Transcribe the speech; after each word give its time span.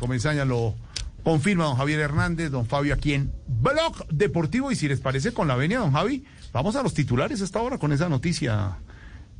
Comesaña 0.00 0.44
lo 0.44 0.74
confirma 1.22 1.64
don 1.64 1.76
Javier 1.76 2.00
Hernández, 2.00 2.50
don 2.50 2.66
Fabio 2.66 2.94
aquí 2.94 3.12
en 3.14 3.32
Blog 3.46 4.06
Deportivo. 4.08 4.70
Y 4.72 4.76
si 4.76 4.88
les 4.88 5.00
parece 5.00 5.32
con 5.32 5.48
la 5.48 5.56
venia, 5.56 5.80
don 5.80 5.92
Javi, 5.92 6.24
vamos 6.52 6.76
a 6.76 6.82
los 6.82 6.94
titulares 6.94 7.40
esta 7.40 7.60
hora 7.60 7.78
con 7.78 7.92
esa 7.92 8.08
noticia. 8.08 8.78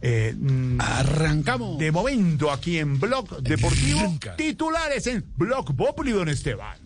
Eh, 0.03 0.35
mm, 0.39 0.79
Arrancamos. 0.79 1.79
de 1.79 1.91
momento 1.91 2.51
aquí 2.51 2.79
en 2.79 3.01
Blog 3.01 3.41
Deportivo, 3.43 4.01
Arranca. 4.01 4.37
titulares 4.37 5.07
en 5.07 5.25
Blog 5.37 5.75
Populi, 5.75 6.13
don 6.13 6.29
Esteban. 6.29 6.77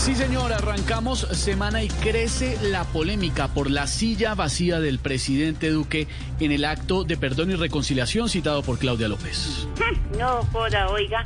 Sí, 0.00 0.14
señor, 0.14 0.50
arrancamos 0.50 1.20
semana 1.32 1.82
y 1.82 1.88
crece 1.88 2.56
la 2.62 2.84
polémica 2.84 3.48
por 3.48 3.70
la 3.70 3.86
silla 3.86 4.34
vacía 4.34 4.80
del 4.80 4.98
presidente 4.98 5.68
Duque 5.68 6.08
en 6.40 6.52
el 6.52 6.64
acto 6.64 7.04
de 7.04 7.18
perdón 7.18 7.50
y 7.50 7.54
reconciliación 7.54 8.30
citado 8.30 8.62
por 8.62 8.78
Claudia 8.78 9.08
López. 9.08 9.68
No 10.18 10.42
joda, 10.52 10.88
oiga, 10.88 11.22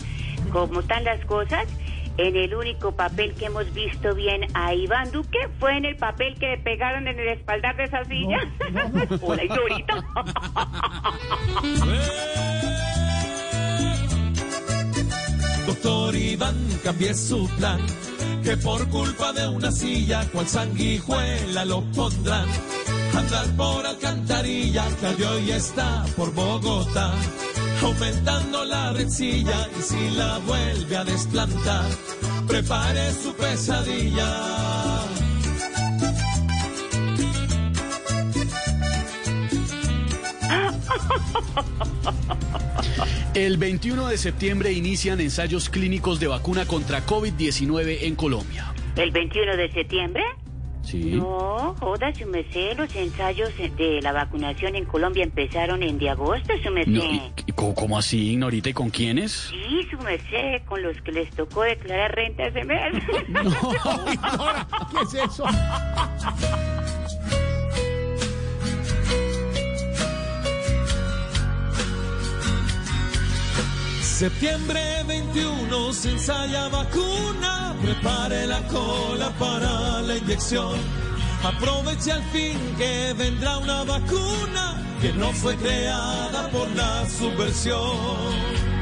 como 0.51 0.81
están 0.81 1.05
las 1.05 1.25
cosas, 1.25 1.69
en 2.17 2.35
el 2.35 2.53
único 2.53 2.91
papel 2.91 3.35
que 3.35 3.45
hemos 3.45 3.73
visto 3.73 4.13
bien 4.13 4.43
a 4.55 4.75
Iván 4.75 5.13
Duque 5.13 5.39
fue 5.61 5.77
en 5.77 5.85
el 5.85 5.97
papel 5.97 6.35
que 6.41 6.49
le 6.49 6.59
pegaron 6.59 7.07
en 7.07 7.17
el 7.17 7.29
espaldar 7.29 7.77
de 7.77 7.85
esa 7.85 8.05
silla. 8.07 8.39
Hola, 9.23 9.45
Ignorita. 9.45 10.05
Doctor 15.85 16.17
Iván, 16.17 16.57
cambie 16.83 17.13
su 17.13 17.47
plan, 17.59 17.79
que 18.43 18.57
por 18.57 18.89
culpa 18.89 19.35
de 19.35 19.47
una 19.49 19.71
silla, 19.71 20.27
cual 20.33 20.49
sanguijuela 20.49 21.67
lo 21.67 21.83
pondrán. 21.93 22.49
Andar 23.15 23.47
por 23.55 23.85
alcantarilla, 23.85 24.87
que 25.19 25.27
hoy 25.27 25.51
está 25.51 26.07
por 26.17 26.33
Bogotá, 26.33 27.13
aumentando 27.83 28.65
la 28.65 28.95
rencilla 28.95 29.69
y 29.79 29.83
si 29.83 30.09
la 30.17 30.39
vuelve 30.39 30.97
a 30.97 31.05
desplantar, 31.05 31.85
prepare 32.47 33.13
su 33.13 33.35
pesadilla. 33.35 34.31
El 43.35 43.57
21 43.57 44.09
de 44.09 44.19
septiembre 44.19 44.73
inician 44.73 45.21
ensayos 45.21 45.69
clínicos 45.69 46.21
de 46.21 46.29
vacuna 46.29 46.67
contra 46.67 47.05
COVID-19 47.05 47.99
en 48.03 48.15
Colombia. 48.15 48.73
¿El 48.97 49.11
21 49.11 49.57
de 49.57 49.73
septiembre? 49.73 50.23
Sí. 50.85 51.13
No, 51.13 51.75
joda, 51.81 52.15
su 52.15 52.27
merced, 52.27 52.77
los 52.77 52.95
ensayos 52.95 53.51
de 53.57 54.01
la 54.03 54.13
vacunación 54.13 54.77
en 54.77 54.85
Colombia 54.85 55.25
empezaron 55.25 55.83
en 55.83 55.99
de 55.99 56.11
agosto, 56.11 56.53
su 56.63 56.71
merced. 56.71 56.93
No, 56.93 57.75
¿cómo, 57.75 57.99
así, 57.99 58.33
Ignorita? 58.33 58.69
¿Y 58.69 58.75
con 58.75 58.91
quiénes? 58.91 59.51
Sí, 59.51 59.89
su 59.91 59.99
merced, 59.99 60.63
con 60.67 60.83
los 60.83 61.01
que 61.01 61.13
les 61.13 61.31
tocó 61.31 61.63
declarar 61.63 62.15
renta 62.15 62.45
ese 62.45 62.65
mes. 62.65 63.03
Ahora, 64.23 64.69
¿qué 64.91 64.99
es 65.03 65.15
eso? 65.15 65.45
Septiembre 74.15 75.03
21 75.09 75.93
se 75.93 76.13
ensaya 76.13 76.69
vacuna, 76.69 77.75
prepare 77.83 78.47
la 78.47 78.63
cola 78.69 79.31
para 79.41 80.03
la 80.03 80.17
inyección. 80.17 80.79
Aproveche 81.43 82.13
al 82.13 82.23
fin 82.31 82.57
que 82.79 83.13
vendrá 83.19 83.59
una 83.59 83.83
vacuna 83.83 84.81
que 85.01 85.13
no 85.15 85.33
fue 85.33 85.57
creada 85.57 86.49
por 86.51 86.71
la 86.77 87.05
subversión. 87.11 88.74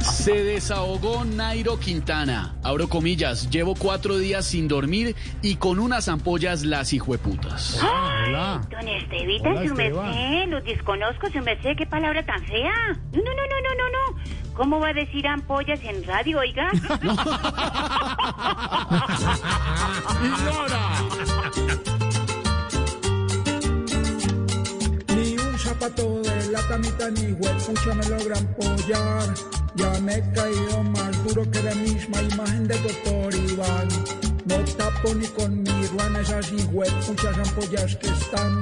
Se 0.00 0.42
desahogó 0.42 1.24
Nairo 1.24 1.78
Quintana. 1.78 2.54
Abro 2.62 2.88
comillas, 2.88 3.50
llevo 3.50 3.74
cuatro 3.74 4.18
días 4.18 4.44
sin 4.46 4.68
dormir 4.68 5.14
y 5.42 5.56
con 5.56 5.78
unas 5.78 6.08
ampollas 6.08 6.64
las 6.64 6.92
hijueputas. 6.92 7.80
Hola. 7.82 8.60
Don 8.70 8.88
Estevita, 8.88 9.50
Hola, 9.50 9.68
su 9.68 9.74
merced, 9.74 10.48
los 10.48 10.64
desconozco, 10.64 11.30
su 11.30 11.40
merced, 11.40 11.76
qué 11.76 11.86
palabra 11.86 12.24
tan 12.24 12.42
fea. 12.44 12.72
No, 13.12 13.22
no, 13.22 13.22
no, 13.22 13.46
no, 13.46 13.60
no, 13.60 13.74
no, 13.74 13.88
no. 13.90 14.54
¿Cómo 14.54 14.78
va 14.78 14.88
a 14.88 14.92
decir 14.92 15.26
ampollas 15.26 15.80
en 15.82 16.04
radio, 16.04 16.38
oiga? 16.38 16.70
Ni 25.08 25.36
un 25.36 25.58
zapato 25.58 26.20
de 26.22 26.33
la 26.54 26.62
camita 26.68 27.10
ni 27.10 27.32
huepucha 27.32 27.94
me 27.94 28.06
logran 28.08 28.46
pollar. 28.54 29.34
Ya 29.74 29.90
me 30.00 30.18
he 30.18 30.32
caído 30.32 30.84
más 30.84 31.12
duro 31.24 31.50
que 31.50 31.60
la 31.62 31.74
misma 31.74 32.22
imagen 32.22 32.68
del 32.68 32.80
doctor 32.82 33.34
Iván. 33.34 33.88
No 34.46 34.56
tapo 34.76 35.14
ni 35.14 35.26
con 35.28 35.62
mi 35.64 35.86
ruana 35.88 36.20
esas 36.20 36.52
huepuchas 36.72 37.36
ampollas 37.38 37.96
que 37.96 38.06
están 38.06 38.60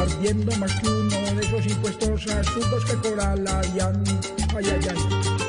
ardiendo 0.00 0.56
más 0.56 0.72
que 0.80 0.88
uno 0.88 1.34
de 1.34 1.46
esos 1.46 1.66
impuestos 1.66 2.28
astutos 2.28 2.84
que 2.84 2.94
cobra 2.96 3.34
la. 3.34 3.60
Ay, 3.60 4.66
ay, 4.70 4.88
ay. 4.90 5.46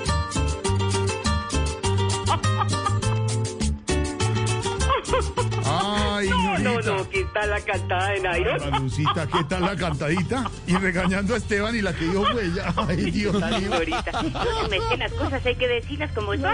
Ay, 5.66 6.30
No, 6.30 6.58
Ignorita. 6.58 6.92
no, 6.96 7.10
¿qué 7.10 7.26
tal 7.34 7.50
la 7.50 7.62
cantada 7.62 8.10
de 8.12 8.20
Nairo? 8.22 8.72
Malucita, 8.72 9.28
¿qué 9.28 9.44
tal 9.48 9.62
la 9.62 9.76
cantadita? 9.76 10.50
Y 10.68 10.76
regañando 10.76 11.34
a 11.34 11.38
Esteban 11.38 11.76
y 11.76 11.82
la 11.82 11.94
que 11.94 12.06
dijo 12.06 12.26
fue 12.26 12.46
ella. 12.46 12.74
Ay, 12.76 13.12
Dios 13.12 13.34
mío. 13.34 13.70
Norita, 13.70 14.12
no 14.24 14.62
se 14.64 14.70
meten 14.70 15.00
las 15.00 15.12
cosas, 15.14 15.46
hay 15.46 15.56
que 15.56 15.68
decirlas 15.68 16.12
como 16.14 16.34
son. 16.34 16.46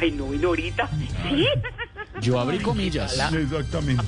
Ay, 0.00 0.10
no, 0.12 0.26
Norita. 0.32 0.88
¿Sí? 1.28 1.46
Yo 2.20 2.38
abrí 2.40 2.58
comillas. 2.58 3.18
Exactamente. 3.32 4.04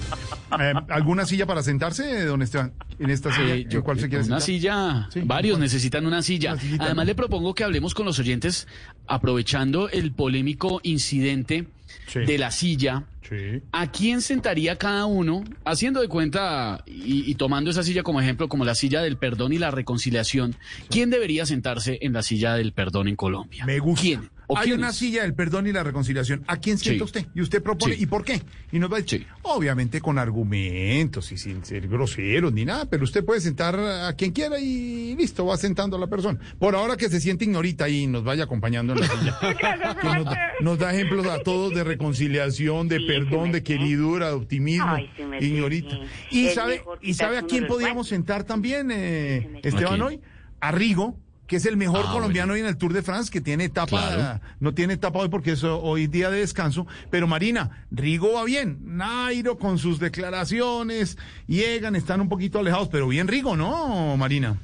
Eh, 0.61 0.73
¿Alguna 0.89 1.27
silla 1.27 1.47
para 1.47 1.63
sentarse, 1.63 2.25
don 2.25 2.43
Esteban? 2.43 2.73
En 2.99 3.11
esta 3.11 3.33
silla, 3.33 3.55
Eh, 3.55 3.67
¿en 3.71 3.83
cuál 3.83 3.99
se 4.01 4.09
quiere 4.09 4.25
una 4.25 4.41
sentar? 4.41 4.43
silla, 4.43 5.09
Sí, 5.13 5.21
varios 5.25 5.55
¿cuál? 5.55 5.63
necesitan 5.63 6.07
una 6.07 6.23
silla. 6.23 6.55
Una 6.55 6.85
Además 6.87 7.05
¿no? 7.05 7.09
le 7.09 7.15
propongo 7.15 7.55
que 7.55 7.65
hablemos 7.65 7.95
con 7.95 8.05
los 8.07 8.19
oyentes 8.19 8.67
aprovechando 9.07 9.89
el 9.89 10.13
polémico 10.13 10.81
incidente 10.83 11.67
Sí. 12.07 12.21
de 12.21 12.39
la 12.39 12.51
silla. 12.51 13.05
Sí. 13.29 13.63
¿A 13.73 13.91
quién 13.93 14.23
sentaría 14.23 14.77
cada 14.77 15.07
uno, 15.07 15.45
haciendo 15.65 16.01
de 16.01 16.09
cuenta 16.09 16.83
y, 16.87 17.31
y 17.31 17.35
tomando 17.37 17.71
esa 17.71 17.83
silla 17.83 18.03
como 18.03 18.21
ejemplo, 18.21 18.49
como 18.49 18.65
la 18.65 18.75
silla 18.75 19.03
del 19.03 19.17
perdón 19.17 19.53
y 19.53 19.59
la 19.59 19.71
reconciliación? 19.71 20.57
¿Quién 20.89 21.11
debería 21.11 21.47
sentarse 21.47 21.99
en 22.03 22.13
la 22.13 22.23
silla 22.23 22.55
del 22.55 22.73
perdón 22.73 23.09
en 23.09 23.17
Colombia? 23.17 23.65
Me 23.67 23.79
gusta. 23.79 24.03
¿Quién? 24.03 24.31
¿O 24.53 24.59
Hay 24.59 24.65
quiénes? 24.65 24.79
una 24.81 24.93
silla 24.93 25.23
del 25.23 25.35
perdón 25.35 25.67
y 25.69 25.73
la 25.73 25.85
reconciliación. 25.85 26.43
¿A 26.49 26.57
quién 26.57 26.77
sienta 26.77 26.99
Sí. 26.99 27.05
usted? 27.05 27.27
Y 27.37 27.41
usted 27.41 27.63
propone, 27.63 27.95
Sí. 27.95 28.03
¿y 28.03 28.07
por 28.07 28.25
qué? 28.25 28.43
Y 28.73 28.81
nos 28.81 28.91
va 28.93 28.97
a 28.97 29.01
decir, 29.01 29.21
Sí. 29.21 29.27
obviamente 29.43 30.01
con 30.01 30.19
argumentos 30.19 31.31
y 31.33 31.37
sin 31.39 31.65
ser 31.65 31.87
groseros 31.89 32.53
ni 32.53 32.65
nada, 32.65 32.87
pero 32.91 33.05
usted 33.05 33.25
puede 33.25 33.41
sentar 33.41 33.79
a 33.79 34.13
quien 34.15 34.33
quiera 34.33 34.59
y 34.59 35.15
listo, 35.17 35.47
va 35.47 35.57
sentando 35.57 35.97
a 35.97 36.01
la 36.01 36.09
persona. 36.09 36.39
Por 36.59 36.75
ahora 36.75 36.97
que 36.97 37.09
se 37.09 37.21
siente 37.21 37.45
ignorita 37.45 37.89
y 37.89 38.07
nos 38.09 38.25
vaya 38.25 38.45
acompañando 38.45 38.93
en 38.95 39.01
la 39.01 39.07
silla. 39.07 39.39
que 40.01 40.07
nos, 40.09 40.25
da, 40.25 40.39
nos 40.61 40.79
da 40.79 40.93
ejemplos 40.95 41.27
a 41.27 41.39
todos 41.43 41.73
de 41.75 41.85
reconciliación, 41.85 42.89
de 42.89 42.99
Sí, 42.99 43.07
perdón, 43.07 43.53
de 43.53 43.63
queridura, 43.63 44.29
de 44.29 44.35
optimismo, 44.35 44.87
Ay, 44.89 45.11
ignorita. 45.41 45.97
Y 46.31 46.49
sabe, 46.49 46.83
y 47.01 47.15
sabe 47.15 47.39
a 47.39 47.43
quién 47.43 47.67
podíamos 47.67 48.09
sentar 48.09 48.45
también, 48.45 48.91
eh, 48.91 49.61
Esteban, 49.63 50.03
hoy? 50.03 50.21
A 50.61 50.73
Rigo, 50.73 51.17
que 51.51 51.57
es 51.57 51.67
el 51.67 51.77
mejor 51.77 52.05
Ah, 52.07 52.13
colombiano 52.13 52.53
bueno. 52.53 52.55
hoy 52.55 52.61
en 52.61 52.67
el 52.67 52.77
Tour 52.77 52.93
de 52.93 53.03
France, 53.03 53.29
que 53.29 53.41
tiene 53.41 53.65
etapa, 53.65 53.89
Claro. 54.15 54.41
no 54.61 54.73
tiene 54.73 54.95
etapa 54.95 55.19
hoy 55.19 55.29
porque 55.29 55.51
es 55.51 55.65
hoy 55.65 56.07
día 56.07 56.31
de 56.31 56.39
descanso. 56.39 56.87
Pero 57.11 57.27
Marina, 57.27 57.85
Rigo 57.91 58.35
va 58.35 58.45
bien. 58.45 58.79
Nairo 58.85 59.59
con 59.59 59.77
sus 59.77 59.99
declaraciones, 59.99 61.19
llegan, 61.49 61.97
están 61.97 62.21
un 62.21 62.29
poquito 62.29 62.61
alejados, 62.61 62.87
pero 62.89 63.09
bien 63.09 63.27
Rigo, 63.27 63.57
¿no, 63.57 64.17
Marina? 64.17 64.59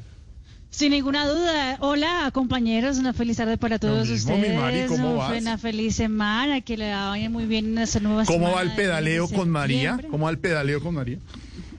Sin 0.70 0.92
ninguna 0.92 1.26
duda. 1.26 1.76
Hola, 1.80 2.30
compañeros. 2.32 2.98
Una 2.98 3.12
feliz 3.12 3.36
tarde 3.38 3.58
para 3.58 3.80
todos 3.80 4.08
mismo, 4.08 4.34
mi 4.36 4.42
ustedes. 4.42 4.60
Mari, 4.60 4.84
¿cómo 4.86 5.16
vas? 5.16 5.40
Una 5.40 5.58
feliz 5.58 5.96
semana. 5.96 6.60
Que 6.60 6.76
le 6.76 6.92
vaya 6.94 7.28
muy 7.30 7.46
bien 7.46 7.66
en 7.72 7.78
esta 7.78 7.98
nueva 7.98 8.24
¿Cómo 8.26 8.52
va 8.52 8.62
el 8.62 8.76
pedaleo 8.76 9.26
con 9.28 9.50
María? 9.50 9.98
¿Cómo 10.08 10.26
va 10.26 10.30
el 10.30 10.38
pedaleo 10.38 10.80
con 10.80 10.94
María? 10.94 11.18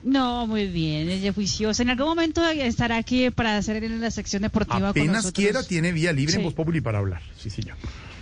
No, 0.02 0.46
muy 0.46 0.66
bien. 0.66 1.08
Ella 1.10 1.32
juiciosa. 1.32 1.82
En 1.82 1.90
algún 1.90 2.06
momento 2.06 2.44
estará 2.48 2.96
aquí 2.96 3.30
para 3.30 3.56
hacer 3.56 3.82
en 3.84 4.00
la 4.00 4.10
sección 4.10 4.42
deportiva 4.42 4.90
Apenas 4.90 5.30
quiera, 5.32 5.62
tiene 5.62 5.92
vía 5.92 6.12
libre 6.12 6.34
en 6.34 6.40
Sí. 6.40 6.44
Voz 6.44 6.54
Populi 6.54 6.80
para 6.80 6.98
hablar. 6.98 7.22
Sí, 7.38 7.50
ya. 7.62 7.76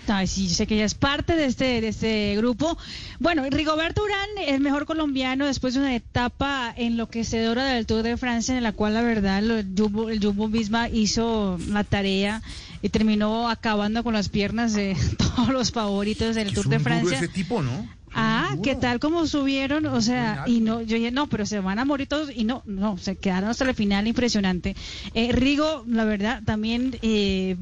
Ay, 0.08 0.28
sí, 0.28 0.46
yo 0.46 0.55
sé 0.55 0.69
que 0.69 0.76
ella 0.76 0.84
es 0.84 0.94
parte 0.94 1.34
de 1.34 1.46
este, 1.46 1.81
de 1.81 1.88
este 1.88 2.37
grupo. 2.37 2.78
Bueno, 3.19 3.43
Rigoberto 3.50 4.05
Urán, 4.05 4.28
el 4.46 4.61
mejor 4.61 4.87
colombiano 4.87 5.46
después 5.46 5.75
de 5.75 5.81
una 5.81 5.96
etapa 5.96 6.73
enloquecedora 6.76 7.64
del 7.64 7.87
Tour 7.87 8.05
de 8.05 8.17
Francia, 8.17 8.56
en 8.56 8.62
la 8.62 8.70
cual 8.70 8.94
la 8.94 9.02
verdad 9.02 9.43
lo- 9.43 9.56
el 9.58 9.67
Jumbo, 9.76 10.08
el 10.08 10.23
Jumbo 10.25 10.49
hizo 10.93 11.58
la 11.70 11.82
tarea 11.82 12.40
y 12.82 12.88
terminó 12.88 13.50
acabando 13.50 14.05
con 14.05 14.14
las 14.14 14.28
piernas 14.28 14.75
de 14.75 14.96
todos 15.19 15.49
los 15.49 15.73
favoritos 15.73 16.37
del 16.37 16.52
Tour 16.55 16.67
es 16.67 16.70
de 16.70 16.76
un 16.76 16.82
duro 16.84 16.94
Francia. 16.99 17.19
ese 17.19 17.28
tipo, 17.28 17.61
¿no? 17.62 17.88
Ah, 18.47 18.51
verdad, 18.51 18.63
¿qué 18.63 18.75
tal 18.77 19.01
como 19.01 19.27
subieron? 19.27 19.87
O 19.87 20.01
sea, 20.01 20.45
y 20.47 20.61
no, 20.61 20.83
yo 20.83 20.97
dije, 20.97 21.11
no, 21.11 21.29
pero 21.29 21.47
se 21.47 21.61
van 21.61 21.79
a 21.79 21.85
morir 21.85 22.07
todos 22.07 22.31
y 22.35 22.45
no, 22.45 22.63
no, 22.67 22.97
se 22.99 23.17
quedaron 23.17 23.51
hasta 23.51 23.65
el 23.65 23.75
final, 23.75 24.07
impresionante. 24.07 24.75
Eh, 25.15 25.33
Rigo, 25.33 25.85
la 25.87 26.05
verdad, 26.05 26.43
también 26.45 26.99
eh, 27.03 27.57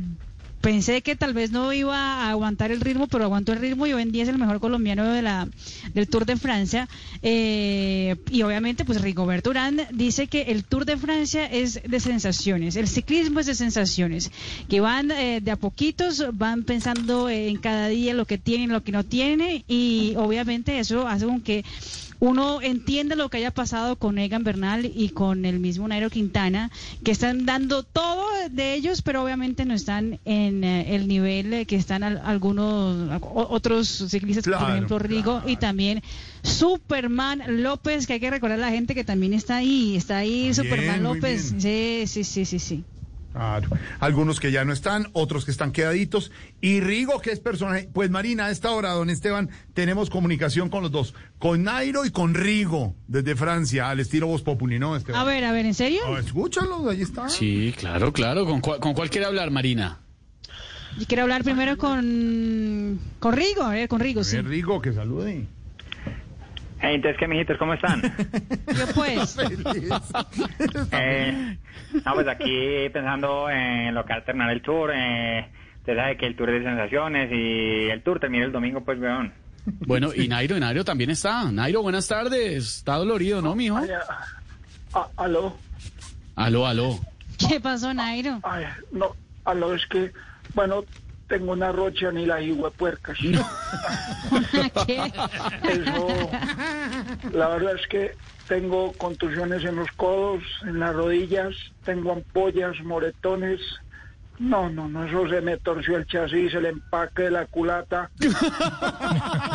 pensé 0.65 1.03
que 1.03 1.15
tal 1.15 1.35
vez 1.35 1.51
no 1.51 1.75
iba 1.75 1.95
a 1.99 2.31
aguantar 2.31 2.73
el 2.73 2.81
ritmo, 2.81 3.07
pero 3.07 3.25
aguantó 3.25 3.53
el 3.53 3.59
ritmo 3.59 3.87
y 3.87 3.93
hoy 3.93 4.01
en 4.01 4.13
día 4.13 4.23
es 4.23 4.31
el 4.31 4.39
mejor 4.39 4.61
colombiano 4.61 5.05
de 5.05 5.21
la, 5.21 5.47
del 5.93 6.09
Tour 6.09 6.25
de 6.25 6.37
Francia. 6.37 6.89
Eh, 7.21 8.17
y 8.31 8.41
obviamente, 8.41 8.87
pues 8.87 9.03
Rigobert 9.03 9.47
Urán 9.47 9.83
dice 9.93 10.27
que 10.27 10.41
el 10.45 10.65
Tour 10.65 10.87
de 10.87 10.97
Francia 10.97 11.45
es 11.45 11.83
de 11.87 12.01
sensaciones, 12.01 12.77
el 12.77 12.89
ciclismo 12.89 13.41
es 13.41 13.47
de 13.47 13.55
sensaciones, 13.55 14.33
que 14.67 14.81
van 14.81 15.11
eh, 15.11 15.43
de 15.43 15.51
a 15.51 15.57
poquitos, 15.57 16.25
van 16.33 16.65
pensando 16.65 17.29
en 17.29 17.59
cada 17.59 17.89
día 17.89 18.15
lo 18.15 18.25
que 18.25 18.39
tienen, 18.39 18.73
lo 18.73 18.83
que 18.83 18.93
no 18.93 19.05
tienen, 19.05 19.65
y 19.69 20.15
obviamente 20.17 20.79
eso 20.79 21.07
hace 21.07 21.27
con 21.27 21.43
que 21.43 21.63
uno 22.25 22.63
entiende 22.63 23.17
lo 23.17 23.29
que 23.29 23.37
haya 23.37 23.51
pasado 23.51 23.97
con 23.97 24.19
Egan 24.19 24.45
Bernal 24.45 24.91
y 24.95 25.11
con 25.11 25.45
el 25.45 25.61
mismo 25.61 25.87
Nairo 25.87 26.09
Quintana, 26.11 26.71
que 27.05 27.11
están 27.11 27.45
dando 27.45 27.83
todo 27.83 28.25
de 28.51 28.75
ellos, 28.75 29.03
pero 29.03 29.23
obviamente 29.23 29.65
no 29.67 29.75
están 29.75 30.19
en 30.25 30.65
eh, 30.65 30.95
el 30.95 31.07
nivel 31.07 31.53
eh, 31.53 31.67
que 31.67 31.77
están 31.77 32.03
al- 32.03 32.23
algunos 32.25 33.21
otros 33.23 33.89
ciclistas, 34.09 34.45
por 34.45 34.57
Claro, 34.59 34.73
ejemplo 34.75 34.99
Rigo 34.99 35.43
y 35.47 35.57
también 35.57 36.03
Superman 36.43 37.43
López, 37.63 38.07
que 38.07 38.15
hay 38.15 38.21
que 38.21 38.31
recordar 38.31 38.59
a 38.59 38.63
la 38.63 38.71
gente 38.71 38.95
que 38.95 39.05
también 39.05 39.35
está 39.35 39.57
ahí, 39.57 39.97
está 39.97 40.19
ahí 40.19 40.43
Bien, 40.45 40.55
Superman 40.55 41.03
López. 41.03 41.55
Sí, 41.59 42.05
sí, 42.07 42.25
sí, 42.25 42.45
sí, 42.45 42.59
sí. 42.59 42.85
Claro. 43.35 43.69
Algunos 43.99 44.39
que 44.39 44.53
ya 44.53 44.65
no 44.65 44.73
están, 44.73 45.09
otros 45.13 45.45
que 45.45 45.51
están 45.51 45.73
quedaditos. 45.73 46.31
Y 46.61 46.79
Rigo, 46.79 47.21
que 47.21 47.33
es 47.33 47.41
personaje. 47.41 47.89
Pues 47.93 48.09
Marina, 48.09 48.47
a 48.47 48.51
esta 48.53 48.71
hora, 48.71 48.91
don 48.91 49.11
Esteban, 49.11 49.51
tenemos 49.75 50.09
comunicación 50.09 50.69
con 50.69 50.83
los 50.85 50.93
dos. 50.93 51.15
Con 51.41 51.65
Nairo 51.65 52.05
y 52.05 52.11
con 52.11 52.35
Rigo, 52.35 52.95
desde 53.09 53.35
Francia, 53.35 53.91
al 53.91 53.99
estilo 53.99 54.29
Voz 54.29 54.43
Populi, 54.43 54.79
¿no, 54.79 54.95
Esteban? 54.95 55.21
A 55.21 55.25
ver, 55.25 55.45
a 55.45 55.51
ver, 55.51 55.67
¿en 55.67 55.75
serio? 55.75 56.03
Ah, 56.07 56.21
escúchalo, 56.21 56.89
ahí 56.89 57.03
está. 57.03 57.29
Sí, 57.29 57.75
claro, 57.77 58.13
claro. 58.13 58.47
¿Con 58.47 58.61
cuál, 58.61 58.79
con 58.79 58.95
cuál 58.95 59.11
quiere 59.11 59.27
hablar, 59.27 59.51
Marina? 59.51 59.99
Yo 60.97 61.07
quiero 61.09 61.25
hablar 61.25 61.43
primero 61.43 61.77
con, 61.77 63.01
con 63.19 63.35
Rigo, 63.35 63.63
a 63.65 63.71
ver, 63.71 63.89
con 63.89 63.99
Rigo, 63.99 64.23
sí. 64.23 64.41
Rigo, 64.43 64.81
que 64.81 64.93
salude. 64.93 65.49
Entonces, 66.93 67.17
¿qué 67.19 67.27
mijitos? 67.29 67.57
¿Cómo 67.59 67.75
están? 67.75 68.01
Yo 68.77 68.87
pues. 68.95 69.37
eh, 70.93 71.59
no, 72.05 72.15
pues 72.15 72.29
aquí 72.29 72.89
pensando 72.93 73.49
en 73.51 73.95
lo 73.95 74.05
que 74.05 74.13
va 74.13 74.19
a 74.19 74.25
terminar 74.25 74.51
el 74.51 74.63
tour. 74.63 74.91
Eh, 74.95 75.47
usted 75.79 75.97
sabe 75.97 76.17
que 76.17 76.27
el 76.27 76.37
tour 76.37 76.51
es 76.51 76.63
de 76.63 76.69
sensaciones 76.71 77.31
y 77.33 77.91
el 77.91 78.03
tour 78.03 78.21
termina 78.21 78.45
el 78.45 78.53
domingo, 78.53 78.83
pues, 78.85 78.99
weón. 79.01 79.33
Bueno, 79.87 80.11
y 80.15 80.29
Nairo, 80.29 80.57
y 80.57 80.61
Nairo 80.61 80.85
también 80.85 81.11
está. 81.11 81.51
Nairo, 81.51 81.83
buenas 81.83 82.07
tardes. 82.07 82.77
Está 82.79 82.97
dolorido, 82.97 83.41
¿no, 83.41 83.55
mijo? 83.55 83.79
Ay, 83.79 83.89
aló, 85.17 85.57
Aló, 86.37 86.67
aló. 86.67 86.99
¿Qué 87.49 87.61
pasó, 87.61 87.93
Nairo? 87.95 88.41
ay, 88.43 88.65
no, 88.93 89.15
aló, 89.45 89.75
es 89.75 89.87
que, 89.87 90.13
bueno, 90.55 90.85
tengo 91.39 91.51
una 91.51 91.73
rocha 91.73 92.13
ni 92.13 92.27
la 92.27 92.39
puercas. 92.71 93.19
¿Qué? 94.87 95.13
Eso, 95.69 96.31
la 97.33 97.49
verdad 97.49 97.75
es 97.75 97.87
que 97.89 98.15
tengo 98.47 98.93
contusiones 98.93 99.65
en 99.65 99.75
los 99.75 99.91
codos, 99.97 100.45
en 100.63 100.79
las 100.79 100.95
rodillas, 100.95 101.57
tengo 101.85 102.13
ampollas, 102.13 102.81
moretones. 102.85 103.61
No, 104.39 104.69
no, 104.69 104.89
no, 104.89 105.05
eso 105.05 105.29
se 105.29 105.41
me 105.41 105.57
torció 105.59 105.97
el 105.97 106.07
chasis, 106.07 106.55
el 106.55 106.67
empaque 106.67 107.25
de 107.25 107.31
la 107.31 107.47
culata. 107.47 108.11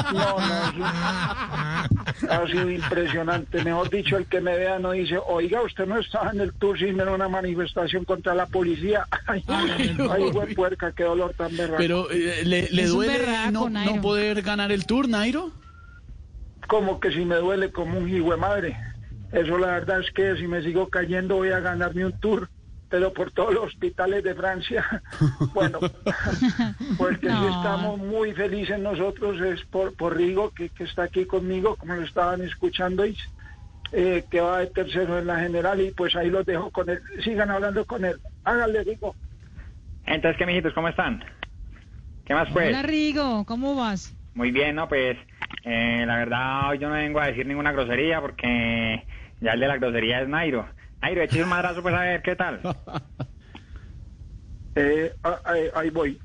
No, 0.10 0.40
no, 0.40 0.70
eso 2.18 2.32
ha 2.32 2.48
sido 2.48 2.72
impresionante. 2.72 3.64
Mejor 3.64 3.92
dicho, 3.92 4.18
el 4.18 4.26
que 4.26 4.42
me 4.42 4.58
vea 4.58 4.80
no 4.80 4.92
dice, 4.92 5.20
oiga, 5.28 5.62
usted 5.62 5.86
no 5.86 6.00
estaba 6.00 6.32
en 6.32 6.42
el 6.42 6.54
tour 6.54 6.80
sino 6.80 7.04
en 7.04 7.10
una 7.10 7.30
manifestación 7.30 8.06
contra 8.06 8.34
la 8.34 8.48
policía. 8.48 9.06
Ay, 9.28 9.44
ay, 9.48 10.32
güey, 10.32 10.56
puerca, 10.56 10.92
qué 10.94 11.04
dolor 11.04 11.36
tan 11.38 11.56
berraco. 11.56 11.78
Pero, 11.78 12.10
eh, 12.10 12.44
¿le, 12.44 12.88
duele 12.88 13.20
berraco, 13.20 13.70
no, 13.70 14.02
poder 14.02 14.42
ganar 14.42 14.72
el 14.72 14.88
tour, 14.88 15.08
Nairo? 15.08 15.52
como 16.70 17.00
que 17.00 17.12
si 17.12 17.26
me 17.26 17.36
duele 17.36 17.72
como 17.72 17.98
un 17.98 18.08
hijo 18.08 18.30
de 18.30 18.38
madre. 18.38 18.78
Eso 19.32 19.58
la 19.58 19.72
verdad 19.72 20.02
es 20.02 20.12
que 20.12 20.38
si 20.38 20.48
me 20.48 20.62
sigo 20.62 20.88
cayendo 20.88 21.36
voy 21.36 21.50
a 21.50 21.60
ganarme 21.60 22.06
un 22.06 22.20
tour, 22.20 22.48
pero 22.90 23.14
por 23.14 23.32
todos 23.32 23.54
los 23.54 23.66
hospitales 23.66 24.24
de 24.24 24.36
Francia. 24.36 24.86
Bueno, 25.54 25.80
pues 26.98 27.18
que 27.20 27.28
sí 27.28 27.34
No. 27.34 27.48
estamos 27.50 27.98
muy 28.00 28.34
felices 28.34 28.80
nosotros 28.80 29.40
es 29.42 29.64
por, 29.66 29.96
por 29.96 30.16
Rigo, 30.16 30.52
que, 30.52 30.70
que 30.70 30.84
está 30.84 31.04
aquí 31.04 31.26
conmigo, 31.26 31.76
como 31.76 31.96
lo 31.96 32.04
estaban 32.04 32.42
escuchando, 32.42 33.06
y, 33.06 33.18
eh, 33.92 34.26
que 34.30 34.42
va 34.42 34.60
de 34.60 34.68
tercero 34.68 35.18
en 35.18 35.26
la 35.28 35.40
general, 35.40 35.82
y 35.82 35.92
pues 35.92 36.16
ahí 36.16 36.30
los 36.30 36.46
dejo 36.46 36.70
con 36.72 36.90
él. 36.90 37.00
Sigan 37.24 37.50
hablando 37.50 37.84
con 37.86 38.06
él. 38.06 38.20
Háganle, 38.44 38.84
Rigo. 38.84 39.16
Entonces, 40.06 40.38
¿qué 40.38 40.46
mijitos? 40.46 40.74
¿Cómo 40.74 40.88
están? 40.88 41.24
¿Qué 42.26 42.34
más, 42.34 42.48
pues? 42.54 42.70
Hola, 42.70 42.84
Rigo, 42.84 43.44
¿cómo 43.46 43.76
vas? 43.76 44.16
Muy 44.36 44.52
bien, 44.52 44.76
¿no? 44.76 44.88
Pues, 44.88 45.18
eh, 45.66 46.04
la 46.06 46.18
verdad, 46.18 46.70
hoy 46.70 46.78
yo 46.80 46.90
no 46.90 46.96
vengo 46.96 47.20
a 47.20 47.28
decir 47.28 47.46
ninguna 47.48 47.72
grosería 47.72 48.22
porque 48.22 49.04
ya 49.42 49.54
el 49.54 49.60
de 49.60 49.68
la 49.68 49.78
grosería 49.78 50.22
es 50.22 50.30
Nairo. 50.30 50.68
Nairo, 51.02 51.22
eche 51.22 51.42
un 51.44 51.50
madrazo, 51.50 51.82
pues, 51.82 51.96
a 51.96 52.02
ver, 52.02 52.22
¿qué 52.22 52.36
tal? 52.36 52.60
Eh, 54.76 55.12
ah, 55.24 55.40
ahí, 55.46 55.64
ahí 55.76 55.90
voy. 55.90 56.18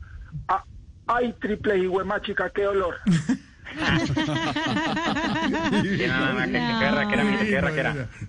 Ah, 0.46 0.62
ay, 1.08 1.32
triple 1.40 1.78
hijo 1.78 2.04
chica, 2.20 2.50
qué 2.54 2.62
dolor. 2.62 2.94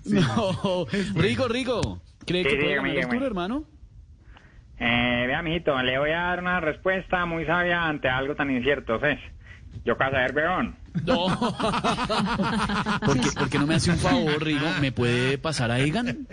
Sí, 0.02 0.14
no. 0.14 0.86
Rigo, 1.14 1.46
Rigo. 1.48 2.02
¿Cree 2.26 2.42
Sí, 2.42 2.48
que 2.48 2.50
sí, 2.50 2.56
puede 2.56 2.68
dígame, 2.70 2.88
ganar 2.88 2.88
el 2.88 2.94
dígame. 2.94 3.14
tour, 3.18 3.26
hermano? 3.26 3.64
Eh, 4.78 5.24
vea, 5.28 5.42
mijito, 5.42 5.80
le 5.82 5.98
voy 5.98 6.10
a 6.10 6.20
dar 6.22 6.40
una 6.40 6.60
respuesta 6.60 7.24
muy 7.26 7.44
sabia 7.46 7.84
ante 7.84 8.08
algo 8.08 8.34
tan 8.34 8.50
incierto, 8.50 8.98
¿ves? 8.98 9.20
Yo 9.84 9.96
casa 9.96 10.16
ver, 10.18 10.34
weón. 10.34 10.76
No. 11.04 11.26
¿Por 13.04 13.20
qué, 13.20 13.28
por 13.38 13.50
qué 13.50 13.58
no 13.58 13.66
me 13.66 13.74
hace 13.74 13.90
un 13.90 13.98
favor, 13.98 14.42
Rigo? 14.42 14.66
¿Me 14.80 14.92
puede 14.92 15.38
pasar 15.38 15.70
a 15.70 15.78
Egan? 15.78 16.26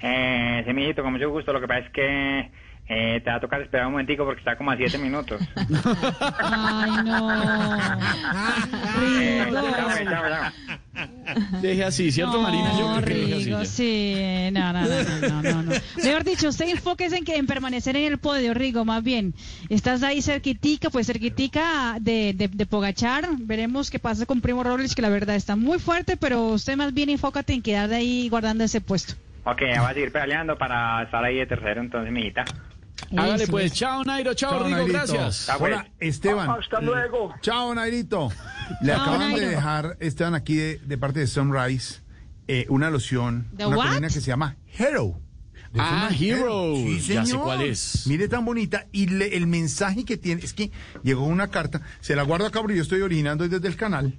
Eh, 0.00 0.62
sí, 0.66 0.72
mijito, 0.72 1.02
con 1.02 1.12
mucho 1.12 1.30
gusto. 1.30 1.52
Lo 1.52 1.60
que 1.60 1.68
pasa 1.68 1.86
es 1.86 1.90
que 1.92 2.50
eh, 2.88 3.20
te 3.24 3.30
va 3.30 3.36
a 3.36 3.40
tocar 3.40 3.60
esperar 3.62 3.86
un 3.86 3.92
momentico 3.92 4.24
porque 4.24 4.40
está 4.40 4.56
como 4.56 4.70
a 4.70 4.76
siete 4.76 4.98
minutos. 4.98 5.40
Ay, 6.38 6.90
no. 7.04 7.32
Eh, 9.02 9.48
chao, 9.50 9.64
chao, 10.04 10.04
chao. 10.04 10.52
Deje 11.62 11.84
así, 11.84 12.12
¿cierto, 12.12 12.40
Marina? 12.42 12.70
Yo 12.78 12.94
No, 12.94 13.00
creo 13.00 13.06
que 13.06 13.14
deje 13.14 13.34
así 13.34 13.44
Rigo, 13.44 13.58
ya. 13.60 13.64
sí, 13.64 14.14
no, 14.52 14.72
no, 14.72 14.82
no, 14.82 15.28
no, 15.28 15.42
no, 15.42 15.62
no. 15.62 15.72
Mejor 16.02 16.24
dicho, 16.24 16.48
usted 16.48 16.68
enfóquese 16.68 17.16
en 17.16 17.24
que 17.24 17.36
en 17.36 17.46
permanecer 17.46 17.96
en 17.96 18.04
el 18.12 18.18
podio, 18.18 18.52
Rigo, 18.52 18.84
más 18.84 19.02
bien. 19.02 19.32
Estás 19.70 20.02
ahí 20.02 20.20
cerquitica, 20.20 20.90
pues 20.90 21.06
cerquitica 21.06 21.96
de, 22.00 22.34
de, 22.34 22.48
de 22.48 22.66
Pogachar. 22.66 23.26
Veremos 23.38 23.90
qué 23.90 23.98
pasa 23.98 24.26
con 24.26 24.40
Primo 24.42 24.62
Robles, 24.62 24.94
que 24.94 25.02
la 25.02 25.08
verdad 25.08 25.36
está 25.36 25.56
muy 25.56 25.78
fuerte, 25.78 26.16
pero 26.18 26.44
usted 26.48 26.76
más 26.76 26.92
bien 26.92 27.08
enfócate 27.08 27.54
en 27.54 27.62
quedar 27.62 27.90
ahí 27.92 28.28
guardando 28.28 28.64
ese 28.64 28.80
puesto. 28.82 29.14
Ok, 29.44 29.60
voy 29.60 29.86
a 29.86 29.94
seguir 29.94 30.12
pedaleando 30.12 30.56
para 30.58 31.02
estar 31.02 31.24
ahí 31.24 31.36
de 31.36 31.46
tercero, 31.46 31.80
entonces, 31.80 32.12
mijita. 32.12 32.44
Hágale 33.16 33.46
pues. 33.46 33.72
Chao, 33.72 34.04
Nairo. 34.04 34.34
Chao, 34.34 34.50
Chao, 34.52 34.64
Rigo. 34.64 34.76
Nairito. 34.76 34.98
Gracias. 34.98 35.48
Ah. 35.48 35.56
Hola, 35.60 35.88
Esteban. 36.00 36.50
Hasta 36.50 36.80
luego. 36.80 37.34
Chao, 37.42 37.74
Nairito. 37.74 38.30
Le 38.80 38.92
Chao, 38.92 39.02
acaban 39.02 39.34
de 39.34 39.48
dejar, 39.48 39.96
Esteban, 40.00 40.34
aquí 40.34 40.54
de, 40.56 40.78
de 40.78 40.98
parte 40.98 41.20
de 41.20 41.26
Sunrise, 41.26 42.00
eh, 42.48 42.66
una 42.68 42.90
loción, 42.90 43.48
¿The 43.56 43.66
una 43.66 43.76
what? 43.76 43.86
colina 43.88 44.08
que 44.08 44.14
se 44.14 44.22
llama 44.22 44.56
Hero. 44.78 45.18
Ah, 45.78 46.10
Hero. 46.18 46.74
Sí, 46.76 47.00
Ya 47.14 47.24
sé 47.24 47.34
cuál 47.36 47.62
es. 47.62 48.06
Mire 48.06 48.28
tan 48.28 48.44
bonita. 48.44 48.86
Y 48.92 49.06
le- 49.06 49.36
el 49.36 49.46
mensaje 49.46 50.04
que 50.04 50.18
tiene 50.18 50.42
es 50.44 50.52
que 50.52 50.70
llegó 51.02 51.24
una 51.24 51.48
carta, 51.48 51.80
se 52.00 52.14
la 52.14 52.22
guardo 52.24 52.46
acá 52.46 52.60
porque 52.60 52.76
yo 52.76 52.82
estoy 52.82 53.00
originando 53.00 53.48
desde 53.48 53.68
el 53.68 53.76
canal. 53.76 54.18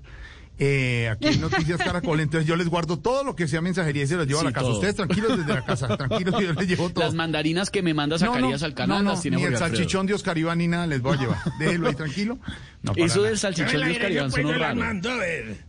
Eh, 0.59 1.09
aquí 1.11 1.29
en 1.29 1.41
Noticias 1.41 1.79
Caracol, 1.79 2.19
entonces 2.19 2.47
yo 2.47 2.55
les 2.55 2.67
guardo 2.69 2.99
todo 2.99 3.23
lo 3.23 3.35
que 3.35 3.47
sea 3.47 3.59
mensajería 3.59 4.03
y 4.03 4.07
se 4.07 4.15
los 4.15 4.27
llevo 4.27 4.41
Sí, 4.41 4.45
a 4.45 4.49
la 4.49 4.53
casa. 4.53 4.65
todo. 4.67 4.75
Ustedes 4.75 4.95
tranquilos 4.95 5.37
desde 5.37 5.53
la 5.53 5.65
casa, 5.65 5.97
tranquilos 5.97 6.35
yo 6.39 6.53
les 6.53 6.67
llevo 6.67 6.89
todo. 6.91 7.03
Las 7.03 7.15
mandarinas 7.15 7.71
que 7.71 7.81
me 7.81 7.93
manda 7.95 8.17
No, 8.19 8.37
no, 8.39 8.53
al 8.53 8.73
canal 8.75 8.97
no, 8.99 9.03
no, 9.03 9.11
las 9.11 9.21
tiene 9.21 9.37
ni 9.37 9.43
el 9.43 9.57
salchichón 9.57 10.05
de 10.05 10.13
Oscar 10.13 10.37
Iván 10.37 10.59
ni 10.59 10.67
nada 10.67 10.85
les 10.85 11.01
voy 11.01 11.17
a 11.17 11.19
llevar. 11.21 11.37
Déjelo 11.57 11.87
ahí 11.87 11.95
tranquilo. 11.95 12.37
No, 12.83 12.91
Eso 12.97 13.15
nada. 13.17 13.29
del 13.29 13.37
salchichón 13.39 13.81
de 13.81 13.91
Oscar 13.91 14.11
Iván 14.11 14.31
sonó 14.31 14.53
raro. 14.53 14.81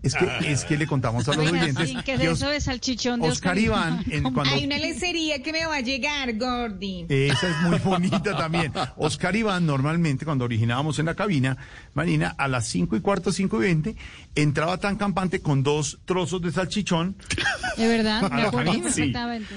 Es 0.03 0.15
que, 0.17 0.53
es 0.53 0.65
que 0.65 0.77
le 0.77 0.87
contamos 0.87 1.29
a 1.29 1.35
los 1.37 1.47
Oiga, 1.47 1.63
oyentes 1.63 1.89
sí, 1.89 1.97
¿qué 2.05 2.15
es 2.15 2.21
eso 2.23 2.49
de 2.49 2.61
salchichón 2.61 3.21
de 3.21 3.29
Oscar 3.29 3.57
Iván, 3.57 4.05
en- 4.11 4.25
¿Cómo? 4.25 4.35
cuando, 4.35 4.53
Hay 4.55 4.65
una 4.65 4.79
lencería 4.79 5.41
que 5.41 5.53
me 5.53 5.65
va 5.65 5.77
a 5.77 5.81
llegar, 5.81 6.37
Gordy. 6.37 7.07
esa 7.09 7.49
es 7.51 7.57
muy 7.69 7.79
bonita 7.79 8.37
también. 8.37 8.73
Oscar 8.97 9.37
Iván, 9.37 9.65
normalmente, 9.65 10.25
cuando 10.25 10.45
originábamos 10.45 10.99
en 10.99 11.07
la 11.07 11.15
cabina, 11.15 11.57
Marina, 11.95 12.35
a 12.37 12.49
las 12.49 12.67
5 12.67 12.97
y 12.97 13.01
cuarto, 13.01 13.31
5 13.33 13.59
y 13.59 13.61
20, 13.61 13.97
entraba 14.35 14.79
tan 14.79 14.97
campante 14.97 15.41
con 15.41 15.63
dos 15.63 16.01
trozos 16.05 16.43
de 16.43 16.51
salchichón. 16.51 17.17
De 17.77 17.87
verdad, 17.87 18.29
me 18.33 18.43
acuerdo 18.43 18.73
Sí. 18.91 19.13
Sí, 19.13 19.13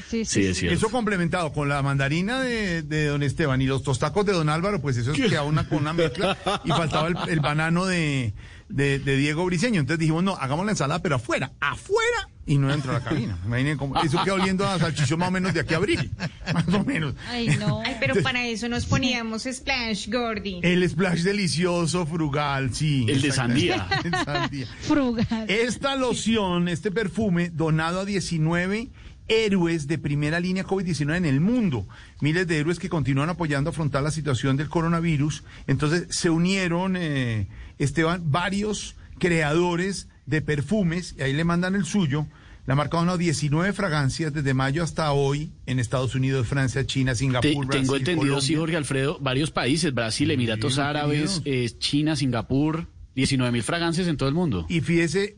sí, 0.09 0.25
Sí, 0.25 0.45
es 0.45 0.57
cierto. 0.57 0.77
Eso 0.77 0.89
complementado 0.89 1.51
con 1.53 1.69
la 1.69 1.81
mandarina 1.81 2.39
de, 2.39 2.83
de 2.83 3.07
don 3.07 3.23
Esteban 3.23 3.61
y 3.61 3.65
los 3.65 3.81
tostacos 3.81 4.25
de 4.27 4.33
don 4.33 4.47
Álvaro, 4.49 4.79
pues 4.79 4.95
eso 4.97 5.11
es 5.11 5.19
que 5.29 5.35
a 5.37 5.41
una 5.43 5.67
con 5.67 5.79
una 5.79 5.93
mezcla 5.93 6.37
y 6.63 6.69
faltaba 6.69 7.07
el, 7.07 7.17
el 7.29 7.39
banano 7.47 7.85
de, 7.85 8.33
de, 8.69 8.99
de 8.99 9.17
Diego 9.17 9.45
Briseño. 9.45 9.79
Entonces 9.79 9.99
dijimos, 9.99 10.23
no, 10.23 10.35
hagamos 10.35 10.65
la 10.65 10.71
ensalada, 10.71 11.01
pero 11.01 11.15
afuera, 11.15 11.51
afuera, 11.59 12.29
y 12.45 12.57
no 12.57 12.69
dentro 12.69 12.93
de 12.93 12.99
la 12.99 13.03
cabina. 13.03 13.37
Imaginen 13.45 13.77
cómo, 13.77 14.01
eso 14.01 14.23
queda 14.23 14.35
oliendo 14.35 14.67
a 14.67 14.79
salchichón 14.79 15.19
más 15.19 15.29
o 15.29 15.31
menos 15.31 15.53
de 15.53 15.59
aquí 15.59 15.73
a 15.73 15.77
abril, 15.77 16.11
más 16.53 16.67
o 16.69 16.83
menos. 16.83 17.13
Ay, 17.29 17.47
no. 17.59 17.81
Ay, 17.85 17.97
pero 17.99 18.15
para 18.23 18.45
eso 18.45 18.69
nos 18.69 18.85
poníamos 18.85 19.43
splash, 19.43 20.09
Gordy. 20.09 20.61
El 20.63 20.87
splash 20.89 21.21
delicioso, 21.21 22.05
frugal, 22.05 22.73
sí. 22.73 23.05
El 23.07 23.21
de 23.21 23.31
sandía. 23.31 23.87
El 24.03 24.11
de 24.11 24.17
sandía. 24.23 24.67
Frugal. 24.81 25.45
Esta 25.49 25.95
loción, 25.95 26.67
este 26.67 26.91
perfume, 26.91 27.49
donado 27.49 28.01
a 28.01 28.05
19 28.05 28.89
héroes 29.27 29.87
de 29.87 29.97
primera 29.97 30.39
línea 30.39 30.65
COVID-19 30.65 31.15
en 31.17 31.25
el 31.25 31.39
mundo. 31.41 31.87
Miles 32.21 32.47
de 32.47 32.57
héroes 32.59 32.79
que 32.79 32.89
continúan 32.89 33.29
apoyando 33.29 33.69
a 33.69 33.71
afrontar 33.71 34.03
la 34.03 34.11
situación 34.11 34.57
del 34.57 34.69
coronavirus. 34.69 35.43
Entonces 35.67 36.07
se 36.09 36.29
unieron, 36.29 36.95
eh, 36.97 37.47
Esteban, 37.77 38.31
varios 38.31 38.95
creadores 39.19 40.07
de 40.25 40.41
perfumes, 40.41 41.15
y 41.17 41.21
ahí 41.21 41.33
le 41.33 41.43
mandan 41.43 41.75
el 41.75 41.85
suyo. 41.85 42.27
La 42.65 42.75
marca 42.75 42.97
ha 42.97 42.99
donado 42.99 43.17
19 43.17 43.71
fragancias 43.71 44.33
desde 44.33 44.53
mayo 44.53 44.83
hasta 44.83 45.11
hoy 45.13 45.51
en 45.65 45.79
Estados 45.79 46.15
Unidos, 46.15 46.47
Francia, 46.47 46.85
China, 46.85 47.13
Te- 47.13 47.19
Singapur, 47.19 47.65
Brasil, 47.65 47.81
tengo 47.81 47.95
entendido, 47.95 48.41
sí. 48.41 48.55
Jorge 48.55 48.75
Alfredo, 48.75 49.17
varios 49.21 49.51
países, 49.51 49.93
Brasil, 49.93 50.29
Emiratos 50.31 50.75
Sí, 50.75 50.81
Árabes, 50.81 51.41
eh, 51.45 51.69
China, 51.79 52.17
Singapur, 52.17 52.87
19 53.15 53.51
mil 53.53 53.63
fragancias 53.63 54.07
en 54.07 54.17
todo 54.17 54.27
el 54.27 54.35
mundo. 54.35 54.65
Y 54.67 54.81
fíjese 54.81 55.37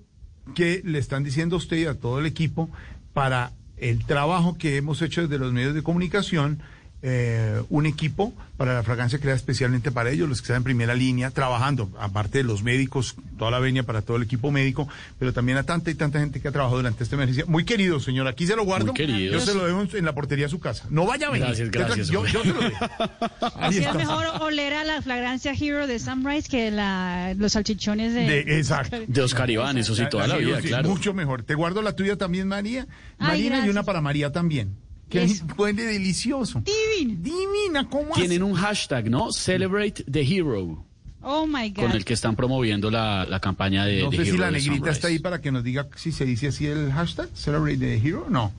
que 0.55 0.81
le 0.83 0.97
están 0.97 1.23
diciendo 1.23 1.55
a 1.55 1.59
usted 1.59 1.77
y 1.77 1.85
a 1.85 1.93
todo 1.99 2.19
el 2.19 2.25
equipo 2.25 2.71
para 3.13 3.51
el 3.79 4.05
trabajo 4.05 4.57
que 4.57 4.77
hemos 4.77 5.01
hecho 5.01 5.21
desde 5.21 5.37
los 5.37 5.53
medios 5.53 5.73
de 5.73 5.83
comunicación, 5.83 6.61
eh, 7.01 7.61
un 7.69 7.85
equipo 7.85 8.33
para 8.57 8.73
la 8.73 8.83
fragancia 8.83 9.19
creada 9.19 9.37
especialmente 9.37 9.89
para 9.91 10.09
ellos, 10.11 10.27
los 10.27 10.41
que 10.41 10.45
están 10.45 10.57
en 10.57 10.63
primera 10.63 10.93
línea, 10.93 11.31
trabajando, 11.31 11.89
aparte 11.97 12.39
de 12.39 12.43
los 12.43 12.61
médicos, 12.61 13.15
toda 13.37 13.51
la 13.51 13.59
venia 13.59 13.83
para 13.83 14.01
todo 14.01 14.17
el 14.17 14.23
equipo 14.23 14.51
médico, 14.51 14.87
pero 15.17 15.31
también 15.31 15.57
a 15.57 15.63
tanta 15.63 15.91
y 15.91 15.95
tanta 15.95 16.19
gente 16.19 16.41
que 16.41 16.49
ha 16.49 16.51
trabajado 16.51 16.77
durante 16.77 17.03
esta 17.03 17.15
emergencia. 17.15 17.45
Muy 17.47 17.63
querido, 17.63 18.01
señor, 18.01 18.27
aquí 18.27 18.45
se 18.45 18.55
lo 18.57 18.65
guardo. 18.65 18.87
Muy 18.87 18.95
querido. 18.95 19.33
Yo 19.33 19.39
se 19.39 19.53
lo 19.55 19.65
dejo 19.65 19.97
en- 19.97 20.03
la 20.05 20.13
portería 20.13 20.45
de 20.45 20.49
su 20.49 20.59
casa. 20.59 20.85
No 20.89 21.05
vaya 21.05 21.27
a 21.27 21.31
venir. 21.31 21.45
Gracias, 21.47 21.69
gracias, 21.71 22.07
Yo, 22.09 22.25
se 22.27 22.33
lo 22.53 22.59
dejo. 22.59 22.85
Así 23.55 23.77
es 23.79 23.93
mejor 23.95 24.25
oler 24.41 24.73
a 24.73 24.83
la 24.83 25.01
flagrancia 25.01 25.53
Hero 25.57 25.87
de 25.87 25.99
Sunrise 25.99 26.49
que 26.49 26.69
la, 26.71 27.33
los 27.37 27.53
salchichones 27.53 28.13
de... 28.13 28.25
De- 28.25 28.57
exacto. 28.59 28.97
De 29.07 29.21
Oscar 29.21 29.49
Iván, 29.49 29.77
eso 29.77 29.95
sí, 29.95 30.03
toda 30.09 30.27
la 30.27 30.35
vida, 30.37 30.61
sí, 30.61 30.67
claro. 30.67 30.89
Mucho 30.89 31.13
mejor. 31.13 31.43
Te 31.43 31.55
guardo 31.55 31.81
la 31.81 31.93
tuya 31.95 32.17
también, 32.17 32.47
María. 32.49 32.87
Ay, 33.19 33.27
Marina 33.49 33.65
y 33.65 33.69
una 33.69 33.83
para 33.83 34.01
María 34.01 34.31
también. 34.33 34.75
Que 35.09 35.23
Eso. 35.23 35.43
huele 35.57 35.83
delicioso. 35.83 36.61
Divino. 36.61 37.19
Divina, 37.21 37.87
¿cómo 37.89 38.13
Tienen 38.13 38.41
hace? 38.43 38.51
un 38.51 38.57
hashtag, 38.57 39.09
¿no? 39.09 39.31
Celebrate 39.31 40.03
the 40.09 40.21
Hero, 40.21 40.85
Oh 41.21 41.45
my 41.45 41.69
God. 41.71 41.83
con 41.83 41.91
el 41.91 42.05
que 42.05 42.13
están 42.13 42.35
promoviendo 42.37 42.89
la, 42.89 43.25
la 43.25 43.41
campaña 43.41 43.85
de 43.85 44.03
No 44.03 44.09
de 44.09 44.17
sé 44.17 44.25
si 44.31 44.37
la 44.37 44.51
negrita 44.51 44.89
está 44.91 45.09
ahí 45.09 45.19
para 45.19 45.41
que 45.41 45.51
nos 45.51 45.63
diga 45.65 45.87
si 45.97 46.13
se 46.13 46.23
dice 46.25 46.47
así 46.47 46.65
el 46.67 46.91
hashtag, 46.93 47.27
Celebrate 47.33 47.77
the 47.77 47.95
Hero. 47.97 48.27
No. 48.29 48.53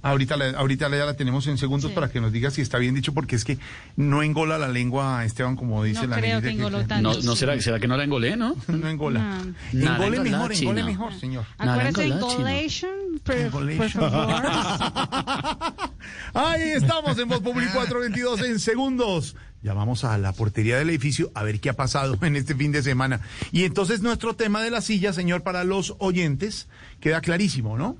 Ahorita, 0.00 0.36
la, 0.36 0.50
ahorita 0.50 0.88
ya 0.90 1.04
la 1.04 1.14
tenemos 1.14 1.46
en 1.48 1.58
segundos 1.58 1.90
Sí. 1.90 1.94
para 1.94 2.08
que 2.08 2.20
nos 2.20 2.30
diga 2.32 2.50
si 2.52 2.60
está 2.60 2.78
bien 2.78 2.94
dicho, 2.94 3.12
porque 3.14 3.34
es 3.34 3.44
que 3.44 3.58
no 3.96 4.22
engola 4.22 4.56
la 4.56 4.68
lengua, 4.68 5.24
Esteban, 5.24 5.56
como 5.56 5.82
dice 5.82 6.02
No 6.02 6.08
la 6.08 6.16
creo 6.18 6.40
que 6.40 6.50
engoló 6.50 6.86
tanto. 6.86 7.14
No, 7.14 7.20
no 7.22 7.34
será, 7.36 7.60
será 7.60 7.80
que 7.80 7.88
no 7.88 7.96
la 7.96 8.04
engolé, 8.04 8.36
¿no? 8.36 8.54
No 8.68 8.88
engola. 8.88 9.42
No. 9.72 9.92
Engole 9.94 10.20
mejor, 10.20 10.52
engole 10.52 10.84
mejor, 10.84 11.14
señor. 11.14 11.44
Acuérdate. 11.58 12.04
Engolation, 12.04 12.90
por 13.24 13.90
favor. 13.90 14.42
Ahí 16.34 16.62
estamos 16.70 17.18
en 17.18 17.28
Voz 17.28 17.40
Populi 17.40 17.66
422 17.66 18.42
en 18.42 18.58
segundos. 18.60 19.36
Ya 19.62 19.74
vamos 19.74 20.04
a 20.04 20.16
la 20.18 20.32
portería 20.32 20.78
del 20.78 20.88
edificio 20.90 21.32
a 21.34 21.42
ver 21.42 21.58
qué 21.60 21.70
ha 21.70 21.74
pasado 21.74 22.16
en 22.22 22.36
este 22.36 22.54
fin 22.54 22.70
de 22.70 22.82
semana. 22.82 23.20
Y 23.50 23.64
entonces 23.64 24.02
nuestro 24.02 24.34
tema 24.36 24.62
de 24.62 24.70
la 24.70 24.80
silla, 24.80 25.12
señor, 25.12 25.42
para 25.42 25.64
los 25.64 25.96
oyentes, 25.98 26.68
queda 27.00 27.20
clarísimo, 27.20 27.76
¿no? 27.76 27.96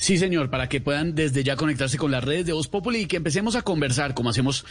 Sí, 0.00 0.16
señor, 0.16 0.48
para 0.48 0.66
que 0.70 0.80
puedan 0.80 1.14
desde 1.14 1.44
ya 1.44 1.56
conectarse 1.56 1.98
con 1.98 2.10
las 2.10 2.24
redes 2.24 2.46
de 2.46 2.54
Voz 2.54 2.68
Populi 2.68 3.00
y 3.00 3.06
que 3.06 3.18
empecemos 3.18 3.54
a 3.54 3.60
conversar 3.60 4.14
como 4.14 4.30
hacemos 4.30 4.64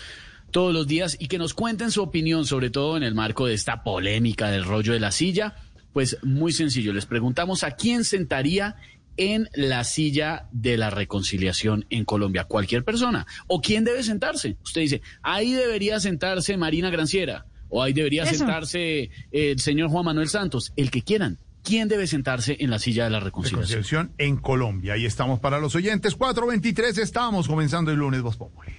todos 0.50 0.74
los 0.74 0.88
días 0.88 1.18
y 1.20 1.28
que 1.28 1.38
nos 1.38 1.54
cuenten 1.54 1.92
su 1.92 2.02
opinión, 2.02 2.48
sobre 2.48 2.72
todo 2.72 2.98
en 2.98 3.04
el 3.04 3.14
marco 3.14 3.46
de 3.46 3.54
esta 3.54 3.84
polémica 3.84 4.50
del 4.50 4.64
rollo 4.64 4.92
de 4.92 5.00
la 5.00 5.12
silla. 5.12 5.54
Pues 5.94 6.18
muy 6.24 6.52
sencillo, 6.52 6.94
les 6.94 7.06
preguntamos 7.06 7.64
a 7.64 7.76
quién 7.76 8.06
sentaría 8.06 8.78
en 9.18 9.48
la 9.54 9.84
silla 9.84 10.48
de 10.52 10.78
la 10.78 10.90
reconciliación 10.90 11.86
en 11.92 12.06
Colombia, 12.06 12.46
cualquier 12.46 12.84
persona, 12.84 13.28
o 13.46 13.62
quién 13.62 13.84
debe 13.84 14.02
sentarse. 14.02 14.58
Usted 14.64 14.82
dice, 14.82 15.02
ahí 15.22 15.54
debería 15.54 16.00
sentarse 16.00 16.58
Marina 16.58 16.90
Granciera, 16.90 17.46
o 17.70 17.84
ahí 17.84 17.94
debería 17.94 18.24
Eso. 18.24 18.34
sentarse 18.40 19.12
el 19.32 19.60
señor 19.60 19.92
Juan 19.92 20.06
Manuel 20.06 20.28
Santos, 20.28 20.74
el 20.76 20.90
que 20.90 21.04
quieran. 21.04 21.38
¿Quién 21.64 21.88
debe 21.88 22.08
sentarse 22.08 22.58
en 22.60 22.70
la 22.70 22.80
silla 22.80 23.04
de 23.04 23.10
la 23.12 23.20
reconciliación? 23.20 23.82
Reconciliación 23.82 24.14
en 24.18 24.38
Colombia. 24.38 24.94
Ahí 24.94 25.06
estamos 25.06 25.40
para 25.40 25.60
los 25.60 25.76
oyentes. 25.76 26.16
423 26.16 26.98
estamos 26.98 27.48
comenzando 27.48 27.92
el 27.92 27.98
lunes 27.98 28.22
Voz 28.22 28.38
Populi. 28.38 28.72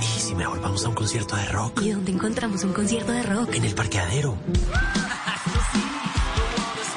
¿Y 0.00 0.20
si 0.20 0.34
mejor 0.34 0.60
vamos 0.60 0.84
a 0.84 0.88
un 0.88 0.94
concierto 0.94 1.36
de 1.36 1.46
rock? 1.46 1.82
¿Y 1.82 1.90
dónde 1.90 2.12
encontramos 2.12 2.64
un 2.64 2.72
concierto 2.72 3.12
de 3.12 3.22
rock? 3.22 3.54
En 3.54 3.64
el 3.64 3.74
parqueadero. 3.74 4.36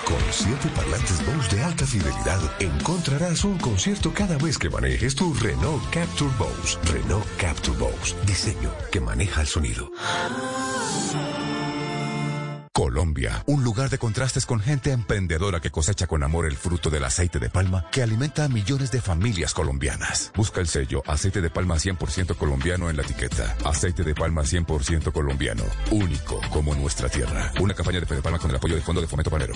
Con 0.07 0.17
siete 0.31 0.69
parlantes 0.73 1.19
Bose 1.25 1.53
de 1.53 1.61
alta 1.61 1.85
fidelidad 1.85 2.39
encontrarás 2.61 3.43
un 3.43 3.57
concierto 3.57 4.13
cada 4.13 4.37
vez 4.37 4.57
que 4.57 4.69
manejes 4.69 5.13
tu 5.13 5.33
Renault 5.33 5.83
Capture 5.89 6.31
Bose. 6.39 6.77
Renault 6.93 7.27
Capture 7.35 7.77
Bose. 7.77 8.15
Diseño 8.25 8.71
que 8.89 9.01
maneja 9.01 9.41
el 9.41 9.47
sonido. 9.47 9.91
Colombia, 12.77 13.41
un 13.47 13.63
lugar 13.63 13.89
de 13.89 13.97
contrastes 13.97 14.45
con 14.45 14.59
gente 14.59 14.91
emprendedora 14.91 15.59
que 15.59 15.71
cosecha 15.71 16.05
con 16.05 16.21
amor 16.21 16.45
el 16.45 16.55
fruto 16.55 16.91
del 16.91 17.05
aceite 17.05 17.39
de 17.39 17.49
palma 17.49 17.87
que 17.91 18.03
alimenta 18.03 18.43
a 18.43 18.49
millones 18.49 18.91
de 18.91 19.01
familias 19.01 19.55
colombianas. 19.55 20.31
Busca 20.35 20.61
el 20.61 20.67
sello 20.67 21.01
aceite 21.07 21.41
de 21.41 21.49
palma 21.49 21.77
100% 21.77 22.35
colombiano 22.35 22.91
en 22.91 22.97
la 22.97 23.01
etiqueta. 23.01 23.57
Aceite 23.65 24.03
de 24.03 24.13
palma 24.13 24.43
100% 24.43 25.11
colombiano, 25.11 25.63
único 25.89 26.39
como 26.53 26.75
nuestra 26.75 27.09
tierra. 27.09 27.51
Una 27.59 27.73
campaña 27.73 27.99
de 27.99 28.05
Fede 28.05 28.21
Palma 28.21 28.37
con 28.37 28.51
el 28.51 28.57
apoyo 28.57 28.75
del 28.75 28.83
Fondo 28.83 29.01
de 29.01 29.07
Fomento 29.07 29.31
Panero. 29.31 29.55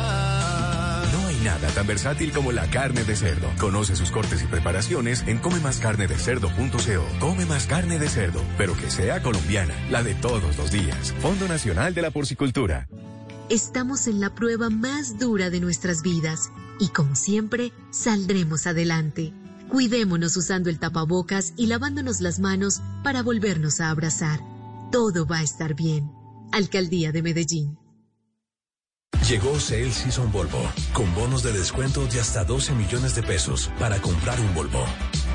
Nada 1.43 1.67
tan 1.69 1.87
versátil 1.87 2.31
como 2.31 2.51
la 2.51 2.69
carne 2.69 3.03
de 3.03 3.15
cerdo. 3.15 3.51
Conoce 3.59 3.95
sus 3.95 4.11
cortes 4.11 4.43
y 4.43 4.45
preparaciones 4.45 5.23
en 5.27 5.39
comemascarnedecerdo.co. 5.39 7.19
Come 7.19 7.45
más 7.45 7.65
carne 7.65 7.97
de 7.97 8.09
cerdo, 8.09 8.41
pero 8.57 8.75
que 8.75 8.91
sea 8.91 9.23
colombiana, 9.23 9.73
la 9.89 10.03
de 10.03 10.13
todos 10.13 10.57
los 10.57 10.71
días. 10.71 11.13
Fondo 11.19 11.47
Nacional 11.47 11.93
de 11.95 12.01
la 12.03 12.11
Porcicultura. 12.11 12.87
Estamos 13.49 14.07
en 14.07 14.19
la 14.19 14.33
prueba 14.33 14.69
más 14.69 15.19
dura 15.19 15.49
de 15.49 15.59
nuestras 15.59 16.03
vidas 16.03 16.51
y 16.79 16.89
como 16.89 17.15
siempre 17.15 17.73
saldremos 17.91 18.65
adelante. 18.67 19.33
Cuidémonos 19.67 20.37
usando 20.37 20.69
el 20.69 20.79
tapabocas 20.79 21.53
y 21.57 21.67
lavándonos 21.67 22.21
las 22.21 22.39
manos 22.39 22.81
para 23.03 23.23
volvernos 23.23 23.81
a 23.81 23.89
abrazar. 23.89 24.39
Todo 24.91 25.25
va 25.25 25.39
a 25.39 25.43
estar 25.43 25.75
bien. 25.75 26.11
Alcaldía 26.51 27.11
de 27.11 27.21
Medellín. 27.23 27.80
Llegó 29.27 29.59
Sale 29.59 29.91
Season 29.91 30.31
Volvo, 30.31 30.69
con 30.93 31.13
bonos 31.13 31.43
de 31.43 31.53
descuento 31.53 32.05
de 32.07 32.19
hasta 32.19 32.43
12 32.43 32.73
millones 32.73 33.15
de 33.15 33.23
pesos 33.23 33.71
para 33.79 34.01
comprar 34.01 34.39
un 34.39 34.53
Volvo. 34.53 34.83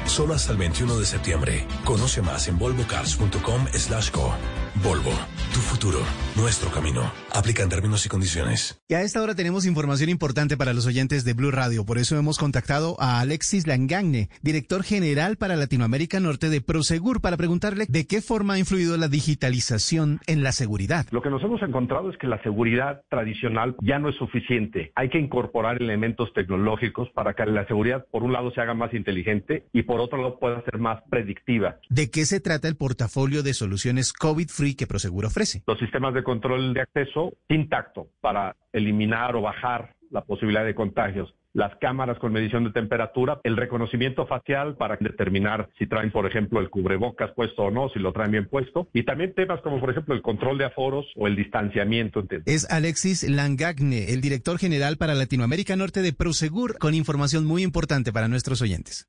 Solo 0.07 0.35
hasta 0.35 0.52
el 0.52 0.59
21 0.59 0.99
de 0.99 1.07
septiembre. 1.07 1.66
Conoce 1.85 2.21
más 2.21 2.49
en 2.49 2.59
volvocars.com 2.59 3.66
slash 3.73 4.11
co. 4.11 4.35
Volvo, 4.83 5.11
tu 5.54 5.61
futuro, 5.61 6.00
nuestro 6.37 6.71
camino. 6.71 7.11
Aplican 7.33 7.71
términos 7.71 8.04
y 8.04 8.11
condiciones. 8.11 8.78
Y 8.88 8.95
a 8.95 9.00
esta 9.00 9.23
hora 9.23 9.35
tenemos 9.35 9.64
información 9.64 10.11
importante 10.11 10.59
para 10.59 10.75
los 10.75 10.87
oyentes 10.87 11.25
de 11.25 11.33
Blue 11.33 11.50
Radio. 11.50 11.87
Por 11.87 11.97
eso 11.97 12.18
hemos 12.18 12.37
contactado 12.37 12.95
a 13.00 13.21
Alexis 13.21 13.66
Langagne, 13.66 14.28
director 14.42 14.83
general 14.83 15.38
para 15.38 15.56
Latinoamérica 15.56 16.21
Norte 16.21 16.50
de 16.50 16.61
Prosegur, 16.61 17.23
para 17.23 17.38
preguntarle 17.38 17.87
de 17.88 18.06
qué 18.06 18.21
forma 18.21 18.54
ha 18.54 18.59
influido 18.59 18.99
la 18.99 19.09
digitalización 19.09 20.21
en 20.26 20.42
la 20.42 20.52
seguridad. 20.52 21.06
Lo 21.11 21.23
que 21.23 21.30
nos 21.30 21.42
hemos 21.42 21.62
encontrado 21.62 22.11
es 22.11 22.18
que 22.18 22.26
la 22.26 22.42
seguridad 22.42 23.00
tradicional 23.09 23.76
ya 23.80 23.99
no 23.99 24.11
es 24.11 24.16
suficiente. 24.16 24.92
Hay 24.95 25.09
que 25.09 25.18
incorporar 25.18 25.80
elementos 25.80 26.35
tecnológicos 26.35 27.09
para 27.14 27.33
que 27.33 27.47
la 27.47 27.66
seguridad, 27.66 28.04
por 28.11 28.23
un 28.23 28.35
lado, 28.35 28.50
se 28.52 28.61
haga 28.61 28.75
más 28.75 28.92
inteligente 28.92 29.64
y 29.73 29.83
por 29.83 30.00
otro 30.00 30.18
lado, 30.18 30.38
pueda 30.38 30.62
ser 30.64 30.78
más 30.78 31.02
predictiva. 31.09 31.76
¿De 31.88 32.11
qué 32.11 32.26
se 32.26 32.40
trata 32.40 32.68
el 32.68 32.76
portafolio 32.76 33.42
de 33.42 33.54
soluciones 33.54 34.12
COVID-free 34.12 34.65
que 34.75 34.87
Prosegur 34.87 35.26
ofrece? 35.26 35.62
Los 35.66 35.78
sistemas 35.78 36.14
de 36.14 36.23
control 36.23 36.75
de 36.75 36.80
acceso 36.80 37.35
intacto 37.49 38.08
para 38.20 38.56
eliminar 38.73 39.37
o 39.37 39.42
bajar 39.42 39.94
la 40.11 40.23
posibilidad 40.23 40.64
de 40.64 40.75
contagios 40.75 41.35
las 41.56 41.75
cámaras 41.78 42.18
con 42.18 42.35
medición 42.35 42.64
de 42.64 42.70
temperatura, 42.70 43.40
el 43.42 43.56
reconocimiento 43.56 44.26
facial 44.26 44.76
para 44.76 44.99
determinar 45.00 45.70
si 45.78 45.87
traen, 45.87 46.12
por 46.12 46.26
ejemplo, 46.26 46.61
el 46.61 46.68
cubrebocas 46.68 47.30
puesto 47.35 47.62
o 47.62 47.70
no, 47.70 47.88
si 47.88 47.99
lo 47.99 48.12
traen 48.12 48.30
bien 48.30 48.46
puesto, 48.46 48.88
y 48.92 49.04
también 49.04 49.32
temas 49.35 49.62
como, 49.62 49.80
por 49.80 49.90
ejemplo, 49.90 50.14
el 50.14 50.20
control 50.20 50.58
de 50.58 50.66
aforos 50.66 51.06
o 51.16 51.26
el 51.26 51.35
distanciamiento. 51.35 52.23
Es 52.44 52.70
Alexis 52.70 53.26
Langagne, 53.28 54.12
el 54.12 54.20
director 54.20 54.58
general 54.58 54.99
para 54.99 55.14
Latinoamérica 55.14 55.76
Norte 55.76 56.02
de 56.02 56.12
Prosegur, 56.12 56.76
con 56.76 56.94
información 56.94 57.46
muy 57.46 57.62
importante 57.62 58.12
para 58.12 58.28
nuestros 58.28 58.61
oyentes. 58.61 59.08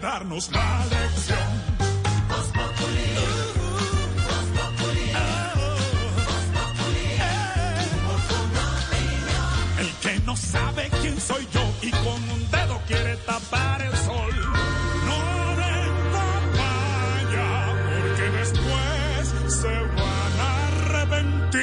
darnos 0.00 0.50
la 0.52 0.86
lección. 0.86 1.38
El 9.78 9.88
que 10.02 10.20
no 10.24 10.36
sabe 10.36 10.88
quién 11.00 11.20
soy 11.20 11.46
yo 11.52 11.72
y 11.82 11.90
con 11.90 12.30
un 12.30 12.50
dedo 12.50 12.80
quiere 12.86 13.16
tapar 13.26 13.82
el 13.82 13.96
sol. 13.96 14.34
No 15.06 15.56
den 15.56 15.94
papaya, 16.12 17.50
porque 17.84 18.30
después 18.38 19.54
se 19.54 19.68
van 19.68 20.40
a 20.40 20.66
arrepentir. 20.68 21.60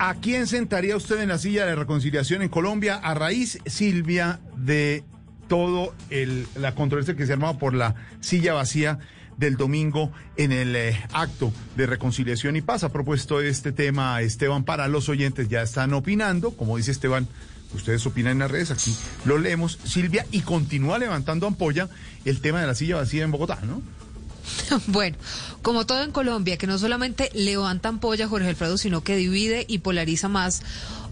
¿A 0.00 0.14
quién 0.14 0.46
sentaría 0.46 0.96
usted 0.96 1.20
en 1.20 1.28
la 1.28 1.38
silla 1.38 1.66
de 1.66 1.74
reconciliación 1.74 2.42
en 2.42 2.48
Colombia 2.48 2.96
a 2.96 3.14
raíz, 3.14 3.58
Silvia, 3.66 4.40
de 4.56 5.04
todo 5.48 5.94
el, 6.10 6.46
la 6.56 6.74
controversia 6.74 7.16
que 7.16 7.26
se 7.26 7.32
armaba 7.32 7.58
por 7.58 7.74
la 7.74 7.94
silla 8.20 8.54
vacía 8.54 8.98
del 9.36 9.56
domingo 9.56 10.12
en 10.36 10.52
el 10.52 10.74
eh, 10.76 11.00
acto 11.12 11.52
de 11.76 11.86
reconciliación 11.86 12.56
y 12.56 12.60
paz? 12.60 12.84
Ha 12.84 12.92
propuesto 12.92 13.40
este 13.40 13.72
tema 13.72 14.20
Esteban 14.20 14.64
para 14.64 14.88
los 14.88 15.08
oyentes, 15.08 15.48
ya 15.48 15.62
están 15.62 15.94
opinando, 15.94 16.52
como 16.52 16.76
dice 16.76 16.90
Esteban. 16.90 17.26
Ustedes 17.74 18.06
opinan 18.06 18.32
en 18.32 18.38
las 18.38 18.50
redes, 18.50 18.70
aquí 18.70 18.96
lo 19.26 19.38
leemos. 19.38 19.78
Silvia, 19.84 20.24
y 20.30 20.40
continúa 20.40 20.98
levantando 20.98 21.46
ampolla 21.46 21.88
el 22.24 22.40
tema 22.40 22.60
de 22.60 22.66
la 22.66 22.74
silla 22.74 22.96
vacía 22.96 23.24
en 23.24 23.30
Bogotá, 23.30 23.58
¿no? 23.62 23.82
Bueno, 24.86 25.16
como 25.62 25.86
todo 25.86 26.02
en 26.02 26.12
Colombia, 26.12 26.56
que 26.56 26.66
no 26.66 26.78
solamente 26.78 27.30
levanta 27.34 27.88
ampolla 27.88 28.28
Jorge 28.28 28.48
Alfredo, 28.48 28.78
sino 28.78 29.02
que 29.02 29.16
divide 29.16 29.64
y 29.68 29.78
polariza 29.78 30.28
más 30.28 30.62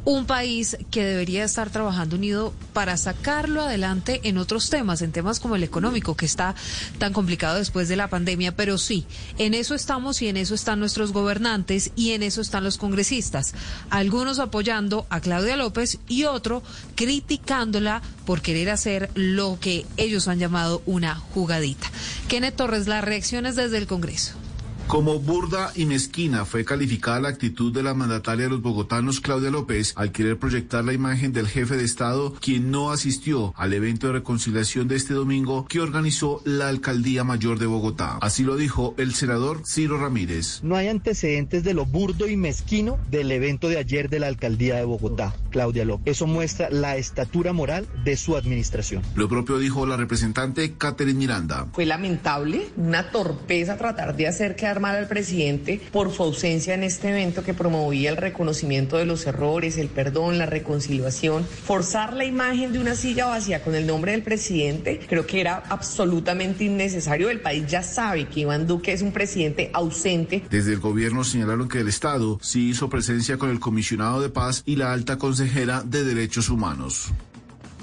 un 0.06 0.24
país 0.24 0.76
que 0.92 1.04
debería 1.04 1.42
estar 1.42 1.68
trabajando 1.70 2.14
unido 2.14 2.54
para 2.72 2.96
sacarlo 2.96 3.62
adelante 3.62 4.20
en 4.22 4.38
otros 4.38 4.70
temas, 4.70 5.02
en 5.02 5.10
temas 5.10 5.40
como 5.40 5.56
el 5.56 5.64
económico, 5.64 6.16
que 6.16 6.26
está 6.26 6.54
tan 6.98 7.12
complicado 7.12 7.58
después 7.58 7.88
de 7.88 7.96
la 7.96 8.08
pandemia. 8.08 8.54
Pero 8.54 8.78
sí, 8.78 9.04
en 9.36 9.52
eso 9.52 9.74
estamos 9.74 10.22
y 10.22 10.28
en 10.28 10.36
eso 10.36 10.54
están 10.54 10.78
nuestros 10.78 11.12
gobernantes 11.12 11.90
y 11.96 12.12
en 12.12 12.22
eso 12.22 12.40
están 12.40 12.62
los 12.62 12.78
congresistas. 12.78 13.52
Algunos 13.90 14.38
apoyando 14.38 15.06
a 15.10 15.20
Claudia 15.20 15.56
López 15.56 15.98
y 16.06 16.22
otro 16.22 16.62
criticándola 16.94 18.00
por 18.24 18.42
querer 18.42 18.70
hacer 18.70 19.10
lo 19.14 19.58
que 19.60 19.86
ellos 19.96 20.28
han 20.28 20.38
llamado 20.38 20.82
una 20.86 21.16
jugadita. 21.16 21.90
Kenneth 22.28 22.54
Torres, 22.54 22.86
las 22.86 23.02
reacciones 23.02 23.56
desde 23.56 23.78
el 23.78 23.88
Congreso. 23.88 24.45
Como 24.86 25.18
burda 25.18 25.72
y 25.74 25.84
mezquina 25.84 26.44
fue 26.44 26.64
calificada 26.64 27.18
la 27.18 27.28
actitud 27.28 27.72
de 27.72 27.82
la 27.82 27.92
mandataria 27.92 28.44
de 28.44 28.50
los 28.50 28.62
bogotanos 28.62 29.20
Claudia 29.20 29.50
López 29.50 29.92
al 29.96 30.12
querer 30.12 30.38
proyectar 30.38 30.84
la 30.84 30.92
imagen 30.92 31.32
del 31.32 31.48
jefe 31.48 31.76
de 31.76 31.82
Estado, 31.82 32.32
quien 32.34 32.70
no 32.70 32.92
asistió 32.92 33.52
al 33.56 33.72
evento 33.72 34.06
de 34.06 34.12
reconciliación 34.12 34.86
de 34.86 34.94
este 34.94 35.12
domingo 35.12 35.66
que 35.66 35.80
organizó 35.80 36.40
la 36.44 36.68
Alcaldía 36.68 37.24
Mayor 37.24 37.58
de 37.58 37.66
Bogotá. 37.66 38.18
Así 38.22 38.44
lo 38.44 38.54
dijo 38.54 38.94
el 38.96 39.12
senador 39.14 39.62
Ciro 39.66 39.98
Ramírez. 39.98 40.60
No 40.62 40.76
hay 40.76 40.86
antecedentes 40.86 41.64
de 41.64 41.74
lo 41.74 41.84
burdo 41.84 42.28
y 42.28 42.36
mezquino 42.36 42.96
del 43.10 43.32
evento 43.32 43.68
de 43.68 43.78
ayer 43.78 44.08
de 44.08 44.20
la 44.20 44.28
Alcaldía 44.28 44.76
de 44.76 44.84
Bogotá, 44.84 45.34
Claudia 45.50 45.84
López. 45.84 46.14
Eso 46.14 46.28
muestra 46.28 46.70
la 46.70 46.96
estatura 46.96 47.52
moral 47.52 47.88
de 48.04 48.16
su 48.16 48.36
administración. 48.36 49.02
Lo 49.16 49.28
propio 49.28 49.58
dijo 49.58 49.84
la 49.84 49.96
representante 49.96 50.74
Catherine 50.78 51.18
Miranda. 51.18 51.66
Fue 51.72 51.86
lamentable, 51.86 52.68
una 52.76 53.10
torpeza 53.10 53.76
tratar 53.76 54.14
de 54.14 54.28
hacer 54.28 54.54
que 54.54 54.75
mal 54.80 54.96
al 54.96 55.08
presidente 55.08 55.80
por 55.92 56.12
su 56.12 56.22
ausencia 56.22 56.74
en 56.74 56.82
este 56.82 57.10
evento 57.10 57.42
que 57.42 57.54
promovía 57.54 58.10
el 58.10 58.16
reconocimiento 58.16 58.96
de 58.96 59.06
los 59.06 59.26
errores, 59.26 59.78
el 59.78 59.88
perdón, 59.88 60.38
la 60.38 60.46
reconciliación. 60.46 61.44
Forzar 61.44 62.12
la 62.12 62.24
imagen 62.24 62.72
de 62.72 62.78
una 62.78 62.94
silla 62.94 63.26
vacía 63.26 63.62
con 63.62 63.74
el 63.74 63.86
nombre 63.86 64.12
del 64.12 64.22
presidente 64.22 65.00
creo 65.08 65.26
que 65.26 65.40
era 65.40 65.62
absolutamente 65.68 66.64
innecesario. 66.64 67.30
El 67.30 67.40
país 67.40 67.66
ya 67.66 67.82
sabe 67.82 68.28
que 68.28 68.40
Iván 68.40 68.66
Duque 68.66 68.92
es 68.92 69.02
un 69.02 69.12
presidente 69.12 69.70
ausente. 69.72 70.44
Desde 70.50 70.72
el 70.72 70.80
gobierno 70.80 71.24
señalaron 71.24 71.68
que 71.68 71.80
el 71.80 71.88
Estado 71.88 72.38
sí 72.42 72.70
hizo 72.70 72.88
presencia 72.88 73.38
con 73.38 73.50
el 73.50 73.60
comisionado 73.60 74.20
de 74.20 74.28
paz 74.28 74.62
y 74.66 74.76
la 74.76 74.92
alta 74.92 75.18
consejera 75.18 75.82
de 75.82 76.04
derechos 76.04 76.48
humanos. 76.48 77.12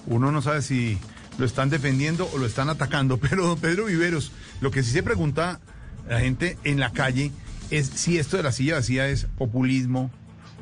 Uno 0.06 0.32
no 0.32 0.42
sabe 0.42 0.62
si 0.62 0.98
lo 1.38 1.46
están 1.46 1.70
defendiendo 1.70 2.30
o 2.34 2.38
lo 2.38 2.46
están 2.46 2.70
atacando, 2.70 3.18
pero 3.22 3.48
don 3.48 3.60
Pedro 3.60 3.86
Viveros, 3.86 4.32
lo 4.62 4.72
que 4.72 4.84
sí 4.84 4.92
se 4.92 5.04
pregunta 5.04 5.60
la 6.08 6.20
gente 6.20 6.58
en 6.64 6.80
la 6.80 6.92
calle 6.92 7.32
es 7.70 7.88
si 7.88 8.18
esto 8.18 8.38
de 8.38 8.44
la 8.44 8.52
silla 8.52 8.76
vacía 8.76 9.08
es 9.08 9.26
populismo, 9.38 10.12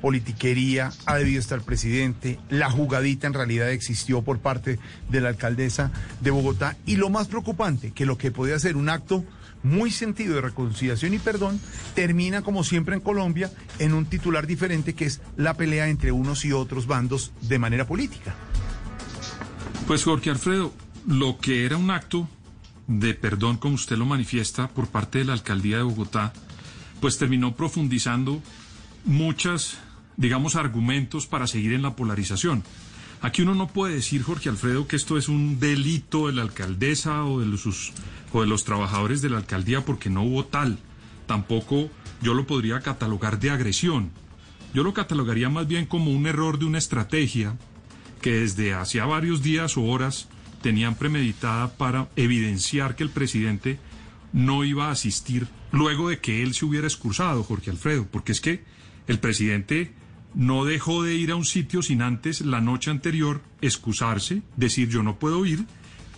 politiquería, 0.02 0.92
ha 1.06 1.16
debido 1.18 1.40
estar 1.40 1.62
presidente, 1.62 2.40
la 2.50 2.70
jugadita 2.70 3.28
en 3.28 3.34
realidad 3.34 3.70
existió 3.72 4.24
por 4.24 4.40
parte 4.40 4.80
de 5.10 5.22
la 5.22 5.30
alcaldesa 5.30 5.92
de 6.22 6.32
Bogotá 6.32 6.76
y 6.86 6.96
lo 6.96 7.10
más 7.10 7.28
preocupante, 7.28 7.92
que 7.92 8.06
lo 8.06 8.18
que 8.18 8.32
podía 8.32 8.60
ser 8.60 8.76
un 8.76 8.90
acto 8.90 9.24
muy 9.64 9.92
sentido 9.92 10.36
de 10.36 10.42
reconciliación 10.42 11.14
y 11.14 11.20
perdón, 11.20 11.60
termina 11.94 12.42
como 12.42 12.64
siempre 12.64 12.96
en 12.96 13.02
Colombia 13.02 13.52
en 13.78 13.94
un 13.94 14.06
titular 14.06 14.48
diferente 14.48 14.94
que 14.94 15.06
es 15.06 15.22
la 15.38 15.54
pelea 15.54 15.88
entre 15.88 16.12
unos 16.12 16.46
y 16.46 16.52
otros 16.52 16.88
bandos 16.88 17.32
de 17.42 17.60
manera 17.60 17.86
política. 17.86 18.34
Pues 19.86 20.04
Jorge 20.04 20.32
Alfredo, 20.32 20.74
lo 21.08 21.38
que 21.38 21.66
era 21.66 21.78
un 21.78 21.92
acto 21.92 22.28
de 23.00 23.14
perdón, 23.14 23.58
como 23.58 23.76
usted 23.76 23.98
lo 23.98 24.06
manifiesta, 24.06 24.68
por 24.68 24.88
parte 24.88 25.20
de 25.20 25.26
la 25.26 25.34
alcaldía 25.34 25.78
de 25.78 25.84
Bogotá, 25.84 26.34
pues 27.00 27.18
terminó 27.18 27.56
profundizando 27.56 28.42
muchas, 29.06 29.78
digamos, 30.18 30.56
argumentos 30.56 31.26
para 31.26 31.48
seguir 31.48 31.74
en 31.74 31.82
la 31.82 31.96
polarización. 31.96 32.64
Aquí 33.22 33.44
uno 33.44 33.56
no 33.56 33.68
puede 33.68 33.96
decir, 33.96 34.24
Jorge 34.24 34.50
Alfredo, 34.50 34.88
que 34.88 34.96
esto 34.96 35.18
es 35.18 35.30
un 35.30 35.60
delito 35.60 36.28
de 36.28 36.34
la 36.34 36.42
alcaldesa 36.42 37.24
o 37.24 37.40
de 37.40 37.46
los, 37.46 37.94
o 38.34 38.42
de 38.42 38.48
los 38.48 38.64
trabajadores 38.64 39.22
de 39.22 39.30
la 39.30 39.38
alcaldía 39.38 39.86
porque 39.86 40.10
no 40.10 40.24
hubo 40.24 40.46
tal. 40.46 40.80
Tampoco 41.28 41.90
yo 42.22 42.34
lo 42.34 42.46
podría 42.46 42.82
catalogar 42.82 43.40
de 43.40 43.52
agresión. 43.52 44.10
Yo 44.74 44.84
lo 44.84 44.94
catalogaría 44.94 45.50
más 45.50 45.68
bien 45.68 45.86
como 45.86 46.12
un 46.12 46.26
error 46.26 46.58
de 46.58 46.66
una 46.66 46.78
estrategia 46.78 47.58
que 48.22 48.40
desde 48.40 48.74
hacía 48.74 49.06
varios 49.06 49.42
días 49.44 49.78
o 49.78 49.84
horas 49.84 50.28
tenían 50.62 50.96
premeditada 50.96 51.74
para 51.74 52.10
evidenciar 52.16 52.96
que 52.96 53.04
el 53.04 53.10
presidente 53.10 53.80
no 54.34 54.64
iba 54.64 54.88
a 54.88 54.92
asistir 54.92 55.48
luego 55.72 56.10
de 56.10 56.20
que 56.20 56.44
él 56.44 56.54
se 56.54 56.66
hubiera 56.66 56.88
excursado, 56.88 57.44
Jorge 57.44 57.72
Alfredo, 57.72 58.08
porque 58.10 58.32
es 58.32 58.42
que 58.42 58.64
el 59.08 59.20
presidente 59.20 59.94
no 60.34 60.66
dejó 60.66 61.04
de 61.04 61.16
ir 61.16 61.32
a 61.32 61.36
un 61.36 61.46
sitio 61.46 61.82
sin 61.82 62.02
antes 62.02 62.42
la 62.42 62.62
noche 62.62 62.92
anterior 62.92 63.42
excusarse, 63.62 64.42
decir 64.56 64.90
yo 64.90 65.04
no 65.04 65.20
puedo 65.20 65.46
ir 65.46 65.66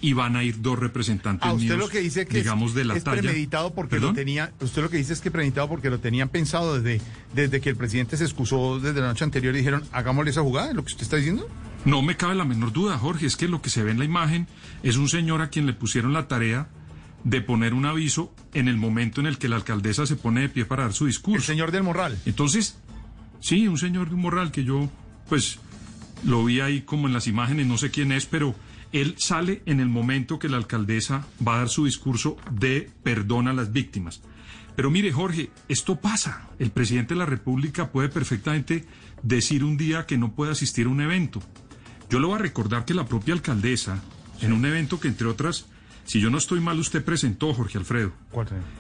y 0.02 0.12
van 0.12 0.36
a 0.36 0.44
ir 0.44 0.62
dos 0.62 0.78
representantes 0.78 1.48
ah, 1.50 1.54
usted 1.54 1.68
míos, 1.68 1.80
lo 1.80 1.88
que 1.88 2.00
dice 2.02 2.26
que 2.26 2.40
digamos 2.40 2.72
es, 2.72 2.76
de 2.76 2.84
la 2.84 2.96
es 2.96 3.06
talla. 3.06 3.22
premeditado 3.22 3.74
porque 3.74 4.02
lo 4.02 4.12
tenía, 4.12 4.52
usted 4.60 4.82
lo 4.82 4.90
que 4.90 4.98
dice 4.98 5.14
es 5.14 5.22
que 5.22 5.32
premeditado 5.32 5.70
porque 5.70 5.90
lo 5.90 6.00
tenían 6.00 6.28
pensado 6.28 6.80
desde, 6.80 7.02
desde 7.34 7.62
que 7.62 7.70
el 7.70 7.78
presidente 7.78 8.18
se 8.18 8.26
excusó 8.26 8.80
desde 8.80 9.00
la 9.00 9.08
noche 9.08 9.24
anterior 9.24 9.56
y 9.56 9.60
dijeron, 9.60 9.84
hagámosle 9.94 10.32
esa 10.32 10.42
jugada, 10.42 10.74
lo 10.74 10.84
que 10.84 10.92
usted 10.92 11.04
está 11.04 11.16
diciendo. 11.16 11.48
No 11.86 12.02
me 12.02 12.16
cabe 12.16 12.36
la 12.36 12.46
menor 12.46 12.72
duda, 12.72 12.98
Jorge, 12.98 13.26
es 13.26 13.36
que 13.36 13.50
lo 13.50 13.62
que 13.62 13.70
se 13.70 13.84
ve 13.84 13.92
en 13.92 14.00
la 14.00 14.06
imagen 14.06 14.48
es 14.84 14.96
un 14.96 15.10
señor 15.10 15.42
a 15.42 15.50
quien 15.50 15.66
le 15.66 15.74
pusieron 15.74 16.14
la 16.14 16.30
tarea 16.30 16.70
de 17.26 17.42
poner 17.42 17.74
un 17.74 17.86
aviso 17.86 18.34
en 18.54 18.70
el 18.70 18.78
momento 18.78 19.20
en 19.20 19.28
el 19.28 19.38
que 19.38 19.50
la 19.50 19.58
alcaldesa 19.58 20.06
se 20.06 20.16
pone 20.16 20.42
de 20.42 20.50
pie 20.50 20.66
para 20.66 20.84
dar 20.84 20.94
su 20.94 21.08
discurso. 21.08 21.38
El 21.38 21.44
señor 21.44 21.72
del 21.72 21.84
Morral. 21.84 22.18
Entonces, 22.26 22.78
sí, 23.42 23.68
un 23.68 23.78
señor 23.78 24.08
del 24.08 24.18
Morral 24.18 24.52
que 24.52 24.64
yo, 24.64 24.90
pues, 25.28 25.60
lo 26.24 26.46
vi 26.46 26.62
ahí 26.62 26.82
como 26.82 27.08
en 27.08 27.14
las 27.14 27.28
imágenes, 27.28 27.68
no 27.68 27.78
sé 27.78 27.92
quién 27.92 28.14
es, 28.14 28.26
pero 28.26 28.56
él 28.94 29.16
sale 29.18 29.62
en 29.66 29.82
el 29.82 29.90
momento 29.90 30.40
que 30.40 30.48
la 30.48 30.58
alcaldesa 30.58 31.28
va 31.46 31.56
a 31.56 31.58
dar 31.60 31.70
su 31.70 31.84
discurso 31.84 32.38
de 32.52 32.90
perdón 33.04 33.50
a 33.50 33.54
las 33.54 33.74
víctimas. 33.74 34.22
Pero 34.76 34.90
mire, 34.90 35.12
Jorge, 35.12 35.52
esto 35.68 35.98
pasa. 36.00 36.50
El 36.60 36.72
presidente 36.72 37.14
de 37.14 37.20
la 37.20 37.26
República 37.26 37.92
puede 37.92 38.10
perfectamente 38.10 38.86
decir 39.22 39.64
un 39.64 39.78
día 39.78 40.06
que 40.06 40.18
no 40.18 40.34
puede 40.34 40.52
asistir 40.52 40.88
a 40.88 40.90
un 40.90 41.02
evento. 41.02 41.42
Yo 42.10 42.20
le 42.20 42.28
voy 42.28 42.36
a 42.36 42.40
recordar 42.40 42.86
que 42.86 42.94
la 42.94 43.06
propia 43.06 43.34
alcaldesa, 43.34 44.00
en 44.42 44.54
un 44.54 44.66
evento 44.66 45.00
que 45.00 45.08
entre 45.08 45.28
otras, 45.28 45.66
si 46.06 46.20
yo 46.20 46.30
no 46.30 46.38
estoy 46.38 46.60
mal, 46.60 46.80
usted 46.80 47.04
presentó, 47.04 47.54
Jorge 47.54 47.78
Alfredo, 47.78 48.12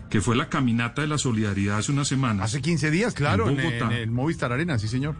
que 0.09 0.21
fue 0.21 0.35
la 0.35 0.49
caminata 0.49 1.01
de 1.01 1.07
la 1.07 1.17
solidaridad 1.17 1.77
hace 1.77 1.91
unas 1.91 2.07
semanas. 2.07 2.45
Hace 2.45 2.61
15 2.61 2.91
días, 2.91 3.13
claro, 3.13 3.49
en, 3.49 3.55
Bogotá. 3.55 3.85
en 3.85 3.91
el 3.93 4.11
Movistar 4.11 4.51
Arena, 4.51 4.77
sí, 4.77 4.87
señor. 4.87 5.15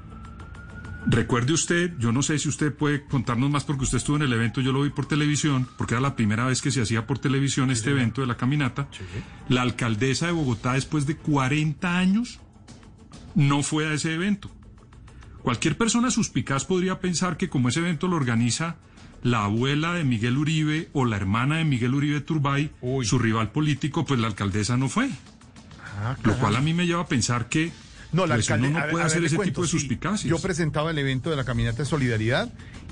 Recuerde 1.06 1.52
usted, 1.52 1.92
yo 2.00 2.14
no 2.14 2.22
sé 2.22 2.40
si 2.40 2.48
usted 2.48 2.74
puede 2.74 3.06
contarnos 3.06 3.50
más 3.50 3.66
porque 3.66 3.84
usted 3.84 3.98
estuvo 3.98 4.16
en 4.16 4.22
el 4.22 4.34
evento, 4.34 4.62
yo 4.62 4.72
lo 4.72 4.84
vi 4.84 4.90
por 4.90 5.06
televisión, 5.06 5.68
porque 5.78 5.96
era 5.96 6.02
la 6.02 6.16
primera 6.16 6.46
vez 6.46 6.62
que 6.62 6.72
se 6.72 6.82
hacía 6.82 7.06
por 7.06 7.20
televisión 7.20 7.72
este 7.72 7.92
evento 7.92 8.22
de 8.22 8.28
la 8.28 8.38
caminata. 8.38 8.88
La 9.50 9.64
alcaldesa 9.64 10.28
de 10.28 10.32
Bogotá, 10.32 10.74
después 10.74 11.06
de 11.06 11.18
40 11.18 11.98
años, 11.98 12.40
no 13.36 13.64
fue 13.64 13.88
a 13.88 13.94
ese 13.94 14.14
evento. 14.14 14.50
Cualquier 15.44 15.78
persona 15.78 16.10
suspicaz 16.10 16.66
podría 16.66 17.00
pensar 17.00 17.38
que 17.38 17.50
como 17.50 17.70
ese 17.70 17.80
evento 17.82 18.08
lo 18.08 18.16
organiza 18.16 18.76
la 19.24 19.46
abuela 19.46 19.94
de 19.94 20.04
Miguel 20.04 20.38
Uribe 20.38 20.90
o 20.94 21.06
la 21.06 21.16
hermana 21.18 21.58
de 21.58 21.66
Miguel 21.66 21.94
Uribe 21.94 22.22
Turbay, 22.22 22.72
su 23.04 23.20
rival 23.20 23.52
político, 23.52 24.06
pues 24.06 24.20
la 24.20 24.28
alcaldesa 24.28 24.78
no 24.78 24.90
fue. 24.90 25.10
Lo 26.24 26.38
cual 26.38 26.56
a 26.56 26.62
mí 26.62 26.74
me 26.74 26.86
lleva 26.88 27.02
a 27.04 27.08
pensar 27.08 27.48
que 27.50 27.72
No, 28.12 28.26
la 28.26 28.36
pues, 28.36 28.50
alcalde- 28.50 28.68
uno 28.70 28.80
no 28.80 28.86
puede 28.86 28.96
ver, 28.98 29.06
hacer 29.06 29.24
ese 29.24 29.36
cuento, 29.36 29.52
tipo 29.52 29.62
de 29.64 29.68
sí. 29.68 29.80
suspicacias. 29.80 30.30
Yo 30.30 30.40
presentaba 30.40 30.92
el 30.92 30.98
evento 30.98 31.30
de 31.30 31.36
la 31.36 31.44
caminata 31.44 31.78
de 31.80 31.86
solidaridad. 31.86 32.52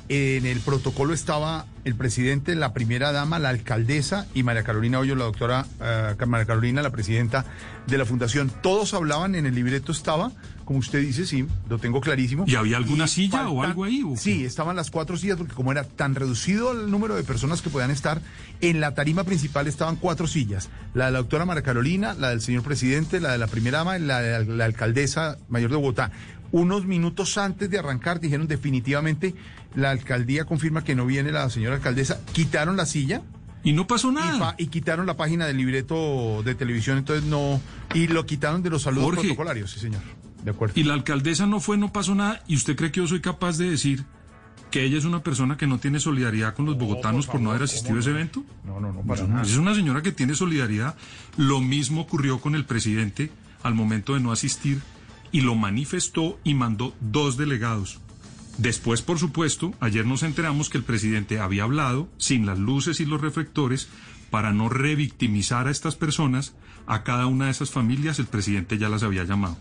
En 0.09 0.45
el 0.45 0.59
protocolo 0.59 1.13
estaba 1.13 1.67
el 1.85 1.95
presidente, 1.95 2.55
la 2.55 2.73
primera 2.73 3.11
dama, 3.13 3.39
la 3.39 3.49
alcaldesa 3.49 4.27
y 4.33 4.43
María 4.43 4.63
Carolina 4.63 4.99
Hoyo, 4.99 5.15
la 5.15 5.23
doctora 5.25 5.65
eh, 5.81 6.15
María 6.27 6.45
Carolina, 6.45 6.81
la 6.81 6.89
presidenta 6.91 7.45
de 7.87 7.97
la 7.97 8.05
fundación. 8.05 8.51
Todos 8.61 8.93
hablaban, 8.93 9.35
en 9.35 9.45
el 9.45 9.55
libreto 9.55 9.91
estaba, 9.93 10.31
como 10.71 10.79
usted 10.79 11.01
dice, 11.01 11.25
sí, 11.25 11.45
lo 11.69 11.79
tengo 11.79 11.99
clarísimo. 11.99 12.45
¿Y 12.47 12.55
había 12.55 12.77
alguna 12.77 13.05
silla 13.05 13.49
o 13.49 13.61
algo 13.61 13.83
ahí? 13.83 14.03
o? 14.05 14.15
Sí, 14.15 14.45
estaban 14.45 14.77
las 14.77 14.89
cuatro 14.89 15.17
sillas 15.17 15.35
porque 15.35 15.53
como 15.53 15.73
era 15.73 15.83
tan 15.83 16.15
reducido 16.15 16.71
el 16.71 16.89
número 16.89 17.17
de 17.17 17.23
personas 17.23 17.61
que 17.61 17.69
podían 17.69 17.91
estar, 17.91 18.21
en 18.61 18.79
la 18.79 18.93
tarima 18.95 19.25
principal 19.25 19.67
estaban 19.67 19.97
cuatro 19.97 20.27
sillas. 20.27 20.69
La 20.93 21.07
de 21.07 21.11
la 21.11 21.17
doctora 21.17 21.43
María 21.43 21.61
Carolina, 21.61 22.13
la 22.13 22.29
del 22.29 22.39
señor 22.39 22.63
presidente, 22.63 23.19
la 23.19 23.33
de 23.33 23.37
la 23.37 23.47
primera 23.47 23.79
dama 23.79 23.97
y 23.97 24.01
la 24.01 24.21
de 24.21 24.45
la, 24.45 24.55
la 24.55 24.63
alcaldesa 24.63 25.37
mayor 25.49 25.71
de 25.71 25.75
Bogotá. 25.75 26.11
Unos 26.53 26.85
minutos 26.85 27.37
antes 27.37 27.69
de 27.69 27.77
arrancar 27.77 28.21
dijeron 28.21 28.47
definitivamente 28.47 29.35
la 29.75 29.89
alcaldía 29.89 30.45
confirma 30.45 30.85
que 30.85 30.95
no 30.95 31.05
viene 31.05 31.33
la 31.33 31.49
señora 31.49 31.75
alcaldesa. 31.75 32.21
Quitaron 32.31 32.77
la 32.77 32.85
silla. 32.85 33.23
Y 33.63 33.73
no 33.73 33.85
pasó 33.87 34.11
nada. 34.11 34.55
y 34.57 34.67
quitaron 34.67 35.05
la 35.05 35.17
página 35.17 35.45
del 35.45 35.57
libreto 35.57 36.41
de 36.43 36.55
televisión, 36.55 36.97
entonces 36.97 37.25
no... 37.25 37.61
Y 37.93 38.07
lo 38.07 38.25
quitaron 38.25 38.63
de 38.63 38.69
los 38.71 38.83
saludos 38.83 39.05
Jorge. 39.05 39.21
protocolarios, 39.21 39.71
sí 39.71 39.79
señor. 39.79 40.01
De 40.43 40.51
acuerdo. 40.51 40.79
Y 40.79 40.83
la 40.83 40.93
alcaldesa 40.93 41.45
no 41.45 41.59
fue, 41.59 41.77
no 41.77 41.91
pasó 41.91 42.15
nada. 42.15 42.43
¿Y 42.47 42.55
usted 42.55 42.75
cree 42.75 42.91
que 42.91 42.99
yo 42.99 43.07
soy 43.07 43.21
capaz 43.21 43.57
de 43.57 43.69
decir 43.69 44.05
que 44.71 44.83
ella 44.83 44.97
es 44.97 45.05
una 45.05 45.21
persona 45.21 45.57
que 45.57 45.67
no 45.67 45.79
tiene 45.79 45.99
solidaridad 45.99 46.55
con 46.55 46.65
los 46.65 46.77
bogotanos 46.77 47.27
por, 47.27 47.41
no 47.41 47.51
haber 47.51 47.63
asistido 47.63 47.97
a 47.97 47.99
ese 47.99 48.11
evento? 48.11 48.43
No, 48.65 48.79
no, 48.79 48.93
no, 48.93 49.01
para 49.01 49.21
Pues 49.21 49.29
nada. 49.29 49.41
Es 49.43 49.57
una 49.57 49.75
señora 49.75 50.01
que 50.01 50.11
tiene 50.11 50.33
solidaridad. 50.33 50.95
Lo 51.37 51.61
mismo 51.61 52.01
ocurrió 52.01 52.39
con 52.39 52.55
el 52.55 52.65
presidente 52.65 53.31
al 53.63 53.75
momento 53.75 54.13
de 54.13 54.21
no 54.21 54.31
asistir 54.31 54.81
y 55.31 55.41
lo 55.41 55.55
manifestó 55.55 56.39
y 56.43 56.53
mandó 56.53 56.93
dos 56.99 57.37
delegados. 57.37 57.99
Después, 58.57 59.01
por 59.01 59.17
supuesto, 59.17 59.73
ayer 59.79 60.05
nos 60.05 60.23
enteramos 60.23 60.69
que 60.69 60.77
el 60.77 60.83
presidente 60.83 61.39
había 61.39 61.63
hablado 61.63 62.09
sin 62.17 62.45
las 62.45 62.59
luces 62.59 62.99
y 62.99 63.05
los 63.05 63.21
reflectores 63.21 63.87
para 64.29 64.53
no 64.53 64.69
revictimizar 64.69 65.67
a 65.67 65.71
estas 65.71 65.95
personas, 65.95 66.53
a 66.85 67.03
cada 67.03 67.27
una 67.27 67.45
de 67.45 67.51
esas 67.51 67.71
familias 67.71 68.19
el 68.19 68.25
presidente 68.25 68.77
ya 68.77 68.89
las 68.89 69.03
había 69.03 69.23
llamado. 69.23 69.57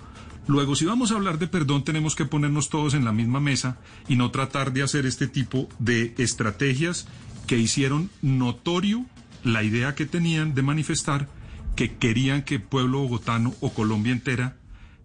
Luego, 0.51 0.75
si 0.75 0.85
vamos 0.85 1.13
a 1.13 1.15
hablar 1.15 1.39
de 1.39 1.47
perdón, 1.47 1.85
tenemos 1.85 2.17
que 2.17 2.25
ponernos 2.25 2.71
todos 2.71 2.95
en 2.95 3.05
la 3.05 3.13
misma 3.13 3.39
mesa 3.39 3.79
y 4.09 4.17
no 4.17 4.33
tratar 4.33 4.73
de 4.73 4.83
hacer 4.83 5.07
este 5.07 5.29
tipo 5.29 5.69
de 5.79 6.13
estrategias 6.19 7.07
que 7.47 7.57
hicieron 7.57 8.11
notorio 8.21 9.07
la 9.45 9.63
idea 9.63 9.95
que 9.95 10.07
tenían 10.07 10.53
de 10.57 10.63
manifestar 10.63 11.29
que 11.77 11.95
querían 11.95 12.43
que 12.43 12.57
el 12.57 12.63
pueblo 12.63 12.99
bogotano 12.99 13.55
o 13.61 13.73
Colombia 13.73 14.11
entera 14.11 14.57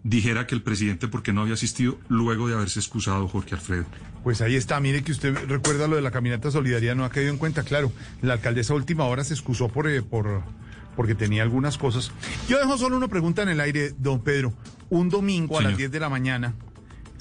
dijera 0.02 0.48
que 0.48 0.56
el 0.56 0.64
presidente 0.64 1.08
porque 1.08 1.32
no 1.32 1.42
había 1.42 1.54
asistido 1.54 2.00
luego 2.08 2.48
de 2.48 2.56
haberse 2.56 2.80
excusado 2.80 3.28
Jorge 3.28 3.54
Alfredo. 3.54 3.86
Pues 4.24 4.42
ahí 4.42 4.56
está, 4.56 4.80
mire 4.80 5.04
que 5.04 5.12
usted 5.12 5.38
recuerda 5.48 5.88
lo 5.88 5.96
de 5.96 6.02
la 6.02 6.10
caminata 6.10 6.50
solidaria, 6.50 6.96
no 6.96 7.06
ha 7.06 7.12
caído 7.12 7.30
en 7.30 7.38
cuenta, 7.38 7.62
claro. 7.62 7.92
La 8.24 8.34
alcaldesa 8.34 8.74
última 8.74 9.04
hora 9.04 9.24
se 9.24 9.36
excusó 9.36 9.68
por, 9.68 9.88
eh, 9.88 10.02
por 10.02 10.42
porque 10.96 11.16
tenía 11.16 11.44
algunas 11.44 11.78
cosas. 11.78 12.12
Yo 12.48 12.58
dejo 12.60 12.78
solo 12.78 12.98
una 12.98 13.08
pregunta 13.08 13.42
en 13.44 13.50
el 13.50 13.60
aire, 13.60 13.94
don 13.98 14.22
Pedro. 14.22 14.54
Un 14.90 15.10
domingo 15.10 15.58
a 15.58 15.62
las 15.62 15.70
Señor. 15.70 15.78
10 15.80 15.92
de 15.92 16.00
la 16.00 16.10
mañana, 16.10 16.54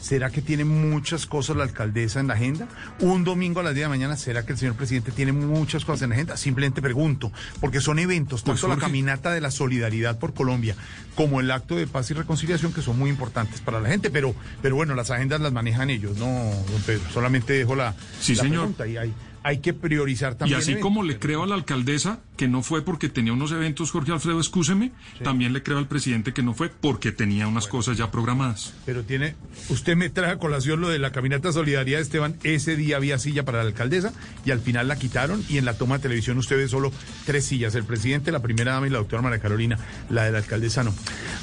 ¿será 0.00 0.28
que 0.30 0.42
tiene 0.42 0.64
muchas 0.64 1.24
cosas 1.26 1.56
la 1.56 1.62
alcaldesa 1.64 2.20
en 2.20 2.26
la 2.26 2.34
agenda? 2.34 2.68
Un 3.00 3.24
domingo 3.24 3.60
a 3.60 3.62
las 3.62 3.72
10 3.74 3.76
de 3.80 3.84
la 3.84 3.88
mañana, 3.88 4.16
¿será 4.16 4.44
que 4.44 4.52
el 4.52 4.58
señor 4.58 4.74
presidente 4.74 5.12
tiene 5.12 5.32
muchas 5.32 5.84
cosas 5.86 6.02
en 6.02 6.10
la 6.10 6.16
agenda? 6.16 6.36
Simplemente 6.36 6.82
pregunto, 6.82 7.32
porque 7.60 7.80
son 7.80 7.98
eventos, 7.98 8.42
Pues, 8.42 8.60
tanto 8.60 8.74
la 8.74 8.80
caminata 8.80 9.32
de 9.32 9.40
la 9.40 9.50
solidaridad 9.50 10.18
por 10.18 10.34
Colombia 10.34 10.76
como 11.14 11.40
el 11.40 11.50
acto 11.50 11.74
de 11.74 11.86
paz 11.86 12.10
y 12.10 12.14
reconciliación, 12.14 12.72
que 12.74 12.82
son 12.82 12.98
muy 12.98 13.08
importantes 13.08 13.60
para 13.62 13.80
la 13.80 13.88
gente, 13.88 14.10
pero, 14.10 14.34
pero 14.60 14.76
bueno, 14.76 14.94
las 14.94 15.10
agendas 15.10 15.40
las 15.40 15.52
manejan 15.54 15.88
ellos, 15.88 16.18
¿no, 16.18 16.26
don 16.26 16.82
Pedro? 16.84 17.02
Solamente 17.12 17.54
dejo 17.54 17.74
la, 17.74 17.94
Sí, 18.20 18.34
la 18.34 18.42
señor. 18.42 18.58
pregunta 18.60 18.86
y 18.86 18.96
hay, 18.98 19.14
hay 19.44 19.58
que 19.58 19.74
priorizar 19.74 20.32
Y 20.32 20.36
también. 20.36 20.58
así 20.58 20.72
eventos. 20.72 20.88
como 20.88 21.02
le 21.04 21.18
creo 21.18 21.42
a 21.44 21.46
la 21.46 21.54
alcaldesa 21.54 22.20
que 22.36 22.48
no 22.48 22.62
fue 22.62 22.82
porque 22.82 23.08
tenía 23.08 23.32
unos 23.32 23.52
eventos, 23.52 23.90
Jorge 23.92 24.10
Alfredo, 24.10 24.38
excúseme, 24.40 24.90
también 25.22 25.52
le 25.52 25.62
creo 25.62 25.78
al 25.78 25.86
presidente 25.86 26.32
que 26.32 26.42
no 26.42 26.54
fue 26.54 26.70
porque 26.70 27.12
tenía 27.12 27.46
unas 27.46 27.68
cosas 27.68 27.96
ya 27.96 28.10
programadas. 28.10 28.74
Pero 28.86 29.04
tiene, 29.04 29.36
usted 29.68 29.96
me 29.96 30.08
trae 30.10 30.32
a 30.32 30.38
colación 30.38 30.80
lo 30.80 30.88
de 30.88 30.98
la 30.98 31.12
caminata 31.12 31.52
Solidaridad, 31.52 32.00
Esteban. 32.00 32.36
Ese 32.42 32.74
día 32.74 32.96
había 32.96 33.18
silla 33.18 33.44
para 33.44 33.58
la 33.58 33.64
alcaldesa 33.68 34.12
y 34.44 34.50
al 34.50 34.60
final 34.60 34.88
la 34.88 34.96
quitaron 34.96 35.44
y 35.48 35.58
en 35.58 35.64
la 35.66 35.74
toma 35.74 35.98
de 35.98 36.02
televisión 36.02 36.38
usted 36.38 36.56
ve 36.56 36.66
solo 36.66 36.90
tres 37.26 37.44
sillas: 37.44 37.74
el 37.74 37.84
presidente, 37.84 38.32
la 38.32 38.40
primera 38.42 38.72
dama 38.72 38.86
y 38.86 38.90
la 38.90 38.98
doctora 38.98 39.22
María 39.22 39.38
Carolina. 39.40 39.78
La 40.10 40.24
de 40.24 40.32
la 40.32 40.38
alcaldesa 40.38 40.82
no. 40.82 40.94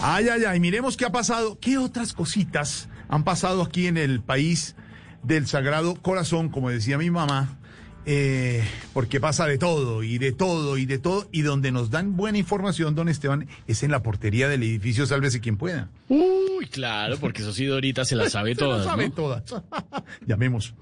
Ay, 0.01 0.27
ay, 0.27 0.43
ay, 0.45 0.59
miremos 0.59 0.97
qué 0.97 1.05
ha 1.05 1.11
pasado. 1.11 1.59
¿Qué 1.61 1.77
otras 1.77 2.13
cositas 2.13 2.89
han 3.09 3.23
pasado 3.23 3.61
aquí 3.61 3.85
en 3.87 3.97
el 3.97 4.21
país 4.21 4.75
del 5.23 5.45
Sagrado 5.45 5.93
Corazón, 5.95 6.49
como 6.49 6.69
decía 6.71 6.97
mi 6.97 7.11
mamá? 7.11 7.59
Eh, 8.05 8.63
porque 8.93 9.19
pasa 9.19 9.45
de 9.45 9.59
todo 9.59 10.01
y 10.01 10.17
de 10.17 10.31
todo 10.31 10.77
y 10.77 10.85
de 10.87 10.97
todo 10.97 11.27
y 11.31 11.43
donde 11.43 11.71
nos 11.71 11.91
dan 11.91 12.17
buena 12.17 12.39
información, 12.39 12.95
don 12.95 13.09
Esteban, 13.09 13.47
es 13.67 13.83
en 13.83 13.91
la 13.91 14.01
portería 14.01 14.49
del 14.49 14.63
edificio 14.63 15.05
Sálvese 15.05 15.39
quien 15.39 15.55
pueda. 15.57 15.89
Uy, 16.09 16.65
claro, 16.71 17.17
porque 17.19 17.43
eso 17.43 17.53
sí, 17.53 17.65
Dorita 17.65 18.03
se 18.03 18.15
la 18.15 18.29
sabe 18.29 18.55
Se 18.55 18.61
lo 18.61 18.69
todas. 18.71 18.85
sabe 18.85 19.09
¿no? 19.09 19.13
todas. 19.13 19.43
Llamemos. 20.25 20.73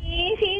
Sí. 0.00 0.51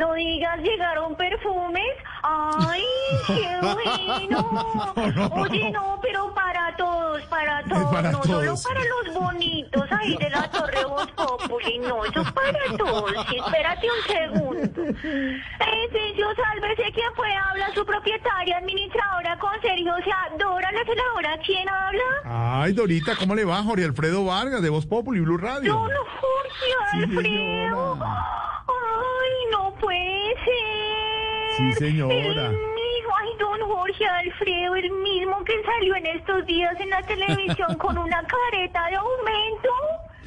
No 0.00 0.14
digas, 0.14 0.58
llegaron 0.62 1.14
perfumes. 1.14 1.84
Ay, 2.22 2.82
qué 3.26 3.58
bueno. 3.60 5.30
Oye, 5.42 5.70
no, 5.70 5.98
pero 6.02 6.32
para 6.34 6.74
todos, 6.76 7.20
para 7.26 7.62
todos. 7.64 7.92
para 7.92 8.10
no 8.12 8.22
solo 8.24 8.46
todos. 8.46 8.64
para 8.66 8.80
los 8.80 9.14
bonitos 9.14 9.92
ahí 9.92 10.16
de 10.16 10.30
la 10.30 10.50
Torre 10.50 10.84
Voz 10.86 11.10
Populi. 11.12 11.78
No, 11.80 12.02
eso 12.06 12.22
es 12.22 12.32
para 12.32 12.76
todos. 12.78 13.12
Sí, 13.28 13.36
espérate 13.44 13.86
un 13.90 14.14
segundo. 14.14 14.82
Edificio, 14.82 16.26
sálvese 16.34 16.92
quien 16.92 17.12
pueda. 17.14 17.50
Habla 17.50 17.74
su 17.74 17.84
propietaria, 17.84 18.56
administradora, 18.56 19.38
con 19.38 19.52
Sergio. 19.60 19.92
O 19.94 20.02
sea, 20.02 20.16
Dora, 20.38 20.72
la 20.72 20.84
celadora. 20.84 21.38
¿Quién 21.44 21.68
habla? 21.68 22.62
Ay, 22.62 22.72
Dorita, 22.72 23.16
¿cómo 23.16 23.34
le 23.34 23.44
va? 23.44 23.62
Jorge 23.62 23.84
Alfredo 23.84 24.24
Vargas, 24.24 24.62
de 24.62 24.70
Voz 24.70 24.86
Populi, 24.86 25.20
Blue 25.20 25.36
Radio. 25.38 25.74
Don 25.74 25.90
Jorge 25.90 26.50
Sí, 26.92 27.02
Alfredo. 27.04 27.22
señora. 27.22 28.26
Ay, 28.66 29.50
no 29.52 29.74
puede 29.90 30.34
ser. 30.44 31.56
Sí, 31.56 31.72
señora. 31.84 32.50
Ay, 32.50 33.28
don 33.38 33.60
Jorge 33.68 34.06
Alfredo, 34.06 34.76
el 34.76 34.90
mismo 35.02 35.42
que 35.44 35.52
salió 35.64 35.96
en 35.96 36.06
estos 36.06 36.46
días 36.46 36.78
en 36.80 36.90
la 36.90 37.02
televisión 37.02 37.74
con 37.76 37.98
una 37.98 38.22
careta 38.52 38.86
de 38.88 38.96
aumento. 38.96 39.68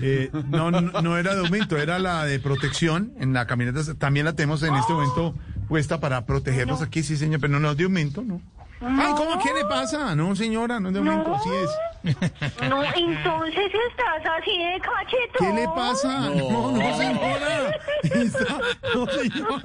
Eh, 0.01 0.29
no, 0.49 0.69
no, 0.69 0.81
no 1.01 1.17
era 1.17 1.33
de 1.33 1.41
aumento, 1.41 1.77
era 1.77 1.97
la 1.97 2.25
de 2.25 2.39
protección 2.39 3.13
en 3.19 3.33
la 3.33 3.47
camioneta. 3.47 3.79
También 3.97 4.25
la 4.25 4.33
tenemos 4.33 4.61
en 4.63 4.75
este 4.75 4.91
momento 4.93 5.33
puesta 5.69 5.99
para 5.99 6.25
protegernos 6.25 6.81
aquí, 6.81 7.03
sí, 7.03 7.15
señor, 7.15 7.39
pero 7.39 7.57
no 7.59 7.71
es 7.71 7.77
de 7.77 7.85
aumento, 7.85 8.21
¿no? 8.21 8.41
Ay, 8.81 9.13
¿cómo? 9.15 9.41
¿Qué 9.41 9.53
le 9.53 9.63
pasa? 9.63 10.13
No, 10.13 10.35
señora, 10.35 10.79
no 10.81 10.89
es 10.89 10.93
de 10.93 10.99
aumento, 10.99 11.29
No. 11.29 11.35
así 11.35 11.49
es. 11.49 11.69
No, 12.69 12.83
entonces 12.83 13.71
estás 13.89 14.39
así 14.39 14.57
de 14.57 14.79
cachetón. 14.81 15.47
¿Qué 15.55 15.61
le 15.61 15.67
pasa? 15.69 16.19
No, 16.29 16.71
no, 16.71 16.97
señora. 16.97 17.79
Está- 18.03 18.57
No, 18.93 19.07
señor. 19.07 19.61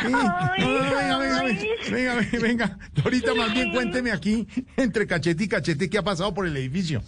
Sí. 0.00 0.08
No, 0.10 0.22
no, 0.22 0.28
no, 0.58 1.18
venga, 1.18 1.18
venga, 1.18 1.42
venga, 1.90 2.14
venga, 2.14 2.38
venga. 2.40 2.78
Dorita, 2.94 3.34
más 3.34 3.52
bien 3.52 3.72
cuénteme 3.72 4.10
aquí, 4.12 4.46
entre 4.76 5.06
cachete 5.06 5.44
y 5.44 5.48
cachete, 5.48 5.90
¿qué 5.90 5.98
ha 5.98 6.02
pasado 6.02 6.32
por 6.32 6.46
el 6.46 6.56
edificio? 6.56 7.02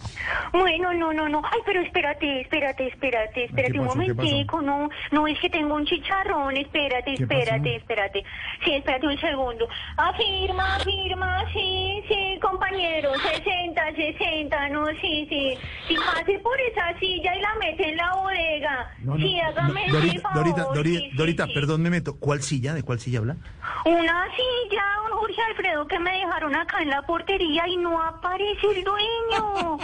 Bueno, 0.51 0.93
no, 0.93 1.11
no, 1.13 1.27
no. 1.27 1.41
Ay, 1.43 1.59
pero 1.65 1.81
espérate, 1.81 2.41
espérate, 2.41 2.87
espérate, 2.87 3.45
espérate 3.45 3.79
un 3.79 3.85
momentico. 3.85 4.61
No, 4.61 4.89
no 5.11 5.27
es 5.27 5.39
que 5.39 5.49
tengo 5.49 5.75
un 5.75 5.85
chicharrón. 5.85 6.55
Espérate, 6.57 7.15
¿Qué 7.15 7.23
espérate, 7.23 7.75
espérate. 7.77 8.23
Sí, 8.63 8.73
espérate 8.75 9.07
un 9.07 9.19
segundo. 9.19 9.67
Afirma, 9.97 10.75
afirma, 10.75 11.43
sí, 11.53 12.03
sí, 12.07 12.39
compañero. 12.41 13.11
60, 13.15 13.81
60, 13.95 14.42
no, 14.69 14.85
sí, 15.01 15.25
sí. 15.29 15.57
Si 15.87 15.95
pase 15.95 16.39
por 16.39 16.59
esa 16.61 16.97
silla 16.99 17.35
y 17.35 17.41
la 17.41 17.55
mete 17.55 17.89
en 17.89 17.97
la 17.97 18.13
bodega. 18.15 18.91
No, 18.99 19.15
no, 19.15 19.17
sí, 19.17 19.39
hágame 19.39 19.87
no, 19.87 19.93
Dorita, 19.93 20.21
favor. 20.21 20.37
Dorita, 20.37 20.63
Dorita, 20.73 20.99
sí, 20.99 21.09
sí, 21.11 21.17
Dorita, 21.17 21.45
sí. 21.47 21.53
perdón, 21.53 21.81
me 21.81 21.89
meto. 21.89 22.17
¿Cuál 22.19 22.41
silla? 22.41 22.73
¿De 22.73 22.83
cuál 22.83 22.99
silla 22.99 23.19
habla? 23.19 23.35
Una 23.85 24.25
silla, 24.35 24.83
don 25.09 25.17
Jorge 25.19 25.41
Alfredo, 25.49 25.87
que 25.87 25.99
me 25.99 26.11
dejaron 26.11 26.55
acá 26.55 26.81
en 26.81 26.89
la 26.89 27.01
portería 27.01 27.67
y 27.67 27.77
no 27.77 28.01
aparece 28.01 28.67
el 28.75 28.83
dueño. 28.83 29.77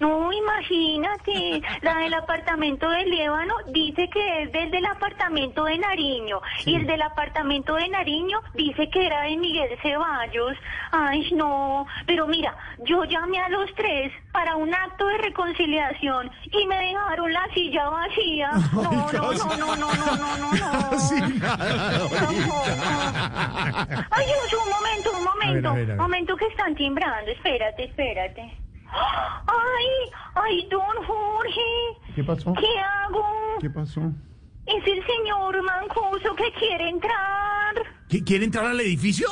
No, 0.00 0.32
imagínate. 0.32 1.62
La 1.80 1.94
del 1.98 2.14
apartamento 2.14 2.88
de 2.90 3.04
Líbano 3.06 3.54
dice 3.68 4.08
que 4.10 4.42
es 4.42 4.52
del 4.52 4.72
del 4.72 4.84
apartamento 4.86 5.64
de 5.64 5.78
Nariño. 5.78 6.40
Y 6.66 6.74
el 6.74 6.86
del 6.88 7.02
apartamento 7.02 7.76
de 7.76 7.88
Nariño 7.88 8.40
dice 8.54 8.90
que 8.90 9.06
era 9.06 9.22
de 9.22 9.36
Miguel 9.36 9.78
Ceballos. 9.80 10.56
Ay, 10.90 11.30
no. 11.34 11.86
Pero 12.04 12.26
mira, 12.26 12.52
yo 12.84 13.04
llamé 13.04 13.38
a 13.38 13.48
los 13.48 13.72
tres 13.76 14.01
para 14.32 14.56
un 14.56 14.74
acto 14.74 15.06
de 15.06 15.18
reconciliación 15.18 16.30
y 16.50 16.66
me 16.66 16.76
dejaron 16.76 17.32
la 17.32 17.46
silla 17.54 17.88
vacía. 17.88 18.50
No, 18.72 18.82
no, 19.12 19.32
no, 19.32 19.56
no, 19.56 19.76
no, 19.76 19.94
no, 19.94 20.16
no, 20.16 20.36
no. 20.36 20.50
Ay, 24.10 24.26
Dios, 24.26 24.52
un 24.64 24.70
momento, 24.70 25.12
un 25.16 25.24
momento. 25.24 25.92
A. 25.92 25.96
Momento 25.96 26.36
que 26.36 26.46
están 26.46 26.74
timbrando. 26.74 27.30
Espérate, 27.30 27.84
espérate. 27.84 28.58
Ay, 28.92 29.86
ay, 30.34 30.68
don 30.70 31.04
Jorge. 31.06 32.14
¿Qué 32.14 32.24
pasó? 32.24 32.52
¿Qué 32.54 32.78
hago? 32.78 33.24
¿Qué 33.60 33.70
pasó? 33.70 34.00
Es 34.66 34.86
el 34.86 35.04
señor 35.06 35.62
Mancuso 35.62 36.34
que 36.36 36.52
quiere 36.58 36.88
entrar. 36.88 37.74
¿Que 38.08 38.22
quiere 38.22 38.44
entrar 38.44 38.66
al 38.66 38.80
edificio? 38.80 39.28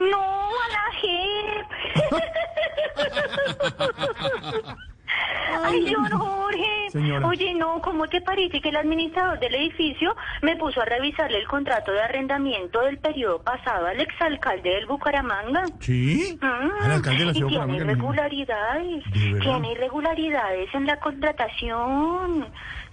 No, 0.00 0.20
a 0.20 0.68
la 0.72 0.92
JEP. 1.00 1.66
Ay, 5.64 5.90
don 5.92 6.04
Jorge. 6.10 6.90
Señora. 6.90 7.26
Oye, 7.26 7.54
no, 7.54 7.80
¿cómo 7.80 8.06
te 8.08 8.20
parece 8.20 8.60
que 8.60 8.68
el 8.68 8.76
administrador 8.76 9.38
del 9.40 9.54
edificio 9.54 10.14
me 10.42 10.56
puso 10.56 10.80
a 10.80 10.84
revisarle 10.84 11.38
el 11.38 11.46
contrato 11.46 11.92
de 11.92 12.00
arrendamiento 12.02 12.80
del 12.82 12.98
periodo 12.98 13.42
pasado 13.42 13.86
al 13.86 14.00
exalcalde 14.00 14.70
del 14.70 14.86
Bucaramanga? 14.86 15.64
¿Sí? 15.80 16.38
Ah, 16.42 16.68
Al 16.82 16.92
alcalde 16.92 17.18
de 17.20 17.24
la 17.26 17.32
y 17.32 17.34
ciudad 17.34 17.50
de 17.50 17.72
tiene 17.72 17.76
irregularidades, 17.76 19.04
tiene 19.12 19.72
irregularidades 19.72 20.74
en 20.74 20.86
la 20.86 20.98
contratación. 21.00 22.46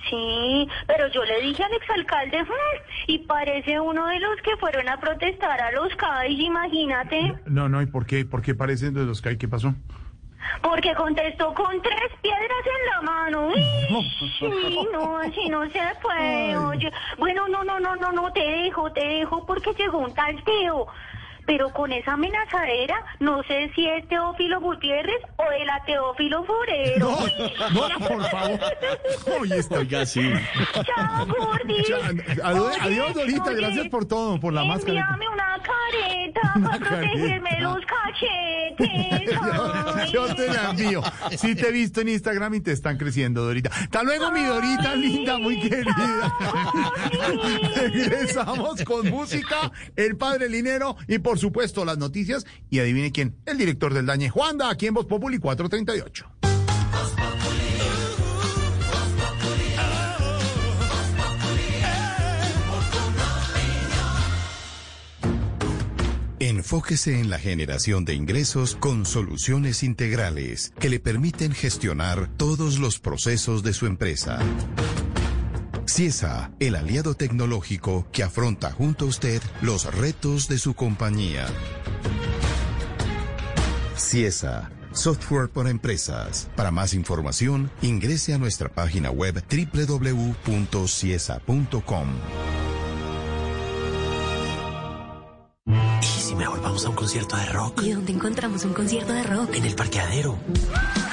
Sí, 0.10 0.68
pero 0.88 1.08
yo 1.08 1.24
le 1.24 1.42
dije 1.42 1.64
al 1.64 1.74
exalcalde 1.74 2.44
"Mm", 2.44 2.48
y 3.08 3.20
parece 3.20 3.80
uno 3.80 4.06
de 4.08 4.20
los 4.20 4.36
que 4.42 4.56
fueron 4.58 4.90
a 4.90 5.00
protestar 5.00 5.60
a 5.62 5.72
los 5.72 5.96
CAIs, 5.96 6.40
imagínate, 6.40 7.34
No, 7.46 7.70
no, 7.70 7.82
¿y 7.82 7.86
por 7.86 8.06
qué? 8.06 8.26
¿Por 8.26 8.42
qué 8.42 8.54
parecen 8.54 8.94
de 8.94 9.06
los 9.06 9.26
hay? 9.26 9.38
¿Qué 9.38 9.48
pasó? 9.48 9.74
porque 10.62 10.94
contestó 10.96 11.54
con 11.54 11.82
tres 11.82 12.12
piedras 12.22 12.66
en 12.66 12.90
la 12.92 13.02
mano. 13.02 13.48
Uy, 13.48 13.64
Sí, 14.40 14.88
no, 14.92 15.18
así 15.18 15.48
no 15.50 15.64
se 15.72 15.80
puede, 16.02 16.58
oye. 16.58 16.92
Bueno, 17.18 17.48
no, 17.48 17.64
no, 17.64 17.80
no, 17.80 17.96
no, 17.96 18.12
no, 18.12 18.32
te 18.34 18.42
dejo, 18.42 18.92
te 18.92 19.02
dejo 19.08 19.46
porque 19.46 19.72
llegó 19.78 20.00
un 20.00 20.14
tal 20.14 20.42
Teo. 20.44 20.88
Pero 21.46 21.72
con 21.74 21.92
esa 21.92 22.14
amenazadera, 22.14 22.96
no 23.20 23.44
sé 23.44 23.72
si 23.76 23.88
es 23.88 24.08
Teófilo 24.08 24.62
Gutiérrez 24.62 25.22
o 25.38 25.50
de 25.50 25.66
la 25.66 25.84
Teófilo 25.86 26.44
Forero. 26.46 27.18
No, 27.74 27.90
no, 27.90 28.08
por 28.08 28.30
favor. 28.30 28.60
Oye, 29.42 29.58
está. 29.58 29.80
Oiga, 29.80 30.06
sí. 30.06 30.32
Chao. 30.74 31.28
Chao, 31.86 32.66
Oye, 32.66 32.78
adiós, 32.82 33.14
Dorita, 33.14 33.44
oye, 33.46 33.56
gracias 33.56 33.88
por 33.90 34.06
todo, 34.06 34.40
por 34.40 34.54
la 34.54 34.64
máscara. 34.64 35.00
Envíame 35.00 35.28
una 35.30 35.62
careta 35.62 36.42
Una 36.56 36.70
para 36.72 36.80
protegerme 36.80 37.60
los 37.60 37.80
cachetes. 37.86 39.38
Ay. 39.42 40.12
Yo 40.12 40.36
te 40.36 40.48
la 40.48 40.70
envío. 40.72 41.02
Sí 41.38 41.56
te 41.56 41.70
he 41.70 41.72
visto 41.72 42.02
en 42.02 42.10
Instagram 42.10 42.54
y 42.56 42.62
te 42.62 42.72
están 42.72 42.98
creciendo, 42.98 43.44
Dorita. 43.44 43.70
Hasta 43.70 44.04
luego, 44.04 44.32
mi 44.32 44.44
Dorita 44.44 44.96
linda, 44.96 45.38
muy 45.38 45.60
querida. 45.60 46.36
Regresamos 47.94 48.84
con 48.84 49.10
música, 49.10 49.72
el 49.96 50.18
padre 50.18 50.50
Linero 50.50 50.96
y 51.08 51.20
por 51.20 51.33
supuesto 51.40 51.86
las 51.86 51.98
noticias. 51.98 52.46
Y 52.70 52.80
adivine 52.80 53.12
quién, 53.12 53.36
el 53.46 53.58
director 53.58 53.94
del 53.94 54.06
Dañe, 54.06 54.30
Juanda, 54.30 54.70
aquí 54.70 54.88
en 54.88 54.94
Voz 54.94 55.06
Populi 55.06 55.38
438. 55.38 56.28
Enfóquese 66.46 67.22
en 67.22 67.30
la 67.30 67.40
generación 67.40 68.04
de 68.04 68.16
ingresos 68.16 68.76
con 68.76 69.06
soluciones 69.06 69.82
integrales 69.82 70.74
que 70.78 70.90
le 70.90 71.00
permiten 71.00 71.54
gestionar 71.54 72.30
todos 72.36 72.80
los 72.80 73.00
procesos 73.00 73.64
de 73.64 73.72
su 73.72 73.86
empresa. 73.86 74.40
CIESA, 75.88 76.52
el 76.60 76.76
aliado 76.76 77.14
tecnológico 77.16 78.08
que 78.12 78.24
afronta 78.24 78.72
junto 78.72 79.06
a 79.06 79.08
usted 79.08 79.42
los 79.62 79.94
retos 79.94 80.48
de 80.48 80.58
su 80.58 80.74
compañía. 80.74 81.46
CIESA, 83.98 84.72
software 84.94 85.50
para 85.50 85.70
empresas. 85.70 86.50
Para 86.56 86.72
más 86.72 86.94
información, 86.94 87.72
ingrese 87.82 88.34
a 88.34 88.38
nuestra 88.38 88.70
página 88.70 89.12
web 89.12 89.44
www.ciesa.com. 89.50 90.48
¿Y 96.02 96.06
si 96.06 96.36
mejor 96.36 96.62
vamos 96.62 96.86
a 96.86 96.90
un 96.90 96.96
concierto 96.96 97.36
de 97.38 97.46
rock? 97.48 97.82
¿Y 97.84 97.92
dónde 97.92 98.12
encontramos 98.12 98.66
un 98.66 98.74
concierto 98.74 99.14
de 99.14 99.24
rock? 99.24 99.56
En 99.56 99.66
el 99.66 99.76
parqueadero. 99.76 100.38
¡Ah! 100.74 101.13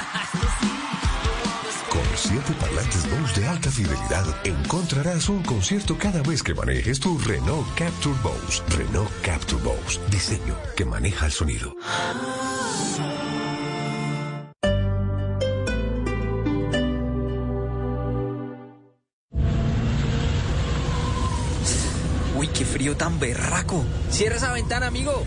7 2.30 2.54
parlantes 2.60 3.10
Bose 3.10 3.40
de 3.40 3.48
alta 3.48 3.72
fidelidad, 3.72 4.24
encontrarás 4.44 5.28
un 5.28 5.42
concierto 5.42 5.98
cada 5.98 6.22
vez 6.22 6.44
que 6.44 6.54
manejes 6.54 7.00
tu 7.00 7.18
Renault 7.18 7.66
Capture 7.74 8.14
Bose. 8.22 8.62
Renault 8.68 9.10
Capture 9.20 9.60
Bose, 9.60 9.98
diseño 10.12 10.54
que 10.76 10.84
maneja 10.84 11.26
el 11.26 11.32
sonido. 11.32 11.74
Uy, 22.36 22.46
qué 22.46 22.64
frío 22.64 22.96
tan 22.96 23.18
berraco. 23.18 23.84
Cierra 24.08 24.36
esa 24.36 24.52
ventana, 24.52 24.86
amigo. 24.86 25.24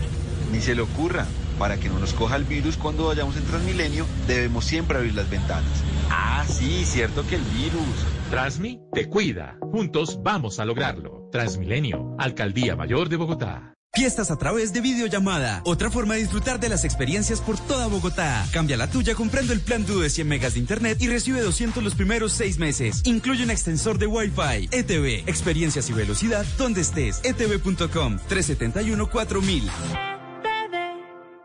Ni 0.50 0.62
se 0.62 0.74
le 0.74 0.80
ocurra. 0.80 1.26
Para 1.58 1.78
que 1.78 1.88
no 1.88 1.98
nos 1.98 2.12
coja 2.12 2.36
el 2.36 2.44
virus 2.44 2.76
cuando 2.76 3.06
vayamos 3.06 3.36
en 3.36 3.44
Transmilenio, 3.44 4.06
debemos 4.26 4.64
siempre 4.64 4.98
abrir 4.98 5.14
las 5.14 5.30
ventanas. 5.30 5.70
Ah, 6.10 6.44
sí, 6.48 6.84
cierto 6.84 7.26
que 7.26 7.36
el 7.36 7.42
virus. 7.42 7.84
Transmi 8.30 8.80
te 8.92 9.08
cuida. 9.08 9.56
Juntos 9.60 10.18
vamos 10.22 10.58
a 10.58 10.64
lograrlo. 10.64 11.28
Transmilenio, 11.30 12.16
Alcaldía 12.18 12.76
Mayor 12.76 13.08
de 13.08 13.16
Bogotá. 13.16 13.74
Fiestas 13.94 14.32
a 14.32 14.36
través 14.36 14.72
de 14.72 14.80
videollamada. 14.80 15.62
Otra 15.64 15.88
forma 15.88 16.14
de 16.14 16.20
disfrutar 16.20 16.58
de 16.58 16.68
las 16.68 16.84
experiencias 16.84 17.40
por 17.40 17.56
toda 17.60 17.86
Bogotá. 17.86 18.44
Cambia 18.52 18.76
la 18.76 18.90
tuya 18.90 19.14
comprando 19.14 19.52
el 19.52 19.60
plan 19.60 19.86
Duo 19.86 20.00
de 20.00 20.10
100 20.10 20.26
megas 20.26 20.54
de 20.54 20.60
internet 20.60 20.98
y 21.00 21.06
recibe 21.06 21.40
200 21.40 21.80
los 21.82 21.94
primeros 21.94 22.32
seis 22.32 22.58
meses. 22.58 23.02
Incluye 23.04 23.44
un 23.44 23.52
extensor 23.52 23.98
de 23.98 24.08
Wi-Fi. 24.08 24.68
ETV. 24.72 25.28
Experiencias 25.28 25.88
y 25.90 25.92
velocidad 25.92 26.44
donde 26.58 26.80
estés. 26.80 27.20
Etv.com 27.22 28.18
371 28.26 29.10
4000. 29.10 29.70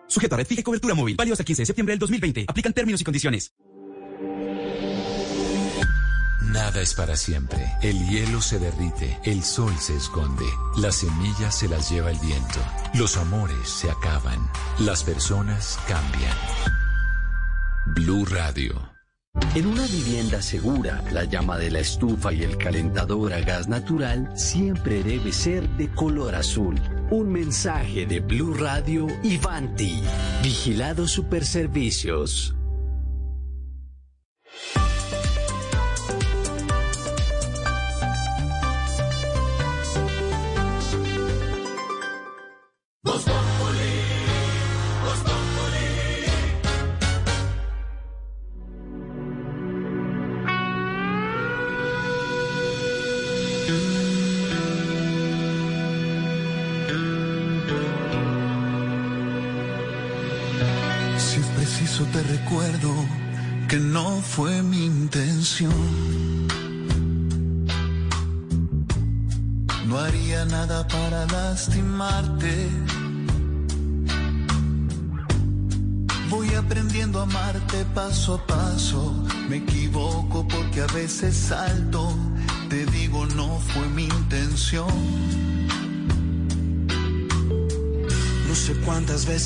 Sujeto 0.10 0.36
a 0.36 0.38
red 0.40 0.48
fija 0.48 0.62
y 0.62 0.64
cobertura 0.64 0.96
móvil. 0.96 1.16
Válido 1.16 1.34
hasta 1.34 1.44
el 1.44 1.48
15 1.48 1.62
de 1.62 1.66
septiembre 1.68 1.94
del 1.94 2.00
2020. 2.00 2.46
Aplican 2.48 2.74
términos 2.74 3.00
y 3.00 3.04
condiciones. 3.06 3.54
Nada 6.52 6.82
es 6.82 6.96
para 6.96 7.16
siempre. 7.16 7.60
El 7.84 8.10
hielo 8.10 8.42
se 8.42 8.58
derrite, 8.58 9.20
el 9.24 9.44
sol 9.44 9.72
se 9.78 9.96
esconde, 9.96 10.46
las 10.78 10.96
semillas 10.96 11.56
se 11.56 11.68
las 11.68 11.92
lleva 11.92 12.10
el 12.10 12.18
viento, 12.18 12.60
los 12.96 13.18
amores 13.18 13.70
se 13.70 13.90
acaban, 13.92 14.50
las 14.80 15.04
personas 15.04 15.80
cambian. 15.88 16.36
Blue 17.86 18.26
Radio. 18.26 18.90
En 19.54 19.68
una 19.68 19.86
vivienda 19.86 20.42
segura, 20.42 21.04
la 21.12 21.24
llama 21.26 21.58
de 21.60 21.70
la 21.70 21.80
estufa 21.80 22.34
y 22.34 22.44
el 22.44 22.58
calentador 22.58 23.32
a 23.32 23.42
gas 23.42 23.68
natural 23.68 24.32
siempre 24.36 25.04
debe 25.04 25.32
ser 25.32 25.70
de 25.78 25.88
color 25.90 26.34
azul. 26.34 26.80
Un 27.12 27.32
mensaje 27.32 28.06
de 28.06 28.20
Blue 28.20 28.54
Radio 28.54 29.08
y 29.24 29.38
Vanti. 29.38 30.00
Vigilado 30.44 31.08
Superservicios. 31.08 32.59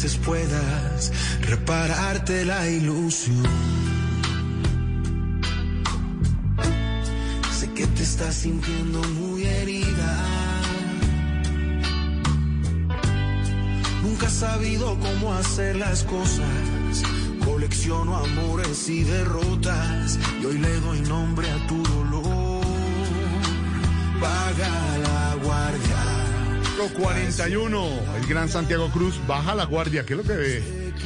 Veces 0.04 0.20
puedas 0.26 1.12
repararte 1.42 2.44
la 2.44 2.68
ilusión. 2.70 3.44
Sé 7.58 7.72
que 7.74 7.88
te 7.88 8.04
estás 8.04 8.36
sintiendo 8.36 9.02
muy 9.20 9.46
herida. 9.46 10.13
Nunca 14.04 14.28
has 14.28 14.34
sabido 14.34 14.98
cómo 15.00 15.34
hacer 15.36 15.78
las 15.78 16.04
cosas. 16.04 17.04
Colecciono 17.46 18.18
amores 18.18 18.89
y 18.89 19.04
derrotas. 19.04 20.20
Y 20.42 20.46
hoy 20.46 20.58
le 20.58 20.80
doy 20.82 21.00
nombre 21.02 21.50
a 21.50 21.68
tu 21.68 21.82
dolor. 21.82 22.66
Paga 24.20 24.98
la 24.98 25.12
guardia. 25.12 25.12
41, 26.77 27.88
el 28.19 28.27
gran 28.27 28.49
Santiago 28.49 28.89
Cruz, 28.89 29.15
baja 29.27 29.55
la 29.55 29.65
guardia, 29.65 30.05
que 30.05 30.13
es 30.13 30.17
lo 30.17 30.23
que 30.23 30.63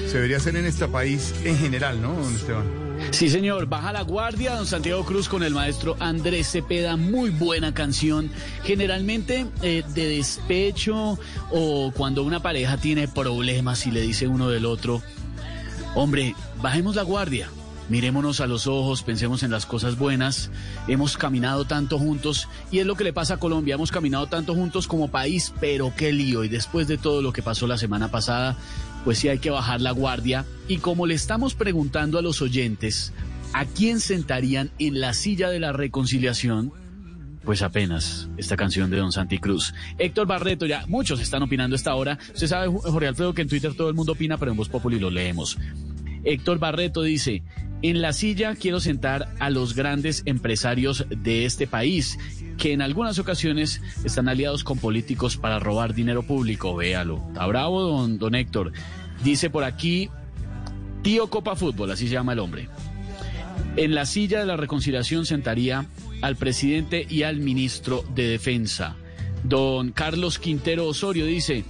se 0.08 0.15
debería 0.15 0.38
hacer 0.38 0.56
en 0.56 0.65
este 0.65 0.88
país 0.88 1.34
en 1.43 1.58
general, 1.58 2.01
¿no, 2.01 2.13
don 2.13 2.36
Esteban? 2.36 2.65
Sí, 3.12 3.30
señor, 3.30 3.67
baja 3.67 3.93
la 3.93 4.01
guardia, 4.01 4.56
don 4.56 4.65
Santiago 4.65 5.03
Cruz 5.06 5.30
con 5.30 5.43
el 5.43 5.53
maestro 5.53 5.95
Andrés 5.99 6.51
Cepeda, 6.51 6.97
muy 6.97 7.30
buena 7.30 7.73
canción, 7.73 8.32
generalmente 8.63 9.45
eh, 9.62 9.84
de 9.93 10.10
despecho 10.10 11.19
o 11.51 11.91
cuando 11.95 12.23
una 12.23 12.41
pareja 12.41 12.77
tiene 12.77 13.08
problemas 13.08 13.86
y 13.86 13.91
le 13.91 14.01
dice 14.01 14.27
uno 14.27 14.49
del 14.49 14.65
otro, 14.65 15.03
hombre, 15.95 16.34
bajemos 16.62 16.95
la 16.95 17.03
guardia, 17.03 17.49
mirémonos 17.89 18.41
a 18.41 18.47
los 18.47 18.67
ojos, 18.67 19.04
pensemos 19.04 19.43
en 19.43 19.52
las 19.52 19.65
cosas 19.65 19.97
buenas, 19.97 20.52
hemos 20.88 21.17
caminado 21.17 21.65
tanto 21.65 21.97
juntos 21.97 22.47
y 22.71 22.80
es 22.80 22.86
lo 22.86 22.95
que 22.95 23.04
le 23.04 23.13
pasa 23.13 23.36
a 23.36 23.39
Colombia, 23.39 23.76
hemos 23.76 23.91
caminado 23.91 24.28
tanto 24.28 24.54
juntos 24.54 24.88
como 24.88 25.10
país, 25.10 25.54
pero 25.60 25.93
qué 25.95 26.12
lío 26.12 26.43
y 26.43 26.50
después 26.50 26.88
de 26.88 26.97
todo 26.97 27.21
lo 27.21 27.34
que 27.34 27.41
pasó 27.41 27.67
la 27.67 27.78
semana 27.78 28.10
pasada, 28.10 28.56
pues 29.04 29.19
sí 29.19 29.30
hay 29.30 29.39
que 29.39 29.50
bajar 29.50 29.82
la 29.82 29.91
guardia 29.91 30.45
y 30.67 30.78
como 30.78 31.06
le 31.06 31.13
estamos 31.13 31.54
preguntando 31.54 32.19
a 32.19 32.21
los 32.21 32.41
oyentes, 32.41 33.13
¿a 33.54 33.65
quién 33.65 34.00
sentarían 34.00 34.71
en 34.80 35.00
la 35.00 35.13
silla 35.13 35.50
de 35.50 35.60
la 35.60 35.71
reconciliación? 35.71 36.73
Pues 37.45 37.62
apenas 37.62 38.28
esta 38.36 38.58
canción 38.58 38.89
de 38.89 38.97
Don 38.97 39.13
Santi 39.13 39.38
Cruz. 39.38 39.73
Héctor 39.97 40.28
Barreto, 40.28 40.65
ya 40.65 40.86
muchos 40.88 41.21
están 41.21 41.43
opinando 41.43 41.78
esta 41.78 41.95
hora. 41.95 42.19
Usted 42.34 42.47
sabe, 42.47 42.67
Jorge 42.67 43.08
Alfredo, 43.08 43.34
que 43.34 43.43
en 43.43 43.47
Twitter 43.47 43.73
todo 43.73 43.88
el 43.88 43.95
mundo 43.95 44.12
opina, 44.12 44.38
pero 44.38 44.52
en 44.52 44.58
Voz 44.58 44.67
Populi 44.67 45.00
lo 45.00 45.10
leemos. 45.10 45.58
Héctor 46.28 46.60
Barreto 46.60 47.04
dice, 47.04 47.44
en 47.82 48.02
la 48.02 48.12
silla 48.12 48.56
quiero 48.56 48.80
sentar 48.80 49.34
a 49.40 49.50
los 49.50 49.76
grandes 49.76 50.24
empresarios 50.26 51.06
de 51.10 51.46
este 51.46 51.68
país, 51.68 52.18
que 52.58 52.74
en 52.74 52.82
algunas 52.82 53.18
ocasiones 53.20 53.82
están 54.04 54.28
aliados 54.28 54.63
con 54.63 54.78
políticos 54.78 55.38
para 55.38 55.60
robar 55.60 55.94
dinero 55.94 56.24
público. 56.24 56.76
Véalo. 56.76 57.24
Está 57.30 57.46
bravo, 57.46 57.82
don, 57.82 58.18
don 58.18 58.36
Héctor. 58.36 58.74
Dice 59.24 59.50
por 59.50 59.63
aquí, 59.63 60.10
tío 61.02 61.30
Copa 61.30 61.56
Fútbol, 61.56 61.92
así 61.92 62.08
se 62.08 62.13
llama 62.13 62.34
el 62.34 62.40
hombre. 62.40 62.68
En 63.78 63.96
la 63.96 64.06
silla 64.06 64.40
de 64.40 64.48
la 64.48 64.58
reconciliación 64.58 65.26
sentaría 65.26 65.86
al 66.22 66.36
presidente 66.36 67.06
y 67.10 67.24
al 67.24 67.38
ministro 67.38 68.04
de 68.16 68.28
Defensa. 68.28 68.96
Don 69.44 69.92
Carlos 69.92 70.40
Quintero 70.40 70.88
Osorio 70.88 71.26
dice, 71.26 71.63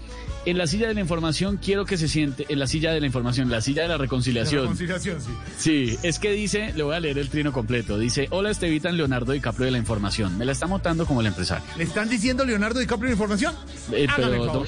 en 0.50 0.58
la 0.58 0.66
silla 0.68 0.88
de 0.88 0.94
la 0.94 1.02
información 1.02 1.60
quiero 1.64 1.86
que 1.86 1.98
se 1.98 2.08
siente, 2.08 2.46
en 2.50 2.58
la 2.60 2.68
silla 2.68 2.92
de 2.92 3.00
la 3.00 3.06
información, 3.06 3.50
la 3.50 3.62
silla 3.62 3.84
de 3.84 3.88
la 3.90 3.98
reconciliación. 3.98 4.62
La 4.62 4.62
reconciliación, 4.64 5.22
sí. 5.22 5.32
Sí, 5.58 5.98
es 6.04 6.20
que 6.20 6.32
dice, 6.32 6.74
le 6.76 6.84
voy 6.84 6.96
a 6.96 7.00
leer 7.00 7.18
el 7.18 7.30
trino 7.30 7.52
completo, 7.52 7.98
dice, 8.00 8.28
hola 8.32 8.50
Estevitan 8.50 8.98
Leonardo 8.98 9.32
DiCaprio 9.34 9.66
de 9.66 9.72
la 9.72 9.78
información, 9.78 10.38
me 10.38 10.46
la 10.46 10.52
está 10.54 10.68
montando 10.68 11.06
como 11.06 11.22
el 11.22 11.28
empresario. 11.28 11.64
¿Le 11.78 11.84
están 11.84 12.10
diciendo 12.10 12.46
Leonardo 12.46 12.80
DiCaprio 12.80 13.08
de 13.10 13.14
información? 13.14 13.54
Eh, 13.92 14.08
pero, 14.16 14.46
don. 14.46 14.66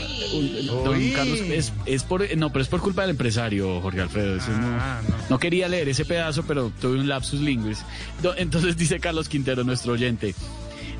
Carlos, 1.16 1.40
es, 1.40 1.74
es 1.86 2.04
por, 2.04 2.38
no, 2.38 2.52
pero 2.52 2.62
es 2.64 2.70
por 2.70 2.82
culpa 2.82 3.02
del 3.02 3.12
empresario, 3.12 3.82
Jorge 3.82 4.02
Alfredo. 4.02 4.36
eso 4.36 4.52
no- 4.52 4.78
Ah, 4.80 5.02
no, 5.30 5.40
quería 5.40 5.68
leer 5.68 5.90
ese 5.90 6.06
pedazo, 6.06 6.44
pero 6.44 6.72
tuve 6.80 7.00
un 7.00 7.08
lapsus 7.08 7.40
linguis. 7.42 7.80
Entonces 8.38 8.78
dice 8.78 9.00
Carlos 9.00 9.28
Quintero, 9.30 9.64
nuestro 9.64 9.94
oyente. 9.94 10.34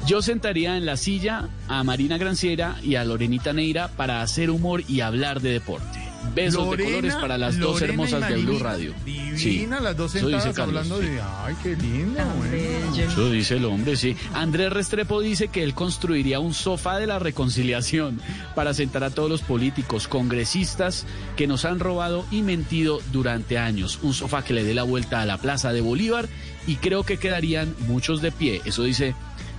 Yo 0.06 0.22
sentaría 0.22 0.78
en 0.78 0.86
la 0.86 0.98
silla 0.98 1.50
a 1.68 1.84
Marina 1.84 2.18
Granciera 2.18 2.78
y 2.82 2.96
a 2.96 3.06
Lorenita 3.06 3.54
Neira 3.54 3.90
para 3.90 4.22
hacer 4.22 4.50
humor 4.50 4.84
y 4.88 5.02
hablar 5.02 5.42
de 5.42 5.52
deporte. 5.52 6.10
Besos 6.34 6.66
Lorena, 6.66 6.78
de 6.78 6.84
colores 6.84 7.16
para 7.16 7.38
las 7.38 7.58
dos 7.58 7.82
Lorena 7.82 7.94
hermosas 7.94 8.30
de 8.30 8.38
Blue. 8.38 8.60
Radio. 8.60 8.94
Divina, 9.06 9.80
las 9.80 9.96
dos 9.96 10.16
eso 10.16 10.28
dice 10.28 10.42
sentadas 10.42 10.56
Carlos, 10.56 10.92
hablando 10.92 11.02
sí. 11.02 11.14
de. 11.14 11.22
Ay, 11.22 11.56
qué 11.64 11.76
lindo. 11.76 12.20
bueno. 12.38 12.96
Eso 12.98 13.30
dice 13.30 13.56
el 13.56 13.66
hombre, 13.66 13.96
sí. 13.96 14.16
Andrés 14.34 14.72
Restrepo 14.72 15.22
dice 15.22 15.48
que 15.48 15.64
él 15.64 15.74
construiría 15.74 16.40
un 16.40 16.54
sofá 16.54 16.98
de 16.98 17.08
la 17.08 17.20
reconciliación 17.20 18.20
para 18.56 18.74
sentar 18.74 19.04
a 19.04 19.10
todos 19.10 19.30
los 19.30 19.42
políticos, 19.42 20.08
congresistas 20.08 21.06
que 21.36 21.48
nos 21.48 21.66
han 21.66 21.80
robado 21.80 22.26
y 22.32 22.42
mentido 22.42 23.02
durante 23.12 23.58
años. 23.58 24.00
Un 24.02 24.14
sofá 24.14 24.44
que 24.44 24.54
le 24.54 24.64
dé 24.64 24.74
la 24.74 24.84
vuelta 24.84 25.22
a 25.22 25.26
la 25.26 25.38
Plaza 25.38 25.72
de 25.72 25.82
Bolívar 25.82 26.28
y 26.68 26.76
creo 26.76 27.04
que 27.04 27.18
quedarían 27.18 27.74
muchos 27.88 28.22
de 28.22 28.32
pie. 28.32 28.62
Eso 28.66 28.84
dice 28.84 29.16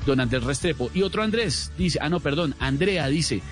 don 0.07 0.21
Andrés 0.21 0.45
Restrepo. 0.45 0.91
Y 0.95 1.03
otro 1.03 1.23
Andrés 1.23 1.73
dice, 1.77 1.99
ah, 2.03 2.09
no, 2.09 2.21
perdón, 2.21 2.55
Andrea 2.59 3.09
dice. 3.09 3.43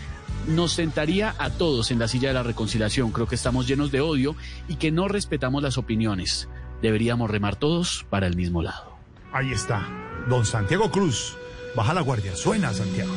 Nos 0.47 0.73
sentaría 0.73 1.35
a 1.39 1.51
todos 1.51 1.91
en 1.91 1.99
la 1.99 2.09
silla 2.09 2.29
de 2.29 2.35
la 2.35 2.43
reconciliación. 2.43 3.13
Creo 3.13 3.27
que 3.27 3.35
estamos 3.35 3.67
llenos 3.67 3.91
de 3.91 4.01
odio 4.01 4.35
y 4.67 4.77
que 4.77 4.91
no 4.91 5.09
respetamos 5.09 5.63
las 5.63 5.77
opiniones. 5.77 6.49
Deberíamos 6.81 7.31
remar 7.31 7.57
todos 7.57 8.07
para 8.09 8.27
el 8.27 8.37
mismo 8.37 8.63
lado. 8.63 8.97
Ahí 9.33 9.53
está. 9.53 9.87
Don 10.29 10.47
Santiago 10.47 10.91
Cruz. 10.91 11.37
Baja 11.75 11.93
la 11.93 12.01
guardia. 12.01 12.35
Suena, 12.35 12.73
Santiago. 12.73 13.13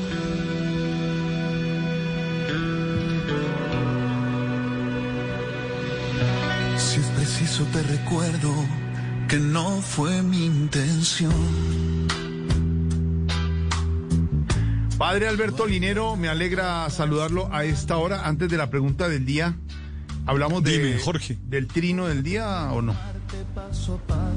Si 6.78 7.00
es 7.00 7.08
preciso 7.16 7.64
te 7.72 7.84
recuerdo 7.84 8.54
que 9.28 9.38
no 9.38 9.82
fue 9.82 10.22
mi 10.22 10.46
intención. 10.46 11.32
Padre 15.02 15.28
Alberto 15.28 15.66
Linero, 15.66 16.16
me 16.16 16.28
alegra 16.30 16.88
saludarlo 16.92 17.50
a 17.52 17.66
esta 17.66 17.98
hora. 17.98 18.28
Antes 18.28 18.50
de 18.50 18.58
la 18.58 18.70
pregunta 18.70 19.10
del 19.10 19.26
día, 19.26 19.56
¿hablamos 20.28 20.64
de, 20.64 20.78
Dime, 20.78 21.00
Jorge. 21.00 21.40
del 21.48 21.66
trino 21.66 22.08
del 22.08 22.22
día 22.22 22.70
o 22.72 22.84
no? 22.84 22.96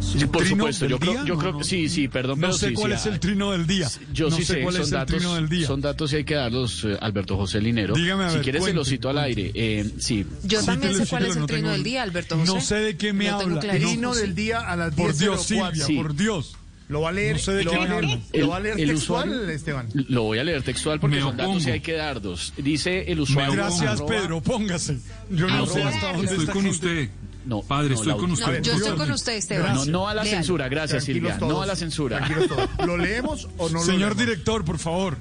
Sí, 0.00 0.24
por 0.24 0.38
¿Trino 0.42 0.56
supuesto, 0.56 0.84
del 0.86 0.92
yo 0.92 0.98
creo, 0.98 1.12
día? 1.12 1.24
yo 1.26 1.34
No, 1.34 1.40
creo 1.40 1.52
no. 1.52 1.58
que 1.58 1.64
sí, 1.64 1.90
sí, 1.90 2.08
perdón, 2.08 2.40
No 2.40 2.46
pero 2.46 2.56
sé 2.58 2.68
sí, 2.68 2.74
cuál 2.76 2.92
sí, 2.92 2.96
es 2.96 3.06
el 3.06 3.12
ah, 3.12 3.20
trino 3.20 3.52
del 3.52 3.66
día. 3.66 3.90
Yo 4.14 4.30
no 4.30 4.36
sí 4.36 4.44
sé 4.46 4.62
cuál 4.62 4.72
son 4.76 4.82
es 4.84 4.88
el 4.88 4.94
datos, 4.94 5.16
trino 5.16 5.34
del 5.34 5.48
día. 5.50 5.66
son 5.66 5.80
datos 5.82 6.12
y 6.14 6.16
hay 6.16 6.24
que 6.24 6.34
darlos, 6.34 6.84
eh, 6.86 6.96
Alberto 6.98 7.36
José 7.36 7.60
Linero. 7.60 7.94
Dígame, 7.94 8.24
a 8.24 8.30
si 8.30 8.38
quieres 8.38 8.64
se 8.64 8.72
los 8.72 8.88
cito 8.88 9.10
al 9.10 9.18
aire. 9.18 9.50
Eh, 9.54 9.90
sí. 9.98 10.24
Yo 10.44 10.62
también 10.64 10.94
sé 10.94 11.06
cuál 11.06 11.26
es 11.26 11.34
el 11.34 11.40
no 11.40 11.46
trino 11.46 11.60
tengo- 11.60 11.72
del 11.72 11.82
día, 11.82 12.02
Alberto 12.02 12.38
José. 12.38 12.54
No 12.54 12.60
sé 12.62 12.76
de 12.76 12.96
qué 12.96 13.12
me 13.12 13.28
habla. 13.28 13.60
Trino 13.60 14.14
del 14.14 14.34
día 14.34 14.60
a 14.60 14.76
las 14.76 14.96
10.04. 14.96 14.96
Por 14.96 15.14
Dios, 15.18 15.44
Silvia, 15.44 15.84
Sí. 15.86 15.94
por 15.96 16.14
Dios. 16.16 16.56
Lo 16.88 17.00
va 17.00 17.08
a 17.08 17.12
leer, 17.12 17.32
No 17.36 17.38
sé 17.38 17.52
de 17.52 17.64
lo 17.64 17.70
va 17.72 17.84
a 17.84 17.88
leer, 18.00 18.18
lo 18.34 18.48
va 18.48 18.56
a 18.56 18.60
leer 18.60 18.78
El 18.80 18.88
textual, 18.90 19.28
usuario- 19.30 19.48
Esteban. 19.54 19.88
Lo 19.94 20.22
voy 20.24 20.38
a 20.38 20.44
leer 20.44 20.62
textual 20.62 21.00
porque 21.00 21.16
Me 21.16 21.22
son 21.22 21.36
datos 21.36 21.66
y 21.66 21.70
hay 21.70 21.80
que 21.80 21.92
darlos. 21.94 22.52
Dice 22.58 23.10
el 23.10 23.20
usuario. 23.20 23.52
Gracias, 23.54 24.00
arroba- 24.00 24.06
Pedro, 24.06 24.40
póngase. 24.42 24.98
Yo 25.30 25.46
no 25.48 25.54
Arroba- 25.54 25.72
sé 25.72 25.82
hasta 25.82 26.06
dónde 26.12 26.22
Estoy 26.26 26.38
está 26.40 26.52
con 26.52 26.62
gente. 26.62 26.76
usted. 26.76 27.08
No, 27.46 27.62
Padre, 27.62 27.88
no, 27.90 27.94
estoy 27.94 28.08
la- 28.08 28.16
con 28.16 28.30
usted. 28.32 28.62
Yo 28.62 28.72
estoy 28.74 28.96
con 28.96 29.10
usted, 29.10 29.32
Esteban. 29.34 29.74
No, 29.74 29.84
no 29.86 30.08
a 30.08 30.14
la 30.14 30.24
censura, 30.24 30.68
gracias 30.68 31.04
Silvia. 31.04 31.38
todos, 31.38 31.52
No 31.52 31.62
a 31.62 31.66
la 31.66 31.76
censura. 31.76 32.20
todos. 32.48 32.68
¿Lo 32.86 32.96
leemos 32.98 33.48
o 33.56 33.68
no 33.70 33.74
lo 33.78 33.84
Señor 33.84 33.98
leemos? 34.00 34.18
director, 34.18 34.64
por 34.64 34.78
favor. 34.78 35.16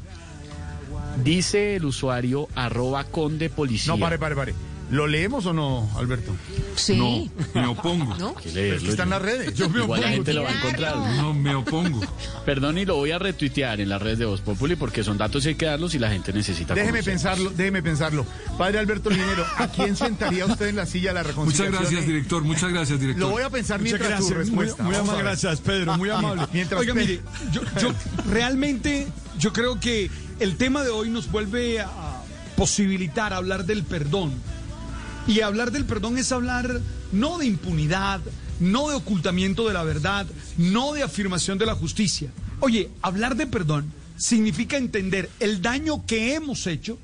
Dice 1.24 1.76
el 1.76 1.86
usuario 1.86 2.48
arroba 2.56 3.04
conde 3.06 3.50
policía. 3.50 3.94
No, 3.94 4.00
pare, 4.00 4.18
pare, 4.18 4.36
pare. 4.36 4.54
¿Lo 4.92 5.08
leemos 5.08 5.46
o 5.48 5.54
no, 5.54 5.90
Alberto? 5.98 6.36
Sí. 6.76 6.96
No, 6.98 7.62
me 7.62 7.68
opongo. 7.68 8.16
¿No? 8.16 8.36
Leerlo, 8.54 8.84
que 8.84 8.90
está 8.92 9.04
en 9.04 9.10
las 9.10 9.22
redes. 9.22 9.54
Yo 9.56 9.68
me 9.70 9.80
Igual 9.82 10.02
la 10.02 10.10
gente 10.10 10.34
lo 10.34 10.44
va 10.44 10.50
a 10.50 10.54
encontrar. 10.58 10.96
No, 11.18 11.34
me 11.34 11.56
opongo. 11.56 12.00
Perdón, 12.46 12.78
y 12.78 12.86
lo 12.86 12.96
voy 12.98 13.12
a 13.12 13.18
retuitear 13.18 13.82
en 13.82 13.90
las 13.90 14.02
redes 14.02 14.20
de 14.20 14.26
Voz 14.26 14.42
Populi 14.42 14.76
porque 14.76 15.04
son 15.04 15.18
datos 15.18 15.46
y 15.46 15.50
hay 15.50 15.56
que 15.56 15.66
darlos 15.66 15.96
y 15.96 16.00
la 16.00 16.10
gente 16.12 16.32
necesita 16.32 16.74
Déjeme 16.76 17.00
conocerlos. 17.00 17.06
pensarlo, 17.24 17.50
déjeme 17.52 17.82
pensarlo. 17.82 18.26
Padre 18.58 18.80
Alberto 18.80 19.10
Linero, 19.10 19.46
¿a 19.58 19.68
quién 19.68 19.96
sentaría 19.96 20.46
usted 20.46 20.68
en 20.68 20.76
la 20.76 20.86
silla 20.86 21.10
de 21.10 21.14
la 21.16 21.22
Muchas 21.22 21.36
reconciliación? 21.36 21.82
gracias, 21.82 22.06
director. 22.08 22.44
Muchas 22.44 22.72
gracias, 22.72 23.00
director. 23.00 23.28
Lo 23.28 23.34
voy 23.34 23.44
a 23.44 23.50
pensar 23.50 23.80
Muchas 23.80 24.00
mientras 24.00 24.24
su 24.26 24.30
gracias, 24.34 24.50
muy, 24.52 24.66
respuesta. 24.66 24.84
muy 24.84 24.96
amable, 24.96 25.24
gracias, 25.24 25.62
Pedro, 25.62 25.98
muy 25.98 26.10
amable. 26.12 26.44
Mientras 26.54 26.80
Oiga, 26.82 26.94
mire, 26.94 27.22
yo, 27.52 27.62
yo 27.82 27.92
realmente 28.30 29.08
yo 29.40 29.54
creo 29.54 29.80
que 29.80 30.12
el 30.40 30.56
tema 30.58 30.84
de 30.84 30.90
hoy 30.90 31.10
nos 31.10 31.32
vuelve 31.32 31.80
a 31.82 31.90
posibilitar 32.56 33.34
hablar 33.34 33.66
del 33.66 33.84
perdón. 33.84 34.32
Y 35.28 35.42
hablar 35.42 35.72
del 35.72 35.86
perdón 35.86 36.18
es 36.18 36.32
hablar 36.32 36.82
no 37.12 37.38
de 37.38 37.46
impunidad, 37.46 38.20
no 38.60 38.90
de 38.90 38.96
ocultamiento 38.96 39.68
de 39.68 39.74
la 39.74 39.84
verdad, 39.84 40.26
no 40.58 40.94
de 40.94 41.04
afirmación 41.04 41.58
de 41.58 41.66
la 41.66 41.76
justicia. 41.76 42.32
Oye, 42.60 42.90
hablar 43.02 43.36
de 43.36 43.48
perdón 43.48 43.92
significa 44.18 44.78
entender 44.78 45.30
el 45.40 45.62
daño 45.62 46.06
que 46.06 46.36
hemos 46.36 46.68
hecho 46.68 46.98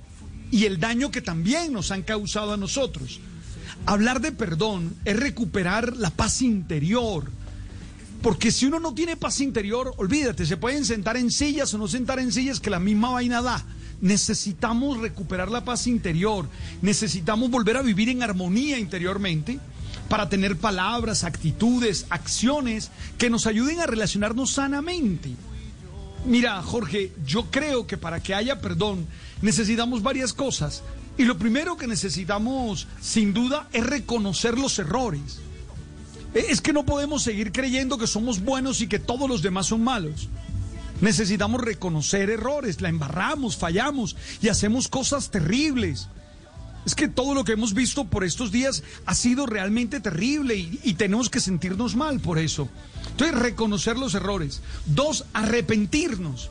y 0.52 0.66
el 0.66 0.80
daño 0.80 1.12
que 1.12 1.22
también 1.22 1.72
nos 1.74 1.92
han 1.92 2.04
causado 2.04 2.54
a 2.54 2.58
nosotros. 2.58 3.20
Hablar 3.86 4.20
de 4.20 4.32
perdón 4.32 4.96
es 5.06 5.18
recuperar 5.18 5.96
la 5.96 6.10
paz 6.10 6.42
interior. 6.42 7.32
Porque 8.22 8.52
si 8.52 8.66
uno 8.66 8.80
no 8.80 8.94
tiene 8.94 9.16
paz 9.16 9.40
interior, 9.40 9.94
olvídate, 9.98 10.46
se 10.46 10.58
pueden 10.58 10.84
sentar 10.84 11.16
en 11.16 11.32
sillas 11.32 11.74
o 11.74 11.78
no 11.78 11.88
sentar 11.88 12.20
en 12.20 12.34
sillas 12.34 12.60
que 12.60 12.70
la 12.70 12.80
misma 12.80 13.12
vaina 13.12 13.42
da. 13.42 13.66
Necesitamos 14.02 15.00
recuperar 15.00 15.52
la 15.52 15.66
paz 15.66 15.88
interior, 15.88 16.48
necesitamos 16.82 17.50
volver 17.50 17.78
a 17.78 17.82
vivir 17.82 18.10
en 18.10 18.24
armonía 18.24 18.80
interiormente 18.80 19.60
para 20.08 20.30
tener 20.30 20.58
palabras, 20.58 21.24
actitudes, 21.24 22.06
acciones 22.10 22.92
que 23.18 23.30
nos 23.30 23.46
ayuden 23.46 23.80
a 23.80 23.86
relacionarnos 23.86 24.52
sanamente. 24.52 25.32
Mira, 26.26 26.62
Jorge, 26.62 27.12
yo 27.26 27.46
creo 27.50 27.88
que 27.88 27.98
para 27.98 28.22
que 28.22 28.34
haya 28.34 28.60
perdón 28.60 29.06
necesitamos 29.42 30.04
varias 30.04 30.34
cosas. 30.34 30.84
Y 31.18 31.26
lo 31.26 31.38
primero 31.38 31.78
que 31.78 31.88
necesitamos, 31.88 32.88
sin 33.02 33.34
duda, 33.34 33.68
es 33.74 33.86
reconocer 33.86 34.58
los 34.58 34.80
errores. 34.80 35.40
Es 36.34 36.62
que 36.62 36.74
no 36.74 36.86
podemos 36.86 37.24
seguir 37.24 37.52
creyendo 37.52 37.98
que 37.98 38.08
somos 38.08 38.42
buenos 38.42 38.82
y 38.82 38.88
que 38.88 39.00
todos 39.00 39.30
los 39.30 39.42
demás 39.42 39.68
son 39.68 39.84
malos. 39.84 40.30
Necesitamos 41.02 41.62
reconocer 41.62 42.30
errores, 42.30 42.82
la 42.82 42.90
embarramos, 42.90 43.58
fallamos 43.58 44.16
y 44.42 44.50
hacemos 44.50 44.88
cosas 44.88 45.32
terribles. 45.32 46.10
Es 46.86 46.96
que 46.96 47.08
todo 47.08 47.34
lo 47.34 47.44
que 47.44 47.54
hemos 47.54 47.74
visto 47.74 48.06
por 48.06 48.24
estos 48.24 48.52
días 48.52 48.84
ha 49.06 49.14
sido 49.14 49.46
realmente 49.46 50.00
terrible 50.00 50.56
y, 50.56 50.94
tenemos 50.94 51.30
que 51.30 51.40
sentirnos 51.40 51.96
mal 51.96 52.20
por 52.20 52.40
eso. 52.40 52.70
Entonces, 53.12 53.38
reconocer 53.38 53.98
los 53.98 54.14
errores. 54.16 54.62
Dos, 54.86 55.26
arrepentirnos. 55.34 56.50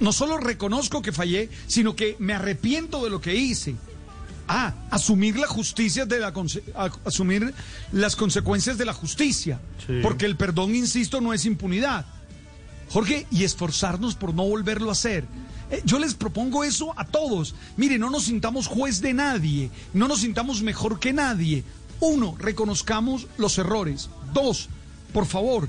no 0.00 0.12
solo 0.12 0.38
reconozco 0.38 1.02
que 1.02 1.12
fallé, 1.12 1.50
sino 1.66 1.94
que 1.96 2.16
me 2.18 2.34
arrepiento 2.34 3.04
de 3.04 3.10
lo 3.10 3.20
que 3.20 3.34
hice. 3.34 3.74
Ah, 4.46 4.74
asumir 4.90 5.38
la 5.38 5.46
justicia 5.46 6.04
de 6.04 6.18
la 6.18 6.32
asumir 7.04 7.54
las 7.92 8.14
consecuencias 8.14 8.76
de 8.76 8.84
la 8.84 8.92
justicia, 8.92 9.58
porque 10.02 10.26
el 10.26 10.36
perdón, 10.36 10.74
insisto, 10.74 11.20
no 11.20 11.32
es 11.32 11.46
impunidad. 11.46 12.04
Jorge, 12.88 13.26
y 13.30 13.44
esforzarnos 13.44 14.14
por 14.14 14.34
no 14.34 14.44
volverlo 14.44 14.88
a 14.88 14.92
hacer. 14.92 15.24
Eh, 15.70 15.82
yo 15.84 15.98
les 15.98 16.14
propongo 16.14 16.64
eso 16.64 16.92
a 16.98 17.04
todos. 17.06 17.54
Mire, 17.76 17.98
no 17.98 18.10
nos 18.10 18.24
sintamos 18.24 18.66
juez 18.66 19.00
de 19.00 19.14
nadie, 19.14 19.70
no 19.92 20.08
nos 20.08 20.20
sintamos 20.20 20.62
mejor 20.62 21.00
que 21.00 21.12
nadie. 21.12 21.64
Uno, 22.00 22.36
reconozcamos 22.38 23.26
los 23.38 23.58
errores. 23.58 24.10
Dos, 24.32 24.68
por 25.12 25.26
favor, 25.26 25.68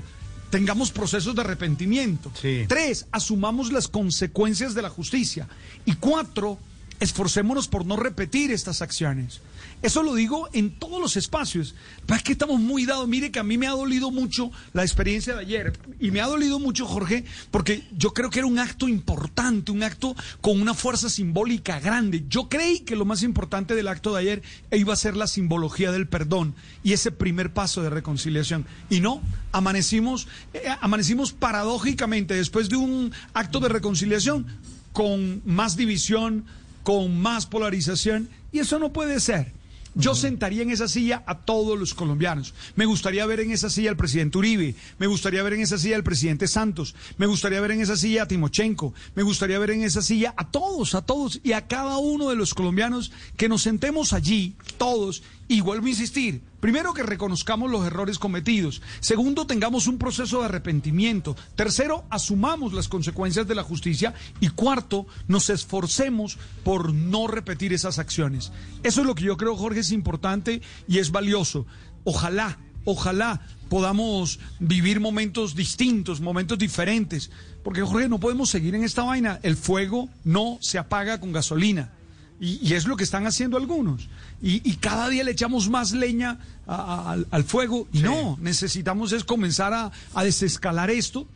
tengamos 0.50 0.90
procesos 0.90 1.34
de 1.34 1.40
arrepentimiento. 1.40 2.30
Tres, 2.68 3.06
asumamos 3.10 3.72
las 3.72 3.88
consecuencias 3.88 4.74
de 4.74 4.82
la 4.82 4.90
justicia. 4.90 5.48
Y 5.84 5.94
cuatro, 5.94 6.58
esforcémonos 7.00 7.68
por 7.68 7.86
no 7.86 7.96
repetir 7.96 8.50
estas 8.50 8.82
acciones. 8.82 9.40
Eso 9.82 10.02
lo 10.02 10.14
digo 10.14 10.48
en 10.52 10.70
todos 10.70 11.00
los 11.00 11.16
espacios. 11.16 11.74
Pero 12.06 12.16
es 12.16 12.22
que 12.22 12.32
estamos 12.32 12.60
muy 12.60 12.86
dados. 12.86 13.06
Mire 13.06 13.30
que 13.30 13.38
a 13.38 13.44
mí 13.44 13.58
me 13.58 13.66
ha 13.66 13.72
dolido 13.72 14.10
mucho 14.10 14.50
la 14.72 14.82
experiencia 14.82 15.34
de 15.34 15.40
ayer. 15.40 15.78
Y 16.00 16.10
me 16.10 16.20
ha 16.20 16.26
dolido 16.26 16.58
mucho, 16.58 16.86
Jorge, 16.86 17.24
porque 17.50 17.84
yo 17.96 18.12
creo 18.12 18.30
que 18.30 18.40
era 18.40 18.48
un 18.48 18.58
acto 18.58 18.88
importante, 18.88 19.72
un 19.72 19.82
acto 19.82 20.16
con 20.40 20.60
una 20.60 20.74
fuerza 20.74 21.08
simbólica 21.08 21.78
grande. 21.80 22.24
Yo 22.28 22.48
creí 22.48 22.80
que 22.80 22.96
lo 22.96 23.04
más 23.04 23.22
importante 23.22 23.74
del 23.74 23.88
acto 23.88 24.14
de 24.14 24.20
ayer 24.20 24.42
iba 24.72 24.92
a 24.92 24.96
ser 24.96 25.16
la 25.16 25.26
simbología 25.26 25.92
del 25.92 26.08
perdón 26.08 26.54
y 26.82 26.92
ese 26.92 27.12
primer 27.12 27.52
paso 27.52 27.82
de 27.82 27.90
reconciliación. 27.90 28.66
Y 28.90 29.00
no, 29.00 29.20
amanecimos, 29.52 30.28
eh, 30.54 30.62
amanecimos 30.80 31.32
paradójicamente 31.32 32.34
después 32.34 32.68
de 32.68 32.76
un 32.76 33.12
acto 33.34 33.60
de 33.60 33.68
reconciliación 33.68 34.46
con 34.92 35.42
más 35.44 35.76
división, 35.76 36.46
con 36.82 37.20
más 37.20 37.46
polarización. 37.46 38.30
Y 38.52 38.60
eso 38.60 38.78
no 38.78 38.92
puede 38.92 39.20
ser. 39.20 39.52
Yo 39.98 40.14
sentaría 40.14 40.62
en 40.62 40.70
esa 40.70 40.88
silla 40.88 41.24
a 41.26 41.38
todos 41.38 41.78
los 41.78 41.94
colombianos. 41.94 42.52
Me 42.74 42.84
gustaría 42.84 43.24
ver 43.24 43.40
en 43.40 43.50
esa 43.50 43.70
silla 43.70 43.88
al 43.88 43.96
presidente 43.96 44.36
Uribe, 44.36 44.74
me 44.98 45.06
gustaría 45.06 45.42
ver 45.42 45.54
en 45.54 45.62
esa 45.62 45.78
silla 45.78 45.96
al 45.96 46.04
presidente 46.04 46.46
Santos, 46.46 46.94
me 47.16 47.24
gustaría 47.24 47.62
ver 47.62 47.70
en 47.70 47.80
esa 47.80 47.96
silla 47.96 48.24
a 48.24 48.28
Timochenko, 48.28 48.92
me 49.14 49.22
gustaría 49.22 49.58
ver 49.58 49.70
en 49.70 49.84
esa 49.84 50.02
silla 50.02 50.34
a 50.36 50.50
todos, 50.50 50.94
a 50.94 51.00
todos 51.00 51.40
y 51.42 51.52
a 51.52 51.66
cada 51.66 51.96
uno 51.96 52.28
de 52.28 52.36
los 52.36 52.52
colombianos 52.52 53.10
que 53.38 53.48
nos 53.48 53.62
sentemos 53.62 54.12
allí, 54.12 54.54
todos, 54.76 55.22
y 55.48 55.60
vuelvo 55.60 55.86
a 55.86 55.90
insistir, 55.90 56.42
primero 56.60 56.92
que 56.92 57.02
reconozcamos 57.02 57.70
los 57.70 57.86
errores 57.86 58.18
cometidos, 58.18 58.82
segundo 59.00 59.46
tengamos 59.46 59.86
un 59.86 59.98
proceso 59.98 60.40
de 60.40 60.46
arrepentimiento, 60.46 61.36
tercero 61.54 62.04
asumamos 62.10 62.72
las 62.72 62.88
consecuencias 62.88 63.46
de 63.46 63.54
la 63.54 63.62
justicia 63.62 64.14
y 64.40 64.48
cuarto 64.48 65.06
nos 65.28 65.50
esforcemos 65.50 66.38
por 66.64 66.92
no 66.92 67.26
repetir 67.26 67.72
esas 67.72 67.98
acciones. 67.98 68.52
Eso 68.82 69.00
es 69.00 69.06
lo 69.06 69.14
que 69.14 69.24
yo 69.24 69.36
creo, 69.36 69.56
Jorge, 69.56 69.80
es 69.80 69.92
importante 69.92 70.62
y 70.88 70.98
es 70.98 71.12
valioso. 71.12 71.66
Ojalá, 72.04 72.58
ojalá 72.84 73.40
podamos 73.68 74.38
vivir 74.58 75.00
momentos 75.00 75.54
distintos, 75.54 76.20
momentos 76.20 76.58
diferentes, 76.58 77.30
porque 77.62 77.82
Jorge, 77.82 78.08
no 78.08 78.20
podemos 78.20 78.50
seguir 78.50 78.74
en 78.74 78.84
esta 78.84 79.02
vaina. 79.02 79.40
El 79.42 79.56
fuego 79.56 80.08
no 80.24 80.58
se 80.60 80.78
apaga 80.78 81.20
con 81.20 81.32
gasolina. 81.32 81.92
Y, 82.38 82.74
es 82.74 82.86
lo 82.86 82.96
que 82.96 83.04
están 83.04 83.26
haciendo 83.26 83.56
algunos. 83.56 84.08
Y, 84.42 84.76
cada 84.76 85.08
día 85.08 85.24
le 85.24 85.30
echamos 85.30 85.70
más 85.70 85.92
leña 85.92 86.38
al 86.66 87.44
fuego. 87.44 87.88
Y 87.92 88.00
no, 88.00 88.38
necesitamos 88.40 89.12
es 89.12 89.24
comenzar 89.24 89.72
a, 89.72 90.22
desescalar 90.22 90.90
esto. 90.90 91.26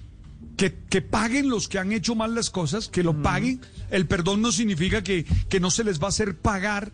Que, 0.57 0.75
que, 0.91 1.01
paguen 1.01 1.49
los 1.49 1.69
que 1.69 1.79
han 1.79 1.93
hecho 1.93 2.15
mal 2.15 2.35
las 2.35 2.51
cosas, 2.51 2.89
que 2.89 3.03
lo 3.03 3.23
paguen. 3.23 3.61
El 3.91 4.07
perdón 4.07 4.43
no 4.43 4.53
significa 4.53 5.03
que, 5.03 5.25
que 5.49 5.59
no 5.59 5.71
se 5.71 5.85
les 5.85 6.01
va 6.01 6.07
a 6.07 6.09
hacer 6.09 6.37
pagar 6.37 6.93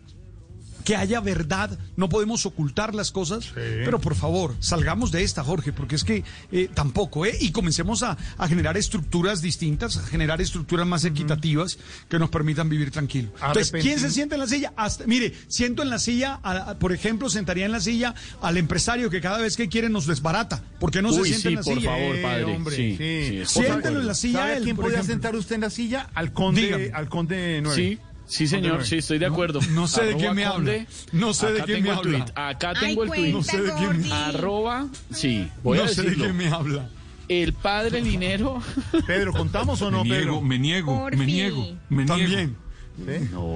que 0.87 0.95
haya 0.95 1.19
verdad, 1.19 1.77
no 1.97 2.07
podemos 2.07 2.45
ocultar 2.45 2.95
las 2.95 3.11
cosas, 3.11 3.51
pero 3.53 3.99
por 3.99 4.15
favor, 4.15 4.55
salgamos 4.61 5.11
de 5.11 5.21
esta, 5.21 5.43
Jorge, 5.43 5.73
porque 5.73 5.95
es 5.95 6.05
que 6.05 6.23
eh, 6.53 6.69
tampoco, 6.73 7.25
¿eh? 7.25 7.37
Y 7.41 7.51
comencemos 7.51 8.03
a, 8.03 8.15
generar 8.47 8.77
estructuras 8.77 9.41
distintas, 9.41 9.97
a 9.97 10.03
generar 10.03 10.39
estructuras 10.39 10.87
más 10.87 11.03
equitativas 11.03 11.77
que 12.07 12.17
nos 12.19 12.29
permitan 12.29 12.69
vivir 12.69 12.91
tranquilo. 12.91 13.31
Entonces, 13.45 13.83
¿quién 13.83 13.99
se 13.99 14.09
sienta 14.09 14.35
en 14.35 14.39
la 14.39 14.47
silla? 14.47 14.71
Hasta, 14.77 15.05
mire, 15.07 15.33
siento 15.49 15.81
en 15.81 15.89
la 15.89 15.99
silla, 15.99 16.39
por 16.79 16.93
ejemplo, 16.93 17.29
sentaría 17.29 17.65
en 17.65 17.73
la 17.73 17.81
silla 17.81 18.15
al 18.41 18.55
empresario 18.55 19.09
que 19.09 19.19
cada 19.19 19.39
vez 19.39 19.57
que 19.57 19.67
quiere 19.67 19.89
nos 19.89 20.07
desbarata. 20.07 20.63
¿Por 20.79 20.91
qué 20.91 21.01
no 21.01 21.11
se 21.11 21.25
sienta 21.25 21.49
en 21.49 21.55
la 21.55 21.63
por 21.63 21.75
silla? 21.75 21.91
Favor, 21.91 22.21
padre. 22.21 22.43
hombre, 22.45 22.75
sí. 22.77 23.43
Siéntelo 23.45 23.99
en 23.99 24.07
la 24.07 24.13
silla. 24.13 24.39
¿Sabe 24.39 24.57
él, 24.57 24.63
quién 24.63 24.77
podría 24.77 24.99
ejemplo? 24.99 25.13
sentar 25.15 25.35
usted 25.35 25.55
en 25.55 25.61
la 25.61 25.69
silla? 25.69 26.09
Al 26.13 26.31
conde, 26.31 26.91
al 26.93 27.09
conde 27.09 27.59
9. 27.61 27.75
Sí. 27.75 27.99
Sí, 28.27 28.45
señor, 28.47 28.85
sí, 28.85 28.97
estoy 28.97 29.19
de 29.19 29.25
acuerdo. 29.25 29.59
No, 29.71 29.87
sé 29.87 30.03
de 30.03 30.15
quién 30.15 30.35
me 30.35 30.45
habla. 30.45 30.85
No 31.13 31.33
sé 31.33 31.51
de 31.53 31.63
quién 31.63 31.83
me 31.83 31.91
habla. 31.91 32.25
tweet. 32.25 32.33
Acá 32.35 32.73
tengo 32.79 33.03
el 33.03 33.09
tweet. 33.09 33.31
No 33.31 33.41
sé 33.43 33.61
de 33.61 33.73
quién 33.73 34.01
me 34.01 34.11
Arroba, 34.11 34.87
sí, 35.11 35.47
voy 35.63 35.79
a 35.79 35.83
No 35.83 35.87
sé 35.87 36.03
de 36.03 36.15
quién 36.15 36.35
me 36.35 36.47
habla. 36.49 36.89
El 37.29 37.53
padre 37.53 38.01
Linero. 38.01 38.61
Pedro, 39.05 39.33
¿contamos 39.33 39.81
o 39.81 39.91
no, 39.91 40.03
me 40.05 40.11
niego, 40.17 40.25
Pedro? 40.35 40.41
me 40.41 40.57
niego, 40.59 40.99
Porfi. 40.99 41.17
me 41.17 41.25
niego, 41.25 41.67
me 41.89 42.05
niego. 42.05 42.17
También. 42.17 42.57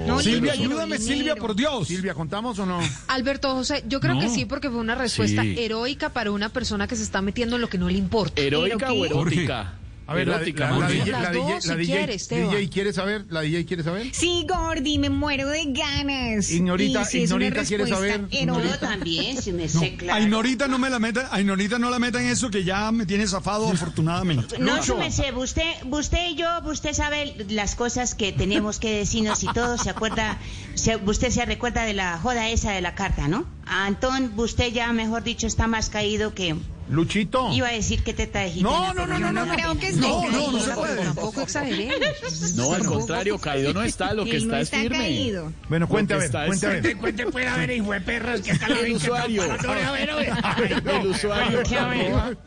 No, 0.06 0.20
Silvia, 0.20 0.52
ayúdame, 0.52 0.98
dinero. 0.98 1.16
Silvia, 1.16 1.36
por 1.36 1.56
Dios. 1.56 1.88
Silvia, 1.88 2.14
¿contamos 2.14 2.58
o 2.58 2.66
no? 2.66 2.78
Alberto 3.08 3.52
José, 3.54 3.82
yo 3.88 3.98
creo 4.00 4.14
No. 4.14 4.20
que 4.20 4.28
sí, 4.28 4.44
porque 4.44 4.68
fue 4.70 4.78
una 4.78 4.94
respuesta 4.94 5.42
Sí. 5.42 5.56
heroica 5.58 6.10
para 6.10 6.30
una 6.30 6.48
persona 6.50 6.86
que 6.86 6.96
se 6.96 7.02
está 7.02 7.22
metiendo 7.22 7.56
en 7.56 7.62
lo 7.62 7.68
que 7.68 7.76
no 7.78 7.88
le 7.88 7.98
importa. 7.98 8.40
¿Heroica 8.40 8.76
¿Pero 8.88 8.92
o 9.00 9.04
erótica? 9.04 9.74
A 10.06 10.14
ver, 10.14 10.26
la, 10.26 10.36
erótica, 10.36 10.70
la, 10.70 10.78
la. 10.78 10.88
Las 10.88 11.22
la 11.22 11.30
DJ, 11.30 11.52
dos, 11.54 11.66
la 11.66 11.74
si 11.74 11.80
DJ, 11.80 12.14
Esteban. 12.14 12.50
DJ 12.50 12.68
quiere 12.70 12.92
saber, 12.92 13.24
la 13.30 13.40
DJ 13.42 13.64
quiere 13.64 13.82
saber. 13.84 14.08
Sí, 14.12 14.44
Gordy, 14.48 14.98
me 14.98 15.10
muero 15.10 15.48
de 15.48 15.64
ganas. 15.66 16.50
Ignorita, 16.50 17.04
si 17.04 17.22
Ignorita 17.22 17.64
quiere 17.64 17.86
saber. 17.86 18.26
Ignorita. 18.30 18.78
también, 18.80 19.40
si 19.40 19.52
me 19.52 19.64
No, 19.64 19.68
sé 19.80 19.94
claro. 19.96 20.18
a 20.18 20.20
Ignorita 20.20 20.66
no 20.68 20.78
me 20.78 20.90
la 20.90 20.98
meta, 20.98 21.28
a 21.30 21.40
Ignorita 21.40 21.78
no 21.78 21.88
la 21.88 21.98
meta 22.00 22.20
en 22.20 22.28
eso 22.28 22.50
que 22.50 22.64
ya 22.64 22.90
me 22.90 23.06
tiene 23.06 23.26
zafado 23.26 23.68
afortunadamente. 23.68 24.58
No, 24.58 24.76
Lucho. 24.76 24.94
se 24.94 24.98
me 24.98 25.10
sé, 25.12 25.32
usted, 25.32 25.62
usted 25.90 26.30
y 26.30 26.34
yo, 26.34 26.48
usted 26.64 26.92
sabe 26.94 27.34
las 27.48 27.74
cosas 27.76 28.14
que 28.14 28.32
tenemos 28.32 28.78
que 28.80 28.98
decirnos 28.98 29.42
y 29.44 29.46
todo, 29.52 29.78
se 29.78 29.90
acuerda, 29.90 30.38
se- 30.74 30.96
usted 30.96 31.30
se 31.30 31.44
recuerda 31.46 31.84
de 31.84 31.92
la 31.94 32.18
joda 32.18 32.48
esa 32.50 32.72
de 32.72 32.80
la 32.80 32.94
carta, 32.96 33.28
¿no? 33.28 33.46
Antón, 33.66 34.32
usted 34.36 34.72
ya, 34.72 34.92
mejor 34.92 35.22
dicho, 35.22 35.46
está 35.46 35.66
más 35.68 35.88
caído 35.90 36.34
que... 36.34 36.56
Luchito. 36.90 37.50
Iba 37.52 37.68
a 37.68 37.72
decir 37.72 38.02
que 38.02 38.12
de 38.12 38.50
gitana, 38.50 38.92
No, 38.92 38.94
no, 38.94 39.06
no, 39.06 39.18
no, 39.18 39.32
no 39.32 39.52
creo 39.54 39.78
que 39.78 39.92
No, 39.92 40.30
no, 40.30 40.50
no 40.52 40.60
se 40.60 40.72
puede. 40.72 41.02
Tampoco 41.04 41.40
exageremos. 41.42 42.54
No, 42.56 42.72
al 42.72 42.84
contrario, 42.84 43.38
caído 43.38 43.72
no 43.72 43.82
está, 43.82 44.12
lo 44.14 44.24
que 44.24 44.36
está 44.36 44.60
es 44.60 44.64
está 44.64 44.78
firme. 44.78 44.98
caído. 44.98 45.52
Bueno, 45.68 45.88
cuente 45.88 46.14
a 46.14 46.16
ver, 46.18 46.26
está 46.26 46.46
cuente 46.46 46.66
a 46.66 46.70
ver. 46.70 46.96
Cuente, 46.98 47.26
puede 47.26 47.46
haber 47.46 47.70
hijo 47.70 47.92
de 47.92 48.00
perras 48.00 48.40
que 48.42 48.52
hasta 48.52 48.68
la 48.68 48.80
El 48.80 48.92
usuario. 48.92 49.42
El 49.44 51.06
usuario 51.06 51.62
¿Qué, 51.68 51.76
a 51.76 51.86
ver? 51.86 52.38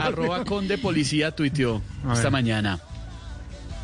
arroba, 0.00 0.44
conde 0.44 0.78
policía 0.78 1.30
tuiteó 1.34 1.82
esta 2.12 2.30
mañana. 2.30 2.80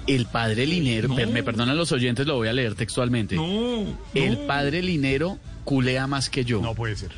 El 0.06 0.26
padre 0.26 0.66
Linero, 0.66 1.08
No. 1.08 1.16
per- 1.16 1.28
me 1.28 1.42
perdonan 1.42 1.76
los 1.78 1.90
oyentes, 1.92 2.26
lo 2.26 2.36
voy 2.36 2.48
a 2.48 2.52
leer 2.52 2.74
textualmente. 2.74 3.36
No. 3.36 3.84
El 4.12 4.40
no. 4.42 4.46
padre 4.46 4.82
Linero 4.82 5.38
culea 5.64 6.06
más 6.06 6.28
que 6.28 6.44
yo. 6.44 6.60
No 6.60 6.74
puede 6.74 6.94
ser. 6.94 7.10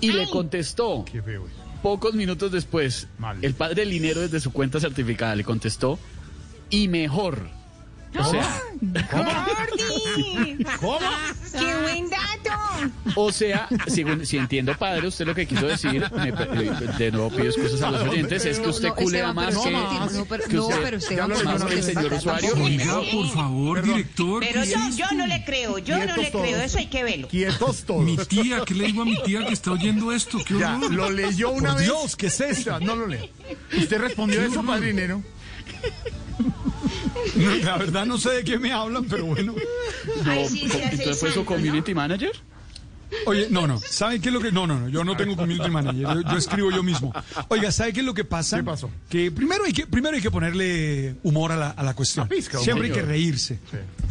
Y 0.00 0.10
le 0.12 0.28
contestó, 0.28 1.04
Qué 1.10 1.22
feo. 1.22 1.46
Pocos 1.84 2.14
minutos 2.14 2.50
después, 2.50 3.08
Mal. 3.18 3.36
el 3.42 3.52
padre 3.52 3.84
Linero 3.84 4.22
desde 4.22 4.40
su 4.40 4.54
cuenta 4.54 4.80
certificada 4.80 5.36
le 5.36 5.44
contestó, 5.44 5.98
y 6.70 6.88
mejor. 6.88 7.50
O 8.16 8.24
sea, 8.30 8.62
Gordi. 9.12 10.64
¿Cómo? 10.80 10.98
¡Qué 11.58 11.74
buen 11.82 12.08
dato! 12.10 12.92
o 13.16 13.32
sea, 13.32 13.68
según- 13.86 14.24
si 14.26 14.36
entiendo, 14.38 14.76
padre, 14.76 15.08
usted 15.08 15.26
lo 15.26 15.34
que 15.34 15.46
quiso 15.46 15.66
decir, 15.66 16.04
me- 16.12 16.32
de 16.32 17.10
nuevo 17.10 17.30
pido 17.30 17.44
excusas 17.46 17.82
a 17.82 17.90
los 17.90 18.02
oyentes, 18.08 18.44
es 18.44 18.58
que 18.60 18.68
usted 18.68 18.88
No, 18.88 18.94
culea 18.94 19.20
Esteban, 19.30 19.34
más 19.34 19.46
pero 19.46 19.62
que, 19.62 19.68
sí 19.68 19.74
entiendo, 19.74 20.12
no, 20.12 20.24
pero- 20.26 20.44
que 20.44 20.54
no, 20.56 20.62
usted- 20.66 20.80
pero 20.82 20.96
Esteban, 20.98 21.28
Ya 21.30 21.36
lo 21.38 21.44
más 21.44 21.54
leyó 21.54 21.66
que 21.68 21.74
el 21.74 21.82
señor 21.82 22.12
usuario. 22.12 22.54
Oiga, 22.56 23.00
por 23.12 23.28
favor, 23.30 23.80
Perdón. 23.80 23.96
director. 23.96 24.40
Pero 24.46 24.62
¿qué 24.62 24.70
yo, 24.70 24.78
yo 24.96 25.06
no 25.16 25.26
le 25.26 25.44
creo, 25.44 25.78
yo 25.78 25.98
no 25.98 26.04
le 26.16 26.30
creo, 26.30 26.30
todos. 26.30 26.48
eso 26.62 26.78
hay 26.78 26.86
que 26.86 27.04
verlo. 27.04 27.28
Quietos 27.28 27.84
todos. 27.84 28.04
Mi 28.04 28.16
tía, 28.16 28.62
¿qué 28.66 28.74
le 28.74 28.86
digo 28.86 29.02
a 29.02 29.04
mi 29.04 29.22
tía 29.22 29.46
que 29.46 29.52
está 29.52 29.72
oyendo 29.72 30.12
esto? 30.12 30.38
¿Qué 30.46 30.58
Ya, 30.58 30.78
lo 30.90 31.10
leyó 31.10 31.50
una 31.50 31.70
Por 31.70 31.78
vez. 31.78 31.88
Dios, 31.88 32.16
¿qué 32.16 32.26
es 32.28 32.40
eso? 32.40 32.78
No 32.80 32.94
lo 32.96 33.06
lee. 33.06 33.30
¿Usted 33.78 33.98
respondió 33.98 34.42
eso, 34.42 34.62
padrinero? 34.62 35.22
La 37.64 37.78
verdad 37.78 38.06
no 38.06 38.18
sé 38.18 38.30
de 38.30 38.44
qué 38.44 38.58
me 38.58 38.72
hablan, 38.72 39.04
pero 39.04 39.26
bueno. 39.26 39.54
Ay, 40.24 40.46
sí, 40.48 40.68
se 40.68 40.84
hace 40.84 40.96
Entonces 40.96 41.18
fue 41.18 41.28
su 41.30 41.36
santo, 41.36 41.50
¿no? 41.50 41.56
community 41.56 41.94
manager. 41.94 42.32
Oye, 43.26 43.48
no, 43.50 43.66
no. 43.66 43.78
¿Saben 43.78 44.20
qué 44.20 44.28
es 44.28 44.34
lo 44.34 44.40
que.? 44.40 44.50
No, 44.50 44.66
no, 44.66 44.78
no. 44.80 44.88
Yo 44.88 45.04
no 45.04 45.16
tengo 45.16 45.36
community 45.36 45.70
manager. 45.70 46.02
Yo, 46.02 46.20
yo 46.22 46.36
escribo 46.36 46.70
yo 46.70 46.82
mismo. 46.82 47.12
Oiga, 47.48 47.70
¿sabe 47.70 47.92
qué 47.92 48.00
es 48.00 48.06
lo 48.06 48.14
que 48.14 48.24
pasa? 48.24 48.56
¿Qué 48.56 48.64
pasó? 48.64 48.90
Que 49.08 49.30
primero 49.30 49.64
hay 49.64 49.72
que, 49.72 49.86
primero 49.86 50.16
hay 50.16 50.22
que 50.22 50.30
ponerle 50.30 51.16
humor 51.22 51.52
a 51.52 51.56
la, 51.56 51.70
a 51.70 51.82
la 51.82 51.94
cuestión. 51.94 52.28
Pizca, 52.28 52.58
siempre 52.58 52.88
hay 52.88 52.92
que 52.92 53.02
reírse. 53.02 53.58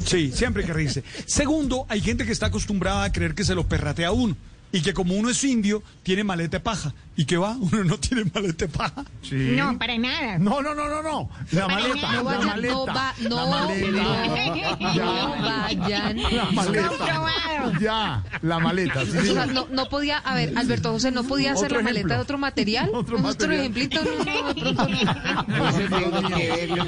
Sí. 0.06 0.32
siempre 0.32 0.64
hay 0.64 0.68
que 0.68 0.74
reírse. 0.74 1.04
Segundo, 1.26 1.86
hay 1.90 2.02
gente 2.02 2.26
que 2.26 2.32
está 2.32 2.48
acostumbrada 2.48 3.04
a 3.04 3.12
creer 3.12 3.36
que 3.36 3.44
se 3.44 3.56
lo 3.56 3.68
perratea 3.68 4.12
uno. 4.12 4.36
Y 4.74 4.82
que 4.82 4.94
como 4.94 5.14
uno 5.16 5.30
es 5.30 5.42
indio, 5.44 5.82
tiene 6.02 6.24
maleta 6.24 6.58
de 6.58 6.62
paja. 6.62 6.94
¿Y 7.16 7.26
qué 7.26 7.38
va? 7.38 7.52
Uno 7.62 7.84
no 7.84 7.98
tiene 8.00 8.24
maleta 8.34 8.66
de 8.66 8.72
paja. 8.72 9.06
Sí. 9.22 9.54
No, 9.56 9.78
para 9.78 9.96
nada. 10.00 10.40
No, 10.40 10.62
no, 10.64 10.74
no, 10.74 10.90
no, 10.90 11.04
no. 11.04 11.30
La 11.52 11.68
maleta. 11.68 12.12
No 12.12 12.24
la 12.24 12.24
vayan, 12.24 12.48
maleta. 12.48 12.74
no 12.74 12.86
va, 12.88 13.14
no, 13.22 13.36
la 13.36 13.46
maleta. 13.68 14.02
no, 14.02 14.94
Ya. 14.96 15.06
no 15.06 15.42
vayan. 15.42 16.18
La 16.36 16.52
maleta. 16.52 17.80
Ya, 17.80 18.24
la 18.42 18.60
maleta. 18.60 19.06
sí, 19.06 19.10
O 19.10 19.12
sea, 19.12 19.22
señor. 19.24 19.48
no, 19.54 19.68
no 19.72 19.90
podía, 19.90 20.18
a 20.18 20.34
ver, 20.36 20.58
Alberto 20.58 20.92
José, 20.92 21.12
¿no 21.12 21.24
podía 21.24 21.54
hacer 21.54 21.72
la 21.72 21.78
maleta 21.82 22.00
ejemplo. 22.00 22.16
de 22.16 22.22
otro 22.22 22.38
material? 22.40 22.90
Otro 22.94 23.00
Otro 23.00 23.20
material. 23.20 23.60
ejemplito. 23.60 24.02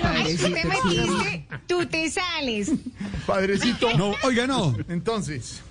Ay, 0.04 0.38
tú 0.38 0.50
te 0.54 0.66
metiste, 0.66 1.48
tú 1.68 1.86
te 1.86 2.10
sales. 2.10 2.72
Padrecito. 3.26 3.90
No, 3.98 4.14
oiga, 4.24 4.48
no. 4.48 4.76
Entonces, 4.90 5.62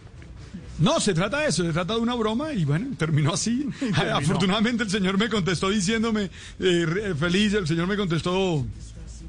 No, 0.78 1.00
se 1.00 1.14
trata 1.14 1.40
de 1.40 1.48
eso, 1.48 1.64
se 1.64 1.72
trata 1.72 1.94
de 1.94 2.00
una 2.00 2.14
broma 2.14 2.52
y 2.52 2.64
bueno, 2.64 2.88
terminó 2.96 3.34
así. 3.34 3.68
Afortunadamente 4.12 4.82
el 4.82 4.90
señor 4.90 5.18
me 5.18 5.28
contestó 5.28 5.70
diciéndome, 5.70 6.30
eh, 6.58 7.14
feliz, 7.18 7.54
el 7.54 7.66
señor 7.66 7.86
me 7.86 7.96
contestó 7.96 8.64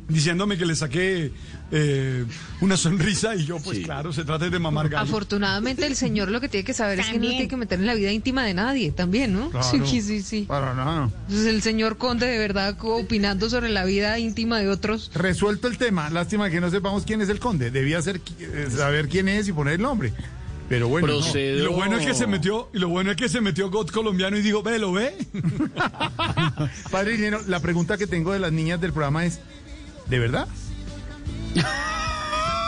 diciéndome 0.08 0.58
que 0.58 0.66
le 0.66 0.76
saqué 0.76 1.32
eh, 1.72 2.26
una 2.62 2.78
sonrisa 2.78 3.36
y 3.36 3.46
yo 3.46 3.58
pues 3.60 3.80
claro, 3.80 4.14
se 4.14 4.24
trata 4.24 4.50
de 4.50 4.60
mamar 4.60 4.90
gallo. 4.90 5.04
Afortunadamente 5.04 5.86
el 5.86 5.96
señor 5.96 6.30
lo 6.30 6.40
que 6.40 6.48
tiene 6.48 6.64
que 6.64 6.74
saber 6.74 7.00
es 7.00 7.08
que 7.08 7.18
no 7.18 7.28
tiene 7.28 7.48
que 7.48 7.58
meter 7.58 7.80
en 7.80 7.88
la 7.88 7.96
vida 7.96 8.12
íntima 8.12 8.44
de 8.44 8.54
nadie, 8.54 8.92
también, 8.92 9.34
¿no? 9.34 9.50
Claro. 9.50 9.86
Sí, 9.86 10.02
sí, 10.02 10.22
sí. 10.22 10.46
para 10.48 10.74
nada. 10.74 11.10
Entonces 11.28 11.48
el 11.48 11.62
señor 11.62 11.98
Conde 11.98 12.28
de 12.28 12.38
verdad 12.38 12.78
opinando 12.82 13.50
sobre 13.50 13.70
la 13.70 13.84
vida 13.86 14.18
íntima 14.20 14.60
de 14.60 14.70
otros. 14.70 15.12
Resuelto 15.14 15.68
el 15.68 15.78
tema. 15.78 16.10
Lástima 16.10 16.50
que 16.50 16.62
no 16.62 16.70
sepamos 16.70 17.04
quién 17.04 17.22
es 17.22 17.30
el 17.30 17.40
conde. 17.40 17.72
Debía 17.72 18.02
ser, 18.02 18.22
eh, 18.40 18.68
saber 18.76 19.10
quién 19.10 19.28
es 19.28 19.48
y 19.48 19.54
poner 19.54 19.76
el 19.76 19.82
nombre. 19.82 20.14
Pero 20.70 20.88
bueno. 20.88 21.08
no. 21.08 21.38
Y 21.38 21.60
lo 21.60 21.72
bueno 21.74 21.98
es 21.98 22.06
que 22.06 22.14
se 22.14 22.28
metió, 22.28 22.70
y 22.74 22.80
lo 22.80 22.90
bueno 22.90 23.12
es 23.12 23.18
que 23.18 23.30
se 23.30 23.42
metió 23.42 23.70
God 23.70 23.90
colombiano 23.90 24.38
y 24.38 24.42
dijo, 24.42 24.64
ve, 24.64 24.80
lo 24.80 24.92
ve. 24.92 25.16
Padre 26.92 27.14
Dinero, 27.14 27.42
la 27.48 27.60
pregunta 27.60 27.98
que 27.98 28.08
tengo 28.08 28.34
de 28.34 28.40
las 28.40 28.52
niñas 28.52 28.82
del 28.82 28.92
programa 28.92 29.26
es, 29.26 29.40
¿de 30.08 30.20
verdad? 30.20 30.48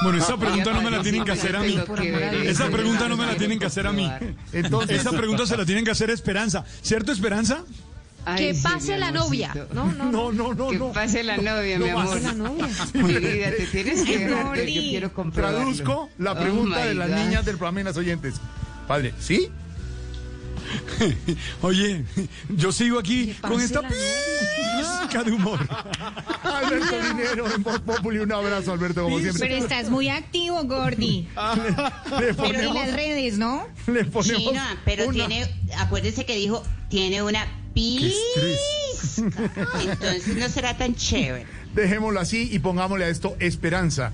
Bueno, 0.03 0.19
esa 0.19 0.37
pregunta 0.37 0.73
no 0.73 0.83
me 0.83 0.91
la 0.91 1.01
tienen 1.01 1.25
que 1.25 1.31
hacer 1.31 1.55
a 1.55 1.59
mí. 1.61 1.75
Esa 2.43 2.69
pregunta 2.69 3.09
no 3.09 3.17
me 3.17 3.25
la 3.25 3.35
tienen 3.35 3.57
que 3.57 3.65
hacer 3.65 3.87
a 3.87 3.91
mí. 3.91 4.07
Entonces, 4.53 4.99
Esa 4.99 5.11
pregunta 5.11 5.47
se 5.47 5.57
la 5.57 5.65
tienen 5.65 5.83
que 5.83 5.91
hacer 5.91 6.11
a 6.11 6.13
Esperanza. 6.13 6.65
¿Cierto, 6.83 7.11
Esperanza? 7.11 7.63
Que 8.35 8.53
pase 8.61 8.97
la 8.97 9.11
novia. 9.11 9.53
No, 9.73 9.85
no, 9.93 10.11
no, 10.11 10.31
no, 10.31 10.53
no, 10.53 10.69
Que 10.69 10.77
no. 10.79 10.91
pase 10.91 11.23
la 11.23 11.37
novia, 11.37 11.79
mi 11.79 11.89
amor. 11.89 12.05
pase 12.07 12.21
la 12.21 12.33
novia. 12.33 12.67
Mi 12.93 13.13
vida, 13.13 13.51
te 13.57 13.65
tienes 13.67 14.03
que 14.03 14.11
Ay, 14.17 14.23
dejar, 14.25 14.39
yo 14.41 14.45
Gordy. 14.47 14.89
quiero 14.89 15.13
comprobarlo. 15.13 15.59
Traduzco 15.59 16.09
la 16.17 16.31
Oh, 16.33 16.35
pregunta 16.39 16.85
de 16.85 16.95
las 16.95 17.09
God. 17.09 17.15
niñas 17.17 17.45
del 17.45 17.57
programa 17.57 17.81
y 17.81 17.83
las 17.85 17.97
oyentes. 17.97 18.35
Padre, 18.87 19.13
¿sí? 19.19 19.49
Oye, 21.61 22.03
yo 22.49 22.71
sigo 22.71 22.99
aquí 22.99 23.33
con 23.41 23.59
esta 23.61 23.81
pizca 23.81 25.23
de 25.23 25.31
humor. 25.31 25.59
Alberto 26.43 26.95
Dinero 27.07 27.45
en 27.53 27.63
Voz 27.63 27.79
Populi. 27.79 28.19
Un 28.19 28.31
abrazo, 28.33 28.73
Alberto, 28.73 29.03
como 29.03 29.17
Pero 29.17 29.31
siempre. 29.33 29.57
estás 29.57 29.89
muy 29.89 30.09
activo, 30.09 30.63
Gordi. 30.65 31.27
Le 32.19 32.33
Pero 32.33 32.59
en 32.59 32.73
las 32.73 32.93
redes, 32.93 33.37
¿no? 33.37 33.65
le 33.87 34.03
ponemos 34.05 34.25
Sí, 34.25 34.49
no, 34.53 34.61
pero 34.83 35.05
una- 35.07 35.27
tiene, 35.27 35.47
acuérdese 35.77 36.25
que 36.25 36.35
dijo, 36.35 36.63
tiene 36.89 37.21
una 37.23 37.45
pizca. 37.77 38.41
Entonces 39.81 40.35
no 40.35 40.49
será 40.49 40.75
tan 40.75 40.95
chévere. 40.95 41.45
Dejémoslo 41.75 42.19
así 42.19 42.49
y 42.51 42.59
pongámosle 42.59 43.05
a 43.05 43.09
esto 43.09 43.35
esperanza. 43.39 44.11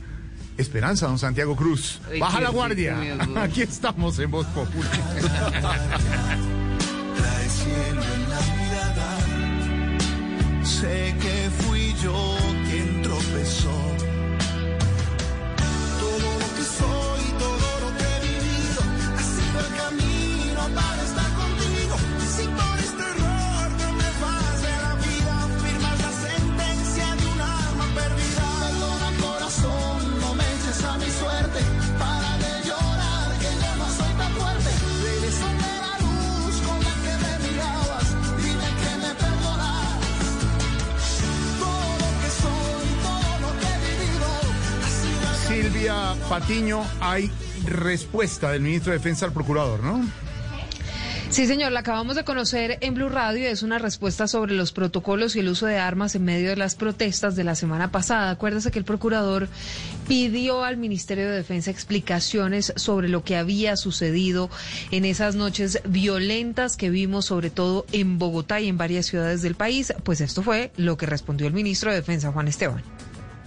Esperanza, 0.58 1.08
don 1.08 1.18
Santiago 1.18 1.56
Cruz. 1.56 2.00
Ay, 2.12 2.20
Baja 2.20 2.42
la 2.42 2.50
guardia. 2.50 2.98
Aquí 3.38 3.62
estamos 3.62 4.20
en 4.20 4.30
Voz 4.30 4.46
Populi. 4.48 4.88
Trae 7.18 7.50
cielo 7.50 8.04
en 8.16 8.30
la 8.30 8.42
mirada. 8.60 9.18
Sé 10.64 11.16
que 11.22 11.50
fui 11.64 11.96
yo 12.04 12.38
quien 12.70 13.02
tropezó. 13.02 13.72
Todo 16.00 16.30
lo 16.40 16.48
que 16.56 16.64
soy, 16.80 17.24
todo 17.40 17.70
lo 17.82 17.90
que 17.98 18.04
he 18.04 18.20
vivido, 18.28 18.82
ha 19.18 19.24
sido 19.24 19.60
el 19.60 19.72
camino 19.76 20.62
para 20.76 21.03
Patiño, 46.30 46.82
hay 47.02 47.30
respuesta 47.66 48.52
del 48.52 48.62
ministro 48.62 48.94
de 48.94 49.00
Defensa 49.00 49.26
al 49.26 49.34
procurador, 49.34 49.84
¿no? 49.84 50.02
Sí, 51.30 51.46
señor, 51.46 51.74
la 51.74 51.82
acabamos 51.82 52.16
de 52.16 52.24
conocer 52.24 52.78
en 52.80 52.94
Blue 52.94 53.10
Radio. 53.10 53.50
Es 53.50 53.64
una 53.64 53.80
respuesta 53.80 54.28
sobre 54.28 54.54
los 54.54 54.72
protocolos 54.72 55.36
y 55.36 55.40
el 55.40 55.50
uso 55.50 55.66
de 55.66 55.80
armas 55.80 56.16
en 56.16 56.24
medio 56.24 56.52
de 56.52 56.56
las 56.56 56.76
protestas 56.76 57.36
de 57.36 57.44
la 57.44 57.56
semana 57.56 57.92
pasada. 57.92 58.30
Acuérdese 58.30 58.72
que 58.72 58.80
el 58.80 58.86
procurador 58.86 59.50
pidió 60.08 60.64
al 60.64 60.78
Ministerio 60.78 61.30
de 61.30 61.36
Defensa 61.36 61.70
explicaciones 61.70 62.72
sobre 62.78 63.10
lo 63.10 63.24
que 63.26 63.36
había 63.36 63.76
sucedido 63.76 64.50
en 64.92 65.04
esas 65.04 65.36
noches 65.36 65.82
violentas 65.86 66.78
que 66.78 66.92
vimos, 66.92 67.26
sobre 67.26 67.50
todo 67.50 67.86
en 67.92 68.20
Bogotá 68.20 68.62
y 68.62 68.70
en 68.70 68.78
varias 68.78 69.08
ciudades 69.08 69.42
del 69.42 69.56
país. 69.56 69.94
Pues 70.04 70.22
esto 70.22 70.44
fue 70.44 70.72
lo 70.78 70.96
que 70.96 71.08
respondió 71.08 71.48
el 71.48 71.54
ministro 71.54 71.90
de 71.90 71.98
Defensa, 71.98 72.32
Juan 72.32 72.48
Esteban. 72.48 72.84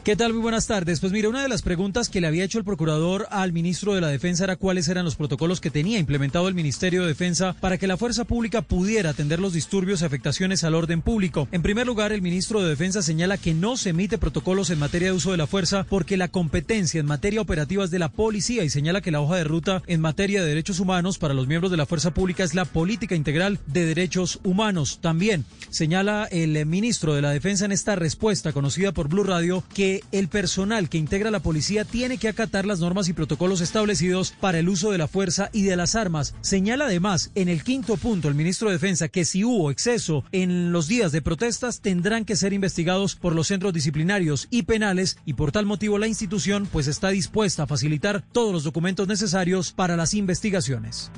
¿Qué 0.07 0.15
tal? 0.15 0.35
Muy 0.35 0.43
buenas 0.43 0.69
tardes. 0.69 1.01
Pues 1.01 1.13
mira, 1.13 1.29
una 1.29 1.43
de 1.43 1.49
las 1.49 1.63
preguntas 1.63 2.09
que 2.09 2.21
le 2.21 2.29
había 2.29 2.45
hecho 2.45 2.59
el 2.59 2.65
procurador 2.65 3.27
al 3.29 3.53
ministro 3.53 3.93
de 3.93 4.01
la 4.01 4.07
Defensa 4.07 4.45
era 4.45 4.55
cuáles 4.55 4.87
eran 4.87 5.05
los 5.05 5.17
protocolos 5.17 5.61
que 5.61 5.73
tenía 5.73 5.99
implementado 5.99 6.47
el 6.47 6.55
Ministerio 6.55 7.03
de 7.03 7.09
Defensa 7.09 7.57
para 7.59 7.77
que 7.77 7.89
la 7.89 7.97
fuerza 7.97 8.23
pública 8.23 8.63
pudiera 8.63 9.11
atender 9.11 9.41
los 9.41 9.53
disturbios 9.53 10.03
y 10.03 10.05
afectaciones 10.05 10.63
al 10.63 10.77
orden 10.77 11.03
público. 11.03 11.49
En 11.51 11.61
primer 11.61 11.89
lugar, 11.89 12.13
el 12.13 12.23
ministro 12.23 12.63
de 12.63 12.69
Defensa 12.69 13.03
señala 13.03 13.37
que 13.37 13.53
no 13.53 13.77
se 13.77 13.91
emite 13.91 14.17
protocolos 14.17 14.71
en 14.71 14.79
materia 14.79 15.09
de 15.09 15.17
uso 15.17 15.33
de 15.33 15.39
la 15.39 15.49
fuerza 15.49 15.85
porque 15.91 16.17
la 16.17 16.29
competencia 16.29 17.01
en 17.01 17.07
materia 17.07 17.41
operativa 17.41 17.83
es 17.83 17.91
de 17.91 17.99
la 17.99 18.13
policía 18.13 18.63
y 18.63 18.71
señala 18.71 19.01
que 19.01 19.11
la 19.11 19.21
hoja 19.21 19.35
de 19.35 19.43
ruta 19.43 19.83
en 19.89 20.01
materia 20.01 20.41
de 20.41 20.47
derechos 20.47 20.79
humanos 20.79 21.19
para 21.19 21.35
los 21.35 21.49
miembros 21.49 21.73
de 21.73 21.79
la 21.79 21.87
fuerza 21.87 22.15
pública 22.15 22.45
es 22.45 22.55
la 22.55 22.65
política 22.65 23.17
integral 23.17 23.59
de 23.67 23.85
derechos 23.85 24.39
humanos. 24.45 25.01
También 25.01 25.45
señala 25.71 26.29
el 26.31 26.65
ministro 26.65 27.13
de 27.13 27.23
la 27.23 27.31
Defensa 27.31 27.65
en 27.65 27.73
esta 27.73 27.97
respuesta 27.97 28.53
conocida 28.53 28.93
por 28.93 29.09
Blue 29.09 29.25
Radio 29.25 29.65
que 29.75 29.96
el 30.13 30.29
personal 30.29 30.89
que 30.89 30.99
integra 30.99 31.31
la 31.31 31.41
policía 31.41 31.85
tiene 31.85 32.19
que 32.19 32.29
acatar 32.29 32.67
las 32.67 32.81
normas 32.81 33.09
y 33.09 33.13
protocolos 33.13 33.61
establecidos 33.61 34.33
para 34.41 34.59
el 34.59 34.69
uso 34.69 34.91
de 34.91 34.99
la 34.99 35.09
fuerza 35.09 35.51
y 35.53 35.63
de 35.63 35.77
las 35.77 35.95
armas. 35.95 36.35
Señala 36.41 36.87
además 36.87 37.31
en 37.35 37.49
el 37.49 37.63
quinto 37.63 37.97
punto 37.97 38.29
el 38.29 38.35
ministro 38.35 38.69
de 38.69 38.75
Defensa 38.75 39.09
que 39.09 39.25
si 39.25 39.45
hubo 39.45 39.71
exceso 39.71 40.25
en 40.33 40.73
los 40.73 40.89
días 40.89 41.13
de 41.13 41.23
protestas 41.23 41.81
tendrán 41.81 42.25
que 42.25 42.37
ser 42.37 42.53
investigados 42.53 43.17
por 43.17 43.35
los 43.35 43.49
centros 43.49 43.73
disciplinarios 43.73 44.49
y 44.51 44.63
penales 44.63 45.19
y 45.25 45.35
por 45.35 45.53
tal 45.53 45.67
motivo 45.67 45.99
la 45.99 46.09
institución 46.09 46.69
pues 46.71 46.87
está 46.87 47.09
dispuesta 47.09 47.65
a 47.65 47.67
facilitar 47.67 48.23
todos 48.33 48.53
los 48.53 48.65
documentos 48.65 49.09
necesarios 49.09 49.73
para 49.73 49.97
las 49.97 50.15
investigaciones. 50.15 51.11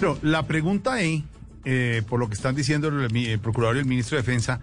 Pero 0.00 0.18
la 0.22 0.46
pregunta 0.46 1.00
es, 1.00 1.22
eh, 1.64 2.02
por 2.08 2.20
lo 2.20 2.28
que 2.28 2.34
están 2.34 2.54
diciendo 2.54 2.88
el, 2.88 3.16
el 3.16 3.38
procurador 3.38 3.76
y 3.76 3.80
el 3.80 3.86
ministro 3.86 4.16
de 4.16 4.22
Defensa, 4.22 4.60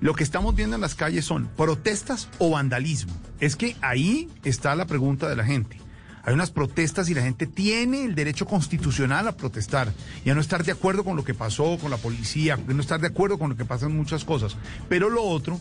lo 0.00 0.14
que 0.14 0.24
estamos 0.24 0.54
viendo 0.54 0.76
en 0.76 0.82
las 0.82 0.94
calles 0.94 1.24
son 1.24 1.48
protestas 1.56 2.28
o 2.38 2.50
vandalismo. 2.50 3.12
Es 3.40 3.56
que 3.56 3.76
ahí 3.80 4.28
está 4.44 4.74
la 4.74 4.86
pregunta 4.86 5.28
de 5.28 5.36
la 5.36 5.44
gente. 5.44 5.78
Hay 6.24 6.34
unas 6.34 6.50
protestas 6.50 7.08
y 7.08 7.14
la 7.14 7.22
gente 7.22 7.46
tiene 7.46 8.04
el 8.04 8.14
derecho 8.14 8.44
constitucional 8.44 9.26
a 9.28 9.36
protestar 9.36 9.92
y 10.24 10.30
a 10.30 10.34
no 10.34 10.42
estar 10.42 10.62
de 10.62 10.72
acuerdo 10.72 11.02
con 11.02 11.16
lo 11.16 11.24
que 11.24 11.32
pasó 11.32 11.78
con 11.80 11.90
la 11.90 11.96
policía, 11.96 12.54
a 12.54 12.72
no 12.72 12.82
estar 12.82 13.00
de 13.00 13.06
acuerdo 13.06 13.38
con 13.38 13.50
lo 13.50 13.56
que 13.56 13.64
pasan 13.64 13.96
muchas 13.96 14.24
cosas. 14.24 14.56
Pero 14.90 15.08
lo 15.08 15.22
otro 15.22 15.58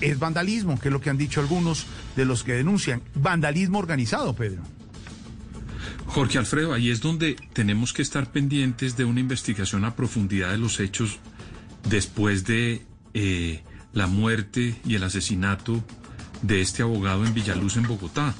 es 0.00 0.18
vandalismo, 0.18 0.80
que 0.80 0.88
es 0.88 0.92
lo 0.92 1.00
que 1.00 1.10
han 1.10 1.18
dicho 1.18 1.40
algunos 1.40 1.86
de 2.16 2.24
los 2.24 2.44
que 2.44 2.54
denuncian. 2.54 3.02
Vandalismo 3.14 3.78
organizado, 3.78 4.34
Pedro. 4.34 4.62
Jorge 6.06 6.38
Alfredo, 6.38 6.72
ahí 6.72 6.90
es 6.90 7.00
donde 7.00 7.36
tenemos 7.52 7.92
que 7.92 8.00
estar 8.00 8.30
pendientes 8.30 8.96
de 8.96 9.04
una 9.04 9.20
investigación 9.20 9.84
a 9.84 9.96
profundidad 9.96 10.50
de 10.50 10.58
los 10.58 10.80
hechos 10.80 11.18
después 11.90 12.46
de 12.46 12.86
eh, 13.12 13.62
la 13.96 14.06
muerte 14.06 14.76
y 14.84 14.94
el 14.94 15.04
asesinato 15.04 15.82
de 16.42 16.60
este 16.60 16.82
abogado 16.82 17.24
en 17.24 17.32
Villaluz, 17.32 17.78
en 17.78 17.88
Bogotá. 17.88 18.34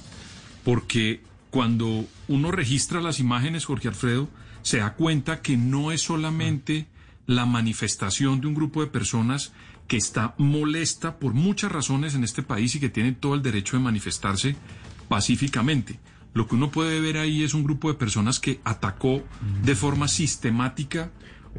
Porque 0.63 1.23
cuando 1.49 2.05
uno 2.29 2.51
registra 2.51 3.01
las 3.01 3.21
imágenes, 3.21 3.65
Jorge 3.65 3.89
Alfredo, 3.89 4.29
se 4.61 4.79
da 4.79 4.93
cuenta 4.93 5.41
que 5.41 5.57
no 5.57 5.93
es 5.93 6.03
solamente 6.03 6.87
la 7.27 7.47
manifestación 7.47 8.43
de 8.43 8.49
un 8.49 8.55
grupo 8.55 8.83
de 8.83 8.89
personas 8.89 9.55
que 9.89 9.97
está 9.97 10.35
molesta 10.37 11.19
por 11.19 11.33
muchas 11.33 11.73
razones 11.73 12.15
en 12.15 12.23
este 12.23 12.43
país 12.43 12.75
y 12.75 12.81
que 12.81 12.91
tiene 12.91 13.13
todo 13.13 13.35
el 13.35 13.43
derecho 13.43 13.79
de 13.79 13.83
manifestarse 13.83 14.57
pacíficamente. 15.09 15.99
Lo 16.35 16.47
que 16.47 16.57
uno 16.57 16.71
puede 16.71 17.01
ver 17.01 17.17
ahí 17.17 17.45
es 17.45 17.55
un 17.55 17.65
grupo 17.65 17.89
de 17.89 17.99
personas 17.99 18.41
que 18.41 18.61
atacó 18.63 19.25
de 19.63 19.75
forma 19.75 20.07
sistemática 20.07 21.11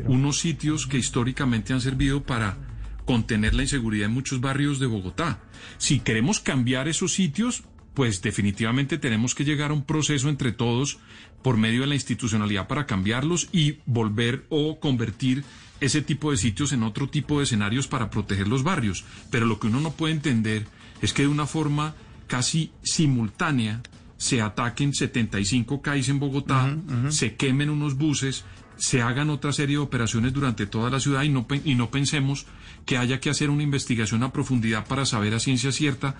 unos 0.05 0.37
sitios 0.37 0.85
que 0.85 0.99
históricamente 0.99 1.73
han 1.73 1.81
servido 1.81 2.21
para 2.21 2.57
contener 3.07 3.55
la 3.55 3.63
inseguridad 3.63 4.07
en 4.07 4.13
muchos 4.13 4.41
barrios 4.41 4.79
de 4.79 4.85
Bogotá. 4.85 5.39
Si 5.77 6.01
queremos 6.01 6.41
cambiar 6.41 6.89
esos 6.89 7.13
sitios, 7.13 7.63
pues 7.93 8.21
definitivamente 8.21 8.97
tenemos 8.97 9.33
que 9.33 9.45
llegar 9.45 9.71
a 9.71 9.73
un 9.73 9.85
proceso 9.85 10.29
entre 10.29 10.51
todos 10.51 10.99
por 11.41 11.55
medio 11.57 11.81
de 11.81 11.87
la 11.87 11.95
institucionalidad 11.95 12.67
para 12.67 12.85
cambiarlos 12.85 13.47
y 13.53 13.77
volver 13.85 14.45
o 14.49 14.79
convertir 14.79 15.45
ese 15.79 16.01
tipo 16.01 16.31
de 16.31 16.37
sitios 16.37 16.73
en 16.73 16.83
otro 16.83 17.07
tipo 17.09 17.37
de 17.37 17.45
escenarios 17.45 17.87
para 17.87 18.09
proteger 18.09 18.49
los 18.49 18.63
barrios. 18.63 19.05
Pero 19.31 19.45
lo 19.45 19.57
que 19.57 19.67
uno 19.67 19.79
no 19.79 19.91
puede 19.91 20.13
entender 20.13 20.67
es 21.01 21.13
que 21.13 21.21
de 21.21 21.29
una 21.29 21.47
forma 21.47 21.95
casi 22.27 22.71
simultánea 22.83 23.81
se 24.17 24.41
ataquen 24.41 24.93
75 24.93 25.81
CAIs 25.81 26.09
en 26.09 26.19
Bogotá, 26.19 26.75
se 27.09 27.35
quemen 27.35 27.69
unos 27.69 27.95
buses, 27.95 28.43
se 28.75 29.01
hagan 29.01 29.29
otra 29.29 29.53
serie 29.53 29.77
de 29.77 29.83
operaciones 29.83 30.33
durante 30.33 30.67
toda 30.67 30.89
la 30.89 30.99
ciudad 30.99 31.23
y 31.23 31.29
no, 31.29 31.47
y 31.63 31.75
no 31.75 31.89
pensemos 31.89 32.45
que 32.87 32.97
haya 32.97 33.19
que 33.19 33.29
hacer 33.29 33.51
una 33.51 33.61
investigación 33.61 34.23
a 34.23 34.31
profundidad 34.31 34.87
para 34.87 35.05
saber 35.05 35.35
a 35.35 35.39
ciencia 35.39 35.71
cierta 35.71 36.15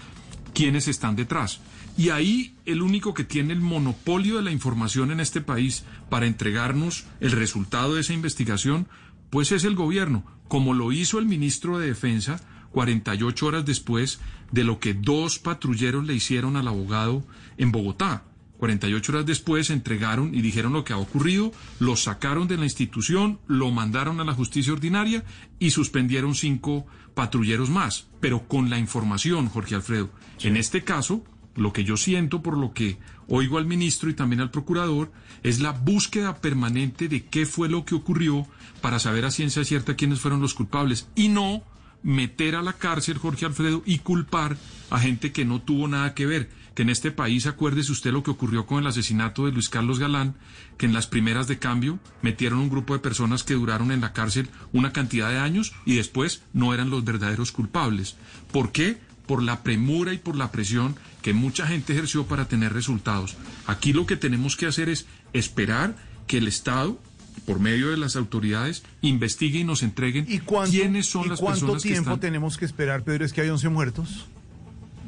quiénes 0.53 0.87
están 0.87 1.15
detrás. 1.15 1.61
Y 1.97 2.09
ahí 2.09 2.55
el 2.65 2.83
único 2.83 3.15
que 3.15 3.23
tiene 3.23 3.53
el 3.53 3.61
monopolio 3.61 4.35
de 4.35 4.43
la 4.43 4.51
información 4.51 5.09
en 5.09 5.19
este 5.19 5.41
país 5.41 5.85
para 6.09 6.27
entregarnos 6.27 7.05
el 7.21 7.31
resultado 7.31 7.95
de 7.95 8.01
esa 8.01 8.13
investigación, 8.13 8.87
pues 9.31 9.51
es 9.51 9.63
el 9.63 9.75
gobierno, 9.75 10.25
como 10.47 10.73
lo 10.73 10.91
hizo 10.91 11.17
el 11.17 11.25
ministro 11.25 11.79
de 11.79 11.87
Defensa 11.87 12.41
48 12.71 13.45
horas 13.45 13.65
después 13.65 14.19
de 14.51 14.63
lo 14.63 14.79
que 14.79 14.93
dos 14.93 15.39
patrulleros 15.39 16.05
le 16.05 16.13
hicieron 16.13 16.57
al 16.57 16.67
abogado 16.67 17.25
en 17.57 17.71
Bogotá. 17.71 18.23
48 18.57 19.11
horas 19.11 19.25
después 19.25 19.69
entregaron 19.69 20.33
y 20.33 20.41
dijeron 20.41 20.73
lo 20.73 20.83
que 20.83 20.93
ha 20.93 20.97
ocurrido, 20.97 21.51
lo 21.79 21.95
sacaron 21.95 22.47
de 22.47 22.57
la 22.57 22.63
institución, 22.63 23.39
lo 23.47 23.71
mandaron 23.71 24.19
a 24.19 24.23
la 24.23 24.33
justicia 24.33 24.73
ordinaria 24.73 25.23
y 25.59 25.71
suspendieron 25.71 26.35
cinco 26.35 26.85
patrulleros 27.13 27.69
más, 27.69 28.07
pero 28.19 28.47
con 28.47 28.69
la 28.69 28.79
información, 28.79 29.47
Jorge 29.47 29.75
Alfredo. 29.75 30.09
En 30.41 30.57
este 30.57 30.83
caso, 30.83 31.23
lo 31.55 31.73
que 31.73 31.83
yo 31.83 31.97
siento 31.97 32.41
por 32.41 32.57
lo 32.57 32.73
que 32.73 32.97
oigo 33.27 33.57
al 33.57 33.65
ministro 33.65 34.09
y 34.09 34.13
también 34.13 34.41
al 34.41 34.51
procurador 34.51 35.11
es 35.43 35.59
la 35.59 35.71
búsqueda 35.71 36.37
permanente 36.37 37.07
de 37.07 37.25
qué 37.25 37.45
fue 37.45 37.69
lo 37.69 37.85
que 37.85 37.95
ocurrió 37.95 38.47
para 38.81 38.99
saber 38.99 39.25
a 39.25 39.31
ciencia 39.31 39.65
cierta 39.65 39.95
quiénes 39.95 40.19
fueron 40.19 40.41
los 40.41 40.53
culpables 40.53 41.09
y 41.15 41.29
no 41.29 41.63
meter 42.03 42.55
a 42.55 42.61
la 42.61 42.73
cárcel, 42.73 43.17
Jorge 43.17 43.45
Alfredo, 43.45 43.81
y 43.85 43.99
culpar 43.99 44.55
a 44.89 44.99
gente 44.99 45.31
que 45.31 45.45
no 45.45 45.61
tuvo 45.61 45.87
nada 45.87 46.13
que 46.13 46.25
ver. 46.25 46.49
Que 46.77 46.83
en 46.83 46.91
este 46.91 47.09
país, 47.09 47.47
acuérdese 47.47 47.91
usted 47.91 48.11
lo 48.11 48.21
que 48.21 48.29
ocurrió 48.29 48.67
con 48.67 48.77
el 48.77 48.85
asesinato 48.85 49.47
de 49.47 49.51
Luis 49.51 49.67
Carlos 49.67 49.97
Galán, 49.97 50.35
que 50.77 50.85
en 50.85 50.93
las 50.93 51.07
primeras 51.07 51.47
de 51.47 51.57
cambio 51.57 51.97
metieron 52.21 52.59
un 52.59 52.69
grupo 52.69 52.93
de 52.93 52.99
personas 52.99 53.43
que 53.43 53.55
duraron 53.55 53.91
en 53.91 53.99
la 53.99 54.13
cárcel 54.13 54.47
una 54.73 54.93
cantidad 54.93 55.31
de 55.31 55.39
años 55.39 55.73
y 55.87 55.95
después 55.95 56.43
no 56.53 56.75
eran 56.75 56.91
los 56.91 57.03
verdaderos 57.03 57.51
culpables. 57.51 58.15
¿Por 58.51 58.71
qué? 58.71 58.99
Por 59.25 59.41
la 59.41 59.63
premura 59.63 60.13
y 60.13 60.19
por 60.19 60.35
la 60.35 60.51
presión 60.51 60.95
que 61.23 61.33
mucha 61.33 61.65
gente 61.65 61.93
ejerció 61.93 62.27
para 62.27 62.47
tener 62.47 62.73
resultados. 62.73 63.37
Aquí 63.65 63.91
lo 63.91 64.05
que 64.05 64.15
tenemos 64.15 64.55
que 64.55 64.67
hacer 64.67 64.87
es 64.87 65.07
esperar 65.33 65.95
que 66.27 66.37
el 66.37 66.47
Estado 66.47 67.01
por 67.47 67.59
medio 67.59 67.89
de 67.89 67.97
las 67.97 68.15
autoridades, 68.15 68.83
investigue 69.01 69.59
y 69.59 69.63
nos 69.63 69.81
entreguen 69.81 70.25
quiénes 70.69 71.07
son 71.07 71.25
¿y 71.25 71.29
las 71.29 71.39
cuánto 71.39 71.59
personas 71.61 71.83
que 71.83 71.89
tiempo 71.89 72.09
están... 72.11 72.19
tenemos 72.19 72.57
que 72.57 72.65
esperar, 72.65 73.03
Pedro? 73.03 73.25
Es 73.25 73.31
que 73.31 73.41
hay 73.41 73.49
11 73.49 73.69
muertos. 73.69 74.27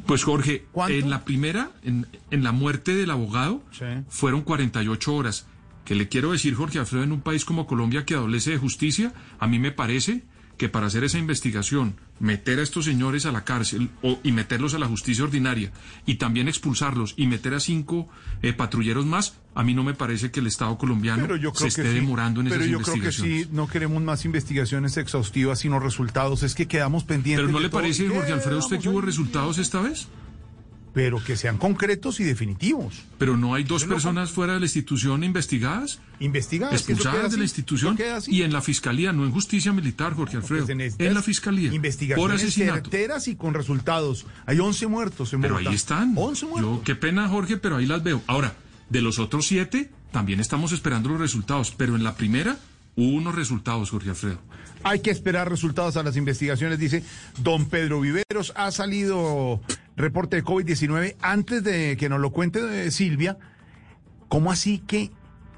Pues 0.10 0.24
Jorge, 0.24 0.66
¿Cuánto? 0.72 0.96
en 0.96 1.10
la 1.10 1.24
primera, 1.24 1.72
en, 1.84 2.08
en 2.32 2.44
la 2.44 2.52
muerte 2.52 2.96
del 2.96 3.12
abogado, 3.12 3.64
fueron 4.10 4.42
48 4.42 5.14
horas. 5.14 5.46
Que 5.86 5.94
le 5.96 6.08
quiero 6.08 6.32
decir, 6.32 6.56
Jorge 6.56 6.80
Alfredo, 6.80 7.04
en 7.04 7.12
un 7.12 7.22
país 7.22 7.46
como 7.46 7.68
Colombia 7.68 8.06
que 8.06 8.16
adolece 8.16 8.52
de 8.52 8.58
justicia, 8.58 9.14
a 9.40 9.48
mí 9.48 9.60
me 9.60 9.72
parece 9.72 10.24
que 10.58 10.68
para 10.68 10.88
hacer 10.88 11.04
esa 11.04 11.18
investigación, 11.20 11.96
meter 12.20 12.60
a 12.60 12.64
estos 12.64 12.86
señores 12.86 13.26
a 13.26 13.32
la 13.32 13.44
cárcel 13.46 13.90
o, 14.02 14.20
y 14.24 14.32
meterlos 14.32 14.74
a 14.74 14.80
la 14.80 14.88
justicia 14.88 15.24
ordinaria 15.24 15.72
y 16.06 16.16
también 16.16 16.48
expulsarlos 16.48 17.14
y 17.18 17.28
meter 17.28 17.54
a 17.54 17.60
cinco 17.60 18.10
eh, 18.42 18.54
patrulleros 18.54 19.06
más, 19.06 19.38
a 19.56 19.64
mí 19.64 19.74
no 19.74 19.84
me 19.84 19.94
parece 19.94 20.32
que 20.32 20.40
el 20.40 20.48
Estado 20.48 20.78
colombiano 20.78 21.22
Pero 21.24 21.36
yo 21.38 21.54
se 21.54 21.68
esté 21.68 21.84
que 21.84 21.90
sí. 21.90 21.96
demorando 21.96 22.42
en 22.42 22.48
Pero 22.50 22.62
esas 22.62 22.72
yo 22.72 22.80
creo 22.82 22.94
que 22.94 23.00
investigaciones. 23.00 23.48
sí, 23.48 23.54
no 23.54 23.68
queremos 23.68 24.02
más 24.04 24.26
investigaciones 24.26 24.98
exhaustivas, 24.98 25.60
sino 25.60 25.80
resultados. 25.80 26.44
Es 26.44 26.56
que 26.56 26.68
quedamos 26.68 27.04
pendientes. 27.04 27.46
¿Pero 27.46 27.52
no 27.58 27.60
le 27.60 27.70
parece. 27.70 28.08
Jorge 28.08 28.34
Alfredo, 28.34 28.60
usted 28.60 28.80
que 28.80 28.90
hubo 28.90 29.02
resultados 29.02 29.58
esta 29.58 29.82
vez? 29.82 30.08
Pero 30.94 31.24
que 31.24 31.38
sean 31.38 31.58
concretos 31.58 32.20
y 32.20 32.24
definitivos. 32.24 33.04
Pero 33.20 33.38
no 33.38 33.54
hay 33.54 33.64
dos 33.64 33.84
no- 33.86 33.94
personas 33.94 34.32
fuera 34.32 34.54
de 34.54 34.60
la 34.60 34.66
institución 34.66 35.24
investigadas, 35.24 36.00
Investigadas. 36.20 36.74
expulsadas 36.74 37.22
de 37.22 37.28
así, 37.28 37.38
la 37.38 37.44
institución 37.44 37.98
y 38.28 38.42
en 38.42 38.52
la 38.52 38.62
fiscalía, 38.62 39.14
no 39.14 39.24
en 39.26 39.32
justicia 39.32 39.72
militar, 39.72 40.14
Jorge 40.16 40.38
Alfredo, 40.38 40.66
Pues 40.66 40.96
en 40.98 41.14
la 41.14 41.22
fiscalía, 41.22 41.70
por 41.70 41.76
Investigaciones 41.76 42.42
asesinato. 42.44 42.76
certeras 42.90 43.28
y 43.28 43.36
con 43.36 43.54
resultados. 43.54 44.26
Hay 44.46 44.60
11 44.60 44.88
muertos 44.88 45.32
en 45.34 45.42
Pero 45.42 45.54
Bogotá. 45.56 45.70
ahí 45.70 45.76
están. 45.76 46.14
11 46.16 46.46
muertos. 46.48 46.78
Yo, 46.78 46.84
qué 46.84 46.96
pena, 46.96 47.28
Jorge, 47.30 47.58
pero 47.58 47.78
ahí 47.78 47.86
las 47.86 48.02
veo. 48.04 48.22
Ahora, 48.28 48.56
de 48.90 49.02
los 49.02 49.20
otros 49.20 49.46
siete, 49.48 49.92
también 50.12 50.40
estamos 50.40 50.72
esperando 50.72 51.10
los 51.10 51.20
resultados, 51.20 51.72
pero 51.78 51.96
en 51.96 52.04
la 52.04 52.16
primera 52.16 52.58
hubo 52.96 53.16
unos 53.16 53.36
resultados, 53.36 53.92
Jorge 53.92 54.10
Alfredo. 54.10 54.40
Hay 54.82 55.02
que 55.02 55.12
esperar 55.12 55.50
resultados 55.50 55.98
a 55.98 56.04
las 56.04 56.16
investigaciones, 56.16 56.80
dice 56.80 57.04
don 57.44 57.66
Pedro 57.66 58.00
Viveros. 58.02 58.54
Ha 58.56 58.72
salido 58.72 59.62
reporte 60.00 60.38
de 60.38 60.44
COVID-19. 60.44 61.16
Antes 61.22 61.64
de 61.64 61.98
que 61.98 62.10
nos 62.10 62.20
lo 62.20 62.32
cuente 62.32 62.86
eh, 62.86 62.92
Silvia, 62.92 63.38
¿cómo 64.28 64.52
así 64.52 64.80
que 64.80 65.12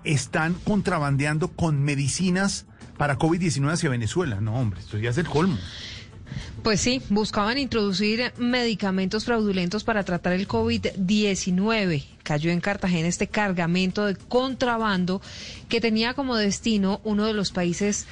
están 0.04 0.56
contrabandeando 0.66 1.50
con 1.50 1.84
medicinas 1.84 2.66
para 2.98 3.18
COVID-19 3.18 3.72
hacia 3.72 3.90
Venezuela? 3.90 4.42
No, 4.42 4.56
hombre, 4.56 4.80
esto 4.80 4.98
ya 4.98 5.12
es 5.12 5.18
el 5.18 5.28
colmo. 5.28 5.58
Pues 6.64 6.80
sí, 6.80 7.02
buscaban 7.10 7.58
introducir 7.58 8.34
medicamentos 8.38 9.26
fraudulentos 9.26 9.84
para 9.84 10.04
tratar 10.04 10.34
el 10.34 10.48
COVID-19. 10.48 12.06
Cayó 12.24 12.52
en 12.52 12.62
Cartagena 12.62 13.08
este 13.08 13.28
cargamento 13.28 14.06
de 14.06 14.16
contrabando 14.16 15.22
que 15.70 15.82
tenía 15.82 16.14
como 16.14 16.36
destino 16.36 17.02
uno 17.04 17.26
de 17.26 17.34
los 17.34 17.52
países 17.52 18.08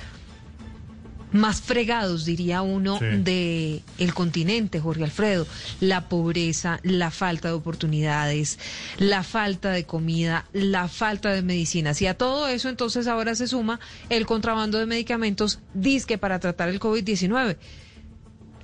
más 1.31 1.61
fregados, 1.61 2.25
diría 2.25 2.61
uno, 2.61 2.97
Sí. 2.99 3.05
de 3.05 3.81
el 3.97 4.13
continente, 4.13 4.79
Jorge 4.79 5.03
Alfredo. 5.03 5.45
La 5.79 6.09
pobreza, 6.09 6.79
la 6.83 7.11
falta 7.11 7.49
de 7.49 7.53
oportunidades, 7.53 8.57
la 8.97 9.23
falta 9.23 9.71
de 9.71 9.85
comida, 9.85 10.45
la 10.53 10.87
falta 10.87 11.31
de 11.31 11.41
medicinas. 11.41 12.01
Y 12.01 12.07
a 12.07 12.15
todo 12.15 12.47
eso 12.47 12.69
entonces 12.69 13.07
ahora 13.07 13.35
se 13.35 13.47
suma 13.47 13.79
el 14.09 14.25
contrabando 14.25 14.77
de 14.79 14.85
medicamentos 14.85 15.59
disque 15.73 16.17
para 16.17 16.39
tratar 16.39 16.69
el 16.69 16.79
COVID-19. 16.79 17.57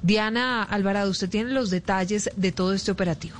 Diana 0.01 0.63
Alvarado, 0.63 1.09
usted 1.09 1.29
tiene 1.29 1.51
los 1.51 1.69
detalles 1.69 2.29
de 2.35 2.51
todo 2.51 2.73
este 2.73 2.91
operativo. 2.91 3.35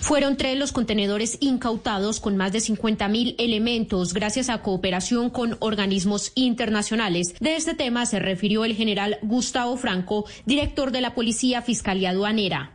Fueron 0.00 0.36
tres 0.36 0.56
los 0.56 0.72
contenedores 0.72 1.38
incautados 1.40 2.20
con 2.20 2.36
más 2.36 2.52
de 2.52 2.60
50 2.60 3.08
mil 3.08 3.34
elementos 3.38 4.14
gracias 4.14 4.48
a 4.48 4.62
cooperación 4.62 5.30
con 5.30 5.56
organismos 5.60 6.32
internacionales. 6.34 7.34
De 7.40 7.56
este 7.56 7.74
tema 7.74 8.06
se 8.06 8.18
refirió 8.18 8.64
el 8.64 8.74
general 8.74 9.18
Gustavo 9.22 9.76
Franco, 9.76 10.26
director 10.44 10.90
de 10.92 11.00
la 11.00 11.14
Policía 11.14 11.62
Fiscalía 11.62 12.10
Aduanera. 12.10 12.72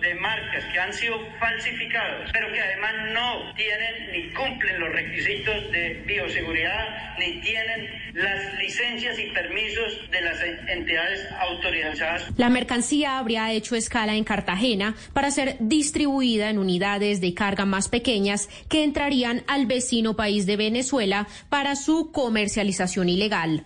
De 0.00 0.14
marcas 0.14 0.64
que 0.72 0.78
han 0.78 0.92
sido 0.92 1.18
falsificados, 1.38 2.30
pero 2.32 2.52
que 2.52 2.60
además 2.60 2.92
no 3.12 3.54
tienen 3.54 4.12
ni 4.12 4.32
cumplen 4.34 4.80
los 4.80 4.92
requisitos 4.92 5.70
de 5.70 6.02
bioseguridad, 6.06 7.16
ni 7.18 7.40
tienen 7.40 7.88
las 8.14 8.54
licencias 8.58 9.18
y 9.18 9.30
permisos 9.30 10.10
de 10.10 10.20
las 10.20 10.38
entidades 10.68 11.26
autorizadas. 11.40 12.26
La 12.36 12.48
mercancía 12.48 13.18
habría 13.18 13.52
hecho 13.52 13.76
escala 13.76 14.14
en 14.14 14.24
Cartagena 14.24 14.94
para 15.12 15.30
ser 15.30 15.56
distribuida 15.60 16.50
en 16.50 16.58
unidades 16.58 17.20
de 17.20 17.34
carga 17.34 17.64
más 17.64 17.88
pequeñas 17.88 18.48
que 18.68 18.84
entrarían 18.84 19.42
al 19.46 19.66
vecino 19.66 20.16
país 20.16 20.46
de 20.46 20.56
Venezuela 20.56 21.26
para 21.48 21.76
su 21.76 22.10
comercialización 22.12 23.08
ilegal. 23.08 23.64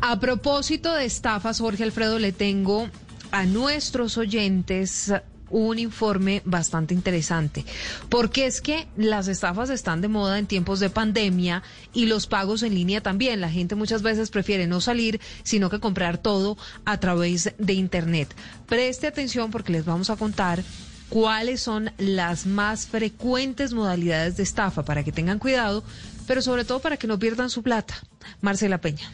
A 0.00 0.20
propósito 0.20 0.92
de 0.94 1.06
estafas, 1.06 1.60
Jorge 1.60 1.82
Alfredo, 1.82 2.18
le 2.18 2.32
tengo 2.32 2.90
a 3.34 3.46
nuestros 3.46 4.16
oyentes 4.16 5.12
un 5.50 5.80
informe 5.80 6.40
bastante 6.44 6.94
interesante, 6.94 7.64
porque 8.08 8.46
es 8.46 8.60
que 8.60 8.86
las 8.96 9.26
estafas 9.26 9.70
están 9.70 10.00
de 10.00 10.06
moda 10.06 10.38
en 10.38 10.46
tiempos 10.46 10.78
de 10.78 10.88
pandemia 10.88 11.64
y 11.92 12.06
los 12.06 12.28
pagos 12.28 12.62
en 12.62 12.74
línea 12.76 13.00
también. 13.02 13.40
La 13.40 13.50
gente 13.50 13.74
muchas 13.74 14.02
veces 14.02 14.30
prefiere 14.30 14.68
no 14.68 14.80
salir, 14.80 15.20
sino 15.42 15.68
que 15.68 15.80
comprar 15.80 16.18
todo 16.18 16.56
a 16.84 17.00
través 17.00 17.52
de 17.58 17.72
Internet. 17.72 18.32
Preste 18.68 19.08
atención 19.08 19.50
porque 19.50 19.72
les 19.72 19.84
vamos 19.84 20.10
a 20.10 20.16
contar 20.16 20.62
cuáles 21.08 21.60
son 21.60 21.90
las 21.98 22.46
más 22.46 22.86
frecuentes 22.86 23.74
modalidades 23.74 24.36
de 24.36 24.44
estafa 24.44 24.84
para 24.84 25.02
que 25.02 25.10
tengan 25.10 25.40
cuidado, 25.40 25.82
pero 26.28 26.40
sobre 26.40 26.64
todo 26.64 26.78
para 26.78 26.96
que 26.98 27.08
no 27.08 27.18
pierdan 27.18 27.50
su 27.50 27.64
plata. 27.64 27.94
Marcela 28.40 28.78
Peña. 28.80 29.10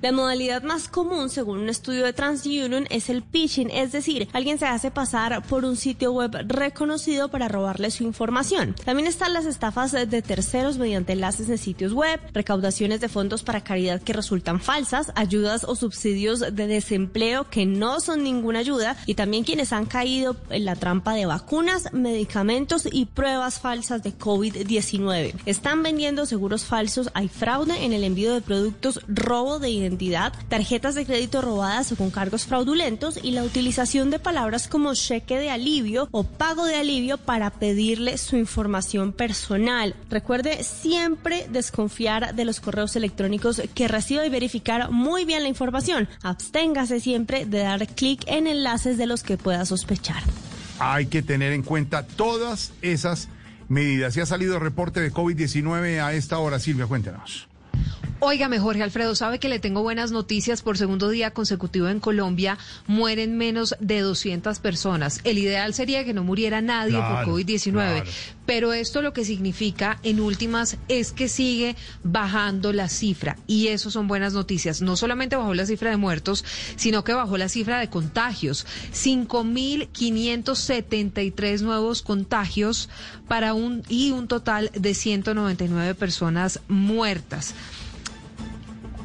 La 0.00 0.12
modalidad 0.12 0.62
más 0.62 0.86
común, 0.86 1.28
según 1.28 1.58
un 1.58 1.68
estudio 1.68 2.04
de 2.04 2.12
TransUnion, 2.12 2.86
es 2.88 3.10
el 3.10 3.24
phishing, 3.24 3.68
es 3.68 3.90
decir, 3.90 4.28
alguien 4.32 4.56
se 4.56 4.66
hace 4.66 4.92
pasar 4.92 5.42
por 5.42 5.64
un 5.64 5.76
sitio 5.76 6.12
web 6.12 6.30
reconocido 6.46 7.30
para 7.30 7.48
robarle 7.48 7.90
su 7.90 8.04
información. 8.04 8.76
También 8.84 9.08
están 9.08 9.32
las 9.32 9.44
estafas 9.44 9.90
de 9.90 10.22
terceros 10.22 10.78
mediante 10.78 11.14
enlaces 11.14 11.48
en 11.48 11.58
sitios 11.58 11.92
web, 11.94 12.20
recaudaciones 12.32 13.00
de 13.00 13.08
fondos 13.08 13.42
para 13.42 13.64
caridad 13.64 14.00
que 14.00 14.12
resultan 14.12 14.60
falsas, 14.60 15.10
ayudas 15.16 15.64
o 15.64 15.74
subsidios 15.74 16.38
de 16.38 16.66
desempleo 16.68 17.50
que 17.50 17.66
no 17.66 17.98
son 17.98 18.22
ninguna 18.22 18.60
ayuda 18.60 18.96
y 19.04 19.14
también 19.14 19.42
quienes 19.42 19.72
han 19.72 19.86
caído 19.86 20.36
en 20.50 20.64
la 20.64 20.76
trampa 20.76 21.14
de 21.14 21.26
vacunas, 21.26 21.92
medicamentos 21.92 22.86
y 22.90 23.06
pruebas 23.06 23.58
falsas 23.58 24.04
de 24.04 24.16
COVID-19. 24.16 25.34
Están 25.44 25.82
vendiendo 25.82 26.24
seguros 26.24 26.64
falsos, 26.64 27.10
hay 27.14 27.26
fraude 27.26 27.84
en 27.84 27.92
el 27.92 28.04
envío 28.04 28.32
de 28.32 28.42
productos, 28.42 29.00
robo 29.08 29.58
de 29.58 29.70
identidad 29.70 29.87
identidad, 29.88 30.32
tarjetas 30.48 30.94
de 30.94 31.04
crédito 31.04 31.42
robadas 31.42 31.90
o 31.92 31.96
con 31.96 32.10
cargos 32.10 32.46
fraudulentos 32.46 33.18
y 33.22 33.32
la 33.32 33.42
utilización 33.42 34.10
de 34.10 34.18
palabras 34.18 34.68
como 34.68 34.94
cheque 34.94 35.38
de 35.38 35.50
alivio 35.50 36.08
o 36.10 36.24
pago 36.24 36.64
de 36.64 36.76
alivio 36.76 37.18
para 37.18 37.50
pedirle 37.50 38.18
su 38.18 38.36
información 38.36 39.12
personal. 39.12 39.94
Recuerde 40.10 40.62
siempre 40.62 41.46
desconfiar 41.50 42.34
de 42.34 42.44
los 42.44 42.60
correos 42.60 42.94
electrónicos 42.96 43.62
que 43.74 43.88
reciba 43.88 44.24
y 44.24 44.30
verificar 44.30 44.90
muy 44.90 45.24
bien 45.24 45.42
la 45.42 45.48
información. 45.48 46.08
Absténgase 46.22 47.00
siempre 47.00 47.46
de 47.46 47.60
dar 47.60 47.86
clic 47.88 48.22
en 48.26 48.46
enlaces 48.46 48.98
de 48.98 49.06
los 49.06 49.22
que 49.22 49.36
pueda 49.36 49.64
sospechar. 49.64 50.22
Hay 50.78 51.06
que 51.06 51.22
tener 51.22 51.52
en 51.52 51.62
cuenta 51.62 52.06
todas 52.06 52.72
esas 52.82 53.28
medidas. 53.68 54.14
Si 54.14 54.20
ha 54.20 54.26
salido 54.26 54.58
reporte 54.58 55.00
de 55.00 55.12
COVID-19 55.12 56.00
a 56.00 56.12
esta 56.12 56.38
hora, 56.38 56.58
Silvia, 56.58 56.86
cuéntenos. 56.86 57.48
Óigame, 58.20 58.58
Jorge 58.58 58.82
Alfredo, 58.82 59.14
sabe 59.14 59.38
que 59.38 59.48
le 59.48 59.60
tengo 59.60 59.82
buenas 59.82 60.10
noticias. 60.10 60.62
Por 60.62 60.76
segundo 60.76 61.08
día 61.08 61.30
consecutivo 61.30 61.88
en 61.88 62.00
Colombia 62.00 62.58
mueren 62.88 63.38
menos 63.38 63.76
de 63.78 64.00
200 64.00 64.58
personas. 64.58 65.20
El 65.22 65.38
ideal 65.38 65.72
sería 65.72 66.04
que 66.04 66.12
no 66.12 66.24
muriera 66.24 66.60
nadie 66.60 66.96
Claro, 66.96 67.24
por 67.26 67.34
COVID-19. 67.34 67.70
claro. 67.72 68.04
Pero 68.44 68.72
esto 68.72 69.02
lo 69.02 69.12
que 69.12 69.24
significa, 69.24 70.00
en 70.02 70.18
últimas, 70.20 70.78
es 70.88 71.12
que 71.12 71.28
sigue 71.28 71.76
bajando 72.02 72.72
la 72.72 72.88
cifra. 72.88 73.36
Y 73.46 73.68
eso 73.68 73.88
son 73.90 74.08
buenas 74.08 74.32
noticias. 74.32 74.82
No 74.82 74.96
solamente 74.96 75.36
bajó 75.36 75.54
la 75.54 75.66
cifra 75.66 75.90
de 75.90 75.96
muertos, 75.96 76.44
sino 76.74 77.04
que 77.04 77.12
bajó 77.12 77.38
la 77.38 77.48
cifra 77.48 77.78
de 77.78 77.88
contagios. 77.88 78.66
5.573 78.94 81.60
nuevos 81.60 82.02
contagios 82.02 82.88
para 83.28 83.54
un, 83.54 83.84
y 83.88 84.10
un 84.10 84.26
total 84.26 84.72
de 84.74 84.94
199 84.94 85.94
personas 85.94 86.58
muertas. 86.66 87.54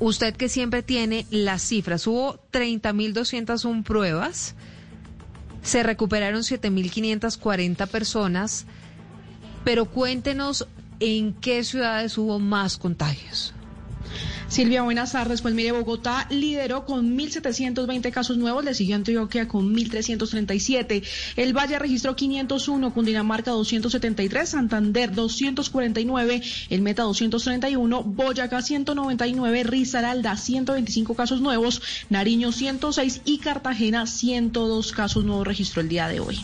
Usted 0.00 0.34
que 0.36 0.48
siempre 0.48 0.82
tiene 0.82 1.26
las 1.30 1.62
cifras, 1.62 2.06
hubo 2.06 2.38
30.201 2.52 3.84
pruebas, 3.84 4.54
se 5.62 5.82
recuperaron 5.82 6.42
7.540 6.42 7.86
personas, 7.88 8.66
pero 9.64 9.86
cuéntenos 9.86 10.66
en 11.00 11.32
qué 11.34 11.64
ciudades 11.64 12.18
hubo 12.18 12.38
más 12.38 12.76
contagios. 12.76 13.53
Silvia, 14.48 14.82
buenas 14.82 15.12
tardes. 15.12 15.42
Pues 15.42 15.54
mire, 15.54 15.72
Bogotá 15.72 16.26
lideró 16.30 16.84
con 16.84 17.16
1.720 17.16 18.10
casos 18.12 18.36
nuevos, 18.36 18.64
le 18.64 18.74
siguió 18.74 18.96
Antioquia 18.96 19.48
con 19.48 19.74
1.337, 19.74 21.02
el 21.36 21.56
Valle 21.56 21.78
registró 21.78 22.14
501, 22.14 22.92
Cundinamarca 22.92 23.50
273, 23.52 24.48
Santander 24.48 25.12
249, 25.12 26.42
el 26.70 26.82
Meta 26.82 27.02
231, 27.02 28.02
Boyacá 28.02 28.62
199, 28.62 29.62
Risaralda 29.64 30.36
125 30.36 31.14
casos 31.14 31.40
nuevos, 31.40 31.82
Nariño 32.10 32.52
106 32.52 33.22
y 33.24 33.38
Cartagena 33.38 34.06
102 34.06 34.92
casos 34.92 35.24
nuevos 35.24 35.46
registró 35.46 35.80
el 35.80 35.88
día 35.88 36.06
de 36.08 36.20
hoy. 36.20 36.38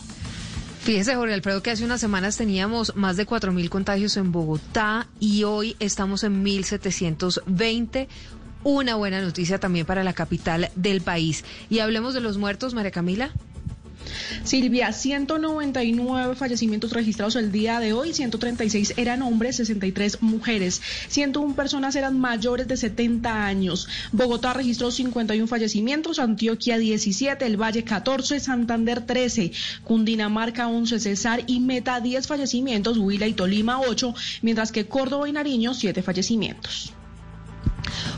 Fíjese, 0.83 1.15
Jorge 1.15 1.35
Alfredo, 1.35 1.61
que 1.61 1.69
hace 1.69 1.85
unas 1.85 2.01
semanas 2.01 2.37
teníamos 2.37 2.95
más 2.95 3.15
de 3.15 3.27
4.000 3.27 3.69
contagios 3.69 4.17
en 4.17 4.31
Bogotá 4.31 5.07
y 5.19 5.43
hoy 5.43 5.75
estamos 5.79 6.23
en 6.23 6.43
1.720. 6.43 8.07
Una 8.63 8.95
buena 8.95 9.21
noticia 9.21 9.59
también 9.59 9.85
para 9.85 10.03
la 10.03 10.13
capital 10.13 10.71
del 10.75 11.01
país. 11.01 11.45
Y 11.69 11.79
hablemos 11.79 12.15
de 12.15 12.21
los 12.21 12.39
muertos, 12.39 12.73
María 12.73 12.89
Camila. 12.89 13.31
Silvia, 14.43 14.91
199 14.91 16.35
fallecimientos 16.35 16.93
registrados 16.93 17.35
el 17.35 17.51
día 17.51 17.79
de 17.79 17.93
hoy, 17.93 18.13
136 18.13 18.93
eran 18.97 19.21
hombres, 19.21 19.57
63 19.57 20.21
mujeres, 20.21 20.81
101 21.07 21.55
personas 21.55 21.95
eran 21.95 22.19
mayores 22.19 22.67
de 22.67 22.77
70 22.77 23.45
años. 23.45 23.87
Bogotá 24.11 24.53
registró 24.53 24.91
51 24.91 25.47
fallecimientos, 25.47 26.19
Antioquia 26.19 26.77
17, 26.77 27.45
El 27.45 27.61
Valle 27.61 27.83
14, 27.83 28.39
Santander 28.39 29.05
13, 29.05 29.51
Cundinamarca 29.83 30.67
11, 30.67 30.99
Cesar 30.99 31.43
y 31.47 31.59
Meta 31.59 31.99
10 31.99 32.27
fallecimientos, 32.27 32.97
Huila 32.97 33.27
y 33.27 33.33
Tolima 33.33 33.81
8, 33.81 34.13
mientras 34.41 34.71
que 34.71 34.87
Córdoba 34.87 35.29
y 35.29 35.31
Nariño 35.31 35.73
7 35.73 36.01
fallecimientos. 36.01 36.93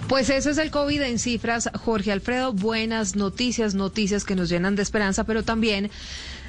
Pues 0.07 0.29
eso 0.29 0.49
es 0.49 0.57
el 0.57 0.69
COVID 0.69 1.01
en 1.01 1.17
cifras, 1.17 1.69
Jorge 1.79 2.11
Alfredo. 2.11 2.53
Buenas 2.53 3.15
noticias, 3.15 3.73
noticias 3.73 4.25
que 4.25 4.35
nos 4.35 4.49
llenan 4.49 4.75
de 4.75 4.83
esperanza, 4.83 5.23
pero 5.23 5.43
también 5.43 5.89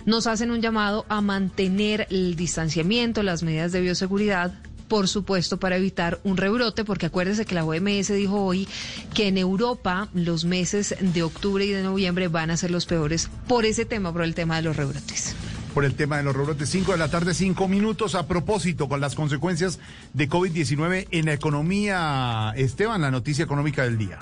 nos 0.07 0.27
hacen 0.27 0.51
un 0.51 0.61
llamado 0.61 1.07
a 1.09 1.21
mantener 1.21 2.07
el 2.11 2.37
distanciamiento, 2.37 3.23
las 3.23 3.43
medidas 3.43 3.73
de 3.73 3.81
bioseguridad. 3.81 4.53
Por 4.89 5.09
supuesto, 5.09 5.59
para 5.59 5.77
evitar 5.77 6.21
un 6.25 6.37
rebrote, 6.37 6.85
porque 6.85 7.07
acuérdese 7.07 7.47
que 7.47 7.55
la 7.55 7.65
OMS 7.65 8.09
dijo 8.09 8.45
hoy 8.45 8.69
que 9.15 9.29
en 9.29 9.39
Europa 9.39 10.09
los 10.13 10.45
meses 10.45 10.95
de 11.01 11.23
octubre 11.23 11.65
y 11.65 11.71
de 11.71 11.83
noviembre 11.83 12.29
van 12.29 12.51
a 12.51 12.57
ser 12.57 12.71
los 12.71 12.85
peores 12.85 13.31
por 13.49 13.65
ese 13.65 13.87
tema, 13.87 14.13
por 14.13 14.23
el 14.23 14.35
tema 14.35 14.57
de 14.57 14.63
los 14.63 14.77
rebrotes 14.77 15.35
por 15.75 15.85
el 15.85 15.95
tema 15.95 16.17
de 16.17 16.23
los 16.23 16.35
rebrotes. 16.35 16.71
5 16.71 16.93
de 16.93 16.99
la 16.99 17.11
tarde, 17.11 17.35
5 17.35 17.69
minutos. 17.69 18.15
A 18.15 18.27
propósito, 18.27 18.89
con 18.89 19.01
las 19.01 19.15
consecuencias 19.15 19.81
de 20.13 20.29
COVID-19 20.29 21.09
en 21.11 21.27
la 21.27 21.33
economía, 21.33 22.55
Esteban, 22.57 23.03
la 23.03 23.11
noticia 23.11 23.45
económica 23.45 23.83
del 23.83 23.99
día. 23.99 24.19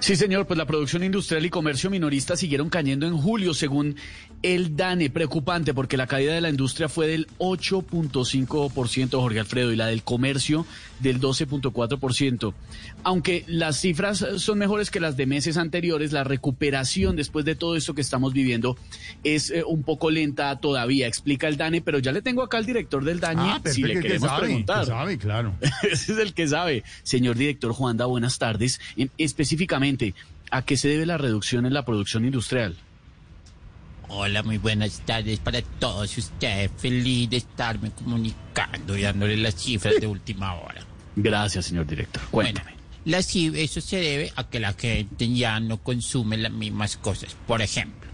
Sí, 0.00 0.16
señor, 0.16 0.48
pues 0.48 0.58
la 0.58 0.66
producción 0.66 1.04
industrial 1.04 1.46
y 1.46 1.50
comercio 1.50 1.88
minorista 1.88 2.36
siguieron 2.36 2.70
cayendo 2.70 3.06
en 3.06 3.16
julio, 3.16 3.54
según 3.54 3.94
el 4.42 4.74
DANE. 4.74 5.10
Preocupante 5.10 5.74
porque 5.74 5.96
la 5.96 6.08
caída 6.08 6.34
de 6.34 6.40
la 6.40 6.50
industria 6.50 6.88
fue 6.88 7.06
del 7.06 7.28
8.5%, 7.38 9.10
Jorge 9.10 9.38
Alfredo, 9.38 9.70
y 9.70 9.76
la 9.76 9.86
del 9.86 10.02
comercio 10.02 10.66
del 11.02 11.20
12.4%. 11.20 12.54
Aunque 13.04 13.44
las 13.46 13.80
cifras 13.80 14.24
son 14.38 14.58
mejores 14.58 14.90
que 14.90 15.00
las 15.00 15.16
de 15.16 15.26
meses 15.26 15.56
anteriores, 15.56 16.12
la 16.12 16.24
recuperación 16.24 17.16
después 17.16 17.44
de 17.44 17.54
todo 17.54 17.76
esto 17.76 17.94
que 17.94 18.00
estamos 18.00 18.32
viviendo 18.32 18.76
es 19.24 19.50
eh, 19.50 19.64
un 19.64 19.82
poco 19.82 20.10
lenta 20.10 20.54
todavía, 20.60 21.06
explica 21.06 21.48
el 21.48 21.56
DANE, 21.56 21.80
pero 21.82 21.98
ya 21.98 22.12
le 22.12 22.22
tengo 22.22 22.42
acá 22.42 22.58
al 22.58 22.66
director 22.66 23.04
del 23.04 23.20
DANE 23.20 23.42
Ah, 23.42 23.60
si 23.64 23.82
le 23.82 23.94
que 23.94 24.00
queremos 24.00 24.28
sabe, 24.28 24.42
preguntar. 24.46 24.80
que 24.80 24.86
sabe, 24.86 25.18
claro. 25.18 25.54
Ese 25.82 26.12
es 26.12 26.18
el 26.18 26.32
que 26.34 26.46
sabe. 26.48 26.84
Señor 27.02 27.36
director 27.36 27.72
Juanda, 27.72 28.06
buenas 28.06 28.38
tardes. 28.38 28.80
En- 28.96 29.10
específicamente, 29.18 30.14
¿a 30.50 30.62
qué 30.62 30.76
se 30.76 30.88
debe 30.88 31.06
la 31.06 31.18
reducción 31.18 31.66
en 31.66 31.74
la 31.74 31.84
producción 31.84 32.24
industrial? 32.24 32.76
Hola, 34.08 34.42
muy 34.42 34.58
buenas 34.58 35.00
tardes 35.06 35.38
para 35.38 35.62
todos 35.62 36.18
ustedes. 36.18 36.70
Feliz 36.76 37.30
de 37.30 37.38
estarme 37.38 37.90
comunicando 37.92 38.96
y 38.96 39.02
dándole 39.02 39.38
las 39.38 39.54
cifras 39.54 39.94
de 40.00 40.06
última 40.06 40.52
hora. 40.54 40.84
Gracias, 41.16 41.66
señor 41.66 41.86
director. 41.86 42.22
Cuéntame. 42.30 42.72
Las 43.04 43.34
cif- 43.34 43.56
eso 43.56 43.80
se 43.80 43.96
debe 43.96 44.32
a 44.36 44.44
que 44.48 44.60
la 44.60 44.72
gente 44.74 45.28
ya 45.32 45.58
no 45.60 45.78
consume 45.82 46.36
las 46.36 46.52
mismas 46.52 46.96
cosas. 46.96 47.36
Por 47.46 47.60
ejemplo, 47.62 48.08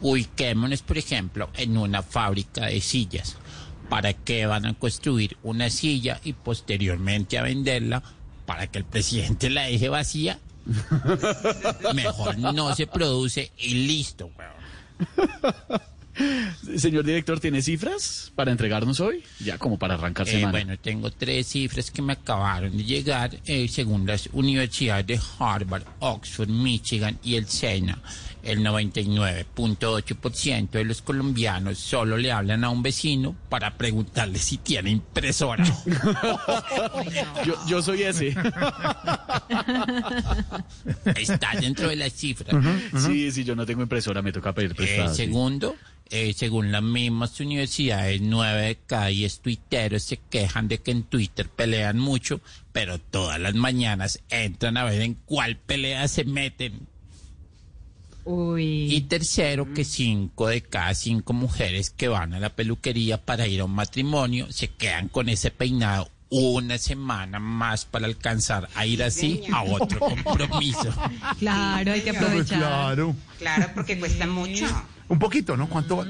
ubiquémonos, 0.00 0.82
por 0.82 0.98
ejemplo, 0.98 1.48
en 1.56 1.76
una 1.76 2.02
fábrica 2.02 2.66
de 2.66 2.80
sillas. 2.80 3.36
¿Para 3.88 4.12
qué 4.14 4.46
van 4.46 4.66
a 4.66 4.74
construir 4.74 5.36
una 5.44 5.70
silla 5.70 6.20
y 6.24 6.32
posteriormente 6.32 7.38
a 7.38 7.42
venderla 7.42 8.02
para 8.44 8.66
que 8.66 8.78
el 8.78 8.84
presidente 8.84 9.48
la 9.50 9.62
deje 9.62 9.88
vacía? 9.88 10.40
Mejor 11.94 12.36
no 12.38 12.74
se 12.74 12.88
produce 12.88 13.52
y 13.58 13.74
listo, 13.86 14.30
weón. 14.36 15.80
Señor 16.78 17.04
director, 17.04 17.38
¿tiene 17.40 17.60
cifras 17.62 18.32
para 18.34 18.50
entregarnos 18.50 18.98
hoy? 19.00 19.22
Ya 19.40 19.56
como 19.58 19.78
para 19.78 19.94
arrancar 19.94 20.26
Eh, 20.28 20.32
semana. 20.32 20.50
bueno, 20.52 20.76
tengo 20.78 21.10
tres 21.12 21.46
cifras 21.48 21.90
que 21.90 22.00
me 22.02 22.12
acabaron 22.14 22.74
de 22.76 22.84
llegar 22.84 23.36
eh, 23.46 23.68
según 23.68 24.06
las 24.06 24.28
universidades 24.32 25.06
de 25.06 25.20
Harvard, 25.38 25.84
Oxford, 26.00 26.48
Michigan 26.48 27.18
y 27.22 27.36
el 27.36 27.46
SENA. 27.48 27.98
El 28.42 28.60
99.8% 28.60 30.70
de 30.70 30.84
los 30.84 31.02
colombianos 31.02 31.78
solo 31.78 32.16
le 32.16 32.30
hablan 32.30 32.62
a 32.62 32.70
un 32.70 32.80
vecino 32.80 33.34
para 33.48 33.76
preguntarle 33.76 34.38
si 34.38 34.58
tiene 34.58 34.90
impresora. 34.90 35.64
yo, 37.44 37.54
yo 37.66 37.82
soy 37.82 38.04
ese. 38.04 38.36
Está 41.16 41.52
dentro 41.60 41.88
de 41.88 41.96
las 41.96 42.12
cifras. 42.12 42.54
Sí, 43.04 43.30
sí, 43.32 43.42
yo 43.44 43.56
no 43.56 43.66
tengo 43.66 43.82
impresora, 43.82 44.22
me 44.22 44.32
toca 44.32 44.52
pedir 44.52 44.72
Eh, 44.72 44.74
prestada. 44.74 45.14
sí. 45.14 45.26
Eh, 46.10 46.32
según 46.34 46.72
las 46.72 46.82
mismas 46.82 47.40
universidades, 47.40 48.20
nueve 48.20 48.62
de 48.62 48.76
cada 48.86 49.06
diez 49.06 49.40
tuiteros 49.40 50.02
se 50.02 50.18
quejan 50.18 50.68
de 50.68 50.78
que 50.78 50.92
en 50.92 51.02
Twitter 51.02 51.48
pelean 51.48 51.98
mucho, 51.98 52.40
pero 52.72 52.98
todas 52.98 53.40
las 53.40 53.54
mañanas 53.54 54.20
entran 54.28 54.76
a 54.76 54.84
ver 54.84 55.02
en 55.02 55.14
cuál 55.14 55.56
pelea 55.56 56.06
se 56.08 56.24
meten. 56.24 56.86
Y 58.58 59.00
tercero, 59.02 59.72
que 59.72 59.84
cinco 59.84 60.48
de 60.48 60.60
cada 60.60 60.94
cinco 60.94 61.32
mujeres 61.32 61.90
que 61.90 62.08
van 62.08 62.34
a 62.34 62.40
la 62.40 62.50
peluquería 62.50 63.24
para 63.24 63.46
ir 63.46 63.60
a 63.60 63.66
un 63.66 63.74
matrimonio 63.74 64.50
se 64.50 64.68
quedan 64.68 65.08
con 65.08 65.28
ese 65.28 65.52
peinado 65.52 66.10
una 66.28 66.76
semana 66.76 67.38
más 67.38 67.84
para 67.84 68.06
alcanzar 68.06 68.68
a 68.74 68.84
ir 68.84 69.02
así 69.02 69.42
a 69.52 69.62
otro 69.62 70.00
compromiso. 70.00 70.92
Claro, 71.38 71.92
hay 71.92 72.00
que 72.00 72.10
aprovechar. 72.10 72.58
Claro. 72.58 73.14
Claro, 73.38 73.70
porque 73.74 73.98
cuesta 73.98 74.26
mucho. 74.26 74.66
Un 75.08 75.18
poquito, 75.20 75.56
¿no? 75.56 75.68
¿Cuánto, 75.68 76.04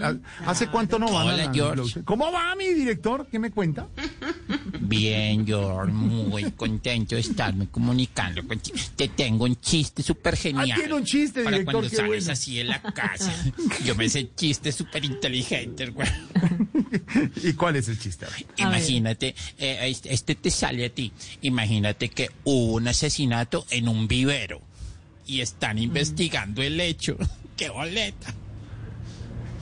¿Hace 0.47 0.69
cuánto 0.69 0.99
no 0.99 1.07
van? 1.13 1.29
a 1.29 1.35
Hola, 1.35 1.45
la- 1.47 1.53
George. 1.55 2.03
¿Cómo 2.05 2.33
va 2.33 2.55
mi 2.57 2.73
director? 2.73 3.27
¿Qué 3.31 3.39
me 3.39 3.51
cuenta? 3.51 3.89
Bien, 4.81 5.47
George, 5.47 5.93
muy 5.93 6.51
contento 6.53 7.15
de 7.15 7.21
estarme 7.21 7.69
comunicando 7.69 8.47
contigo. 8.47 8.77
Te 8.97 9.09
tengo 9.09 9.45
un 9.45 9.57
chiste 9.61 10.03
súper 10.03 10.37
genial. 10.37 10.71
Ah, 10.73 10.75
tiene 10.77 10.95
un 10.95 11.05
chiste, 11.05 11.43
Para 11.45 11.59
director, 11.59 11.73
cuando 11.75 11.91
qué 11.91 11.97
sales 11.97 12.09
bueno. 12.25 12.33
así 12.33 12.61
en 12.61 12.69
la 12.69 12.81
casa. 12.81 13.33
Yo 13.85 13.95
me 13.97 14.09
sé 14.09 14.31
chistes 14.35 14.75
súper 14.75 15.05
inteligentes, 15.05 15.93
güey. 15.93 16.09
¿Y 17.43 17.53
cuál 17.53 17.77
es 17.77 17.89
el 17.89 17.99
chiste? 17.99 18.27
Imagínate, 18.57 19.35
eh, 19.59 19.79
este, 19.83 20.15
este 20.15 20.35
te 20.37 20.51
sale 20.51 20.87
a 20.87 20.89
ti. 20.91 21.13
Imagínate 21.43 22.09
que 22.09 22.31
hubo 22.45 22.75
un 22.75 22.89
asesinato 22.89 23.67
en 23.71 23.89
un 23.89 24.09
vivero 24.09 24.63
y 25.27 25.41
están 25.41 25.79
investigando 25.79 26.63
el 26.63 26.81
hecho. 26.81 27.17
¡Qué 27.57 27.69
boleta! 27.71 28.35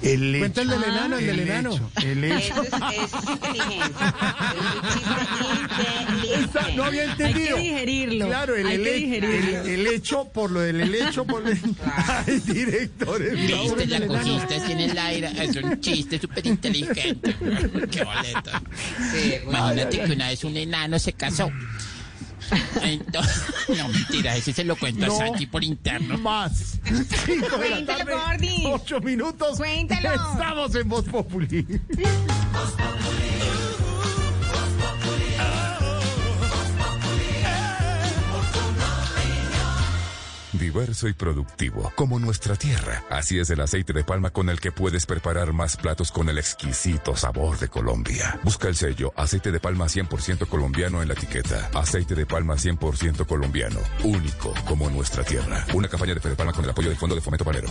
El 0.05 0.38
Cuenta 0.38 0.61
el 0.62 0.68
del 0.68 0.82
hecho. 0.82 0.92
enano, 0.92 1.18
el 1.18 1.26
del 1.26 1.40
enano. 1.40 1.72
hecho, 1.74 1.90
El 2.07 2.24
hecho. 2.24 2.36
Eso 2.36 2.62
es, 2.62 2.68
eso 2.68 3.16
es 3.16 3.30
inteligente. 3.30 3.94
Esa- 6.34 6.68
no 6.76 6.84
había 6.84 7.05
entendido. 7.05 7.57
Hay 7.57 7.62
que 7.64 7.68
digerirlo. 7.70 8.26
Claro, 8.26 8.55
el, 8.57 8.66
Hay 8.66 8.76
que 8.76 8.82
ele- 8.82 8.92
digerirlo. 8.94 9.61
el- 9.62 9.68
el 9.68 9.86
hecho 9.88 10.24
por 10.32 10.50
lo 10.50 10.61
del 10.61 10.80
helecho 10.80 11.24
por 11.24 11.46
el... 11.48 11.59
Ay, 11.84 12.40
director. 12.40 13.22
el- 13.22 13.36
Viste, 13.36 13.86
la 13.86 14.07
cogiste 14.07 14.57
en 14.72 14.80
el 14.80 14.98
aire. 14.98 15.30
Es 15.42 15.57
un 15.57 15.80
chiste 15.80 16.18
súper 16.20 16.46
inteligente. 16.46 17.34
¡Qué 17.90 18.05
boleta! 18.05 18.62
Imagínate 19.48 20.00
que 20.05 20.12
una 20.12 20.28
vez 20.28 20.44
un 20.44 20.57
enano 20.57 20.98
se 20.98 21.12
casó. 21.14 21.50
Entonces, 22.82 23.42
no, 23.68 23.88
mentira, 23.88 24.36
ese 24.36 24.53
se 24.53 24.64
lo 24.64 24.76
cuento 24.76 25.07
No 25.07 25.14
a 25.14 25.18
Santi 25.18 25.47
por 25.47 25.64
interno. 25.64 26.18
Más. 26.18 26.78
Cinco 27.24 27.57
de 27.59 27.70
la 27.70 27.76
Cuéntalo, 27.76 28.05
tarde, 28.05 28.12
Gordy. 28.12 28.62
Ocho 28.66 29.01
minutos. 29.01 29.59
Cuéntalo. 29.59 30.12
Estamos 30.12 30.74
en 30.74 30.88
Voz 30.88 31.05
Populi. 31.05 31.66
Diverso 40.64 41.08
y 41.08 41.12
productivo, 41.12 41.92
como 41.94 42.18
nuestra 42.18 42.56
tierra. 42.56 43.04
Así 43.10 43.38
es 43.38 43.50
el 43.50 43.60
aceite 43.60 43.92
de 43.92 44.02
palma 44.02 44.30
con 44.30 44.48
el 44.48 44.60
que 44.60 44.72
puedes 44.72 45.04
preparar 45.04 45.52
más 45.52 45.76
platos 45.76 46.10
con 46.10 46.30
el 46.30 46.38
exquisito 46.38 47.14
sabor 47.16 47.58
de 47.58 47.68
Colombia. 47.68 48.40
Busca 48.42 48.68
el 48.68 48.74
sello 48.74 49.12
aceite 49.14 49.52
de 49.52 49.60
palma 49.60 49.88
100% 49.88 50.48
colombiano 50.48 51.02
en 51.02 51.08
la 51.08 51.14
etiqueta. 51.14 51.68
Aceite 51.74 52.14
de 52.14 52.24
palma 52.24 52.54
100% 52.54 53.26
colombiano. 53.26 53.78
Único 54.04 54.54
como 54.64 54.88
nuestra 54.88 55.22
tierra. 55.22 55.66
Una 55.74 55.86
campaña 55.86 56.14
de 56.14 56.20
Fede 56.20 56.34
Palma 56.34 56.54
con 56.54 56.64
el 56.64 56.70
apoyo 56.70 56.88
del 56.88 56.96
Fondo 56.96 57.14
de 57.14 57.20
Fomento 57.20 57.44
Panero. 57.44 57.68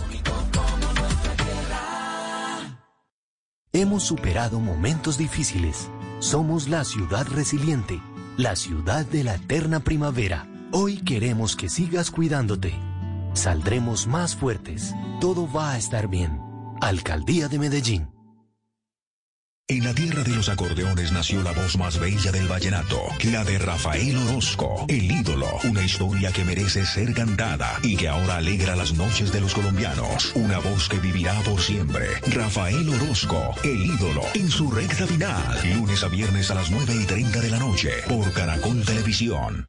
Hemos 3.72 4.04
superado 4.04 4.60
momentos 4.60 5.18
difíciles. 5.18 5.90
Somos 6.20 6.68
la 6.68 6.84
ciudad 6.84 7.26
resiliente, 7.26 8.00
la 8.36 8.54
ciudad 8.54 9.04
de 9.04 9.24
la 9.24 9.34
eterna 9.34 9.80
primavera. 9.80 10.53
Hoy 10.76 10.96
queremos 10.96 11.54
que 11.54 11.68
sigas 11.68 12.10
cuidándote. 12.10 12.74
Saldremos 13.32 14.08
más 14.08 14.34
fuertes. 14.34 14.92
Todo 15.20 15.48
va 15.48 15.70
a 15.70 15.78
estar 15.78 16.08
bien. 16.08 16.40
Alcaldía 16.80 17.46
de 17.46 17.60
Medellín. 17.60 18.08
En 19.68 19.84
la 19.84 19.94
tierra 19.94 20.24
de 20.24 20.34
los 20.34 20.48
acordeones 20.48 21.12
nació 21.12 21.44
la 21.44 21.52
voz 21.52 21.78
más 21.78 22.00
bella 22.00 22.32
del 22.32 22.48
vallenato, 22.48 23.00
la 23.30 23.44
de 23.44 23.58
Rafael 23.60 24.16
Orozco, 24.16 24.84
el 24.88 25.12
ídolo, 25.12 25.46
una 25.62 25.80
historia 25.80 26.32
que 26.32 26.44
merece 26.44 26.84
ser 26.84 27.14
cantada 27.14 27.78
y 27.84 27.96
que 27.96 28.08
ahora 28.08 28.38
alegra 28.38 28.74
las 28.74 28.94
noches 28.94 29.30
de 29.30 29.40
los 29.40 29.54
colombianos, 29.54 30.32
una 30.34 30.58
voz 30.58 30.88
que 30.88 30.98
vivirá 30.98 31.34
por 31.42 31.60
siempre. 31.60 32.08
Rafael 32.26 32.88
Orozco, 32.88 33.54
el 33.62 33.86
ídolo, 33.86 34.22
en 34.34 34.50
su 34.50 34.72
recta 34.72 35.06
final, 35.06 35.56
lunes 35.76 36.02
a 36.02 36.08
viernes 36.08 36.50
a 36.50 36.56
las 36.56 36.68
9 36.72 36.96
y 37.00 37.04
30 37.04 37.40
de 37.40 37.50
la 37.50 37.60
noche, 37.60 37.90
por 38.08 38.32
Caracol 38.32 38.84
Televisión. 38.84 39.68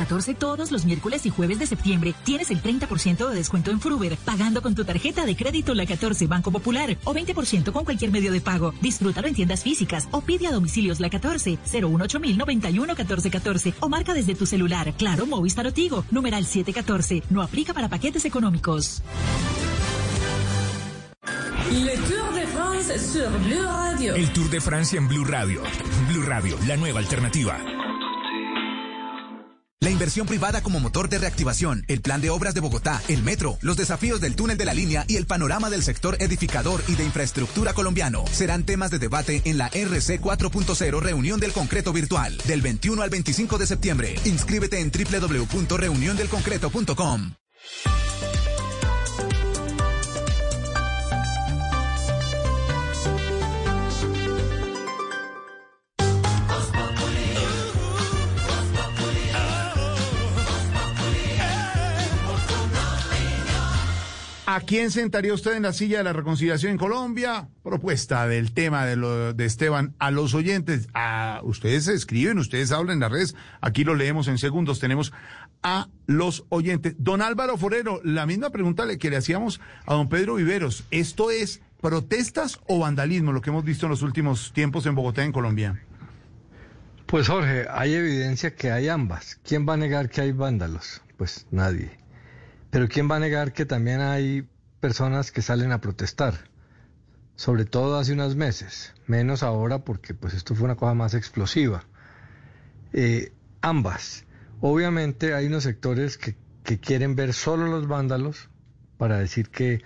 En 0.00 0.04
la 0.04 0.08
14 0.08 0.34
todos 0.34 0.72
los 0.72 0.86
miércoles 0.86 1.26
y 1.26 1.30
jueves 1.30 1.58
de 1.58 1.66
septiembre 1.66 2.14
tienes 2.24 2.50
el 2.50 2.62
30% 2.62 3.28
de 3.28 3.34
descuento 3.34 3.70
en 3.70 3.80
Fruber, 3.80 4.16
pagando 4.24 4.62
con 4.62 4.74
tu 4.74 4.82
tarjeta 4.82 5.26
de 5.26 5.36
crédito 5.36 5.74
La 5.74 5.84
14 5.84 6.26
Banco 6.26 6.50
Popular 6.50 6.96
o 7.04 7.12
20% 7.12 7.70
con 7.70 7.84
cualquier 7.84 8.10
medio 8.10 8.32
de 8.32 8.40
pago. 8.40 8.72
Disfrútalo 8.80 9.28
en 9.28 9.34
tiendas 9.34 9.62
físicas 9.62 10.08
o 10.10 10.22
pide 10.22 10.46
a 10.46 10.52
domicilios 10.52 11.00
La 11.00 11.10
14 11.10 11.58
018 11.70 12.18
91 12.18 12.94
1414 12.94 13.74
o 13.80 13.90
marca 13.90 14.14
desde 14.14 14.34
tu 14.34 14.46
celular. 14.46 14.94
Claro, 14.96 15.26
Movistar 15.26 15.66
o 15.66 15.72
Tigo, 15.74 16.06
numeral 16.10 16.46
714. 16.46 17.24
No 17.28 17.42
aplica 17.42 17.74
para 17.74 17.90
paquetes 17.90 18.24
económicos. 18.24 19.02
Le 21.70 21.94
Tour 21.98 22.08
Tour 22.08 22.34
de 22.34 22.46
France 22.46 22.98
sur 22.98 23.28
Blue 23.40 23.66
Radio. 23.66 24.14
El 24.14 24.32
Tour 24.32 24.48
de 24.48 24.60
Francia 24.62 24.98
en 24.98 25.08
Blue 25.08 25.24
Radio. 25.24 25.62
Blue 26.08 26.22
Radio, 26.22 26.56
la 26.66 26.78
nueva 26.78 27.00
alternativa. 27.00 27.79
La 29.82 29.88
inversión 29.88 30.26
privada 30.26 30.62
como 30.62 30.78
motor 30.78 31.08
de 31.08 31.16
reactivación, 31.16 31.86
el 31.88 32.02
plan 32.02 32.20
de 32.20 32.28
obras 32.28 32.52
de 32.52 32.60
Bogotá, 32.60 33.00
el 33.08 33.22
metro, 33.22 33.56
los 33.62 33.78
desafíos 33.78 34.20
del 34.20 34.36
túnel 34.36 34.58
de 34.58 34.66
la 34.66 34.74
línea 34.74 35.06
y 35.08 35.16
el 35.16 35.24
panorama 35.24 35.70
del 35.70 35.82
sector 35.82 36.18
edificador 36.20 36.82
y 36.86 36.96
de 36.96 37.04
infraestructura 37.04 37.72
colombiano 37.72 38.26
serán 38.30 38.64
temas 38.64 38.90
de 38.90 38.98
debate 38.98 39.40
en 39.46 39.56
la 39.56 39.68
RC 39.68 40.20
4.0 40.20 41.00
Reunión 41.00 41.40
del 41.40 41.52
Concreto 41.52 41.94
Virtual 41.94 42.36
del 42.46 42.60
21 42.60 43.00
al 43.00 43.08
25 43.08 43.56
de 43.56 43.66
septiembre. 43.66 44.16
Inscríbete 44.26 44.80
en 44.80 44.92
www.reuniondelconcreto.com. 44.92 47.32
¿A 64.52 64.62
quién 64.62 64.90
sentaría 64.90 65.32
usted 65.32 65.54
en 65.54 65.62
la 65.62 65.72
silla 65.72 65.98
de 65.98 66.02
la 66.02 66.12
reconciliación 66.12 66.72
en 66.72 66.76
Colombia? 66.76 67.48
Propuesta 67.62 68.26
del 68.26 68.52
tema 68.52 68.84
de, 68.84 68.96
lo, 68.96 69.32
de 69.32 69.44
Esteban 69.44 69.94
a 70.00 70.10
los 70.10 70.34
oyentes. 70.34 70.88
A, 70.92 71.40
ustedes 71.44 71.86
escriben, 71.86 72.36
ustedes 72.36 72.72
hablan 72.72 72.94
en 72.94 73.00
las 73.00 73.12
redes. 73.12 73.36
Aquí 73.60 73.84
lo 73.84 73.94
leemos 73.94 74.26
en 74.26 74.38
segundos. 74.38 74.80
Tenemos 74.80 75.12
a 75.62 75.86
los 76.06 76.46
oyentes. 76.48 76.96
Don 76.98 77.22
Álvaro 77.22 77.58
Forero, 77.58 78.00
la 78.02 78.26
misma 78.26 78.50
pregunta 78.50 78.88
que 78.98 79.08
le 79.08 79.18
hacíamos 79.18 79.60
a 79.86 79.94
don 79.94 80.08
Pedro 80.08 80.34
Viveros. 80.34 80.82
¿Esto 80.90 81.30
es 81.30 81.62
protestas 81.80 82.58
o 82.66 82.80
vandalismo, 82.80 83.30
lo 83.30 83.42
que 83.42 83.50
hemos 83.50 83.62
visto 83.62 83.86
en 83.86 83.90
los 83.90 84.02
últimos 84.02 84.52
tiempos 84.52 84.84
en 84.86 84.96
Bogotá, 84.96 85.22
en 85.22 85.30
Colombia? 85.30 85.80
Pues 87.06 87.28
Jorge, 87.28 87.66
hay 87.70 87.94
evidencia 87.94 88.52
que 88.56 88.72
hay 88.72 88.88
ambas. 88.88 89.38
¿Quién 89.44 89.64
va 89.64 89.74
a 89.74 89.76
negar 89.76 90.10
que 90.10 90.22
hay 90.22 90.32
vándalos? 90.32 91.02
Pues 91.16 91.46
nadie. 91.52 91.99
Pero 92.70 92.88
¿quién 92.88 93.10
va 93.10 93.16
a 93.16 93.20
negar 93.20 93.52
que 93.52 93.66
también 93.66 94.00
hay 94.00 94.48
personas 94.80 95.32
que 95.32 95.42
salen 95.42 95.72
a 95.72 95.80
protestar? 95.80 96.34
Sobre 97.34 97.64
todo 97.64 97.98
hace 97.98 98.12
unos 98.12 98.36
meses, 98.36 98.94
menos 99.06 99.42
ahora 99.42 99.84
porque 99.84 100.14
pues 100.14 100.34
esto 100.34 100.54
fue 100.54 100.66
una 100.66 100.76
cosa 100.76 100.94
más 100.94 101.14
explosiva. 101.14 101.84
Eh, 102.92 103.32
ambas. 103.60 104.24
Obviamente 104.60 105.34
hay 105.34 105.46
unos 105.46 105.64
sectores 105.64 106.18
que, 106.18 106.36
que 106.64 106.78
quieren 106.78 107.16
ver 107.16 107.32
solo 107.32 107.66
los 107.66 107.88
vándalos 107.88 108.50
para 108.98 109.18
decir 109.18 109.48
que 109.48 109.82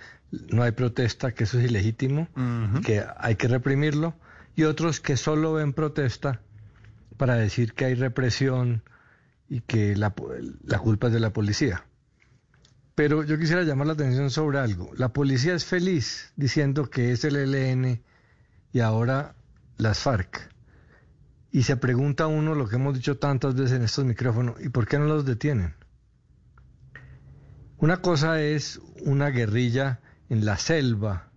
no 0.49 0.63
hay 0.63 0.71
protesta, 0.71 1.33
que 1.33 1.45
eso 1.45 1.59
es 1.59 1.65
ilegítimo, 1.65 2.27
que 2.83 3.03
hay 3.17 3.35
que 3.35 3.47
reprimirlo, 3.47 4.15
y 4.55 4.63
otros 4.63 4.99
que 4.99 5.17
solo 5.17 5.53
ven 5.53 5.73
protesta 5.73 6.41
para 7.17 7.35
decir 7.35 7.73
que 7.73 7.85
hay 7.85 7.95
represión 7.95 8.83
y 9.47 9.61
que 9.61 9.95
la, 9.95 10.13
la 10.65 10.79
culpa 10.79 11.07
es 11.07 11.13
de 11.13 11.19
la 11.19 11.31
policía. 11.31 11.85
Pero 12.95 13.23
yo 13.23 13.37
quisiera 13.37 13.63
llamar 13.63 13.87
la 13.87 13.93
atención 13.93 14.31
sobre 14.31 14.57
algo. 14.57 14.89
La 14.95 15.09
policía 15.09 15.53
es 15.53 15.65
feliz 15.65 16.31
diciendo 16.37 16.89
que 16.89 17.11
es 17.11 17.25
el 17.25 17.35
ELN 17.35 18.01
y 18.71 18.79
ahora 18.79 19.35
las 19.77 19.99
FARC. 19.99 20.49
Y 21.51 21.63
se 21.63 21.75
pregunta 21.75 22.27
uno 22.27 22.55
lo 22.55 22.69
que 22.69 22.77
hemos 22.77 22.95
dicho 22.95 23.17
tantas 23.17 23.55
veces 23.55 23.73
en 23.73 23.83
estos 23.83 24.05
micrófonos, 24.05 24.55
¿y 24.61 24.69
por 24.69 24.87
qué 24.87 24.97
no 24.97 25.05
los 25.05 25.25
detienen? 25.25 25.73
Una 27.77 27.97
cosa 28.01 28.41
es 28.41 28.79
una 29.01 29.29
guerrilla 29.29 29.99
en 30.29 30.45
la 30.45 30.57
selva, 30.57 31.29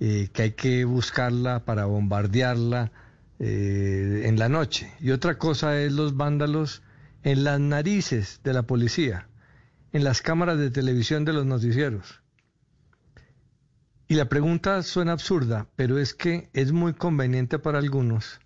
eh, 0.00 0.28
que 0.32 0.42
hay 0.42 0.52
que 0.52 0.84
buscarla 0.84 1.64
para 1.64 1.86
bombardearla 1.86 2.92
eh, 3.38 4.22
en 4.26 4.38
la 4.38 4.50
noche. 4.50 4.92
Y 5.00 5.10
otra 5.12 5.38
cosa 5.38 5.80
es 5.80 5.92
los 5.92 6.16
vándalos 6.16 6.82
en 7.22 7.44
las 7.44 7.58
narices 7.58 8.40
de 8.44 8.52
la 8.52 8.62
policía 8.62 9.29
en 9.92 10.04
las 10.04 10.22
cámaras 10.22 10.58
de 10.58 10.70
televisión 10.70 11.24
de 11.24 11.32
los 11.32 11.46
noticieros. 11.46 12.20
Y 14.08 14.14
la 14.14 14.28
pregunta 14.28 14.82
suena 14.82 15.12
absurda, 15.12 15.68
pero 15.76 15.98
es 15.98 16.14
que 16.14 16.50
es 16.52 16.72
muy 16.72 16.94
conveniente 16.94 17.58
para 17.58 17.78
algunos 17.78 18.40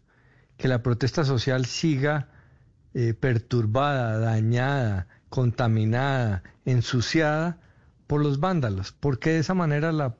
que 0.57 0.69
la 0.69 0.83
protesta 0.83 1.25
social 1.25 1.65
siga 1.65 2.29
eh, 2.93 3.15
perturbada, 3.15 4.19
dañada, 4.19 5.09
contaminada, 5.31 6.43
ensuciada 6.65 7.59
por 8.07 8.23
los 8.23 8.41
vándalos, 8.41 8.93
porque 8.93 9.31
de 9.31 9.39
esa 9.39 9.55
manera 9.55 9.91
la 9.91 10.17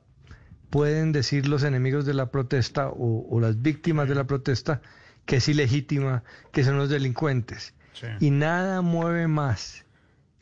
pueden 0.71 1.11
decir 1.11 1.47
los 1.47 1.63
enemigos 1.63 2.05
de 2.05 2.15
la 2.15 2.31
protesta 2.31 2.89
o, 2.89 3.27
o 3.29 3.39
las 3.39 3.61
víctimas 3.61 4.09
de 4.09 4.15
la 4.15 4.25
protesta 4.25 4.81
que 5.25 5.37
es 5.37 5.47
ilegítima, 5.47 6.23
que 6.51 6.63
son 6.63 6.77
los 6.77 6.89
delincuentes. 6.89 7.73
Y 8.19 8.29
nada 8.29 8.81
mueve 8.81 9.27
más 9.27 9.84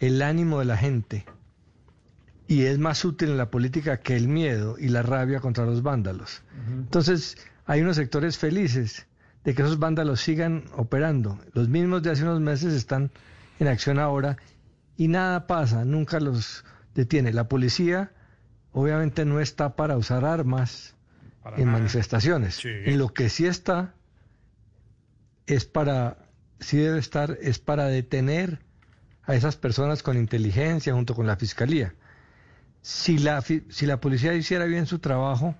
el 0.06 0.22
ánimo 0.22 0.60
de 0.60 0.66
la 0.66 0.76
gente 0.76 1.26
y 2.46 2.64
es 2.64 2.78
más 2.78 3.06
útil 3.06 3.30
en 3.30 3.38
la 3.38 3.50
política 3.50 4.02
que 4.02 4.18
el 4.18 4.28
miedo 4.28 4.76
y 4.78 4.90
la 4.90 5.02
rabia 5.02 5.40
contra 5.40 5.66
los 5.66 5.82
vándalos. 5.82 6.42
Entonces, 6.68 7.38
hay 7.66 7.82
unos 7.82 7.96
sectores 7.96 8.38
felices 8.38 9.08
de 9.46 9.56
que 9.56 9.62
esos 9.62 9.80
vándalos 9.80 10.20
sigan 10.20 10.66
operando. 10.76 11.40
Los 11.54 11.70
mismos 11.70 12.04
de 12.04 12.12
hace 12.12 12.24
unos 12.24 12.42
meses 12.42 12.74
están 12.74 13.12
en 13.60 13.68
acción 13.68 13.98
ahora 13.98 14.38
y 14.98 15.08
nada 15.08 15.48
pasa, 15.48 15.86
nunca 15.86 16.20
los 16.20 16.66
detiene. 16.94 17.32
La 17.32 17.48
policía 17.48 18.12
obviamente 18.74 19.24
no 19.24 19.40
está 19.40 19.78
para 19.78 19.96
usar 19.96 20.26
armas 20.26 20.96
en 21.56 21.70
manifestaciones. 21.70 22.64
En 22.66 22.98
lo 22.98 23.14
que 23.14 23.30
sí 23.30 23.46
está 23.46 23.94
es 25.48 25.64
para, 25.64 26.18
sí 26.60 26.78
debe 26.78 27.00
estar, 27.00 27.38
es 27.42 27.60
para 27.60 27.86
detener 27.86 28.60
a 29.26 29.36
esas 29.36 29.56
personas 29.56 30.04
con 30.04 30.18
inteligencia 30.18 30.94
junto 30.94 31.16
con 31.16 31.28
la 31.28 31.38
fiscalía. 31.38 31.94
Si 32.82 33.18
la, 33.18 33.42
si 33.42 33.86
la 33.86 34.00
policía 34.00 34.34
hiciera 34.34 34.66
bien 34.66 34.86
su 34.86 35.00
trabajo 35.00 35.56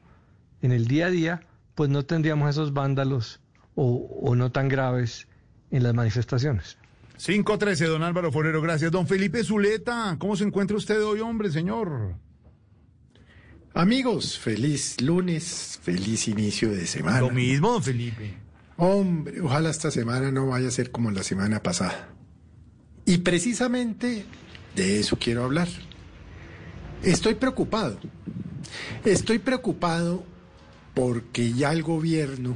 en 0.62 0.72
el 0.72 0.88
día 0.88 1.08
a 1.08 1.10
día, 1.10 1.42
pues 1.76 1.90
no 1.90 2.06
tendríamos 2.06 2.50
esos 2.50 2.74
vándalos 2.74 3.40
o, 3.76 4.20
o 4.22 4.36
no 4.36 4.52
tan 4.52 4.68
graves 4.68 5.28
en 5.72 5.84
las 5.84 5.94
manifestaciones. 5.94 6.78
513, 7.18 7.86
don 7.86 8.04
Álvaro 8.04 8.32
Forero, 8.32 8.62
gracias. 8.62 8.92
Don 8.92 9.08
Felipe 9.08 9.44
Zuleta, 9.44 10.18
¿cómo 10.20 10.36
se 10.36 10.44
encuentra 10.44 10.76
usted 10.76 11.04
hoy, 11.04 11.22
hombre, 11.22 11.52
señor? 11.52 12.16
Amigos, 13.74 14.38
feliz 14.38 15.00
lunes, 15.02 15.80
feliz 15.82 16.28
inicio 16.28 16.72
de 16.72 16.86
semana. 16.86 17.22
Lo 17.22 17.30
mismo, 17.30 17.72
don 17.72 17.84
Felipe. 17.84 18.34
Hombre, 18.78 19.42
ojalá 19.42 19.70
esta 19.70 19.90
semana 19.90 20.32
no 20.32 20.48
vaya 20.48 20.68
a 20.68 20.72
ser 20.72 20.92
como 20.92 21.12
la 21.12 21.24
semana 21.24 21.64
pasada. 21.64 22.13
Y 23.06 23.18
precisamente 23.20 24.26
de 24.76 25.00
eso 25.00 25.18
quiero 25.20 25.44
hablar. 25.44 25.68
Estoy 27.04 27.36
preocupado. 27.36 28.00
Estoy 29.04 29.40
preocupado 29.40 30.24
porque 30.94 31.54
ya 31.54 31.72
el 31.72 31.84
gobierno 31.84 32.56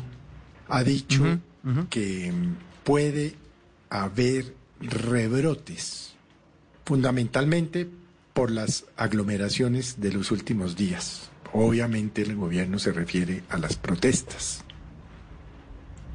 ha 0.70 0.84
dicho 0.84 1.40
que 1.90 2.32
puede 2.84 3.36
haber 3.90 4.54
rebrotes, 4.80 6.14
fundamentalmente 6.86 7.90
por 8.34 8.52
las 8.52 8.86
aglomeraciones 8.96 10.00
de 10.00 10.14
los 10.14 10.32
últimos 10.32 10.76
días. 10.76 11.30
Obviamente 11.54 12.22
el 12.22 12.36
gobierno 12.36 12.80
se 12.80 12.92
refiere 12.92 13.44
a 13.50 13.58
las 13.58 13.76
protestas. 13.76 14.64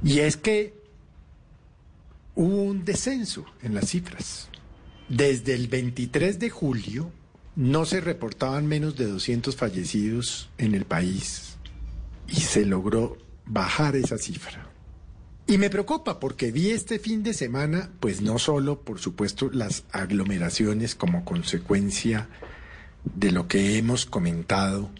Y 0.04 0.20
es 0.20 0.36
que 0.36 0.81
hubo 2.34 2.62
un 2.62 2.84
descenso 2.84 3.44
en 3.62 3.74
las 3.74 3.88
cifras. 3.88 4.48
Desde 5.08 5.54
el 5.54 5.68
23 5.68 6.38
de 6.38 6.50
julio 6.50 7.12
no 7.54 7.84
se 7.84 8.00
reportaban 8.00 8.66
menos 8.66 8.96
de 8.96 9.06
200 9.06 9.56
fallecidos 9.56 10.50
en 10.58 10.74
el 10.74 10.84
país 10.84 11.56
y 12.28 12.36
se 12.36 12.64
logró 12.64 13.18
bajar 13.44 13.96
esa 13.96 14.18
cifra. 14.18 14.68
Y 15.46 15.58
me 15.58 15.70
preocupa 15.70 16.20
porque 16.20 16.52
vi 16.52 16.70
este 16.70 16.98
fin 16.98 17.22
de 17.22 17.34
semana, 17.34 17.90
pues 18.00 18.22
no 18.22 18.38
solo, 18.38 18.80
por 18.80 19.00
supuesto, 19.00 19.50
las 19.52 19.84
aglomeraciones 19.90 20.94
como 20.94 21.24
consecuencia 21.24 22.28
de 23.04 23.32
lo 23.32 23.48
que 23.48 23.76
hemos 23.76 24.06
comentado, 24.06 24.90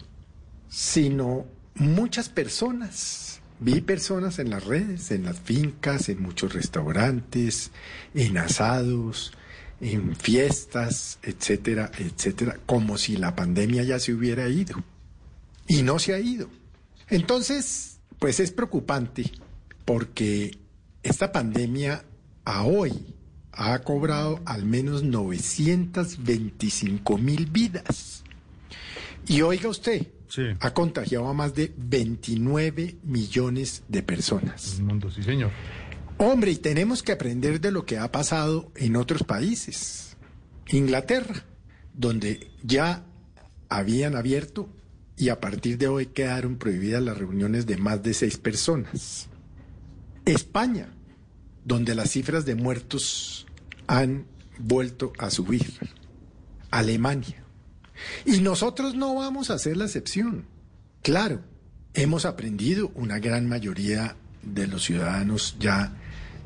sino 0.69 1.45
muchas 1.75 2.29
personas 2.29 3.32
Vi 3.63 3.79
personas 3.79 4.39
en 4.39 4.49
las 4.49 4.65
redes, 4.65 5.11
en 5.11 5.23
las 5.23 5.39
fincas, 5.39 6.09
en 6.09 6.21
muchos 6.21 6.53
restaurantes, 6.53 7.71
en 8.13 8.37
asados, 8.37 9.31
en 9.79 10.17
fiestas, 10.17 11.17
etcétera, 11.23 11.89
etcétera, 11.97 12.59
como 12.65 12.97
si 12.97 13.15
la 13.15 13.37
pandemia 13.37 13.83
ya 13.83 13.99
se 13.99 14.13
hubiera 14.13 14.49
ido. 14.49 14.83
Y 15.65 15.83
no 15.83 15.97
se 15.97 16.13
ha 16.13 16.19
ido. 16.19 16.49
Entonces, 17.07 18.01
pues 18.19 18.41
es 18.41 18.51
preocupante 18.51 19.31
porque 19.85 20.57
esta 21.01 21.31
pandemia 21.31 22.03
a 22.43 22.65
hoy 22.65 23.15
ha 23.53 23.79
cobrado 23.79 24.41
al 24.43 24.65
menos 24.65 25.03
925 25.03 27.17
mil 27.17 27.45
vidas. 27.45 28.25
Y 29.25 29.41
oiga 29.41 29.69
usted, 29.69 30.05
ha 30.59 30.73
contagiado 30.73 31.27
a 31.27 31.33
más 31.33 31.53
de 31.53 31.73
29 31.77 32.97
millones 33.03 33.83
de 33.87 34.03
personas. 34.03 34.77
El 34.77 34.85
mundo, 34.85 35.11
sí, 35.11 35.23
señor. 35.23 35.51
Hombre, 36.17 36.51
y 36.51 36.55
tenemos 36.55 37.03
que 37.03 37.11
aprender 37.11 37.59
de 37.59 37.71
lo 37.71 37.85
que 37.85 37.97
ha 37.97 38.11
pasado 38.11 38.71
en 38.75 38.95
otros 38.95 39.23
países. 39.23 40.15
Inglaterra, 40.69 41.43
donde 41.93 42.51
ya 42.63 43.05
habían 43.69 44.15
abierto 44.15 44.69
y 45.17 45.29
a 45.29 45.39
partir 45.39 45.77
de 45.77 45.87
hoy 45.87 46.07
quedaron 46.07 46.57
prohibidas 46.57 47.03
las 47.03 47.17
reuniones 47.17 47.65
de 47.65 47.77
más 47.77 48.01
de 48.03 48.13
seis 48.13 48.37
personas. 48.37 49.27
España, 50.25 50.89
donde 51.65 51.95
las 51.95 52.11
cifras 52.11 52.45
de 52.45 52.55
muertos 52.55 53.45
han 53.87 54.25
vuelto 54.57 55.13
a 55.17 55.29
subir. 55.29 55.65
Alemania. 56.71 57.42
Y 58.25 58.41
nosotros 58.41 58.95
no 58.95 59.15
vamos 59.15 59.49
a 59.49 59.59
ser 59.59 59.77
la 59.77 59.85
excepción. 59.85 60.45
Claro, 61.01 61.41
hemos 61.93 62.25
aprendido, 62.25 62.91
una 62.95 63.19
gran 63.19 63.47
mayoría 63.47 64.15
de 64.41 64.67
los 64.67 64.83
ciudadanos 64.83 65.55
ya 65.59 65.93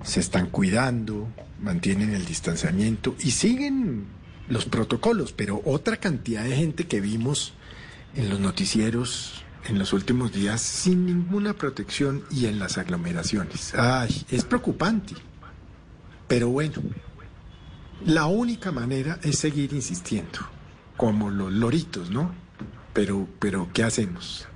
se 0.04 0.20
están 0.20 0.48
cuidando, 0.48 1.28
mantienen 1.62 2.14
el 2.14 2.26
distanciamiento 2.26 3.16
y 3.20 3.32
siguen 3.32 4.06
los 4.50 4.66
protocolos, 4.66 5.34
pero 5.34 5.62
otra 5.66 5.98
cantidad 5.98 6.44
de 6.44 6.56
gente 6.56 6.88
que 6.88 7.02
vimos 7.02 7.54
en 8.16 8.30
los 8.30 8.40
noticieros 8.40 9.44
en 9.68 9.80
los 9.80 9.94
últimos 9.94 10.32
días 10.32 10.62
sin 10.62 11.06
ninguna 11.06 11.54
protección 11.54 12.24
y 12.32 12.46
en 12.46 12.60
las 12.60 12.78
aglomeraciones. 12.78 13.74
Ay, 13.76 14.26
es 14.30 14.46
preocupante. 14.46 15.14
Pero 16.28 16.50
bueno, 16.50 16.82
la 18.06 18.26
única 18.26 18.72
manera 18.72 19.20
es 19.24 19.40
seguir 19.40 19.74
insistiendo, 19.74 20.40
como 20.98 21.30
los 21.30 21.54
loritos, 21.54 22.10
¿no? 22.10 22.32
Pero, 22.94 23.28
pero, 23.40 23.70
¿qué 23.74 23.84
hacemos? 23.84 24.48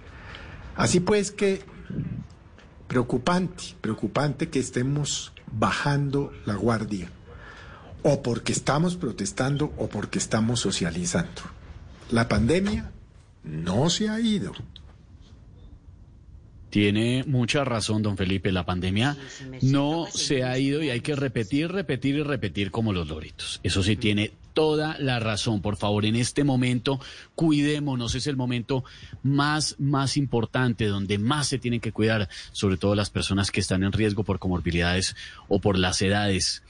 Así 0.76 1.00
pues 1.00 1.32
que 1.32 1.62
preocupante, 2.88 3.76
preocupante 3.80 4.50
que 4.50 4.60
estemos 4.60 5.32
bajando 5.52 6.34
la 6.46 6.56
guardia, 6.56 7.10
o 8.04 8.22
porque 8.24 8.52
estamos 8.52 8.96
protestando 8.96 9.74
o 9.78 9.88
porque 9.88 10.18
estamos 10.18 10.60
socializando. 10.60 11.42
La 12.10 12.28
pandemia 12.28 12.92
no 13.44 13.89
se 13.89 14.10
ha 14.10 14.20
ido. 14.20 14.54
Tiene 16.72 17.26
mucha 17.28 17.66
razón, 17.66 18.02
don 18.02 18.18
Felipe. 18.18 18.52
La 18.52 18.66
pandemia 18.66 19.18
no 19.62 20.08
se 20.10 20.44
ha 20.44 20.58
ido 20.58 20.82
y 20.82 20.89
hay 20.89 21.02
que 21.02 21.16
repetir, 21.16 21.70
repetir 21.70 22.16
y 22.16 22.24
repetir 22.24 22.72
como 22.72 22.94
los 22.94 23.10
loritos. 23.10 23.60
Eso 23.62 23.84
sí 23.84 23.98
tiene 23.98 24.32
toda 24.54 24.97
la 24.99 25.20
razón. 25.20 25.62
Por 25.62 25.78
favor, 25.78 26.06
en 26.06 26.16
este 26.16 26.43
momento, 26.43 26.99
cuidémonos. 27.36 28.16
Es 28.16 28.28
el 28.28 28.38
momento 28.38 28.84
más, 29.24 29.76
más 29.80 30.18
importante, 30.18 30.86
donde 30.86 31.18
más 31.18 31.47
se 31.47 31.60
tienen 31.60 31.80
que 31.80 31.91
cuidar, 31.91 32.30
sobre 32.52 32.78
todo 32.78 32.95
las 32.95 33.10
personas 33.10 33.52
que 33.52 33.60
están 33.60 33.84
en 33.84 33.91
riesgo 33.91 34.24
por 34.24 34.39
comorbilidades 34.39 35.16
o 35.47 35.60
por 35.60 35.78
las 35.78 36.02
edades. 36.02 36.64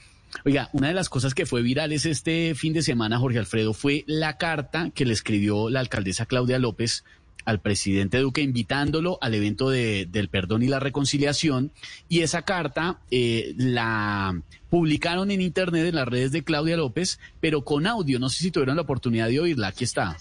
Oiga, 0.44 0.70
una 0.72 0.88
de 0.88 0.94
las 0.94 1.08
cosas 1.08 1.34
que 1.34 1.46
fue 1.46 1.62
viral 1.62 1.92
es 1.92 2.06
este 2.06 2.54
fin 2.54 2.72
de 2.72 2.82
semana, 2.82 3.18
Jorge 3.18 3.38
Alfredo, 3.38 3.74
fue 3.74 4.04
la 4.06 4.38
carta 4.38 4.90
que 4.90 5.04
le 5.04 5.12
escribió 5.12 5.68
la 5.68 5.80
alcaldesa 5.80 6.26
Claudia 6.26 6.58
López 6.58 7.04
al 7.44 7.60
presidente 7.60 8.18
Duque 8.18 8.40
invitándolo 8.40 9.18
al 9.20 9.34
evento 9.34 9.70
de, 9.70 10.06
del 10.10 10.28
perdón 10.28 10.62
y 10.62 10.68
la 10.68 10.80
reconciliación 10.80 11.72
y 12.08 12.20
esa 12.20 12.42
carta 12.42 13.00
eh, 13.10 13.54
la 13.56 14.40
publicaron 14.70 15.30
en 15.30 15.42
internet 15.42 15.86
en 15.86 15.96
las 15.96 16.08
redes 16.08 16.32
de 16.32 16.44
Claudia 16.44 16.76
López, 16.76 17.18
pero 17.40 17.62
con 17.62 17.86
audio. 17.86 18.18
No 18.18 18.28
sé 18.30 18.38
si 18.38 18.50
tuvieron 18.50 18.76
la 18.76 18.82
oportunidad 18.82 19.28
de 19.28 19.40
oírla. 19.40 19.68
Aquí 19.68 19.84
está. 19.84 20.16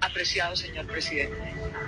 Apreciado 0.00 0.54
señor 0.54 0.86
presidente, 0.86 1.36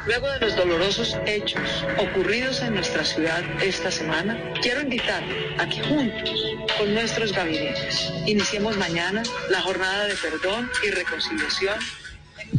luego 0.07 0.29
de 0.33 0.41
los 0.41 0.57
dolorosos 0.57 1.17
hechos 1.27 1.85
ocurridos 1.99 2.61
en 2.61 2.75
nuestra 2.75 3.05
ciudad 3.05 3.43
esta 3.63 3.91
semana, 3.91 4.37
quiero 4.61 4.81
invitar 4.81 5.23
a 5.59 5.69
que 5.69 5.81
juntos, 5.83 6.45
con 6.77 6.93
nuestros 6.93 7.33
gabinetes, 7.33 8.13
iniciemos 8.27 8.77
mañana 8.79 9.23
la 9.49 9.61
jornada 9.61 10.07
de 10.07 10.15
perdón 10.17 10.69
y 10.85 10.91
reconciliación 10.91 11.79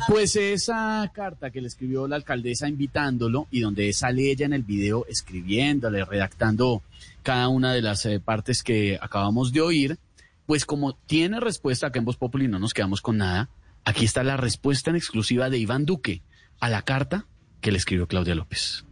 pues 0.07 0.35
esa 0.35 1.09
carta 1.13 1.51
que 1.51 1.61
le 1.61 1.67
escribió 1.67 2.07
la 2.07 2.15
alcaldesa 2.15 2.67
invitándolo 2.67 3.47
y 3.51 3.59
donde 3.61 3.91
sale 3.93 4.31
ella 4.31 4.45
en 4.45 4.53
el 4.53 4.63
video 4.63 5.05
escribiéndole, 5.07 6.03
redactando 6.05 6.81
cada 7.23 7.47
una 7.49 7.73
de 7.73 7.81
las 7.81 8.05
eh, 8.05 8.19
partes 8.19 8.63
que 8.63 8.97
acabamos 9.01 9.51
de 9.51 9.61
oír, 9.61 9.97
pues 10.45 10.65
como 10.65 10.93
tiene 10.93 11.39
respuesta 11.39 11.91
que 11.91 11.99
en 11.99 12.05
Voz 12.05 12.17
Populi 12.17 12.47
no 12.47 12.59
nos 12.59 12.73
quedamos 12.73 13.01
con 13.01 13.17
nada, 13.17 13.49
aquí 13.85 14.05
está 14.05 14.23
la 14.23 14.37
respuesta 14.37 14.89
en 14.89 14.95
exclusiva 14.95 15.49
de 15.49 15.57
Iván 15.57 15.85
Duque 15.85 16.21
a 16.59 16.69
la 16.69 16.81
carta 16.81 17.25
que 17.61 17.71
le 17.71 17.77
escribió 17.77 18.07
Claudia 18.07 18.35
López. 18.35 18.85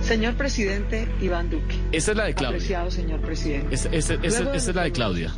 Señor 0.00 0.34
presidente 0.34 1.06
Iván 1.20 1.50
Duque. 1.50 1.76
Esta 1.92 2.12
es 2.12 2.16
la 2.16 2.24
de 2.24 2.34
Claudia. 2.34 2.56
Apreciado 2.56 2.90
señor 2.90 3.20
presidente. 3.20 3.74
Esta, 3.74 3.90
esta- 3.90 4.14
esta- 4.14 4.54
esta 4.56 4.70
es 4.70 4.74
la 4.74 4.82
de 4.84 4.92
Claudia, 4.92 5.34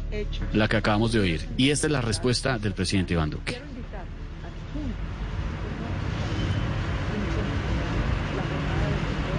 la 0.52 0.68
que 0.68 0.76
acabamos 0.76 1.12
de 1.12 1.18
oír. 1.20 1.40
Y 1.56 1.70
esta 1.70 1.88
es 1.88 1.92
la 1.92 2.00
respuesta 2.00 2.58
del 2.58 2.72
presidente 2.72 3.14
Iván 3.14 3.30
Duque. 3.30 3.60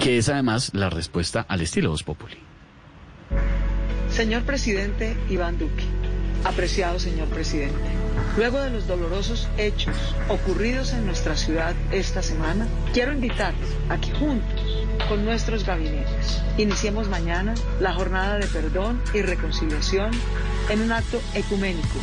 Que 0.04 0.18
es 0.18 0.28
además 0.28 0.72
la 0.74 0.89
respuesta 0.89 1.45
al 1.47 1.62
estilo 1.62 1.91
Voz 1.91 2.04
Populi. 2.04 2.36
Señor 4.12 4.43
presidente 4.43 5.16
Iván 5.30 5.58
Duque. 5.58 5.86
Apreciado 6.43 6.99
señor 6.99 7.30
presidente. 7.30 7.80
Luego 8.36 8.60
de 8.60 8.70
los 8.70 8.86
dolorosos 8.86 9.47
hechos 9.58 9.95
ocurridos 10.28 10.91
en 10.91 11.06
nuestra 11.06 11.38
ciudad 11.38 11.74
esta 11.93 12.22
semana, 12.22 12.68
quiero 12.91 13.14
invitarles 13.14 13.70
a 13.88 13.97
que 13.97 14.12
juntos, 14.12 14.86
con 15.08 15.24
nuestros 15.24 15.66
gabinetes, 15.66 16.41
iniciemos 16.58 17.08
mañana 17.08 17.56
la 17.80 17.93
jornada 17.93 18.39
de 18.39 18.47
perdón 18.47 19.01
y 19.14 19.22
reconciliación 19.22 20.12
en 20.70 20.82
un 20.82 20.91
acto 20.91 21.22
ecuménico 21.34 21.97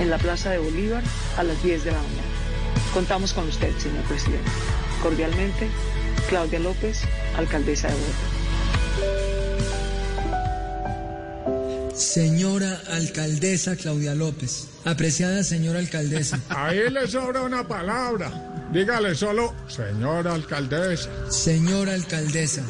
en 0.00 0.10
la 0.10 0.18
Plaza 0.18 0.50
de 0.50 0.58
Bolívar 0.58 1.04
a 1.38 1.44
las 1.44 1.62
10 1.62 1.84
de 1.84 1.92
la 1.92 1.98
mañana. 1.98 2.34
Contamos 2.92 3.32
con 3.32 3.46
usted, 3.46 3.78
señor 3.78 4.02
presidente. 4.06 4.50
Cordialmente, 5.00 5.68
Claudia 6.28 6.58
López, 6.58 7.02
alcaldesa 7.36 7.88
de 7.88 7.94
Bogotá. 7.94 8.34
Señora 11.94 12.80
alcaldesa 12.90 13.76
Claudia 13.76 14.14
López, 14.14 14.68
apreciada 14.84 15.44
señora 15.44 15.78
alcaldesa. 15.78 16.40
Ahí 16.48 16.90
le 16.90 17.06
sobra 17.06 17.42
una 17.42 17.66
palabra. 17.68 18.32
Dígale 18.72 19.14
solo, 19.14 19.54
señora 19.68 20.34
alcaldesa. 20.34 21.08
Señora 21.30 21.94
alcaldesa, 21.94 22.62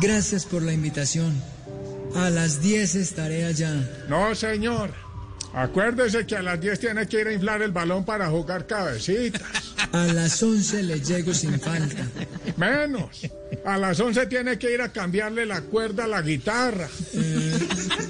gracias 0.00 0.46
por 0.46 0.62
la 0.62 0.72
invitación. 0.72 1.42
A 2.14 2.30
las 2.30 2.60
10 2.60 2.94
estaré 2.96 3.44
allá. 3.44 3.72
No, 4.08 4.34
señor. 4.34 5.09
Acuérdese 5.52 6.26
que 6.26 6.36
a 6.36 6.42
las 6.42 6.60
10 6.60 6.78
tiene 6.78 7.06
que 7.06 7.20
ir 7.20 7.26
a 7.26 7.32
inflar 7.32 7.62
el 7.62 7.72
balón 7.72 8.04
para 8.04 8.28
jugar 8.28 8.66
cabecitas. 8.66 9.42
A 9.92 10.04
las 10.04 10.40
11 10.40 10.84
le 10.84 11.00
llego 11.00 11.34
sin 11.34 11.58
falta. 11.58 12.06
Menos. 12.56 13.26
A 13.64 13.76
las 13.76 13.98
11 13.98 14.26
tiene 14.26 14.56
que 14.56 14.72
ir 14.72 14.80
a 14.80 14.92
cambiarle 14.92 15.44
la 15.46 15.62
cuerda 15.62 16.04
a 16.04 16.06
la 16.06 16.22
guitarra. 16.22 16.88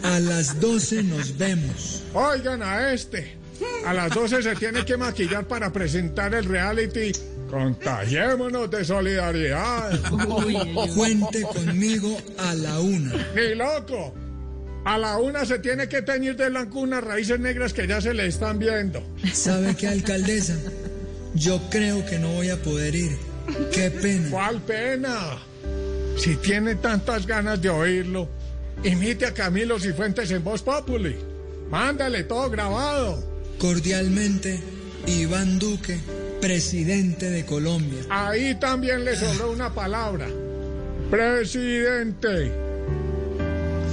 A 0.02 0.20
las 0.20 0.60
12 0.60 1.02
nos 1.04 1.38
vemos. 1.38 2.02
Oigan 2.12 2.62
a 2.62 2.92
este. 2.92 3.38
A 3.86 3.94
las 3.94 4.12
12 4.14 4.42
se 4.42 4.54
tiene 4.56 4.84
que 4.84 4.98
maquillar 4.98 5.46
para 5.46 5.72
presentar 5.72 6.34
el 6.34 6.44
reality. 6.44 7.12
Contagiémonos 7.50 8.70
de 8.70 8.84
solidaridad. 8.84 9.98
Cuente 10.94 11.42
conmigo 11.42 12.20
a 12.36 12.54
la 12.54 12.78
una. 12.80 13.12
Ni 13.34 13.54
loco. 13.54 14.14
A 14.84 14.96
la 14.96 15.18
una 15.18 15.44
se 15.44 15.58
tiene 15.58 15.88
que 15.88 16.02
teñir 16.02 16.36
de 16.36 16.48
blanco 16.48 16.80
unas 16.80 17.04
raíces 17.04 17.38
negras 17.38 17.72
que 17.72 17.86
ya 17.86 18.00
se 18.00 18.14
le 18.14 18.26
están 18.26 18.58
viendo. 18.58 19.02
¿Sabe 19.32 19.76
qué, 19.76 19.88
alcaldesa? 19.88 20.56
Yo 21.34 21.60
creo 21.70 22.04
que 22.06 22.18
no 22.18 22.32
voy 22.32 22.48
a 22.48 22.56
poder 22.56 22.94
ir. 22.94 23.16
Qué 23.72 23.90
pena. 23.90 24.30
¿Cuál 24.30 24.60
pena? 24.62 25.38
Si 26.16 26.36
tiene 26.36 26.76
tantas 26.76 27.26
ganas 27.26 27.60
de 27.60 27.68
oírlo, 27.68 28.28
imite 28.82 29.26
a 29.26 29.34
Camilo 29.34 29.78
Cifuentes 29.78 30.30
en 30.30 30.42
Voz 30.42 30.62
Populi. 30.62 31.16
Mándale 31.70 32.24
todo 32.24 32.50
grabado. 32.50 33.22
Cordialmente, 33.58 34.60
Iván 35.06 35.58
Duque, 35.58 35.98
presidente 36.40 37.30
de 37.30 37.44
Colombia. 37.44 38.00
Ahí 38.08 38.54
también 38.54 39.04
le 39.04 39.14
sobró 39.14 39.52
una 39.52 39.74
palabra. 39.74 40.26
Presidente. 41.10 42.69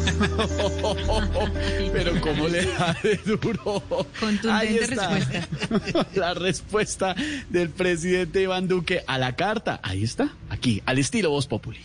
Pero 1.93 2.21
cómo 2.21 2.47
le 2.47 2.65
da 2.65 2.95
de 3.03 3.17
duro. 3.17 3.83
Contundente 4.19 4.49
Ahí 4.51 4.77
está. 4.77 5.09
respuesta. 5.09 6.07
La 6.15 6.33
respuesta 6.33 7.15
del 7.49 7.69
presidente 7.69 8.41
Iván 8.41 8.67
Duque 8.67 9.03
a 9.07 9.17
la 9.17 9.35
carta. 9.35 9.79
Ahí 9.83 10.03
está, 10.03 10.29
aquí, 10.49 10.81
al 10.85 10.99
estilo 10.99 11.29
Voz 11.31 11.47
Populi. 11.47 11.79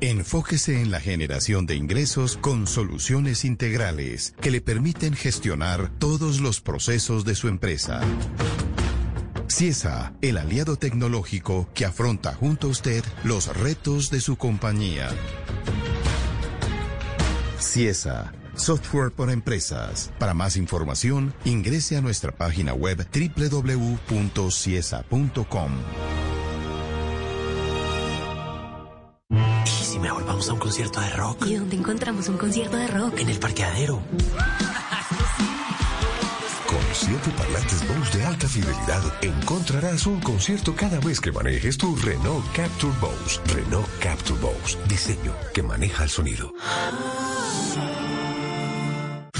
En 0.00 0.18
Enfóquese 0.18 0.82
en 0.82 0.90
la 0.90 1.00
generación 1.00 1.64
de 1.64 1.76
ingresos 1.76 2.36
con 2.36 2.66
soluciones 2.66 3.44
integrales 3.44 4.34
que 4.40 4.50
le 4.50 4.60
permiten 4.60 5.14
gestionar 5.14 5.90
todos 5.98 6.40
los 6.40 6.60
procesos 6.60 7.24
de 7.24 7.34
su 7.34 7.48
empresa. 7.48 8.00
CIESA, 9.54 10.12
el 10.20 10.36
aliado 10.36 10.74
tecnológico 10.74 11.68
que 11.74 11.84
afronta 11.84 12.34
junto 12.34 12.66
a 12.66 12.70
usted 12.70 13.04
los 13.22 13.56
retos 13.56 14.10
de 14.10 14.20
su 14.20 14.34
compañía. 14.34 15.08
CIESA, 17.60 18.32
software 18.56 19.12
para 19.12 19.32
empresas. 19.32 20.10
Para 20.18 20.34
más 20.34 20.56
información, 20.56 21.32
ingrese 21.44 21.96
a 21.96 22.00
nuestra 22.00 22.32
página 22.32 22.74
web 22.74 23.06
www.ciesa.com. 23.14 24.10
¿Y 29.64 29.68
si 29.68 30.00
mejor 30.00 30.26
vamos 30.26 30.48
a 30.48 30.52
un 30.52 30.58
concierto 30.58 31.00
de 31.00 31.10
rock? 31.10 31.46
¿Y 31.46 31.54
dónde 31.54 31.76
encontramos 31.76 32.28
un 32.28 32.38
concierto 32.38 32.76
de 32.76 32.88
rock? 32.88 33.20
En 33.20 33.28
el 33.28 33.38
parqueadero. 33.38 34.02
Con 36.94 37.08
siete 37.08 37.30
parlantes 37.36 37.88
Bose 37.88 38.18
de 38.18 38.24
alta 38.24 38.48
fidelidad, 38.48 39.02
encontrarás 39.20 40.06
un 40.06 40.20
concierto 40.20 40.76
cada 40.76 41.00
vez 41.00 41.20
que 41.20 41.32
manejes 41.32 41.76
tu 41.76 41.96
Renault 41.96 42.44
Capture 42.52 42.92
Bose. 43.00 43.40
Renault 43.52 43.88
Capture 43.98 44.38
Bose. 44.40 44.78
Diseño 44.86 45.34
que 45.52 45.64
maneja 45.64 46.04
el 46.04 46.10
sonido. 46.10 46.52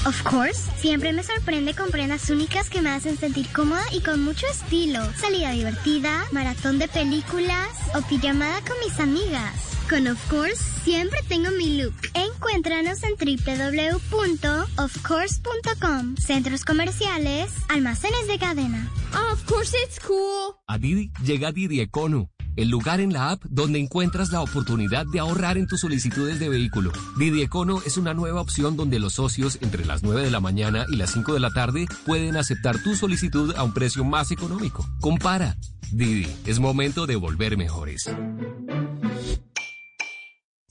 Of 0.05 0.21
course, 0.25 0.69
siempre 0.79 1.13
me 1.13 1.23
sorprende 1.23 1.75
con 1.75 1.91
prendas 1.91 2.29
únicas 2.29 2.69
que 2.69 2.83
me 2.83 2.91
hacen 2.91 3.17
sentir 3.17 3.47
cómoda 3.53 3.85
y 3.93 4.01
con 4.01 4.25
mucho 4.25 4.47
estilo. 4.49 5.01
Salida 5.17 5.53
divertida, 5.53 6.25
maratón 6.33 6.81
de 6.81 6.89
películas 6.89 7.69
o 7.95 8.03
pijamada 8.03 8.63
con 8.63 8.77
mis 8.81 8.99
amigas. 8.99 9.74
Con 9.89 10.07
Of 10.07 10.31
Course 10.31 10.63
siempre 10.83 11.19
tengo 11.29 11.51
mi 11.51 11.83
look. 11.83 11.95
Encuéntranos 12.15 13.01
en 13.03 13.17
www.ofcourse.com, 13.19 16.17
centros 16.17 16.65
comerciales, 16.65 17.53
almacenes 17.69 18.27
de 18.27 18.39
cadena. 18.39 18.91
Of 19.33 19.45
course 19.45 19.77
it's 19.85 20.01
cool. 20.01 20.55
A 20.67 20.79
Didi 20.79 21.13
llega 21.23 21.53
Didi 21.53 21.81
Econo, 21.81 22.31
el 22.57 22.71
lugar 22.71 23.01
en 23.01 23.13
la 23.13 23.33
app 23.33 23.45
donde 23.45 23.79
encuentras 23.79 24.33
la 24.33 24.41
oportunidad 24.41 25.05
de 25.13 25.21
ahorrar 25.21 25.59
en 25.59 25.67
tus 25.67 25.81
solicitudes 25.81 26.41
de 26.41 26.49
vehículo. 26.49 26.91
Didi 27.19 27.43
Econo 27.43 27.83
es 27.85 27.99
una 27.99 28.15
nueva 28.15 28.41
opción 28.41 28.77
donde 28.77 28.99
los 28.99 29.13
socios 29.15 29.59
entre 29.61 29.85
las 29.85 30.03
9 30.03 30.23
de 30.23 30.31
la 30.31 30.41
mañana 30.41 30.87
y 30.89 30.97
las 30.97 31.13
5 31.13 31.35
de 31.35 31.41
la 31.41 31.51
tarde 31.51 31.87
pueden 32.07 32.37
aceptar 32.37 32.83
tu 32.83 32.97
solicitud 32.97 33.55
a 33.57 33.63
un 33.63 33.75
precio 33.75 34.03
más 34.05 34.31
económico. 34.31 34.89
Compara. 35.01 35.59
Didi, 35.93 36.27
es 36.47 36.59
momento 36.59 37.07
de 37.07 37.17
volver 37.17 37.59
mejores. 37.59 38.09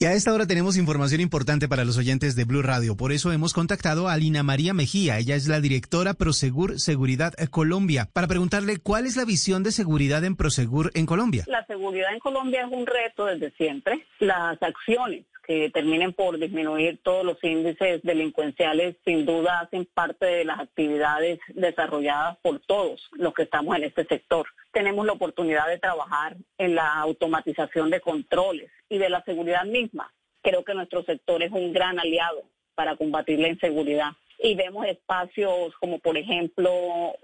Y 0.00 0.06
a 0.06 0.12
esta 0.12 0.32
hora 0.32 0.44
tenemos 0.44 0.76
información 0.76 1.20
importante 1.20 1.68
para 1.68 1.84
los 1.84 1.96
oyentes 1.96 2.34
de 2.34 2.44
Blue 2.44 2.62
Radio. 2.62 2.96
Por 2.96 3.12
eso 3.12 3.30
hemos 3.30 3.52
contactado 3.52 4.08
a 4.08 4.16
Lina 4.16 4.42
María 4.42 4.74
Mejía. 4.74 5.18
Ella 5.18 5.36
es 5.36 5.46
la 5.46 5.60
directora 5.60 6.14
Prosegur 6.14 6.80
Seguridad 6.80 7.32
Colombia 7.50 8.08
para 8.12 8.26
preguntarle 8.26 8.78
cuál 8.78 9.06
es 9.06 9.16
la 9.16 9.24
visión 9.24 9.62
de 9.62 9.70
seguridad 9.70 10.24
en 10.24 10.34
Prosegur 10.34 10.90
en 10.94 11.06
Colombia. 11.06 11.44
La 11.46 11.64
seguridad 11.66 12.12
en 12.12 12.18
Colombia 12.18 12.66
es 12.66 12.72
un 12.76 12.86
reto 12.86 13.26
desde 13.26 13.52
siempre. 13.52 14.04
Las 14.18 14.60
acciones 14.60 15.26
que 15.46 15.70
terminen 15.70 16.12
por 16.12 16.38
disminuir 16.38 17.00
todos 17.02 17.24
los 17.24 17.42
índices 17.42 18.02
delincuenciales 18.02 18.96
sin 19.04 19.26
duda 19.26 19.60
hacen 19.60 19.86
parte 19.92 20.26
de 20.26 20.44
las 20.44 20.60
actividades 20.60 21.38
desarrolladas 21.48 22.38
por 22.38 22.60
todos 22.60 23.08
los 23.12 23.34
que 23.34 23.42
estamos 23.42 23.76
en 23.76 23.84
este 23.84 24.04
sector. 24.06 24.46
Tenemos 24.72 25.04
la 25.06 25.12
oportunidad 25.12 25.68
de 25.68 25.78
trabajar 25.78 26.36
en 26.58 26.74
la 26.74 26.94
automatización 26.94 27.90
de 27.90 28.00
controles 28.00 28.70
y 28.88 28.98
de 28.98 29.10
la 29.10 29.22
seguridad 29.24 29.64
misma. 29.64 30.12
Creo 30.42 30.64
que 30.64 30.74
nuestro 30.74 31.02
sector 31.04 31.42
es 31.42 31.52
un 31.52 31.72
gran 31.72 31.98
aliado 31.98 32.42
para 32.74 32.96
combatir 32.96 33.38
la 33.38 33.48
inseguridad 33.48 34.12
y 34.42 34.54
vemos 34.54 34.86
espacios 34.86 35.74
como 35.80 35.98
por 35.98 36.16
ejemplo 36.16 36.70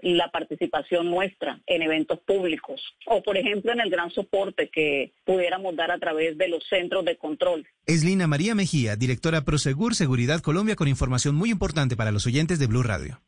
la 0.01 0.29
participación 0.31 1.09
nuestra 1.09 1.59
en 1.67 1.81
eventos 1.81 2.19
públicos 2.19 2.81
o 3.05 3.21
por 3.21 3.37
ejemplo 3.37 3.71
en 3.71 3.81
el 3.81 3.89
gran 3.89 4.11
soporte 4.11 4.69
que 4.69 5.13
pudiéramos 5.25 5.75
dar 5.75 5.91
a 5.91 5.99
través 5.99 6.37
de 6.37 6.47
los 6.47 6.63
centros 6.67 7.05
de 7.05 7.17
control. 7.17 7.67
Es 7.85 8.03
Lina 8.03 8.27
María 8.27 8.55
Mejía, 8.55 8.95
directora 8.95 9.41
Prosegur 9.41 9.95
Seguridad 9.95 10.41
Colombia 10.41 10.75
con 10.75 10.87
información 10.87 11.35
muy 11.35 11.49
importante 11.49 11.95
para 11.95 12.11
los 12.11 12.25
oyentes 12.25 12.59
de 12.59 12.67
Blue 12.67 12.83
Radio. 12.83 13.21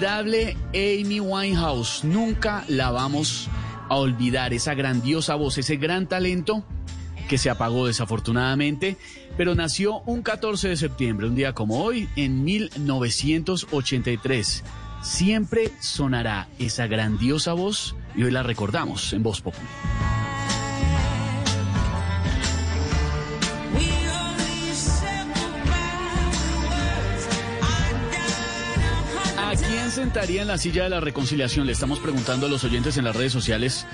Inolvidable 0.00 0.56
Amy 0.72 1.20
Winehouse. 1.20 2.04
Nunca 2.04 2.64
la 2.68 2.90
vamos 2.90 3.50
a 3.90 3.96
olvidar. 3.96 4.54
Esa 4.54 4.72
grandiosa 4.72 5.34
voz, 5.34 5.58
ese 5.58 5.76
gran 5.76 6.06
talento 6.06 6.64
que 7.28 7.36
se 7.36 7.50
apagó 7.50 7.86
desafortunadamente, 7.86 8.96
pero 9.36 9.54
nació 9.54 9.98
un 10.06 10.22
14 10.22 10.70
de 10.70 10.78
septiembre, 10.78 11.26
un 11.26 11.34
día 11.34 11.52
como 11.52 11.84
hoy, 11.84 12.08
en 12.16 12.44
1983. 12.44 14.64
Siempre 15.02 15.70
sonará 15.80 16.48
esa 16.58 16.86
grandiosa 16.86 17.52
voz 17.52 17.94
y 18.16 18.22
hoy 18.22 18.30
la 18.30 18.42
recordamos 18.42 19.12
en 19.12 19.22
Voz 19.22 19.42
Popular. 19.42 20.19
Sentaría 29.90 30.42
en 30.42 30.48
la 30.48 30.58
silla 30.58 30.84
de 30.84 30.90
la 30.90 31.00
reconciliación? 31.00 31.66
Le 31.66 31.72
estamos 31.72 31.98
preguntando 31.98 32.46
a 32.46 32.48
los 32.48 32.62
oyentes 32.64 32.96
en 32.96 33.04
las 33.04 33.16
redes 33.16 33.32
sociales 33.32 33.86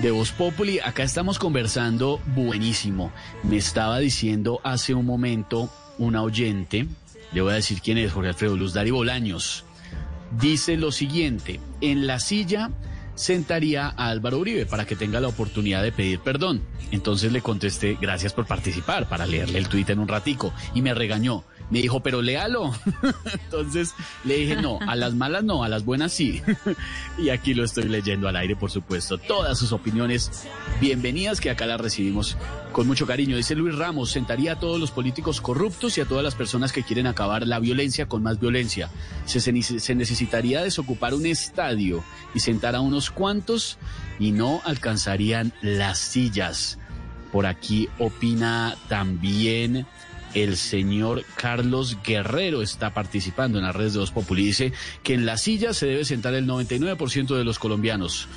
de 0.00 0.10
Voz 0.10 0.30
Populi. 0.32 0.78
Acá 0.78 1.02
estamos 1.02 1.38
conversando 1.38 2.20
buenísimo. 2.34 3.12
Me 3.42 3.56
estaba 3.56 3.98
diciendo 3.98 4.60
hace 4.62 4.94
un 4.94 5.06
momento 5.06 5.68
una 5.98 6.22
oyente, 6.22 6.86
le 7.32 7.40
voy 7.40 7.52
a 7.52 7.56
decir 7.56 7.80
quién 7.82 7.98
es, 7.98 8.12
Jorge 8.12 8.28
Alfredo 8.28 8.56
Luz 8.56 8.72
Dari 8.72 8.90
Bolaños. 8.90 9.64
Dice 10.38 10.76
lo 10.76 10.92
siguiente, 10.92 11.60
en 11.80 12.06
la 12.06 12.20
silla 12.20 12.70
sentaría 13.16 13.86
a 13.88 14.08
Álvaro 14.08 14.38
Uribe 14.38 14.66
para 14.66 14.86
que 14.86 14.96
tenga 14.96 15.20
la 15.20 15.28
oportunidad 15.28 15.82
de 15.82 15.92
pedir 15.92 16.20
perdón. 16.20 16.62
Entonces 16.90 17.32
le 17.32 17.42
contesté, 17.42 17.98
gracias 18.00 18.32
por 18.32 18.46
participar, 18.46 19.08
para 19.08 19.26
leerle 19.26 19.58
el 19.58 19.68
tuit 19.68 19.90
en 19.90 19.98
un 19.98 20.08
ratico. 20.08 20.52
Y 20.74 20.82
me 20.82 20.94
regañó. 20.94 21.44
Me 21.70 21.80
dijo, 21.80 22.00
pero 22.00 22.20
léalo. 22.20 22.74
Entonces 23.44 23.94
le 24.24 24.36
dije, 24.36 24.56
no, 24.56 24.78
a 24.86 24.96
las 24.96 25.14
malas 25.14 25.44
no, 25.44 25.62
a 25.62 25.68
las 25.68 25.84
buenas 25.84 26.12
sí. 26.12 26.42
y 27.18 27.30
aquí 27.30 27.54
lo 27.54 27.64
estoy 27.64 27.84
leyendo 27.84 28.28
al 28.28 28.36
aire, 28.36 28.56
por 28.56 28.70
supuesto. 28.70 29.18
Todas 29.18 29.58
sus 29.58 29.72
opiniones 29.72 30.48
bienvenidas, 30.80 31.40
que 31.40 31.50
acá 31.50 31.66
las 31.66 31.80
recibimos 31.80 32.36
con 32.72 32.88
mucho 32.88 33.06
cariño. 33.06 33.36
Dice 33.36 33.54
Luis 33.54 33.76
Ramos, 33.76 34.10
sentaría 34.10 34.52
a 34.52 34.58
todos 34.58 34.80
los 34.80 34.90
políticos 34.90 35.40
corruptos 35.40 35.96
y 35.96 36.00
a 36.00 36.06
todas 36.06 36.24
las 36.24 36.34
personas 36.34 36.72
que 36.72 36.82
quieren 36.82 37.06
acabar 37.06 37.46
la 37.46 37.60
violencia 37.60 38.06
con 38.06 38.22
más 38.22 38.40
violencia. 38.40 38.90
Se, 39.24 39.40
se, 39.40 39.62
se 39.62 39.94
necesitaría 39.94 40.62
desocupar 40.62 41.14
un 41.14 41.24
estadio 41.24 42.02
y 42.34 42.40
sentar 42.40 42.74
a 42.74 42.80
unos 42.80 43.10
cuantos 43.10 43.78
y 44.18 44.32
no 44.32 44.60
alcanzarían 44.64 45.52
las 45.62 45.98
sillas. 45.98 46.78
Por 47.30 47.46
aquí 47.46 47.88
opina 47.98 48.76
también 48.88 49.86
el 50.34 50.56
señor 50.56 51.24
Carlos 51.36 51.98
Guerrero 52.04 52.62
está 52.62 52.94
participando 52.94 53.58
en 53.58 53.64
las 53.64 53.74
redes 53.74 53.94
de 53.94 54.00
Voz 54.00 54.10
Populi. 54.10 54.44
Dice 54.44 54.72
que 55.02 55.14
en 55.14 55.26
la 55.26 55.36
silla 55.36 55.74
se 55.74 55.86
debe 55.86 56.04
sentar 56.04 56.34
el 56.34 56.46
99% 56.46 57.36
de 57.36 57.44
los 57.44 57.58
colombianos 57.58 58.28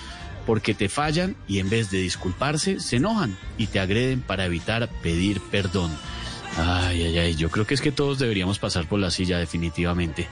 porque 0.45 0.73
te 0.73 0.89
fallan 0.89 1.35
y 1.47 1.59
en 1.59 1.69
vez 1.69 1.89
de 1.89 1.99
disculparse 1.99 2.79
se 2.79 2.97
enojan 2.97 3.37
y 3.57 3.67
te 3.67 3.79
agreden 3.79 4.21
para 4.21 4.45
evitar 4.45 4.89
pedir 5.01 5.41
perdón. 5.51 5.91
Ay, 6.55 7.01
ay, 7.01 7.17
ay, 7.17 7.35
yo 7.35 7.49
creo 7.49 7.65
que 7.65 7.73
es 7.73 7.81
que 7.81 7.91
todos 7.91 8.19
deberíamos 8.19 8.59
pasar 8.59 8.87
por 8.87 8.99
la 8.99 9.09
silla 9.09 9.39
definitivamente 9.39 10.27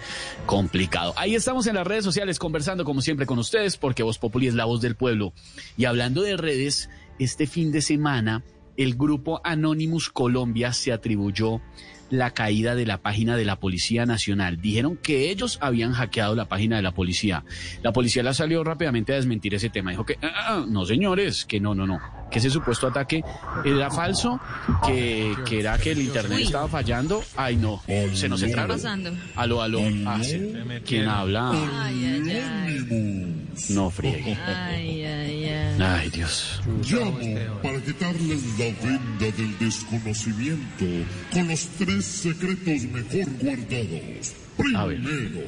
complicado. 0.46 1.14
Ahí 1.18 1.34
estamos 1.34 1.66
en 1.66 1.76
las 1.76 1.88
redes 1.88 2.04
sociales 2.04 2.38
conversando 2.38 2.86
como 2.86 3.02
siempre 3.02 3.26
con 3.26 3.40
ustedes 3.40 3.78
porque 3.78 4.04
Voz 4.04 4.20
Populi 4.20 4.48
es 4.48 4.54
la 4.54 4.66
voz 4.66 4.82
del 4.82 4.96
pueblo. 4.96 5.34
Y 5.78 5.86
hablando 5.86 6.22
de 6.22 6.38
redes, 6.38 6.90
este 7.18 7.48
fin 7.48 7.72
de 7.72 7.82
semana 7.82 8.44
el 8.84 8.95
grupo 8.95 9.41
Anonymous 9.44 10.10
Colombia 10.10 10.74
se 10.74 10.91
atribuyó 10.91 11.62
la 12.10 12.32
caída 12.32 12.76
de 12.76 12.86
la 12.86 12.98
página 13.02 13.38
de 13.38 13.45
la 13.45 13.58
Policía 13.58 14.06
Nacional. 14.06 14.60
Dijeron 14.60 14.98
que 14.98 15.30
ellos 15.30 15.58
habían 15.62 15.94
hackeado 15.94 16.36
la 16.36 16.44
página 16.49 16.76
de 16.76 16.82
la 16.82 16.91
policía. 16.94 17.45
La 17.84 17.94
policía 17.94 18.22
la 18.22 18.34
salió 18.34 18.66
rápidamente 18.66 19.14
a 19.14 19.16
desmentir 19.16 19.56
ese 19.56 19.70
tema. 19.70 19.91
Dijo 19.91 20.06
que, 20.06 20.18
"Ah, 20.22 20.32
ah, 20.48 20.66
no 20.68 20.86
señores, 20.86 21.45
que 21.45 21.62
no, 21.62 21.74
no, 21.74 21.88
no, 21.88 21.99
que 22.30 22.40
ese 22.40 22.49
supuesto 22.49 22.88
ataque 22.88 23.24
era 23.64 23.90
falso, 23.90 24.41
que, 24.86 25.34
que 25.45 25.62
era 25.62 25.78
que 25.78 25.91
el 25.94 26.02
Internet 26.02 26.40
Uy. 26.40 26.44
estaba 26.44 26.68
fallando. 26.68 27.24
Ay, 27.38 27.56
no, 27.56 27.82
se 28.14 28.28
nos 28.28 28.41
¿Qué 28.41 28.48
está 28.48 28.64
entraron. 28.64 28.76
pasando? 28.76 29.12
Aló, 29.38 29.62
aló. 29.62 29.80
Ah, 30.06 30.20
sí. 30.22 30.52
¿Quién 30.86 31.08
habla? 31.08 31.52
Ay, 31.86 32.22
ay, 32.26 32.41
ay. 32.44 33.41
No 33.70 33.90
friegue. 33.90 34.36
Ay, 34.46 35.04
ay, 35.04 35.46
ay. 35.46 35.82
Ay, 35.82 36.10
Dios. 36.10 36.62
Llamo 36.90 37.20
para 37.62 37.82
quitarles 37.82 38.42
la 38.60 38.66
venda 38.88 39.38
del 39.38 39.58
desconocimiento 39.60 40.86
con 41.32 41.48
los 41.48 41.66
tres 41.78 42.06
secretos 42.06 42.84
mejor 42.92 43.30
guardados. 43.40 44.34
Primero, 44.58 45.44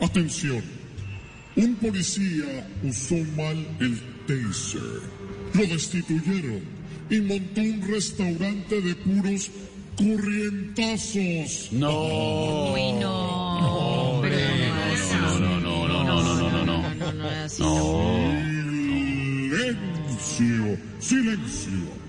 atención. 0.00 0.62
Un 1.56 1.74
policía 1.76 2.66
usó 2.82 3.16
mal 3.36 3.56
el 3.80 4.00
taser. 4.26 5.02
Lo 5.54 5.66
destituyeron 5.66 6.60
y 7.10 7.20
montó 7.20 7.60
un 7.60 7.82
restaurante 7.86 8.80
de 8.80 8.94
puros 8.94 9.50
corrientazos. 9.96 11.68
No. 11.72 12.72
Uy, 12.72 12.92
no. 12.92 14.18
Pero 14.22 14.36
No, 15.20 15.38
no, 15.38 15.60
no, 15.60 15.60
no, 15.60 15.88
no, 15.88 16.04
no, 16.04 16.04
no, 16.04 16.22
no, 16.22 16.22
no. 16.22 16.22
no, 16.22 16.50
no, 16.50 16.51
así 17.20 17.62
Silencio, 20.22 20.78
silencio. 20.98 22.02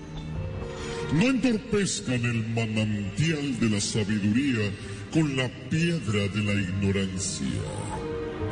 No 1.12 1.24
entorpezcan 1.26 2.24
el 2.24 2.48
manantial 2.48 3.60
de 3.60 3.70
la 3.70 3.80
sabiduría 3.80 4.70
con 5.12 5.36
la 5.36 5.48
piedra 5.68 6.28
de 6.28 6.42
la 6.42 6.54
ignorancia. 6.54 7.46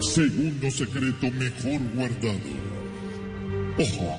Segundo 0.01 0.71
secreto 0.71 1.31
mejor 1.31 1.81
guardado. 1.95 2.53
Ojo, 3.79 4.19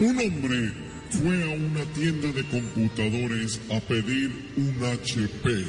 un 0.00 0.18
hombre 0.18 0.72
fue 1.10 1.42
a 1.44 1.56
una 1.56 1.84
tienda 1.94 2.32
de 2.32 2.44
computadores 2.44 3.60
a 3.70 3.80
pedir 3.80 4.32
un 4.56 4.74
HP 4.82 5.64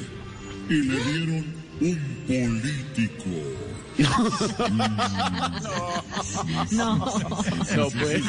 y 0.69 0.73
le 0.73 1.03
dieron 1.03 1.45
un 1.81 1.99
político. 2.27 3.74
No. 6.71 7.05
No 7.75 7.89
puede. 7.89 8.21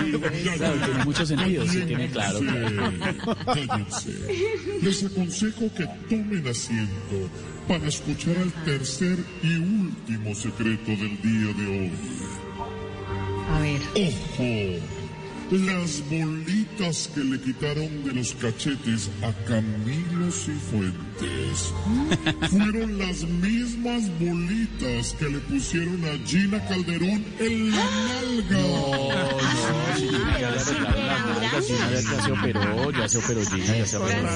Claro, 0.57 0.75
tiene 0.85 1.05
mucho 1.05 1.27
sentido, 1.27 1.67
sí, 1.67 1.81
tiene 1.87 2.11
claro. 2.11 2.41
Les 4.83 5.05
aconsejo 5.05 5.73
que 5.75 5.87
tomen 6.09 6.47
asiento 6.49 7.29
para 7.69 7.87
escuchar 7.89 8.37
el 8.37 8.53
tercer 8.65 9.19
y 9.43 9.57
último 9.57 10.35
secreto 10.35 10.91
del 10.93 11.21
día 11.23 11.53
de 11.55 11.67
hoy. 11.67 11.93
A 13.53 13.61
ver. 13.61 13.81
Ojo, 13.95 14.81
las 15.51 16.03
bolitas 16.11 17.09
que 17.15 17.21
le 17.23 17.41
quitaron 17.41 18.05
de 18.05 18.13
los 18.15 18.35
cachetes 18.35 19.09
a 19.23 19.33
Camilo 19.45 20.31
Cifuentes 20.33 21.73
fueron 22.51 22.99
las 22.99 23.23
mismas 23.23 24.11
bolitas 24.19 25.15
que 25.19 25.29
le 25.29 25.39
pusieron 25.39 26.05
a 26.05 26.19
Gina 26.27 26.65
Calderón 26.67 27.25
en 27.39 27.71
la 27.71 27.77
nalga. 27.77 28.59
Ya 30.41 30.51
le 30.51 30.59
arreglaron 30.59 31.07
las 31.07 31.27
nalgas, 31.27 31.67
Gina 31.67 31.91
ya, 31.91 32.01
ya 32.01 32.23
se 32.23 32.33
operó, 32.33 32.91
ya 32.91 33.09
se 33.09 33.19
operó 33.19 33.41
Gina, 33.47 33.77
ya 33.79 33.87
se 33.87 33.97
arregló. 33.97 34.27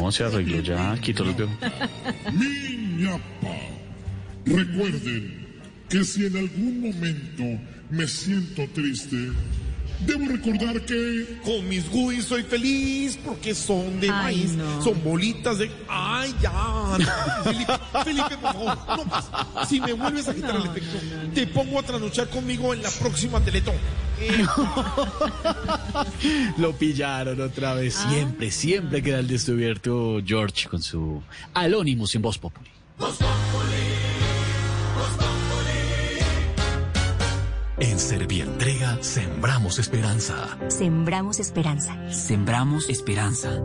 No, 0.00 0.12
se 0.12 0.24
arregló 0.24 0.60
ya, 0.60 0.96
quitó 1.00 1.24
los 1.24 1.36
dedos. 1.36 1.50
Miñapa. 2.32 3.22
Recuerden 4.44 5.42
que 5.88 6.04
si 6.04 6.26
en 6.26 6.36
algún 6.36 6.80
momento 6.80 7.44
me 7.92 8.08
siento 8.08 8.66
triste, 8.74 9.30
debo 10.06 10.26
recordar 10.26 10.80
que 10.80 11.38
Con 11.44 11.68
mis 11.68 11.90
goodies 11.90 12.24
soy 12.24 12.42
feliz 12.42 13.18
porque 13.22 13.54
son 13.54 14.00
de 14.00 14.08
Ay, 14.08 14.36
maíz, 14.36 14.52
no. 14.54 14.82
son 14.82 15.04
bolitas 15.04 15.58
de... 15.58 15.70
¡Ay, 15.88 16.34
ya! 16.40 16.96
Felipe, 17.44 17.72
Felipe, 18.02 18.38
por 18.40 18.52
favor, 18.54 18.78
no 18.96 19.04
más. 19.04 19.28
Si 19.68 19.78
me 19.78 19.92
vuelves 19.92 20.26
a 20.26 20.34
quitar 20.34 20.56
el 20.56 20.64
efecto, 20.66 20.98
te 21.34 21.46
pongo 21.48 21.78
a 21.78 21.82
trasnochar 21.82 22.30
conmigo 22.30 22.72
en 22.72 22.82
la 22.82 22.90
próxima 22.90 23.40
Teletón. 23.40 23.74
Eh, 24.20 24.42
Lo 26.58 26.72
pillaron 26.72 27.40
otra 27.42 27.74
vez. 27.74 27.94
Siempre, 27.94 28.50
siempre 28.50 29.02
queda 29.02 29.18
el 29.18 29.28
descubierto 29.28 30.18
George 30.24 30.66
con 30.68 30.82
su 30.82 31.22
Alónimos 31.52 32.14
en 32.14 32.22
Voz 32.22 32.38
Populi. 32.38 32.70
En 37.82 37.98
Servientrega 37.98 39.02
sembramos 39.02 39.80
esperanza. 39.80 40.56
Sembramos 40.68 41.40
esperanza. 41.40 41.96
Sembramos 42.12 42.88
esperanza. 42.88 43.60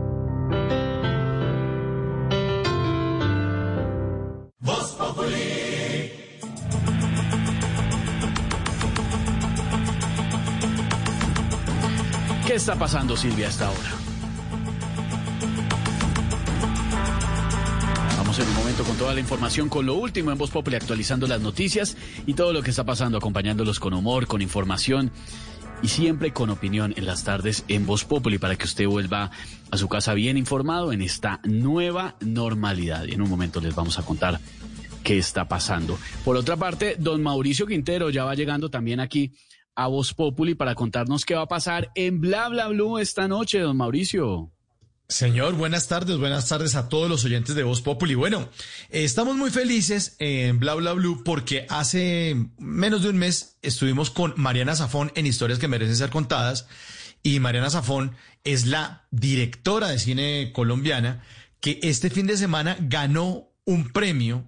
Voz 4.59 4.95
Populi. 4.97 6.11
¿Qué 12.47 12.55
está 12.55 12.75
pasando, 12.75 13.15
Silvia, 13.15 13.49
hasta 13.49 13.67
ahora? 13.67 14.06
En 18.39 18.47
un 18.49 18.55
momento 18.55 18.83
con 18.83 18.95
toda 18.97 19.15
la 19.15 19.19
información, 19.19 19.67
con 19.67 19.87
lo 19.87 19.95
último 19.95 20.31
en 20.31 20.37
Voz 20.37 20.51
Populi, 20.51 20.75
actualizando 20.75 21.25
las 21.25 21.41
noticias 21.41 21.97
y 22.27 22.35
todo 22.35 22.53
lo 22.53 22.61
que 22.61 22.69
está 22.69 22.83
pasando, 22.83 23.17
acompañándolos 23.17 23.79
con 23.79 23.95
humor, 23.95 24.27
con 24.27 24.43
información 24.43 25.11
y 25.81 25.87
siempre 25.87 26.33
con 26.33 26.51
opinión 26.51 26.93
en 26.97 27.07
las 27.07 27.23
tardes 27.23 27.65
en 27.67 27.87
Voz 27.87 28.05
Populi 28.05 28.37
para 28.37 28.55
que 28.55 28.65
usted 28.65 28.85
vuelva 28.85 29.31
a 29.71 29.77
su 29.77 29.89
casa 29.89 30.13
bien 30.13 30.37
informado 30.37 30.91
en 30.91 31.01
esta 31.01 31.39
nueva 31.45 32.15
normalidad. 32.19 33.05
Y 33.05 33.13
en 33.13 33.23
un 33.23 33.29
momento 33.29 33.59
les 33.59 33.73
vamos 33.73 33.97
a 33.97 34.03
contar 34.03 34.39
qué 35.03 35.17
está 35.17 35.47
pasando. 35.47 35.97
Por 36.23 36.35
otra 36.35 36.57
parte, 36.57 36.95
don 36.99 37.23
Mauricio 37.23 37.65
Quintero 37.65 38.11
ya 38.11 38.23
va 38.23 38.35
llegando 38.35 38.69
también 38.69 38.99
aquí 38.99 39.33
a 39.73 39.87
Voz 39.87 40.13
Populi 40.13 40.53
para 40.53 40.75
contarnos 40.75 41.25
qué 41.25 41.33
va 41.33 41.43
a 41.43 41.47
pasar 41.47 41.89
en 41.95 42.21
Bla 42.21 42.49
Bla 42.49 42.67
Blue 42.67 42.99
esta 42.99 43.27
noche, 43.27 43.59
don 43.59 43.77
Mauricio. 43.77 44.51
Señor, 45.09 45.53
buenas 45.55 45.87
tardes, 45.87 46.17
buenas 46.17 46.49
tardes 46.49 46.75
a 46.75 46.89
todos 46.89 47.09
los 47.09 47.23
oyentes 47.23 47.55
de 47.55 47.63
Voz 47.63 47.81
Populi. 47.81 48.13
Bueno, 48.13 48.49
eh, 48.89 49.05
estamos 49.05 49.37
muy 49.37 49.51
felices 49.51 50.17
en 50.19 50.59
Bla 50.59 50.73
Bla 50.73 50.91
Blue 50.91 51.23
porque 51.23 51.65
hace 51.69 52.35
menos 52.57 53.03
de 53.03 53.09
un 53.11 53.17
mes 53.17 53.55
estuvimos 53.61 54.09
con 54.09 54.33
Mariana 54.35 54.75
Zafón 54.75 55.13
en 55.15 55.25
Historias 55.25 55.59
que 55.59 55.69
merecen 55.69 55.95
ser 55.95 56.09
contadas 56.09 56.67
y 57.23 57.39
Mariana 57.39 57.69
Zafón 57.69 58.17
es 58.43 58.65
la 58.65 59.07
directora 59.11 59.87
de 59.87 59.99
cine 59.99 60.51
colombiana 60.53 61.23
que 61.61 61.79
este 61.83 62.09
fin 62.09 62.27
de 62.27 62.35
semana 62.35 62.75
ganó 62.77 63.47
un 63.63 63.93
premio 63.93 64.43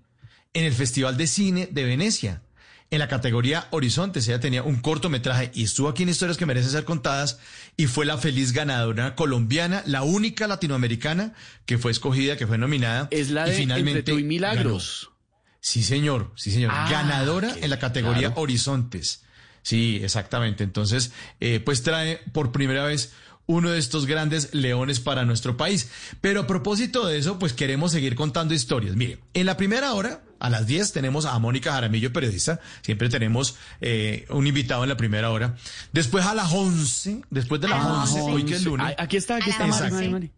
en 0.52 0.66
el 0.66 0.74
Festival 0.74 1.16
de 1.16 1.28
Cine 1.28 1.70
de 1.72 1.86
Venecia. 1.86 2.42
En 2.92 2.98
la 2.98 3.08
categoría 3.08 3.68
Horizontes, 3.70 4.28
ella 4.28 4.40
tenía 4.40 4.64
un 4.64 4.78
cortometraje 4.82 5.52
y 5.54 5.64
estuvo 5.64 5.90
aquí 5.90 6.04
en 6.04 6.10
Historias 6.10 6.38
que 6.38 6.48
merecen 6.48 6.72
ser 6.72 6.86
contadas 6.86 7.38
y 7.78 7.86
fue 7.86 8.04
la 8.06 8.18
feliz 8.18 8.52
ganadora 8.52 9.16
colombiana, 9.16 9.84
la 9.86 10.02
única 10.02 10.48
latinoamericana 10.48 11.34
que 11.68 11.78
fue 11.78 11.92
escogida, 11.92 12.36
que 12.36 12.48
fue 12.48 12.58
nominada. 12.58 13.08
Es 13.12 13.30
la 13.30 13.48
y 13.48 13.52
de 13.52 13.58
finalmente 13.58 14.00
Entre 14.00 14.14
tú 14.14 14.20
y 14.20 14.24
Milagros. 14.24 15.04
ganó. 15.04 15.20
Sí, 15.62 15.84
señor, 15.84 16.32
sí, 16.36 16.52
señor. 16.52 16.72
Ah, 16.74 16.88
ganadora 16.90 17.54
en 17.62 17.70
la 17.70 17.78
categoría 17.78 18.30
claro. 18.30 18.42
Horizontes. 18.42 19.24
Sí, 19.62 20.00
exactamente. 20.04 20.64
Entonces, 20.64 21.12
eh, 21.40 21.60
pues 21.60 21.84
trae 21.84 22.18
por 22.32 22.52
primera 22.52 22.86
vez 22.86 23.14
uno 23.50 23.72
de 23.72 23.80
estos 23.80 24.06
grandes 24.06 24.54
leones 24.54 25.00
para 25.00 25.26
nuestro 25.26 25.58
país. 25.58 25.90
Pero 26.22 26.42
a 26.42 26.48
propósito 26.48 27.08
de 27.08 27.18
eso, 27.18 27.40
pues 27.40 27.54
queremos 27.54 27.92
seguir 27.92 28.14
contando 28.14 28.54
historias. 28.54 28.96
Mire, 28.96 29.18
en 29.34 29.48
la 29.48 29.58
primera 29.58 29.94
hora, 29.94 30.22
a 30.40 30.52
las 30.52 30.68
10, 30.68 30.94
tenemos 30.94 31.26
a 31.26 31.38
Mónica 31.40 31.72
Jaramillo, 31.72 32.14
periodista. 32.14 32.60
Siempre 32.84 33.10
tenemos 33.10 33.56
eh, 33.82 34.28
un 34.30 34.46
invitado 34.46 34.84
en 34.84 34.90
la 34.90 34.98
primera 34.98 35.32
hora. 35.32 35.56
Después 35.92 36.28
a 36.28 36.36
las 36.36 36.54
11, 36.54 37.24
después 37.32 37.60
de 37.60 37.70
las 37.70 37.84
Ah, 37.84 38.04
11, 38.04 38.22
hoy 38.22 38.46
que 38.46 38.54
es 38.54 38.64
lunes. 38.64 38.94
Aquí 39.00 39.18
está, 39.18 39.38
aquí 39.38 39.50
está. 39.50 39.66
Mari, 39.66 39.82
11. 39.84 39.96
Mari, 39.96 40.10
Mari. 40.10 40.32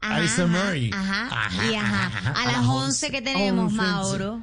Alison 0.00 0.50
Murray. 0.50 0.90
Ajá, 0.94 1.50
y 1.70 1.74
ajá. 1.74 2.32
A 2.34 2.52
las 2.52 2.64
11 2.66 3.10
que 3.10 3.20
tenemos, 3.20 3.70
Mauro. 3.70 4.42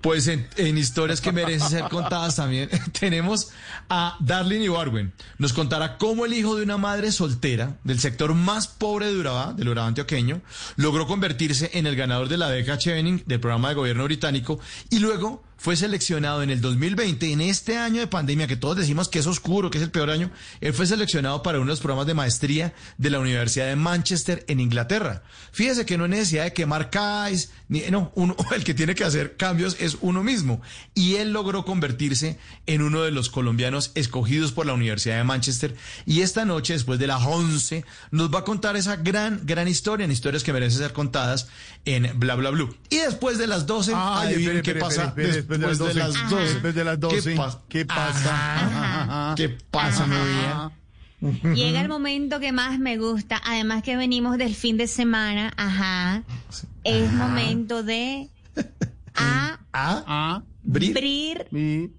Pues 0.00 0.26
en, 0.28 0.46
en 0.56 0.78
historias 0.78 1.20
que 1.20 1.32
merecen 1.32 1.68
ser 1.68 1.88
contadas 1.88 2.36
también 2.36 2.70
tenemos 2.98 3.50
a 3.88 4.16
Darlene 4.20 4.64
Ibarwen. 4.64 5.12
Nos 5.38 5.52
contará 5.52 5.98
cómo 5.98 6.24
el 6.24 6.32
hijo 6.32 6.56
de 6.56 6.62
una 6.62 6.78
madre 6.78 7.12
soltera 7.12 7.76
del 7.84 7.98
sector 7.98 8.34
más 8.34 8.68
pobre 8.68 9.06
de 9.06 9.18
Urabá, 9.18 9.52
del 9.52 9.68
Urabá 9.68 9.88
antioqueño, 9.88 10.40
logró 10.76 11.06
convertirse 11.06 11.70
en 11.74 11.86
el 11.86 11.96
ganador 11.96 12.28
de 12.28 12.38
la 12.38 12.48
beca 12.48 12.78
Chevening 12.78 13.22
del 13.26 13.40
programa 13.40 13.68
de 13.68 13.74
gobierno 13.74 14.04
británico 14.04 14.58
y 14.90 14.98
luego 14.98 15.42
fue 15.56 15.76
seleccionado 15.76 16.42
en 16.42 16.50
el 16.50 16.60
2020, 16.60 17.32
en 17.32 17.40
este 17.40 17.78
año 17.78 18.00
de 18.00 18.06
pandemia, 18.06 18.46
que 18.46 18.56
todos 18.56 18.76
decimos 18.76 19.08
que 19.08 19.18
es 19.18 19.26
oscuro, 19.26 19.70
que 19.70 19.78
es 19.78 19.84
el 19.84 19.90
peor 19.90 20.10
año, 20.10 20.30
él 20.60 20.74
fue 20.74 20.86
seleccionado 20.86 21.42
para 21.42 21.58
uno 21.58 21.66
de 21.66 21.72
los 21.72 21.80
programas 21.80 22.06
de 22.06 22.14
maestría 22.14 22.74
de 22.98 23.10
la 23.10 23.18
Universidad 23.18 23.66
de 23.66 23.76
Manchester 23.76 24.44
en 24.48 24.60
Inglaterra. 24.60 25.22
Fíjese 25.52 25.86
que 25.86 25.96
no 25.96 26.04
hay 26.04 26.10
necesidad 26.10 26.44
de 26.44 26.52
quemar 26.52 26.90
CAIS, 26.90 27.50
ni, 27.68 27.80
no, 27.90 28.12
uno, 28.14 28.36
el 28.54 28.64
que 28.64 28.74
tiene 28.74 28.94
que 28.94 29.04
hacer 29.04 29.36
cambios 29.36 29.76
es 29.80 29.96
uno 30.00 30.22
mismo. 30.22 30.60
Y 30.94 31.16
él 31.16 31.32
logró 31.32 31.64
convertirse 31.64 32.38
en 32.66 32.82
uno 32.82 33.02
de 33.02 33.10
los 33.10 33.30
colombianos 33.30 33.92
escogidos 33.94 34.52
por 34.52 34.66
la 34.66 34.74
Universidad 34.74 35.16
de 35.16 35.24
Manchester. 35.24 35.74
Y 36.04 36.20
esta 36.20 36.44
noche, 36.44 36.74
después 36.74 36.98
de 36.98 37.06
las 37.06 37.22
11, 37.24 37.84
nos 38.10 38.32
va 38.32 38.40
a 38.40 38.44
contar 38.44 38.76
esa 38.76 38.96
gran, 38.96 39.40
gran 39.44 39.68
historia, 39.68 40.04
en 40.04 40.12
historias 40.12 40.44
que 40.44 40.52
merecen 40.52 40.80
ser 40.80 40.92
contadas 40.92 41.48
en 41.86 42.18
Bla 42.18 42.34
Bla 42.34 42.50
Blue. 42.50 42.76
Y 42.90 42.96
después 42.96 43.38
de 43.38 43.46
las 43.46 43.66
12, 43.66 43.92
Ay, 43.94 44.34
adivinen 44.34 44.56
espere, 44.58 44.62
qué 44.62 44.70
espere, 44.72 44.84
pasa 44.84 45.04
espere, 45.04 45.28
espere, 45.38 45.58
después 45.68 45.94
de 45.94 46.00
las 46.00 46.30
12. 46.30 46.44
Después 46.44 46.74
de 46.74 46.84
las 46.84 47.00
12. 47.00 47.16
¿Qué 47.30 47.36
pasa? 47.36 47.62
¿Qué 47.68 47.86
pasa? 47.86 49.34
¿Qué 49.36 49.48
pasa, 49.70 50.06
María? 50.06 50.70
Llega 51.54 51.80
el 51.80 51.88
momento 51.88 52.40
que 52.40 52.52
más 52.52 52.78
me 52.78 52.98
gusta, 52.98 53.40
además 53.44 53.82
que 53.82 53.96
venimos 53.96 54.36
del 54.36 54.54
fin 54.54 54.76
de 54.76 54.86
semana, 54.86 55.52
ajá. 55.56 56.22
Es 56.84 57.10
momento 57.12 57.82
de 57.82 58.28
a 59.14 59.58
A. 59.72 60.42
abrir 60.68 61.90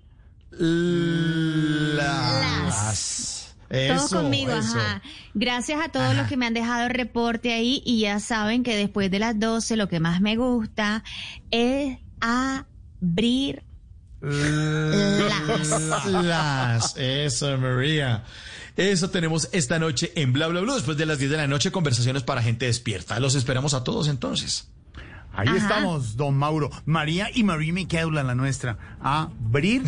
Las. 1.97 3.36
Todos 3.69 4.06
Eso, 4.06 4.22
conmigo, 4.22 4.52
eso. 4.53 4.77
ajá. 4.77 5.02
Gracias 5.34 5.80
a 5.84 5.89
todos 5.89 6.15
los 6.15 6.27
que 6.27 6.38
me 6.38 6.45
han 6.45 6.53
dejado 6.53 6.88
reporte 6.89 7.53
ahí 7.53 7.81
y 7.85 7.99
ya 8.02 8.19
saben 8.19 8.64
que 8.64 8.76
después 8.76 9.11
de 9.11 9.19
las 9.19 9.39
12 9.39 9.76
lo 9.76 9.89
que 9.89 9.99
más 9.99 10.22
me 10.22 10.38
gusta 10.38 11.03
es 11.52 11.98
abrir 12.22 13.64
Las. 14.22 16.06
Las. 16.07 16.98
Eso, 16.98 17.57
María. 17.57 18.23
Eso 18.76 19.10
tenemos 19.10 19.49
esta 19.52 19.80
noche 19.80 20.11
en 20.15 20.34
Bla 20.34 20.48
Bla 20.48 20.61
Bla. 20.61 20.76
Después 20.76 20.98
de 20.98 21.06
las 21.06 21.18
10 21.19 21.31
de 21.31 21.38
la 21.38 21.48
noche, 21.48 21.72
conversaciones 21.72 22.23
para 22.23 22.41
gente 22.41 22.65
despierta. 22.68 23.19
Los 23.19 23.35
esperamos 23.35 23.73
a 23.73 23.84
todos 23.84 24.07
entonces. 24.07 24.69
Ahí 25.34 25.48
Ajá. 25.49 25.57
estamos, 25.57 26.15
don 26.15 26.35
Mauro. 26.35 26.69
María 26.85 27.30
y 27.34 27.44
María 27.44 27.72
Miqueula, 27.73 28.23
la 28.23 28.34
nuestra. 28.34 28.77
A 29.02 29.30
abrir 29.45 29.84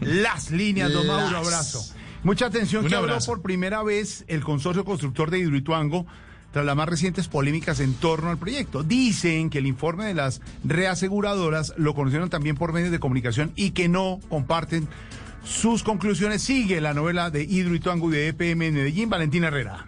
las 0.00 0.50
líneas, 0.50 0.92
don 0.92 1.06
Mauro. 1.06 1.38
Abrazo. 1.38 1.94
Mucha 2.22 2.46
atención 2.46 2.86
que 2.86 2.94
habló 2.94 3.18
por 3.24 3.40
primera 3.40 3.82
vez 3.82 4.24
el 4.28 4.42
consorcio 4.44 4.84
constructor 4.84 5.30
de 5.30 5.38
Hidroituango 5.38 6.06
tras 6.52 6.64
las 6.64 6.76
más 6.76 6.88
recientes 6.88 7.28
polémicas 7.28 7.80
en 7.80 7.94
torno 7.94 8.28
al 8.28 8.38
proyecto. 8.38 8.82
Dicen 8.82 9.50
que 9.50 9.58
el 9.58 9.66
informe 9.66 10.04
de 10.04 10.14
las 10.14 10.42
reaseguradoras 10.64 11.72
lo 11.76 11.94
conocieron 11.94 12.28
también 12.28 12.56
por 12.56 12.72
medios 12.72 12.90
de 12.90 12.98
comunicación 12.98 13.52
y 13.56 13.70
que 13.70 13.88
no 13.88 14.20
comparten 14.28 14.88
sus 15.44 15.82
conclusiones. 15.82 16.42
Sigue 16.42 16.80
la 16.80 16.92
novela 16.92 17.30
de 17.30 17.44
Hidroituango 17.44 18.10
y 18.10 18.16
de 18.16 18.28
EPM 18.28 18.62
en 18.62 18.74
Medellín, 18.74 19.08
Valentina 19.08 19.48
Herrera. 19.48 19.86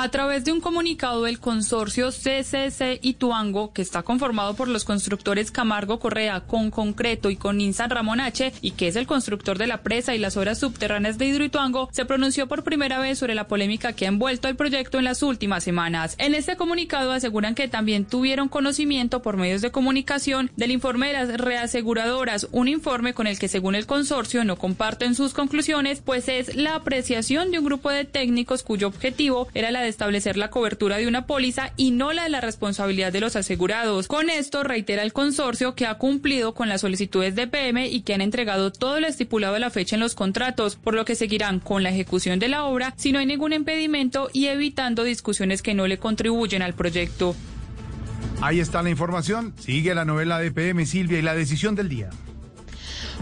A 0.00 0.10
través 0.10 0.44
de 0.44 0.52
un 0.52 0.60
comunicado 0.60 1.24
del 1.24 1.40
consorcio 1.40 2.10
CCC 2.12 3.00
Ituango, 3.02 3.72
que 3.72 3.82
está 3.82 4.04
conformado 4.04 4.54
por 4.54 4.68
los 4.68 4.84
constructores 4.84 5.50
Camargo 5.50 5.98
Correa, 5.98 6.42
con 6.42 6.70
Concreto 6.70 7.30
y 7.30 7.36
con 7.36 7.56
Ninsan 7.56 7.90
Ramón 7.90 8.20
H., 8.20 8.52
y 8.60 8.70
que 8.70 8.86
es 8.86 8.94
el 8.94 9.08
constructor 9.08 9.58
de 9.58 9.66
la 9.66 9.82
presa 9.82 10.14
y 10.14 10.18
las 10.18 10.36
obras 10.36 10.60
subterráneas 10.60 11.18
de 11.18 11.26
Hidroituango, 11.26 11.88
se 11.90 12.04
pronunció 12.04 12.46
por 12.46 12.62
primera 12.62 13.00
vez 13.00 13.18
sobre 13.18 13.34
la 13.34 13.48
polémica 13.48 13.92
que 13.92 14.04
ha 14.04 14.08
envuelto 14.08 14.46
el 14.46 14.54
proyecto 14.54 14.98
en 14.98 15.04
las 15.04 15.24
últimas 15.24 15.64
semanas. 15.64 16.14
En 16.18 16.36
este 16.36 16.54
comunicado 16.54 17.10
aseguran 17.10 17.56
que 17.56 17.66
también 17.66 18.04
tuvieron 18.04 18.48
conocimiento 18.48 19.20
por 19.20 19.36
medios 19.36 19.62
de 19.62 19.72
comunicación 19.72 20.52
del 20.54 20.70
informe 20.70 21.08
de 21.08 21.14
las 21.14 21.38
reaseguradoras, 21.40 22.46
un 22.52 22.68
informe 22.68 23.14
con 23.14 23.26
el 23.26 23.40
que 23.40 23.48
según 23.48 23.74
el 23.74 23.86
consorcio 23.86 24.44
no 24.44 24.54
comparten 24.58 25.16
sus 25.16 25.34
conclusiones, 25.34 26.02
pues 26.04 26.28
es 26.28 26.54
la 26.54 26.76
apreciación 26.76 27.50
de 27.50 27.58
un 27.58 27.64
grupo 27.64 27.90
de 27.90 28.04
técnicos 28.04 28.62
cuyo 28.62 28.86
objetivo 28.86 29.48
era 29.54 29.72
la 29.72 29.80
de 29.80 29.87
establecer 29.88 30.36
la 30.36 30.50
cobertura 30.50 30.98
de 30.98 31.08
una 31.08 31.26
póliza 31.26 31.72
y 31.76 31.90
no 31.90 32.12
la 32.12 32.24
de 32.24 32.28
la 32.30 32.40
responsabilidad 32.40 33.12
de 33.12 33.20
los 33.20 33.36
asegurados. 33.36 34.08
Con 34.08 34.30
esto 34.30 34.62
reitera 34.62 35.02
el 35.02 35.12
consorcio 35.12 35.74
que 35.74 35.86
ha 35.86 35.98
cumplido 35.98 36.54
con 36.54 36.68
las 36.68 36.82
solicitudes 36.82 37.34
de 37.34 37.46
PM 37.46 37.88
y 37.88 38.02
que 38.02 38.14
han 38.14 38.20
entregado 38.20 38.72
todo 38.72 39.00
lo 39.00 39.06
estipulado 39.06 39.56
a 39.56 39.58
la 39.58 39.70
fecha 39.70 39.96
en 39.96 40.00
los 40.00 40.14
contratos, 40.14 40.76
por 40.76 40.94
lo 40.94 41.04
que 41.04 41.14
seguirán 41.14 41.60
con 41.60 41.82
la 41.82 41.90
ejecución 41.90 42.38
de 42.38 42.48
la 42.48 42.64
obra 42.64 42.94
si 42.96 43.12
no 43.12 43.18
hay 43.18 43.26
ningún 43.26 43.52
impedimento 43.52 44.30
y 44.32 44.46
evitando 44.46 45.04
discusiones 45.04 45.62
que 45.62 45.74
no 45.74 45.86
le 45.86 45.98
contribuyen 45.98 46.62
al 46.62 46.74
proyecto. 46.74 47.34
Ahí 48.40 48.60
está 48.60 48.82
la 48.82 48.90
información. 48.90 49.52
Sigue 49.58 49.94
la 49.94 50.04
novela 50.04 50.38
de 50.38 50.48
EPM, 50.48 50.86
Silvia, 50.86 51.18
y 51.18 51.22
la 51.22 51.34
decisión 51.34 51.74
del 51.74 51.88
día. 51.88 52.10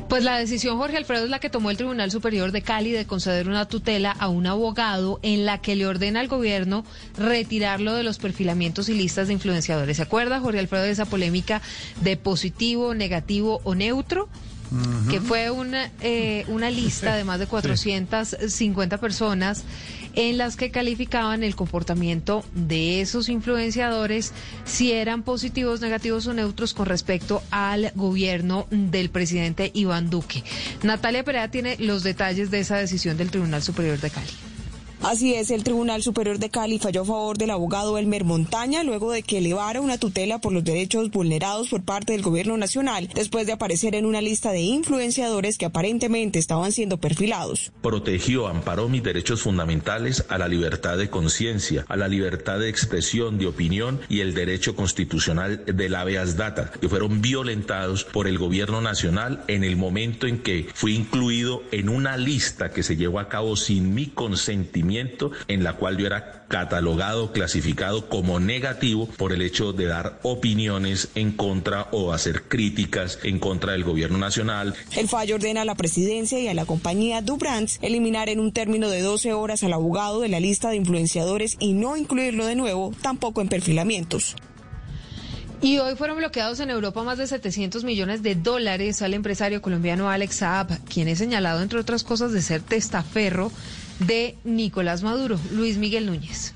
Pues 0.08 0.22
la 0.22 0.38
decisión, 0.38 0.78
Jorge 0.78 0.96
Alfredo, 0.96 1.24
es 1.24 1.30
la 1.30 1.40
que 1.40 1.50
tomó 1.50 1.70
el 1.70 1.76
Tribunal 1.76 2.10
Superior 2.10 2.52
de 2.52 2.62
Cali 2.62 2.92
de 2.92 3.06
conceder 3.06 3.48
una 3.48 3.66
tutela 3.66 4.12
a 4.12 4.28
un 4.28 4.46
abogado 4.46 5.18
en 5.22 5.44
la 5.44 5.60
que 5.60 5.74
le 5.74 5.86
ordena 5.86 6.20
al 6.20 6.28
gobierno 6.28 6.84
retirarlo 7.18 7.94
de 7.94 8.02
los 8.02 8.18
perfilamientos 8.18 8.88
y 8.88 8.94
listas 8.94 9.26
de 9.26 9.34
influenciadores. 9.34 9.96
¿Se 9.96 10.02
acuerda, 10.02 10.40
Jorge 10.40 10.60
Alfredo, 10.60 10.84
de 10.84 10.90
esa 10.90 11.06
polémica 11.06 11.60
de 12.02 12.16
positivo, 12.16 12.94
negativo 12.94 13.60
o 13.64 13.74
neutro? 13.74 14.28
que 15.08 15.20
fue 15.20 15.50
una, 15.50 15.92
eh, 16.00 16.44
una 16.48 16.70
lista 16.70 17.14
de 17.14 17.22
más 17.22 17.38
de 17.38 17.46
450 17.46 18.98
personas 18.98 19.62
en 20.16 20.38
las 20.38 20.56
que 20.56 20.70
calificaban 20.70 21.44
el 21.44 21.54
comportamiento 21.54 22.44
de 22.54 23.00
esos 23.00 23.28
influenciadores 23.28 24.32
si 24.64 24.92
eran 24.92 25.22
positivos, 25.22 25.80
negativos 25.80 26.26
o 26.26 26.34
neutros 26.34 26.74
con 26.74 26.86
respecto 26.86 27.42
al 27.50 27.92
gobierno 27.94 28.66
del 28.70 29.10
presidente 29.10 29.70
Iván 29.74 30.10
Duque. 30.10 30.42
Natalia 30.82 31.22
Perea 31.22 31.50
tiene 31.50 31.76
los 31.78 32.02
detalles 32.02 32.50
de 32.50 32.60
esa 32.60 32.76
decisión 32.76 33.16
del 33.16 33.30
Tribunal 33.30 33.62
Superior 33.62 34.00
de 34.00 34.10
Cali. 34.10 34.55
Así 35.02 35.34
es, 35.34 35.50
el 35.50 35.62
Tribunal 35.62 36.02
Superior 36.02 36.38
de 36.38 36.48
Cali 36.48 36.78
falló 36.78 37.02
a 37.02 37.04
favor 37.04 37.38
del 37.38 37.50
abogado 37.50 37.98
Elmer 37.98 38.24
Montaña 38.24 38.82
luego 38.82 39.12
de 39.12 39.22
que 39.22 39.38
elevara 39.38 39.80
una 39.80 39.98
tutela 39.98 40.40
por 40.40 40.52
los 40.52 40.64
derechos 40.64 41.10
vulnerados 41.10 41.68
por 41.68 41.82
parte 41.82 42.12
del 42.12 42.22
gobierno 42.22 42.56
nacional 42.56 43.08
después 43.14 43.46
de 43.46 43.52
aparecer 43.52 43.94
en 43.94 44.06
una 44.06 44.20
lista 44.20 44.52
de 44.52 44.60
influenciadores 44.60 45.58
que 45.58 45.66
aparentemente 45.66 46.38
estaban 46.38 46.72
siendo 46.72 46.96
perfilados. 46.96 47.72
protegió, 47.82 48.48
amparó 48.48 48.88
mis 48.88 49.02
derechos 49.02 49.42
fundamentales 49.42 50.24
a 50.28 50.38
la 50.38 50.48
libertad 50.48 50.96
de 50.96 51.10
conciencia, 51.10 51.84
a 51.88 51.96
la 51.96 52.08
libertad 52.08 52.58
de 52.58 52.68
expresión, 52.68 53.38
de 53.38 53.46
opinión 53.46 54.00
y 54.08 54.20
el 54.20 54.34
derecho 54.34 54.74
constitucional 54.74 55.62
del 55.66 55.94
habeas 55.94 56.36
data, 56.36 56.72
que 56.80 56.88
fueron 56.88 57.20
violentados 57.20 58.04
por 58.04 58.26
el 58.26 58.38
gobierno 58.38 58.80
nacional 58.80 59.44
en 59.46 59.62
el 59.62 59.76
momento 59.76 60.26
en 60.26 60.38
que 60.38 60.68
fui 60.74 60.94
incluido 60.94 61.62
en 61.70 61.88
una 61.88 62.16
lista 62.16 62.70
que 62.70 62.82
se 62.82 62.96
llevó 62.96 63.20
a 63.20 63.28
cabo 63.28 63.56
sin 63.56 63.94
mi 63.94 64.06
consentimiento, 64.06 64.85
en 65.48 65.64
la 65.64 65.74
cual 65.74 65.96
yo 65.96 66.06
era 66.06 66.44
catalogado, 66.48 67.32
clasificado 67.32 68.08
como 68.08 68.38
negativo 68.40 69.06
por 69.16 69.32
el 69.32 69.42
hecho 69.42 69.72
de 69.72 69.86
dar 69.86 70.18
opiniones 70.22 71.08
en 71.14 71.32
contra 71.32 71.88
o 71.92 72.12
hacer 72.12 72.44
críticas 72.44 73.18
en 73.24 73.38
contra 73.38 73.72
del 73.72 73.84
gobierno 73.84 74.18
nacional. 74.18 74.74
El 74.96 75.08
fallo 75.08 75.34
ordena 75.36 75.62
a 75.62 75.64
la 75.64 75.74
presidencia 75.74 76.38
y 76.38 76.48
a 76.48 76.54
la 76.54 76.66
compañía 76.66 77.20
Dubrans 77.20 77.78
eliminar 77.82 78.28
en 78.28 78.40
un 78.40 78.52
término 78.52 78.88
de 78.88 79.02
12 79.02 79.32
horas 79.32 79.62
al 79.62 79.72
abogado 79.72 80.20
de 80.20 80.28
la 80.28 80.40
lista 80.40 80.70
de 80.70 80.76
influenciadores 80.76 81.56
y 81.58 81.72
no 81.72 81.96
incluirlo 81.96 82.46
de 82.46 82.56
nuevo, 82.56 82.92
tampoco 83.02 83.40
en 83.40 83.48
perfilamientos. 83.48 84.36
Y 85.62 85.78
hoy 85.78 85.96
fueron 85.96 86.18
bloqueados 86.18 86.60
en 86.60 86.70
Europa 86.70 87.02
más 87.02 87.16
de 87.18 87.26
700 87.26 87.82
millones 87.84 88.22
de 88.22 88.34
dólares 88.34 89.00
al 89.00 89.14
empresario 89.14 89.62
colombiano 89.62 90.10
Alex 90.10 90.36
Saab, 90.36 90.78
quien 90.84 91.08
es 91.08 91.18
señalado, 91.18 91.62
entre 91.62 91.80
otras 91.80 92.04
cosas, 92.04 92.32
de 92.32 92.42
ser 92.42 92.60
testaferro 92.60 93.50
de 94.00 94.36
Nicolás 94.44 95.02
Maduro, 95.02 95.38
Luis 95.52 95.78
Miguel 95.78 96.06
Núñez. 96.06 96.54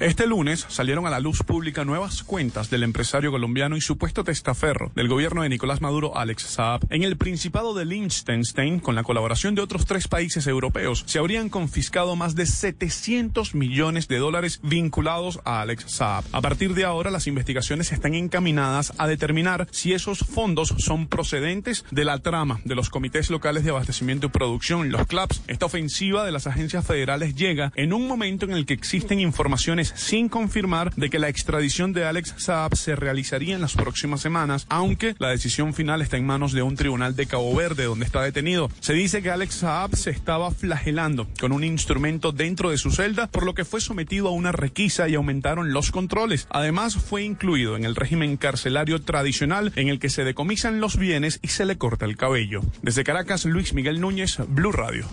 Este 0.00 0.28
lunes 0.28 0.64
salieron 0.68 1.08
a 1.08 1.10
la 1.10 1.18
luz 1.18 1.42
pública 1.42 1.84
nuevas 1.84 2.22
cuentas 2.22 2.70
del 2.70 2.84
empresario 2.84 3.32
colombiano 3.32 3.76
y 3.76 3.80
supuesto 3.80 4.22
testaferro 4.22 4.92
del 4.94 5.08
gobierno 5.08 5.42
de 5.42 5.48
Nicolás 5.48 5.80
Maduro, 5.80 6.16
Alex 6.16 6.44
Saab. 6.44 6.82
En 6.90 7.02
el 7.02 7.16
Principado 7.16 7.74
de 7.74 7.84
Liechtenstein, 7.84 8.78
con 8.78 8.94
la 8.94 9.02
colaboración 9.02 9.56
de 9.56 9.62
otros 9.62 9.86
tres 9.86 10.06
países 10.06 10.46
europeos, 10.46 11.02
se 11.06 11.18
habrían 11.18 11.48
confiscado 11.48 12.14
más 12.14 12.36
de 12.36 12.46
700 12.46 13.56
millones 13.56 14.06
de 14.06 14.18
dólares 14.18 14.60
vinculados 14.62 15.40
a 15.44 15.62
Alex 15.62 15.86
Saab. 15.88 16.22
A 16.30 16.40
partir 16.42 16.74
de 16.74 16.84
ahora, 16.84 17.10
las 17.10 17.26
investigaciones 17.26 17.90
están 17.90 18.14
encaminadas 18.14 18.92
a 18.98 19.08
determinar 19.08 19.66
si 19.72 19.94
esos 19.94 20.20
fondos 20.20 20.76
son 20.78 21.08
procedentes 21.08 21.84
de 21.90 22.04
la 22.04 22.20
trama 22.20 22.60
de 22.64 22.76
los 22.76 22.88
comités 22.88 23.30
locales 23.30 23.64
de 23.64 23.70
abastecimiento 23.70 24.28
y 24.28 24.30
producción, 24.30 24.92
los 24.92 25.08
CLAPS. 25.08 25.42
Esta 25.48 25.66
ofensiva 25.66 26.24
de 26.24 26.30
las 26.30 26.46
agencias 26.46 26.86
federales 26.86 27.34
llega 27.34 27.72
en 27.74 27.92
un 27.92 28.06
momento 28.06 28.46
en 28.46 28.52
el 28.52 28.64
que 28.64 28.74
existen 28.74 29.18
informaciones 29.18 29.87
sin 29.96 30.28
confirmar 30.28 30.94
de 30.94 31.10
que 31.10 31.18
la 31.18 31.28
extradición 31.28 31.92
de 31.92 32.04
Alex 32.04 32.34
Saab 32.38 32.76
se 32.76 32.96
realizaría 32.96 33.54
en 33.54 33.60
las 33.60 33.74
próximas 33.74 34.20
semanas, 34.20 34.66
aunque 34.68 35.14
la 35.18 35.30
decisión 35.30 35.74
final 35.74 36.02
está 36.02 36.16
en 36.16 36.26
manos 36.26 36.52
de 36.52 36.62
un 36.62 36.76
tribunal 36.76 37.16
de 37.16 37.26
Cabo 37.26 37.54
Verde 37.54 37.84
donde 37.84 38.06
está 38.06 38.22
detenido. 38.22 38.70
Se 38.80 38.92
dice 38.92 39.22
que 39.22 39.30
Alex 39.30 39.54
Saab 39.56 39.96
se 39.96 40.10
estaba 40.10 40.50
flagelando 40.50 41.28
con 41.40 41.52
un 41.52 41.64
instrumento 41.64 42.32
dentro 42.32 42.70
de 42.70 42.78
su 42.78 42.90
celda, 42.90 43.26
por 43.28 43.44
lo 43.44 43.54
que 43.54 43.64
fue 43.64 43.80
sometido 43.80 44.28
a 44.28 44.32
una 44.32 44.52
requisa 44.52 45.08
y 45.08 45.14
aumentaron 45.14 45.72
los 45.72 45.90
controles. 45.90 46.46
Además, 46.50 46.96
fue 46.96 47.22
incluido 47.22 47.76
en 47.76 47.84
el 47.84 47.96
régimen 47.96 48.36
carcelario 48.36 49.00
tradicional 49.02 49.72
en 49.76 49.88
el 49.88 49.98
que 49.98 50.10
se 50.10 50.24
decomisan 50.24 50.80
los 50.80 50.96
bienes 50.96 51.40
y 51.42 51.48
se 51.48 51.64
le 51.64 51.78
corta 51.78 52.04
el 52.04 52.16
cabello. 52.16 52.60
Desde 52.82 53.04
Caracas, 53.04 53.44
Luis 53.44 53.74
Miguel 53.74 54.00
Núñez, 54.00 54.38
Blue 54.48 54.72
Radio. 54.72 55.06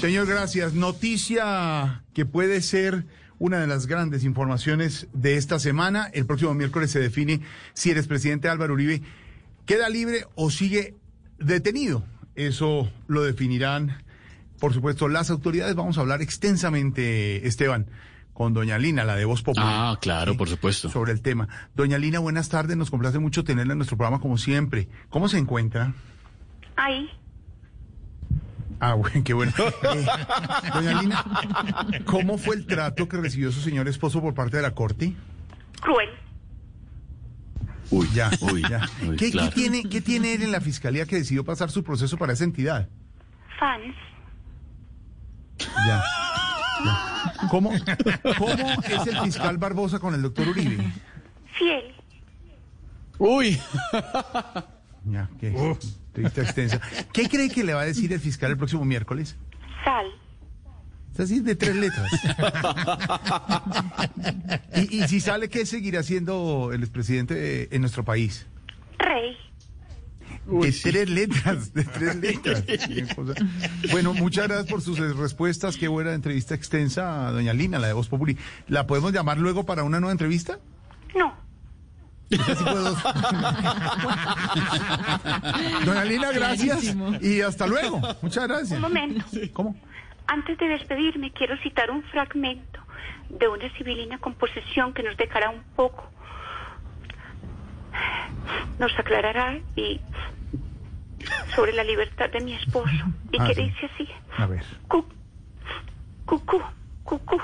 Señor, 0.00 0.26
gracias. 0.26 0.74
Noticia 0.74 2.04
que 2.14 2.24
puede 2.24 2.62
ser 2.62 3.04
una 3.38 3.58
de 3.58 3.66
las 3.66 3.86
grandes 3.86 4.24
informaciones 4.24 5.08
de 5.12 5.36
esta 5.36 5.58
semana. 5.58 6.10
El 6.12 6.26
próximo 6.26 6.54
miércoles 6.54 6.90
se 6.90 7.00
define 7.00 7.40
si 7.74 7.90
el 7.90 7.98
expresidente 7.98 8.48
Álvaro 8.48 8.74
Uribe 8.74 9.02
queda 9.66 9.88
libre 9.88 10.26
o 10.34 10.50
sigue 10.50 10.94
detenido. 11.38 12.04
Eso 12.34 12.90
lo 13.06 13.22
definirán, 13.22 14.02
por 14.60 14.72
supuesto, 14.72 15.08
las 15.08 15.30
autoridades. 15.30 15.74
Vamos 15.74 15.98
a 15.98 16.02
hablar 16.02 16.22
extensamente, 16.22 17.46
Esteban, 17.46 17.86
con 18.32 18.54
doña 18.54 18.78
Lina, 18.78 19.04
la 19.04 19.16
de 19.16 19.24
Voz 19.24 19.42
Popular. 19.42 19.68
Ah, 19.68 19.98
claro, 20.00 20.36
por 20.36 20.48
supuesto. 20.48 20.88
Sobre 20.88 21.12
el 21.12 21.20
tema. 21.20 21.48
Doña 21.74 21.98
Lina, 21.98 22.20
buenas 22.20 22.48
tardes. 22.48 22.76
Nos 22.76 22.90
complace 22.90 23.18
mucho 23.18 23.44
tenerla 23.44 23.72
en 23.72 23.78
nuestro 23.78 23.96
programa 23.96 24.20
como 24.20 24.38
siempre. 24.38 24.88
¿Cómo 25.10 25.28
se 25.28 25.38
encuentra? 25.38 25.94
Ahí. 26.76 27.10
Ah, 28.80 28.94
bueno, 28.94 29.22
qué 29.24 29.34
bueno. 29.34 29.52
Eh, 29.58 30.06
doña 30.74 31.02
Lina, 31.02 31.24
¿cómo 32.04 32.38
fue 32.38 32.56
el 32.56 32.66
trato 32.66 33.08
que 33.08 33.16
recibió 33.16 33.50
su 33.50 33.60
señor 33.60 33.88
esposo 33.88 34.20
por 34.20 34.34
parte 34.34 34.56
de 34.56 34.62
la 34.62 34.74
corte? 34.74 35.14
Cruel. 35.80 36.08
Uy, 37.90 38.08
ya, 38.12 38.30
uy, 38.40 38.62
ya. 38.68 38.86
uy, 39.08 39.16
¿Qué, 39.16 39.30
claro. 39.30 39.48
qué 39.48 39.54
tiene, 39.54 39.82
¿Qué 39.88 40.00
tiene 40.00 40.34
él 40.34 40.42
en 40.42 40.52
la 40.52 40.60
fiscalía 40.60 41.06
que 41.06 41.16
decidió 41.16 41.44
pasar 41.44 41.70
su 41.70 41.82
proceso 41.82 42.18
para 42.18 42.34
esa 42.34 42.44
entidad? 42.44 42.88
Fans. 43.58 43.94
Ya. 45.58 46.02
ya. 46.84 47.48
¿Cómo, 47.50 47.70
¿Cómo 48.38 48.52
es 48.52 49.06
el 49.06 49.18
fiscal 49.20 49.58
Barbosa 49.58 49.98
con 49.98 50.14
el 50.14 50.22
doctor 50.22 50.48
Uribe? 50.48 50.92
Fiel. 51.58 51.94
Uy. 53.18 53.58
Ya, 55.04 55.28
qué 55.40 55.50
entrevista 56.18 56.42
extensa. 56.42 56.80
¿Qué 57.12 57.28
cree 57.28 57.48
que 57.48 57.64
le 57.64 57.74
va 57.74 57.82
a 57.82 57.86
decir 57.86 58.12
el 58.12 58.20
fiscal 58.20 58.50
el 58.50 58.56
próximo 58.56 58.84
miércoles? 58.84 59.36
Sal. 59.84 60.06
Es 61.14 61.20
así 61.20 61.40
de 61.40 61.56
tres 61.56 61.74
letras. 61.74 62.10
y, 64.76 65.02
y 65.02 65.08
si 65.08 65.20
sale, 65.20 65.48
¿qué 65.48 65.66
seguirá 65.66 66.02
siendo 66.02 66.70
el 66.72 66.82
expresidente 66.82 67.62
eh, 67.62 67.68
en 67.72 67.80
nuestro 67.80 68.04
país? 68.04 68.46
Rey. 68.98 69.36
de 70.46 70.72
tres 70.72 71.10
letras, 71.10 71.74
de 71.74 71.84
tres 71.84 72.16
letras. 72.16 72.64
Bueno, 73.90 74.14
muchas 74.14 74.46
gracias 74.46 74.70
por 74.70 74.80
sus 74.80 74.98
eh, 74.98 75.12
respuestas. 75.12 75.76
Qué 75.76 75.88
buena 75.88 76.14
entrevista 76.14 76.54
extensa, 76.54 77.30
doña 77.32 77.52
Lina, 77.52 77.78
la 77.78 77.88
de 77.88 77.92
Voz 77.94 78.08
Populi. 78.08 78.36
¿La 78.68 78.86
podemos 78.86 79.12
llamar 79.12 79.38
luego 79.38 79.64
para 79.66 79.82
una 79.82 80.00
nueva 80.00 80.12
entrevista? 80.12 80.60
No. 81.16 81.47
Doña 85.84 86.04
Lina, 86.04 86.30
gracias. 86.32 86.78
Clarísimo. 86.80 87.12
Y 87.20 87.40
hasta 87.40 87.66
luego. 87.66 88.00
Muchas 88.22 88.46
gracias. 88.48 88.72
Un 88.72 88.80
momento. 88.82 89.24
¿Cómo? 89.52 89.76
Antes 90.26 90.58
de 90.58 90.68
despedirme, 90.68 91.32
quiero 91.32 91.56
citar 91.62 91.90
un 91.90 92.02
fragmento 92.04 92.80
de 93.30 93.48
una 93.48 93.68
civilina 93.76 94.18
composición 94.18 94.92
que 94.92 95.02
nos 95.02 95.16
dejará 95.16 95.50
un 95.50 95.62
poco. 95.74 96.10
Nos 98.78 98.92
aclarará 98.98 99.58
y 99.76 100.00
sobre 101.56 101.72
la 101.72 101.84
libertad 101.84 102.30
de 102.30 102.40
mi 102.40 102.52
esposo. 102.54 102.90
Y 103.32 103.38
Ah, 103.40 103.46
que 103.48 103.54
sí. 103.54 103.62
dice 103.62 103.90
así. 103.94 104.08
A 104.36 104.46
ver. 104.46 104.62
Cucú, 104.88 105.08
cucú, 107.04 107.38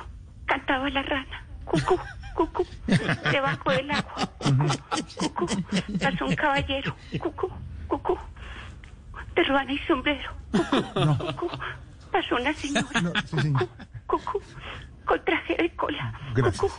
cantaba 0.46 0.88
la 0.90 1.02
rana. 1.02 1.44
Cucú, 1.64 1.98
cucú, 2.34 2.66
debajo 3.30 3.70
del 3.70 3.90
agua. 3.90 4.30
Cucú, 5.16 5.46
pasó 6.00 6.26
un 6.26 6.34
caballero. 6.34 6.94
Cucú, 7.18 7.50
cucú, 7.88 8.18
de 9.34 9.44
ruana 9.44 9.72
y 9.72 9.78
sombrero. 9.80 10.30
Cucú, 10.52 11.26
cucú, 11.36 11.50
pasó 12.12 12.36
una 12.36 12.52
señora. 12.54 13.22
Señor. 13.26 13.68
Cucú, 14.06 14.42
con 15.04 15.24
traje 15.24 15.56
de 15.56 15.74
cola. 15.74 16.12
Cucú, 16.34 16.70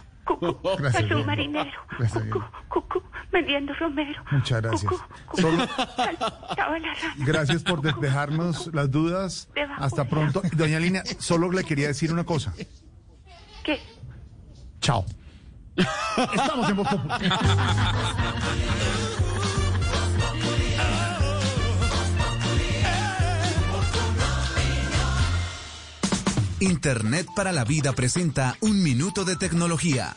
Gracias, 0.79 1.03
pasó 1.03 1.17
un 1.17 1.25
marinero. 1.25 1.79
Cucú, 2.11 2.43
cucú, 2.67 3.03
vendiendo 3.31 3.73
romero. 3.75 4.23
Muchas 4.31 4.61
gracias. 4.61 4.91
La 6.57 6.65
rana. 6.67 6.93
Gracias 7.17 7.63
por 7.63 7.81
despejarnos 7.81 8.73
las 8.73 8.89
dudas. 8.89 9.49
Hasta 9.77 10.05
pronto. 10.05 10.41
Doña 10.53 10.79
Lina, 10.79 11.03
solo 11.19 11.51
le 11.51 11.63
quería 11.63 11.87
decir 11.87 12.11
una 12.11 12.23
cosa. 12.23 12.53
¿Qué? 13.63 13.79
Chao. 14.79 15.05
Estamos 15.77 16.69
en 16.69 16.75
Voz 16.75 16.87
Populi. 16.87 17.29
Internet 26.61 27.27
para 27.35 27.51
la 27.51 27.63
vida 27.63 27.93
presenta 27.93 28.57
un 28.61 28.81
minuto 28.81 29.25
de 29.25 29.35
tecnología. 29.35 30.13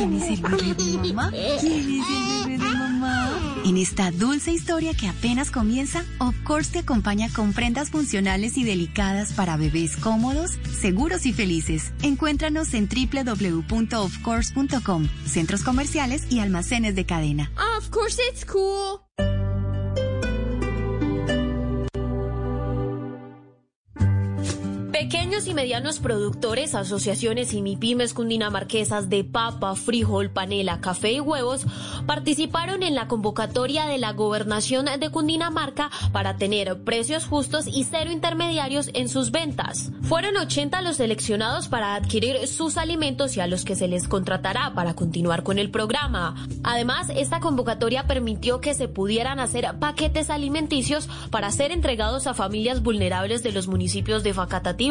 ¿Quién 0.00 0.14
es 0.14 0.30
el 0.30 0.42
bebé 0.42 0.74
de 0.74 1.12
mamá? 1.12 1.30
¿Quién 1.30 1.44
es 1.44 1.64
el 1.64 1.70
bebé 1.70 1.84
de 1.84 2.00
mamá? 2.00 2.39
En 3.70 3.76
esta 3.76 4.10
dulce 4.10 4.50
historia 4.50 4.94
que 4.94 5.06
apenas 5.06 5.52
comienza, 5.52 6.04
Of 6.18 6.34
Course 6.42 6.72
te 6.72 6.80
acompaña 6.80 7.28
con 7.32 7.52
prendas 7.52 7.90
funcionales 7.90 8.58
y 8.58 8.64
delicadas 8.64 9.32
para 9.32 9.56
bebés 9.56 9.96
cómodos, 9.96 10.58
seguros 10.80 11.24
y 11.24 11.32
felices. 11.32 11.92
Encuéntranos 12.02 12.74
en 12.74 12.88
www.ofcourse.com, 12.88 15.08
centros 15.24 15.62
comerciales 15.62 16.32
y 16.32 16.40
almacenes 16.40 16.96
de 16.96 17.06
cadena. 17.06 17.52
Of 17.78 17.90
course 17.90 18.20
it's 18.32 18.44
cool. 18.44 19.02
Pequeños 25.00 25.46
y 25.46 25.54
medianos 25.54 25.98
productores, 25.98 26.74
asociaciones 26.74 27.54
y 27.54 27.62
MIPIMES 27.62 28.12
cundinamarquesas 28.12 29.08
de 29.08 29.24
papa, 29.24 29.74
frijol, 29.74 30.28
panela, 30.28 30.82
café 30.82 31.12
y 31.12 31.20
huevos 31.20 31.64
participaron 32.04 32.82
en 32.82 32.94
la 32.94 33.08
convocatoria 33.08 33.86
de 33.86 33.96
la 33.96 34.12
gobernación 34.12 34.88
de 35.00 35.10
Cundinamarca 35.10 35.90
para 36.12 36.36
tener 36.36 36.82
precios 36.82 37.24
justos 37.24 37.66
y 37.66 37.84
cero 37.84 38.12
intermediarios 38.12 38.90
en 38.92 39.08
sus 39.08 39.30
ventas. 39.30 39.90
Fueron 40.02 40.36
80 40.36 40.82
los 40.82 40.98
seleccionados 40.98 41.68
para 41.68 41.94
adquirir 41.94 42.46
sus 42.46 42.76
alimentos 42.76 43.38
y 43.38 43.40
a 43.40 43.46
los 43.46 43.64
que 43.64 43.76
se 43.76 43.88
les 43.88 44.06
contratará 44.06 44.74
para 44.74 44.92
continuar 44.92 45.44
con 45.44 45.58
el 45.58 45.70
programa. 45.70 46.34
Además, 46.62 47.08
esta 47.16 47.40
convocatoria 47.40 48.06
permitió 48.06 48.60
que 48.60 48.74
se 48.74 48.86
pudieran 48.86 49.40
hacer 49.40 49.66
paquetes 49.78 50.28
alimenticios 50.28 51.08
para 51.30 51.50
ser 51.50 51.72
entregados 51.72 52.26
a 52.26 52.34
familias 52.34 52.82
vulnerables 52.82 53.42
de 53.42 53.52
los 53.52 53.66
municipios 53.66 54.22
de 54.22 54.34
Facatativá, 54.34 54.89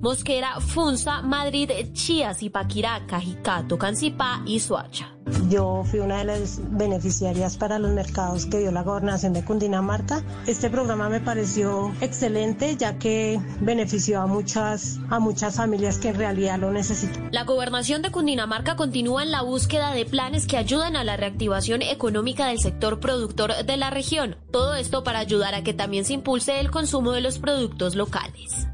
Mosquera, 0.00 0.60
Funza, 0.60 1.22
Madrid, 1.22 1.70
Chías, 1.92 2.42
Ipaquirá, 2.42 3.06
Cajicá, 3.06 3.64
Tocancipá 3.66 4.42
y 4.46 4.60
Soacha. 4.60 5.18
Yo 5.50 5.84
fui 5.84 6.00
una 6.00 6.18
de 6.18 6.24
las 6.24 6.60
beneficiarias 6.70 7.56
para 7.56 7.78
los 7.78 7.90
mercados 7.92 8.46
que 8.46 8.58
dio 8.58 8.70
la 8.70 8.82
gobernación 8.82 9.32
de 9.32 9.44
Cundinamarca. 9.44 10.22
Este 10.46 10.70
programa 10.70 11.08
me 11.08 11.20
pareció 11.20 11.92
excelente 12.00 12.76
ya 12.76 12.98
que 12.98 13.40
benefició 13.60 14.20
a 14.20 14.26
muchas, 14.26 14.98
a 15.10 15.18
muchas 15.18 15.56
familias 15.56 15.98
que 15.98 16.08
en 16.08 16.16
realidad 16.16 16.58
lo 16.58 16.70
necesitan. 16.70 17.28
La 17.30 17.44
gobernación 17.44 18.02
de 18.02 18.10
Cundinamarca 18.10 18.76
continúa 18.76 19.22
en 19.22 19.30
la 19.30 19.42
búsqueda 19.42 19.92
de 19.92 20.06
planes 20.06 20.46
que 20.46 20.56
ayuden 20.56 20.96
a 20.96 21.04
la 21.04 21.16
reactivación 21.16 21.82
económica 21.82 22.46
del 22.46 22.58
sector 22.58 23.00
productor 23.00 23.64
de 23.64 23.76
la 23.76 23.90
región. 23.90 24.36
Todo 24.50 24.74
esto 24.74 25.04
para 25.04 25.18
ayudar 25.18 25.54
a 25.54 25.62
que 25.62 25.74
también 25.74 26.04
se 26.04 26.14
impulse 26.14 26.60
el 26.60 26.70
consumo 26.70 27.12
de 27.12 27.20
los 27.20 27.38
productos 27.38 27.94
locales. 27.94 28.68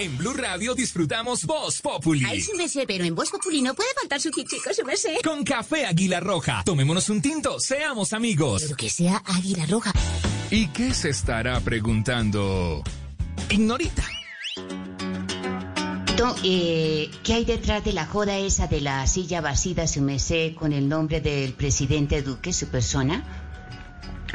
En 0.00 0.16
Blue 0.16 0.32
Radio 0.32 0.76
disfrutamos 0.76 1.44
Voz 1.44 1.80
Populi. 1.80 2.24
Ay, 2.24 2.40
sí 2.40 2.52
me 2.56 2.68
sé, 2.68 2.84
pero 2.86 3.02
en 3.02 3.16
Voz 3.16 3.30
Populi 3.30 3.60
no 3.62 3.74
puede 3.74 3.88
faltar 3.94 4.20
su 4.20 4.30
chico, 4.30 4.72
su 4.72 4.84
merced. 4.84 5.16
Con 5.24 5.42
café 5.42 5.86
Águila 5.86 6.20
Roja. 6.20 6.62
Tomémonos 6.64 7.08
un 7.08 7.20
tinto, 7.20 7.58
seamos 7.58 8.12
amigos. 8.12 8.62
Pero 8.62 8.76
que 8.76 8.90
sea 8.90 9.20
Águila 9.26 9.66
Roja. 9.66 9.92
¿Y 10.52 10.68
qué 10.68 10.94
se 10.94 11.08
estará 11.08 11.58
preguntando? 11.58 12.84
Ignorita. 13.50 14.04
Eh, 16.44 17.10
¿Qué 17.24 17.34
hay 17.34 17.44
detrás 17.44 17.84
de 17.84 17.92
la 17.92 18.06
joda 18.06 18.38
esa 18.38 18.68
de 18.68 18.80
la 18.80 19.04
silla 19.08 19.40
vacía, 19.40 19.88
su 19.88 20.00
merced, 20.00 20.54
con 20.54 20.72
el 20.72 20.88
nombre 20.88 21.20
del 21.20 21.54
presidente 21.54 22.22
Duque, 22.22 22.52
su 22.52 22.68
persona? 22.68 23.24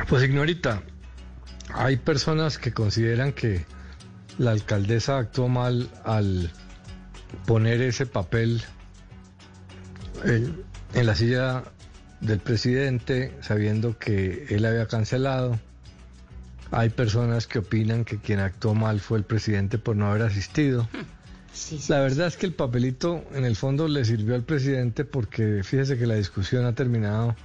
Pues 0.10 0.24
ignorita, 0.24 0.84
hay 1.74 1.96
personas 1.96 2.58
que 2.58 2.74
consideran 2.74 3.32
que 3.32 3.66
la 4.38 4.52
alcaldesa 4.52 5.18
actuó 5.18 5.48
mal 5.48 5.90
al 6.04 6.52
poner 7.46 7.82
ese 7.82 8.06
papel 8.06 8.62
eh, 10.26 10.50
en 10.94 11.06
la 11.06 11.16
silla 11.16 11.64
del 12.22 12.40
presidente 12.40 13.36
sabiendo 13.42 13.98
que 13.98 14.48
él 14.50 14.66
había 14.66 14.88
cancelado. 14.88 15.60
Hay 16.72 16.90
personas 16.90 17.46
que 17.46 17.60
opinan 17.60 18.06
que 18.06 18.18
quien 18.18 18.40
actuó 18.40 18.74
mal 18.74 19.00
fue 19.00 19.20
el 19.20 19.24
presidente 19.24 19.78
por 19.78 19.96
no 19.96 20.10
haber 20.10 20.24
asistido. 20.24 20.88
La 21.88 22.00
verdad 22.00 22.28
es 22.28 22.38
que 22.38 22.48
el 22.48 22.54
papelito 22.54 23.24
en 23.34 23.46
el 23.46 23.56
fondo 23.56 23.88
le 23.88 24.04
sirvió 24.06 24.34
al 24.34 24.44
presidente 24.44 25.06
porque 25.06 25.62
fíjese 25.64 26.00
que 26.00 26.08
la 26.08 26.16
discusión 26.16 26.66
ha 26.66 26.74
terminado 26.74 27.36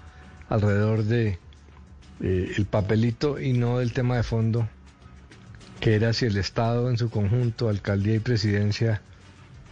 alrededor 0.49 1.05
de 1.05 1.39
eh, 2.23 2.53
el 2.57 2.65
papelito 2.65 3.39
y 3.39 3.53
no 3.53 3.81
del 3.81 3.93
tema 3.93 4.17
de 4.17 4.23
fondo 4.23 4.67
que 5.81 5.95
era 5.95 6.13
si 6.13 6.27
el 6.27 6.37
Estado 6.37 6.91
en 6.91 6.99
su 6.99 7.11
conjunto, 7.11 7.69
alcaldía 7.69 8.15
y 8.17 8.19
presidencia, 8.21 9.01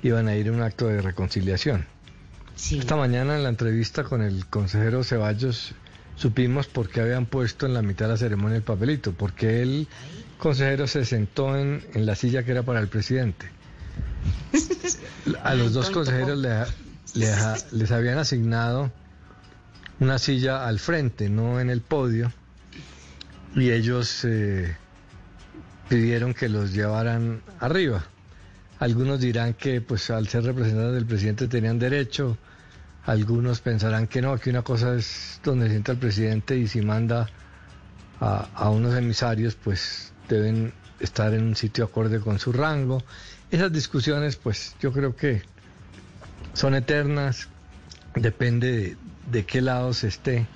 iban 0.03 0.29
a 0.29 0.37
ir 0.37 0.49
a 0.49 0.53
un 0.53 0.63
acto 0.63 0.87
de 0.87 1.01
reconciliación. 1.03 1.87
Esta 2.81 2.97
mañana 2.97 3.37
en 3.37 3.43
la 3.43 3.49
entrevista 3.51 4.05
con 4.05 4.23
el 4.23 4.47
consejero 4.47 5.05
Ceballos 5.05 5.75
supimos 6.17 6.67
por 6.69 6.89
qué 6.89 7.01
habían 7.03 7.27
puesto 7.27 7.67
en 7.67 7.75
la 7.75 7.83
mitad 7.83 8.07
de 8.07 8.13
la 8.13 8.17
ceremonia 8.19 8.57
el 8.57 8.63
papelito, 8.63 9.13
porque 9.13 9.63
el 9.63 9.89
consejero 10.39 10.87
se 10.87 11.05
sentó 11.05 11.57
en, 11.59 11.85
en 11.93 12.07
la 12.07 12.15
silla 12.15 12.45
que 12.45 12.53
era 12.53 12.63
para 12.63 12.81
el 12.81 12.89
presidente. 12.89 13.51
A 15.43 15.55
los 15.55 15.73
dos 15.73 15.91
consejeros 15.91 16.39
le- 16.39 16.65
le- 17.15 17.35
les 17.73 17.91
habían 17.91 18.19
asignado 18.19 18.91
una 20.01 20.19
silla 20.19 20.67
al 20.67 20.79
frente, 20.79 21.29
no 21.29 21.61
en 21.61 21.69
el 21.71 21.81
podio, 21.81 22.33
y 23.55 23.71
ellos 23.71 24.25
eh, 24.25 24.77
pidieron 25.89 26.35
que 26.35 26.49
los 26.49 26.73
llevaran 26.73 27.43
arriba. 27.61 28.05
Algunos 28.79 29.21
dirán 29.21 29.55
que 29.55 29.81
pues 29.81 30.11
al 30.11 30.29
ser 30.29 30.45
representantes 30.45 30.95
del 30.95 31.07
presidente 31.07 31.49
tenían 31.49 31.79
derecho, 31.79 32.37
algunos 33.05 33.61
pensarán 33.61 34.07
que 34.07 34.21
no, 34.21 34.37
que 34.39 34.51
una 34.51 34.63
cosa 34.63 34.95
es 34.97 35.41
donde 35.43 35.71
sienta 35.71 35.93
el 35.93 35.99
presidente 35.99 36.59
y 36.59 36.67
si 36.67 36.83
manda 36.83 37.29
a, 38.21 38.71
unos 38.71 38.95
emisarios 38.95 39.55
pues 39.55 40.13
deben 40.29 40.73
estar 41.01 41.33
en 41.35 41.45
un 41.45 41.57
sitio 41.57 41.85
acorde 41.85 42.21
con 42.21 42.39
su 42.39 42.53
rango. 42.53 43.03
Esas 43.51 43.73
discusiones 43.73 44.37
pues 44.37 44.75
yo 44.81 44.93
creo 44.93 45.15
que 45.15 45.43
son 46.53 46.75
eternas, 46.75 47.49
depende 48.15 48.73
de, 48.73 48.97
de 49.31 49.47
qué 49.47 49.63
lado 49.63 49.95
se 49.95 50.09
esté 50.09 50.47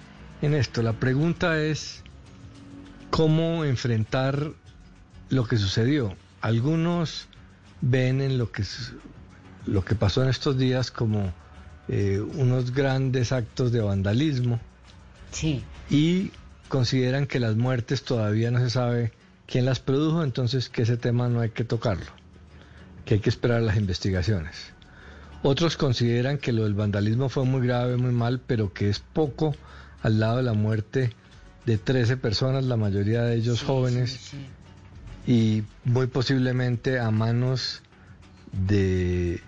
en 0.43 0.55
esto. 0.55 0.83
La 0.83 0.95
pregunta 0.95 1.59
es 1.63 2.03
cómo 3.11 3.65
enfrentar 3.65 4.53
lo 5.31 5.47
que 5.47 5.57
sucedió. 5.57 6.15
Algunos 6.41 7.27
ven 7.81 8.21
en 8.21 8.37
lo 8.37 8.53
que, 8.53 8.65
lo 9.67 9.85
que 9.85 9.95
pasó 9.95 10.23
en 10.23 10.29
estos 10.29 10.59
días 10.59 10.91
como 10.91 11.33
eh, 11.89 12.21
unos 12.21 12.73
grandes 12.73 13.33
actos 13.33 13.73
de 13.73 13.81
vandalismo 13.81 14.61
y 15.89 16.31
consideran 16.69 17.27
que 17.27 17.41
las 17.41 17.57
muertes 17.57 18.03
todavía 18.05 18.51
no 18.51 18.59
se 18.59 18.71
sabe 18.71 19.13
quién 19.47 19.65
las 19.65 19.81
produjo, 19.81 20.23
entonces 20.23 20.69
que 20.69 20.83
ese 20.83 20.97
tema 20.97 21.29
no 21.29 21.41
hay 21.41 21.51
que 21.51 21.65
tocarlo, 21.65 22.11
que 23.05 23.15
hay 23.15 23.21
que 23.21 23.31
esperar 23.31 23.63
las 23.63 23.77
investigaciones. 23.77 24.73
Otros 25.43 25.77
consideran 25.77 26.39
que 26.39 26.53
lo 26.53 26.65
del 26.65 26.75
vandalismo 26.75 27.29
fue 27.29 27.45
muy 27.45 27.67
grave, 27.67 27.97
muy 27.97 28.13
mal, 28.13 28.41
pero 28.47 28.73
que 28.73 28.91
es 28.91 29.01
poco 29.01 29.55
al 30.03 30.21
lado 30.21 30.37
de 30.39 30.43
la 30.43 30.53
muerte 30.53 31.15
de 31.67 31.79
13 31.79 32.17
personas, 32.17 32.65
la 32.65 32.77
mayoría 32.77 33.23
de 33.23 33.37
ellos 33.37 33.63
jóvenes, 33.63 34.33
y 35.31 35.63
muy 35.85 36.09
posiblemente 36.09 36.99
a 36.99 37.13
manos 37.13 37.83
de 38.53 39.41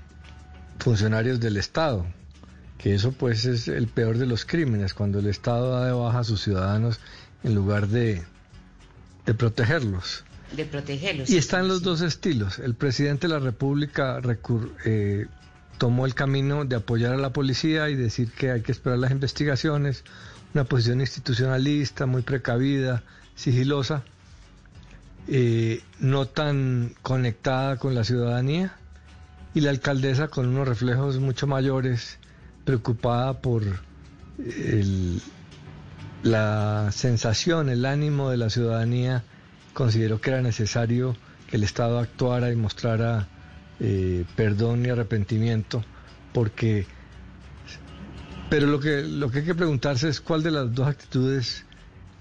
funcionarios 0.79 1.41
del 1.41 1.57
Estado, 1.57 2.07
que 2.79 2.95
eso 2.95 3.11
pues 3.11 3.47
es 3.47 3.67
el 3.67 3.89
peor 3.89 4.19
de 4.19 4.27
los 4.27 4.45
crímenes, 4.45 4.95
cuando 4.95 5.19
el 5.19 5.27
Estado 5.27 5.73
da 5.73 5.87
de 5.87 5.93
baja 5.93 6.21
a 6.21 6.25
sus 6.25 6.41
ciudadanos 6.41 7.01
en 7.43 7.57
lugar 7.57 7.89
de, 7.89 8.23
de 9.27 9.35
protegerlos. 9.35 10.25
De 10.57 10.67
protegerlos. 10.67 11.29
Y 11.31 11.37
están 11.37 11.67
los 11.67 11.83
dos 11.83 12.01
estilos. 12.01 12.61
El 12.61 12.75
presidente 12.75 13.27
de 13.27 13.35
la 13.35 13.41
República 13.41 14.21
recur- 14.21 14.71
eh, 14.85 15.27
tomó 15.79 16.07
el 16.07 16.15
camino 16.15 16.65
de 16.65 16.77
apoyar 16.77 17.15
a 17.15 17.17
la 17.17 17.33
policía 17.33 17.89
y 17.91 17.97
decir 17.97 18.31
que 18.31 18.53
hay 18.53 18.61
que 18.63 18.71
esperar 18.71 18.99
las 18.99 19.11
investigaciones, 19.11 20.05
una 20.55 20.63
posición 20.63 21.01
institucionalista, 21.01 22.07
muy 22.07 22.23
precavida, 22.23 23.03
sigilosa, 23.35 24.05
eh, 25.29 25.83
no 26.01 26.27
tan 26.27 26.95
conectada 27.03 27.77
con 27.77 27.95
la 27.95 28.05
ciudadanía, 28.05 28.77
y 29.55 29.61
la 29.61 29.71
alcaldesa 29.71 30.29
con 30.29 30.49
unos 30.49 30.67
reflejos 30.67 31.19
mucho 31.19 31.47
mayores, 31.47 32.19
preocupada 32.65 33.41
por 33.41 33.63
la 36.23 36.91
sensación, 36.93 37.69
el 37.69 37.85
ánimo 37.85 38.31
de 38.31 38.37
la 38.37 38.51
ciudadanía, 38.51 39.25
consideró 39.75 40.21
que 40.21 40.31
era 40.31 40.43
necesario 40.43 41.17
que 41.49 41.57
el 41.57 41.65
Estado 41.65 41.99
actuara 41.99 42.51
y 42.51 42.57
mostrara 42.57 43.29
eh, 43.81 44.25
perdón 44.37 44.87
y 44.87 44.91
arrepentimiento, 44.91 45.85
porque... 46.33 46.87
Pero 48.49 48.67
lo 48.67 48.81
que, 48.81 49.03
lo 49.03 49.31
que 49.31 49.39
hay 49.41 49.45
que 49.45 49.55
preguntarse 49.55 50.09
es 50.09 50.21
cuál 50.21 50.43
de 50.43 50.51
las 50.51 50.75
dos 50.75 50.87
actitudes 50.87 51.65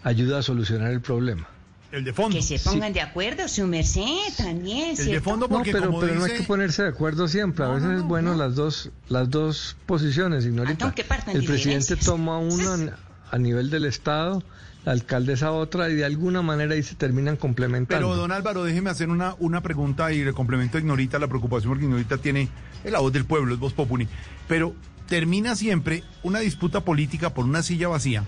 ayuda 0.01 0.39
a 0.39 0.41
solucionar 0.41 0.91
el 0.91 1.01
problema. 1.01 1.47
El 1.91 2.05
de 2.05 2.13
fondo. 2.13 2.37
Que 2.37 2.41
se 2.41 2.57
pongan 2.59 2.93
de 2.93 3.01
acuerdo, 3.01 3.47
su 3.47 3.67
merced, 3.67 4.33
también. 4.37 4.95
¿cierto? 4.95 5.35
no, 5.35 5.47
pero, 5.63 5.99
pero 5.99 6.15
no 6.15 6.23
hay 6.23 6.37
que 6.37 6.43
ponerse 6.43 6.83
de 6.83 6.89
acuerdo 6.89 7.27
siempre. 7.27 7.65
A 7.65 7.69
veces 7.69 7.89
es 7.97 8.03
bueno 8.03 8.33
las 8.35 8.55
dos 8.55 8.89
las 9.09 9.29
dos 9.29 9.75
posiciones, 9.85 10.45
ignorita. 10.45 10.93
que 10.93 11.03
partan 11.03 11.35
El 11.35 11.43
presidente 11.43 11.95
toma 11.97 12.37
una 12.37 12.97
a 13.31 13.37
nivel 13.37 13.69
del 13.69 13.85
Estado, 13.85 14.43
la 14.83 14.91
alcaldesa 14.91 15.51
otra, 15.51 15.89
y 15.89 15.95
de 15.95 16.05
alguna 16.05 16.41
manera 16.41 16.73
ahí 16.73 16.83
se 16.83 16.95
terminan 16.95 17.37
complementando. 17.37 18.07
Pero, 18.07 18.15
don 18.15 18.31
Álvaro, 18.31 18.63
déjeme 18.63 18.89
hacer 18.89 19.09
una, 19.09 19.35
una 19.39 19.61
pregunta 19.61 20.11
y 20.11 20.23
le 20.23 20.33
complemento 20.33 20.77
a 20.77 20.81
Ignorita 20.81 21.17
la 21.17 21.27
preocupación, 21.27 21.71
porque 21.71 21.85
Ignorita 21.85 22.17
tiene 22.17 22.49
es 22.83 22.91
la 22.91 22.99
voz 22.99 23.13
del 23.13 23.25
pueblo, 23.25 23.53
es 23.53 23.59
voz 23.59 23.73
populi. 23.73 24.07
Pero 24.47 24.75
termina 25.07 25.55
siempre 25.55 26.03
una 26.23 26.39
disputa 26.39 26.81
política 26.81 27.33
por 27.33 27.45
una 27.45 27.63
silla 27.63 27.87
vacía, 27.87 28.23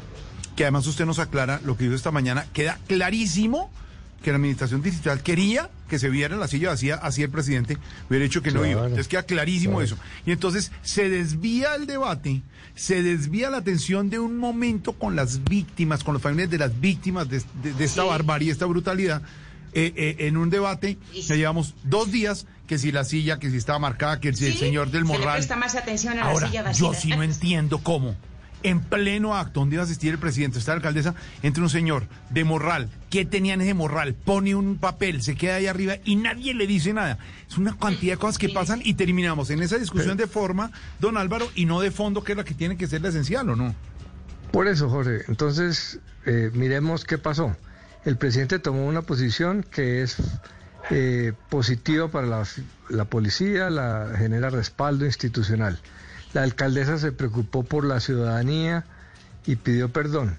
que 0.55 0.63
además 0.63 0.85
usted 0.87 1.05
nos 1.05 1.19
aclara 1.19 1.59
lo 1.65 1.75
que 1.77 1.83
dijo 1.85 1.95
esta 1.95 2.11
mañana, 2.11 2.45
queda 2.53 2.77
clarísimo 2.87 3.71
que 4.23 4.31
la 4.31 4.37
administración 4.37 4.81
digital 4.81 5.21
quería 5.21 5.69
que 5.89 5.99
se 5.99 6.09
viera 6.09 6.37
la 6.37 6.47
silla 6.47 6.69
vacía, 6.69 6.95
así 6.95 7.21
el 7.23 7.29
presidente 7.29 7.77
hubiera 8.09 8.23
dicho 8.23 8.41
que 8.41 8.51
no 8.51 8.61
iba. 8.61 8.71
Claro. 8.73 8.85
Entonces 8.87 9.07
queda 9.09 9.23
clarísimo 9.23 9.73
Claro. 9.79 9.85
eso. 9.85 9.97
Y 10.25 10.31
entonces 10.31 10.71
se 10.81 11.09
desvía 11.09 11.75
el 11.75 11.85
debate, 11.87 12.41
se 12.73 13.03
desvía 13.03 13.49
la 13.49 13.57
atención 13.57 14.09
de 14.09 14.19
un 14.19 14.37
momento 14.37 14.93
con 14.93 15.15
las 15.17 15.43
víctimas, 15.43 16.03
con 16.05 16.13
los 16.13 16.21
familiares 16.23 16.51
de 16.51 16.57
las 16.57 16.79
víctimas 16.79 17.27
de, 17.29 17.41
de- 17.61 17.73
de 17.73 17.83
esta 17.83 18.03
barbarie, 18.03 18.49
esta 18.51 18.65
brutalidad, 18.65 19.21
eh, 19.73 19.91
eh, 19.95 20.15
en 20.27 20.37
un 20.37 20.49
debate 20.49 20.97
que 21.11 21.35
llevamos 21.35 21.73
dos 21.83 22.11
días, 22.11 22.45
que 22.65 22.77
si 22.77 22.91
la 22.93 23.03
silla, 23.03 23.39
que 23.39 23.49
si 23.51 23.57
estaba 23.57 23.77
marcada, 23.79 24.19
que 24.21 24.31
si 24.33 24.45
el 24.45 24.55
señor 24.55 24.89
del 24.89 25.05
Se 25.05 25.11
le 25.11 25.17
Morral. 25.19 25.35
presta 25.35 25.55
más 25.57 25.75
atención 25.75 26.13
a 26.13 26.15
la 26.17 26.31
Ahora, 26.31 26.47
silla 26.47 26.63
vacía. 26.63 26.79
yo 26.87 26.93
sí 26.93 27.09
no 27.09 27.23
entiendo 27.23 27.79
cómo. 27.79 28.15
En 28.63 28.79
pleno 28.79 29.35
acto 29.35 29.59
donde 29.59 29.75
iba 29.75 29.83
a 29.83 29.85
asistir 29.85 30.13
el 30.13 30.19
presidente, 30.19 30.57
está 30.57 30.71
la 30.71 30.77
alcaldesa, 30.77 31.13
entre 31.41 31.61
un 31.61 31.69
señor 31.69 32.07
de 32.29 32.43
morral. 32.43 32.89
¿Qué 33.09 33.25
tenía 33.25 33.53
en 33.53 33.61
ese 33.61 33.73
morral? 33.73 34.13
Pone 34.13 34.55
un 34.55 34.77
papel, 34.77 35.21
se 35.21 35.35
queda 35.35 35.55
ahí 35.55 35.67
arriba 35.67 35.95
y 36.05 36.15
nadie 36.15 36.53
le 36.53 36.65
dice 36.65 36.93
nada. 36.93 37.19
Es 37.49 37.57
una 37.57 37.77
cantidad 37.77 38.13
de 38.13 38.17
cosas 38.17 38.37
que 38.37 38.49
pasan 38.49 38.81
y 38.83 38.93
terminamos 38.93 39.49
en 39.49 39.61
esa 39.61 39.77
discusión 39.77 40.17
de 40.17 40.27
forma, 40.27 40.71
don 40.99 41.17
Álvaro, 41.17 41.49
y 41.55 41.65
no 41.65 41.81
de 41.81 41.91
fondo, 41.91 42.23
que 42.23 42.31
es 42.31 42.37
la 42.37 42.43
que 42.43 42.53
tiene 42.53 42.77
que 42.77 42.87
ser 42.87 43.01
la 43.01 43.09
esencial, 43.09 43.49
¿o 43.49 43.55
no? 43.55 43.75
Por 44.51 44.67
eso, 44.67 44.89
Jorge, 44.89 45.23
entonces 45.27 45.99
eh, 46.25 46.51
miremos 46.53 47.05
qué 47.05 47.17
pasó. 47.17 47.55
El 48.05 48.17
presidente 48.17 48.59
tomó 48.59 48.85
una 48.85 49.01
posición 49.01 49.63
que 49.63 50.03
es 50.03 50.17
eh, 50.89 51.33
positiva 51.49 52.09
para 52.09 52.27
la, 52.27 52.47
la 52.89 53.05
policía, 53.05 53.69
la 53.69 54.11
genera 54.17 54.49
respaldo 54.49 55.05
institucional. 55.05 55.79
La 56.33 56.43
alcaldesa 56.43 56.97
se 56.97 57.11
preocupó 57.11 57.63
por 57.63 57.85
la 57.85 57.99
ciudadanía 57.99 58.85
y 59.45 59.55
pidió 59.55 59.89
perdón. 59.89 60.37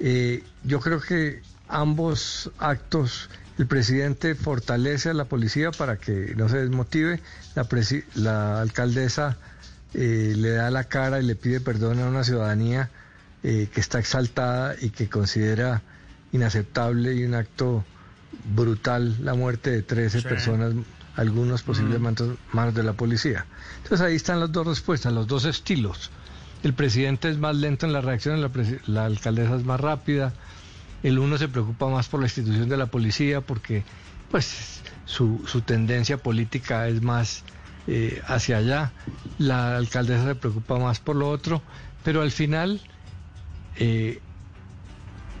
Eh, 0.00 0.42
yo 0.64 0.80
creo 0.80 1.00
que 1.00 1.42
ambos 1.68 2.50
actos, 2.58 3.30
el 3.58 3.66
presidente 3.66 4.34
fortalece 4.34 5.10
a 5.10 5.14
la 5.14 5.26
policía 5.26 5.70
para 5.70 5.96
que 5.96 6.34
no 6.36 6.48
se 6.48 6.58
desmotive, 6.58 7.20
la, 7.54 7.68
presi- 7.68 8.04
la 8.14 8.60
alcaldesa 8.60 9.36
eh, 9.94 10.34
le 10.36 10.50
da 10.50 10.70
la 10.70 10.84
cara 10.84 11.20
y 11.20 11.24
le 11.24 11.36
pide 11.36 11.60
perdón 11.60 12.00
a 12.00 12.06
una 12.08 12.24
ciudadanía 12.24 12.90
eh, 13.44 13.68
que 13.72 13.80
está 13.80 13.98
exaltada 14.00 14.74
y 14.80 14.90
que 14.90 15.08
considera 15.08 15.82
inaceptable 16.32 17.14
y 17.14 17.24
un 17.24 17.34
acto 17.34 17.84
brutal 18.54 19.16
la 19.24 19.34
muerte 19.34 19.70
de 19.70 19.82
13 19.82 20.20
Sí. 20.22 20.26
personas, 20.28 20.72
algunos 21.16 21.62
posiblemente 21.62 22.24
manos 22.52 22.74
de 22.74 22.82
la 22.82 22.94
policía. 22.94 23.46
Entonces 23.82 24.00
ahí 24.00 24.16
están 24.16 24.40
las 24.40 24.52
dos 24.52 24.66
respuestas, 24.66 25.12
los 25.12 25.26
dos 25.26 25.44
estilos. 25.44 26.10
El 26.62 26.74
presidente 26.74 27.28
es 27.28 27.38
más 27.38 27.56
lento 27.56 27.86
en 27.86 27.92
la 27.92 28.00
reacción, 28.00 28.40
la 28.86 29.04
alcaldesa 29.04 29.56
es 29.56 29.64
más 29.64 29.80
rápida. 29.80 30.32
El 31.02 31.18
uno 31.18 31.36
se 31.36 31.48
preocupa 31.48 31.88
más 31.88 32.08
por 32.08 32.20
la 32.20 32.26
institución 32.26 32.68
de 32.68 32.76
la 32.76 32.86
policía 32.86 33.40
porque 33.40 33.82
pues 34.30 34.80
su, 35.04 35.42
su 35.46 35.60
tendencia 35.60 36.16
política 36.16 36.88
es 36.88 37.02
más 37.02 37.44
eh, 37.88 38.22
hacia 38.26 38.58
allá. 38.58 38.92
La 39.38 39.76
alcaldesa 39.76 40.24
se 40.24 40.34
preocupa 40.36 40.78
más 40.78 41.00
por 41.00 41.16
lo 41.16 41.28
otro, 41.28 41.62
pero 42.04 42.22
al 42.22 42.30
final 42.30 42.80
eh, 43.76 44.20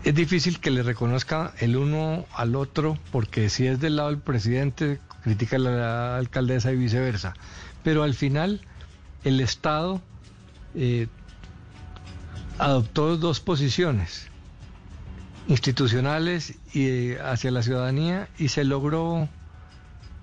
es 0.04 0.14
difícil 0.14 0.58
que 0.58 0.72
le 0.72 0.82
reconozca 0.82 1.54
el 1.60 1.76
uno 1.76 2.26
al 2.34 2.56
otro 2.56 2.98
porque 3.12 3.48
si 3.48 3.66
es 3.68 3.78
del 3.78 3.96
lado 3.96 4.08
del 4.08 4.18
presidente 4.18 4.98
critica 5.22 5.56
a 5.56 5.60
la 5.60 6.16
alcaldesa 6.16 6.72
y 6.72 6.76
viceversa. 6.76 7.34
Pero 7.82 8.02
al 8.02 8.14
final 8.14 8.60
el 9.24 9.40
Estado 9.40 10.00
eh, 10.74 11.08
adoptó 12.58 13.16
dos 13.16 13.40
posiciones 13.40 14.28
institucionales 15.48 16.54
y 16.72 16.86
eh, 16.86 17.18
hacia 17.20 17.50
la 17.50 17.62
ciudadanía 17.62 18.28
y 18.38 18.48
se 18.48 18.64
logró 18.64 19.28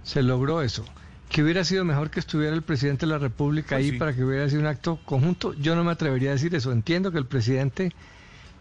se 0.03 0.23
logró 0.23 0.61
eso. 0.61 0.85
Que 1.29 1.43
hubiera 1.43 1.63
sido 1.63 1.85
mejor 1.85 2.09
que 2.09 2.19
estuviera 2.19 2.55
el 2.55 2.63
presidente 2.63 3.05
de 3.05 3.11
la 3.11 3.19
República 3.19 3.75
Pues 3.75 3.85
ahí 3.85 3.91
sí. 3.91 3.97
para 3.97 4.15
que 4.15 4.23
hubiera 4.23 4.49
sido 4.49 4.61
un 4.61 4.67
acto 4.67 4.99
conjunto. 5.05 5.53
Yo 5.53 5.75
no 5.75 5.83
me 5.83 5.91
atrevería 5.91 6.31
a 6.31 6.33
decir 6.33 6.55
eso. 6.55 6.71
Entiendo 6.71 7.11
que 7.11 7.19
el 7.19 7.27
presidente 7.27 7.93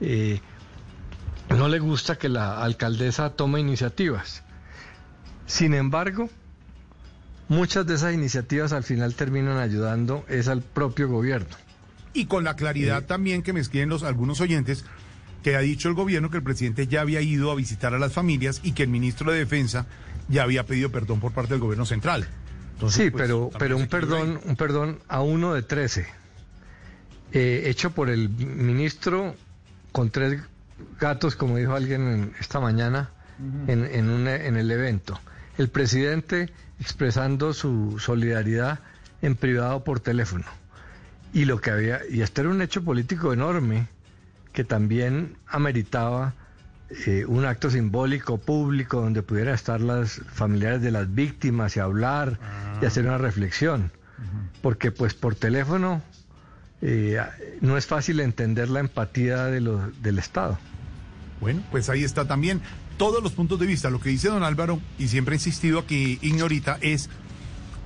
eh, 0.00 0.40
no 1.48 1.68
le 1.68 1.78
gusta 1.78 2.16
que 2.16 2.28
la 2.28 2.62
alcaldesa 2.62 3.30
tome 3.30 3.60
iniciativas. 3.60 4.42
Sin 5.48 5.74
embargo, 5.74 6.30
muchas 7.48 7.84
de 7.86 7.94
esas 7.96 8.14
iniciativas 8.14 8.72
al 8.72 8.84
final 8.84 9.14
terminan 9.14 9.56
ayudando 9.56 10.24
es 10.28 10.46
al 10.46 10.62
propio 10.62 11.08
gobierno. 11.08 11.56
Y 12.12 12.26
con 12.26 12.44
la 12.44 12.54
claridad 12.54 13.04
también 13.04 13.42
que 13.42 13.52
me 13.52 13.60
escriben 13.60 13.88
los 13.88 14.02
algunos 14.04 14.40
oyentes 14.40 14.84
que 15.42 15.56
ha 15.56 15.60
dicho 15.60 15.88
el 15.88 15.94
gobierno 15.94 16.30
que 16.30 16.36
el 16.36 16.42
presidente 16.42 16.86
ya 16.86 17.00
había 17.00 17.20
ido 17.22 17.50
a 17.50 17.54
visitar 17.54 17.94
a 17.94 17.98
las 17.98 18.12
familias 18.12 18.60
y 18.62 18.72
que 18.72 18.82
el 18.84 18.88
ministro 18.90 19.32
de 19.32 19.38
Defensa 19.38 19.86
ya 20.28 20.42
había 20.42 20.64
pedido 20.66 20.90
perdón 20.92 21.20
por 21.20 21.32
parte 21.32 21.54
del 21.54 21.60
gobierno 21.60 21.86
central. 21.86 22.28
Entonces, 22.74 23.04
sí, 23.04 23.10
pues, 23.10 23.22
pero, 23.22 23.50
pero 23.58 23.76
un 23.76 23.82
ahí. 23.82 23.88
perdón, 23.88 24.40
un 24.44 24.56
perdón 24.56 24.98
a 25.08 25.20
uno 25.22 25.54
de 25.54 25.62
13, 25.62 26.06
eh, 27.32 27.62
hecho 27.66 27.90
por 27.90 28.10
el 28.10 28.28
ministro 28.28 29.34
con 29.92 30.10
tres 30.10 30.40
gatos, 31.00 31.36
como 31.36 31.56
dijo 31.56 31.74
alguien 31.74 32.02
en- 32.08 32.32
esta 32.40 32.60
mañana 32.60 33.10
en, 33.68 33.84
en, 33.84 34.08
un- 34.10 34.26
en 34.28 34.56
el 34.56 34.70
evento. 34.70 35.18
El 35.58 35.68
presidente 35.68 36.50
expresando 36.80 37.52
su 37.52 37.98
solidaridad 37.98 38.80
en 39.22 39.34
privado 39.34 39.84
por 39.84 40.00
teléfono. 40.00 40.46
Y 41.32 41.44
lo 41.44 41.60
que 41.60 41.70
había, 41.70 42.00
y 42.10 42.22
este 42.22 42.40
era 42.40 42.50
un 42.50 42.62
hecho 42.62 42.82
político 42.82 43.32
enorme 43.32 43.88
que 44.52 44.64
también 44.64 45.36
ameritaba 45.46 46.34
eh, 47.06 47.24
un 47.26 47.44
acto 47.44 47.70
simbólico 47.70 48.38
público 48.38 49.02
donde 49.02 49.22
pudieran 49.22 49.54
estar 49.54 49.80
las 49.80 50.22
familiares 50.32 50.80
de 50.80 50.90
las 50.90 51.12
víctimas 51.14 51.76
y 51.76 51.80
hablar 51.80 52.38
y 52.80 52.86
hacer 52.86 53.04
una 53.04 53.18
reflexión. 53.18 53.92
Porque 54.62 54.90
pues 54.90 55.14
por 55.14 55.34
teléfono 55.34 56.02
eh, 56.80 57.20
no 57.60 57.76
es 57.76 57.86
fácil 57.86 58.20
entender 58.20 58.68
la 58.68 58.80
empatía 58.80 59.44
de 59.46 59.60
los, 59.60 60.02
del 60.02 60.18
Estado. 60.18 60.58
Bueno, 61.40 61.62
pues 61.70 61.88
ahí 61.88 62.04
está 62.04 62.26
también 62.26 62.60
todos 62.98 63.22
los 63.22 63.32
puntos 63.32 63.58
de 63.58 63.66
vista. 63.66 63.88
Lo 63.90 64.00
que 64.00 64.10
dice 64.10 64.28
don 64.28 64.42
Álvaro, 64.42 64.80
y 64.98 65.08
siempre 65.08 65.34
ha 65.34 65.36
insistido 65.36 65.78
aquí, 65.78 66.18
Ignorita, 66.20 66.78
es, 66.82 67.08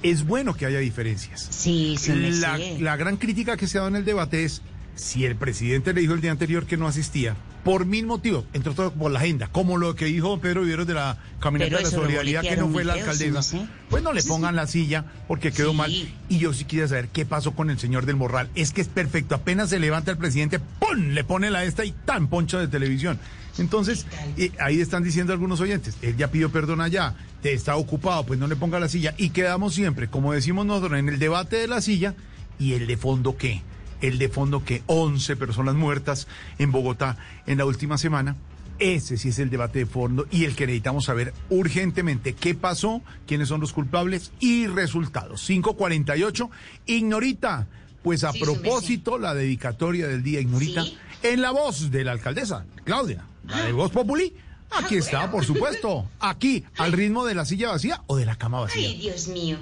es 0.02 0.24
bueno 0.26 0.54
que 0.54 0.66
haya 0.66 0.78
diferencias. 0.80 1.46
Sí, 1.50 1.96
sí, 1.98 2.12
la, 2.40 2.58
la 2.80 2.96
gran 2.96 3.16
crítica 3.16 3.56
que 3.56 3.66
se 3.68 3.78
ha 3.78 3.82
dado 3.82 3.90
en 3.90 3.96
el 3.96 4.04
debate 4.04 4.44
es 4.44 4.62
si 4.96 5.24
el 5.24 5.36
presidente 5.36 5.92
le 5.94 6.00
dijo 6.02 6.14
el 6.14 6.20
día 6.20 6.32
anterior 6.32 6.66
que 6.66 6.76
no 6.76 6.86
asistía, 6.86 7.34
por 7.64 7.86
mil 7.86 8.06
motivos, 8.06 8.44
entre 8.54 8.72
otros 8.72 8.92
por 8.92 9.10
la 9.12 9.20
agenda, 9.20 9.46
como 9.46 9.78
lo 9.78 9.94
que 9.94 10.06
dijo 10.06 10.38
Pedro 10.40 10.62
Viveros 10.62 10.86
de 10.86 10.94
la 10.94 11.16
caminata 11.40 11.76
de 11.76 11.82
la 11.84 11.90
solidaridad, 11.90 12.42
que 12.42 12.56
no 12.56 12.68
fue 12.68 12.84
la 12.84 12.94
sí, 12.94 13.00
alcaldesa. 13.00 13.42
sé. 13.42 13.66
Pues 13.88 14.02
no 14.02 14.12
le 14.12 14.22
pongan 14.24 14.56
la 14.56 14.66
silla 14.66 15.04
porque 15.28 15.52
quedó 15.52 15.70
Sí. 15.70 15.76
mal. 15.76 15.92
Y 16.28 16.38
yo 16.38 16.52
sí 16.52 16.64
quería 16.64 16.88
saber 16.88 17.08
qué 17.08 17.24
pasó 17.24 17.52
con 17.52 17.70
el 17.70 17.78
señor 17.78 18.04
del 18.04 18.16
Morral. 18.16 18.50
Es 18.56 18.72
que 18.72 18.80
es 18.80 18.88
perfecto, 18.88 19.36
apenas 19.36 19.70
se 19.70 19.78
levanta 19.78 20.10
el 20.10 20.18
presidente, 20.18 20.58
¡pum! 20.58 21.10
Le 21.10 21.22
pone 21.22 21.50
la 21.52 21.64
esta 21.64 21.84
y 21.84 21.92
tan 22.04 22.26
poncha 22.26 22.58
de 22.58 22.66
televisión. 22.66 23.18
Entonces, 23.58 24.06
eh, 24.36 24.50
ahí 24.58 24.80
están 24.80 25.02
diciendo 25.02 25.32
algunos 25.32 25.60
oyentes, 25.60 25.96
él 26.02 26.16
ya 26.16 26.30
pidió 26.30 26.50
perdón 26.50 26.80
allá, 26.80 27.14
te 27.42 27.52
está 27.52 27.76
ocupado, 27.76 28.24
pues 28.24 28.38
no 28.38 28.46
le 28.46 28.56
ponga 28.56 28.80
la 28.80 28.88
silla. 28.88 29.14
Y 29.18 29.30
quedamos 29.30 29.74
siempre, 29.74 30.08
como 30.08 30.32
decimos 30.32 30.64
nosotros, 30.66 30.98
en 30.98 31.08
el 31.08 31.18
debate 31.18 31.56
de 31.56 31.68
la 31.68 31.80
silla 31.80 32.14
y 32.58 32.72
el 32.72 32.86
de 32.86 32.96
fondo 32.96 33.36
qué. 33.36 33.62
El 34.00 34.18
de 34.18 34.28
fondo 34.28 34.64
que 34.64 34.82
11 34.86 35.36
personas 35.36 35.74
muertas 35.74 36.26
en 36.58 36.72
Bogotá 36.72 37.16
en 37.46 37.58
la 37.58 37.64
última 37.66 37.98
semana. 37.98 38.36
Ese 38.78 39.16
sí 39.16 39.28
es 39.28 39.38
el 39.38 39.48
debate 39.50 39.80
de 39.80 39.86
fondo 39.86 40.26
y 40.30 40.44
el 40.44 40.56
que 40.56 40.66
necesitamos 40.66 41.04
saber 41.04 41.32
urgentemente 41.50 42.32
qué 42.32 42.54
pasó, 42.54 43.00
quiénes 43.28 43.46
son 43.48 43.60
los 43.60 43.72
culpables 43.72 44.32
y 44.40 44.66
resultados. 44.66 45.42
548, 45.46 46.50
Ignorita. 46.86 47.68
Pues 48.02 48.24
a 48.24 48.32
Sí, 48.32 48.40
propósito, 48.40 49.18
la 49.18 49.34
dedicatoria 49.34 50.08
del 50.08 50.24
día 50.24 50.40
Ignorita, 50.40 50.82
Sí. 50.82 50.96
En 51.22 51.42
la 51.42 51.50
voz 51.50 51.90
de 51.90 52.04
la 52.04 52.12
alcaldesa, 52.12 52.64
Claudia, 52.84 53.24
la 53.46 53.62
de 53.62 53.72
Voz 53.72 53.90
Populi. 53.90 54.34
Aquí 54.70 54.96
está, 54.96 55.30
por 55.30 55.44
supuesto. 55.44 56.08
Aquí, 56.18 56.64
al 56.78 56.92
ritmo 56.92 57.24
de 57.24 57.34
la 57.34 57.44
silla 57.44 57.70
vacía 57.70 58.02
o 58.06 58.16
de 58.16 58.24
la 58.24 58.36
cama 58.36 58.60
vacía. 58.60 58.88
Ay, 58.88 58.98
Dios 58.98 59.28
mío. 59.28 59.58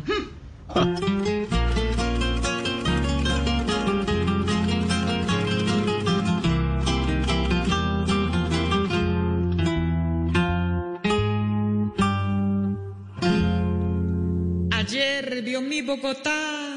Ayer 14.73 15.43
vio 15.43 15.61
mi 15.61 15.82
Bogotá, 15.82 16.77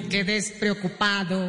Duque 0.00 0.22
despreocupado, 0.22 1.40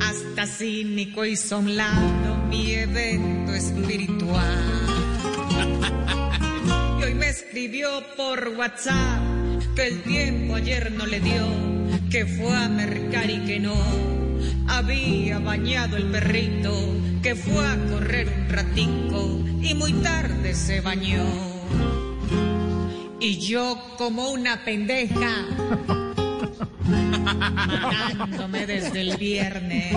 hasta 0.00 0.46
cínico 0.46 1.26
hizo 1.26 1.56
a 1.56 1.58
un 1.58 1.76
lado 1.76 2.36
mi 2.48 2.72
evento 2.72 3.52
espiritual. 3.52 4.64
Y 6.98 7.02
hoy 7.04 7.14
me 7.14 7.28
escribió 7.28 8.02
por 8.16 8.48
WhatsApp 8.56 9.20
que 9.76 9.88
el 9.88 10.02
tiempo 10.04 10.54
ayer 10.54 10.90
no 10.92 11.04
le 11.04 11.20
dio, 11.20 11.46
que 12.10 12.24
fue 12.24 12.56
a 12.56 12.66
mercar 12.70 13.28
y 13.28 13.44
que 13.44 13.60
no 13.60 13.76
había 14.66 15.38
bañado 15.38 15.98
el 15.98 16.10
perrito, 16.10 16.72
que 17.22 17.34
fue 17.34 17.66
a 17.66 17.76
correr 17.90 18.26
un 18.26 18.48
ratico 18.48 19.38
y 19.60 19.74
muy 19.74 19.92
tarde 19.92 20.54
se 20.54 20.80
bañó. 20.80 21.26
Y 23.20 23.38
yo 23.38 23.78
como 23.98 24.30
una 24.30 24.64
pendeja 24.64 26.07
matándome 27.34 28.66
desde 28.66 29.00
el 29.00 29.16
viernes 29.16 29.96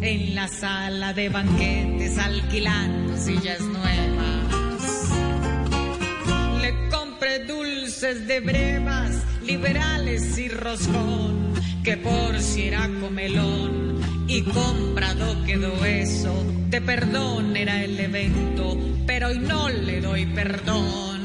en 0.00 0.34
la 0.34 0.48
sala 0.48 1.12
de 1.12 1.28
banquetes 1.28 2.18
alquilando 2.18 3.16
sillas 3.16 3.60
nuevas. 3.60 5.10
Le 6.60 6.88
compré 6.88 7.44
dulces 7.44 8.26
de 8.26 8.40
brevas, 8.40 9.22
liberales 9.44 10.38
y 10.38 10.48
roscón, 10.48 11.52
que 11.82 11.96
por 11.96 12.40
si 12.40 12.68
era 12.68 12.88
comelón 13.00 14.00
y 14.28 14.42
comprado 14.42 15.44
quedó 15.44 15.84
eso. 15.84 16.34
De 16.68 16.80
perdón 16.80 17.56
era 17.56 17.82
el 17.84 17.98
evento, 17.98 18.76
pero 19.06 19.28
hoy 19.28 19.38
no 19.38 19.68
le 19.68 20.00
doy 20.00 20.26
perdón. 20.26 21.15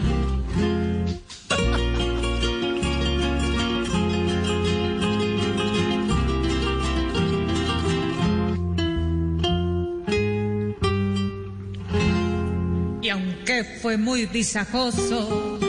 Fue 13.64 13.98
muy 13.98 14.26
visajoso, 14.26 15.60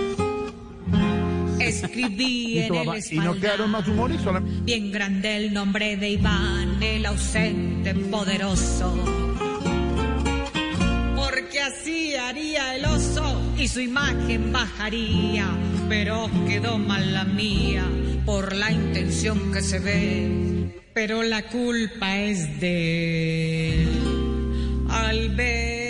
escribí 1.60 2.59
en 2.62 2.74
el 2.74 2.89
¿Y 3.10 3.19
no 3.19 3.35
quedaron 3.35 3.70
más 3.70 3.86
humores? 3.89 4.20
Solamente- 4.23 4.60
Bien 4.64 4.90
grande 4.93 5.36
el 5.36 5.52
nombre 5.52 5.97
de 5.97 6.10
Iván, 6.10 6.82
el 6.82 7.06
ausente 7.06 7.94
poderoso. 7.94 8.94
Porque 11.16 11.60
así 11.60 12.14
haría 12.14 12.77
el 12.77 12.85
oso 12.85 13.40
y 13.59 13.69
su 13.69 13.81
imagen 13.81 14.52
bajaría. 14.52 15.47
Pero 15.89 16.31
quedó 16.48 16.78
mal 16.78 17.12
la 17.12 17.24
mía 17.24 17.85
por 18.24 18.55
la 18.55 18.73
intención 18.73 19.52
que 19.52 19.60
se 19.62 19.78
ve. 19.78 20.81
Pero 20.94 21.23
la 21.23 21.43
culpa 21.48 22.19
es 22.19 22.60
de 22.60 23.82
él. 23.82 23.89
Al 24.90 25.31
ver 25.35 25.81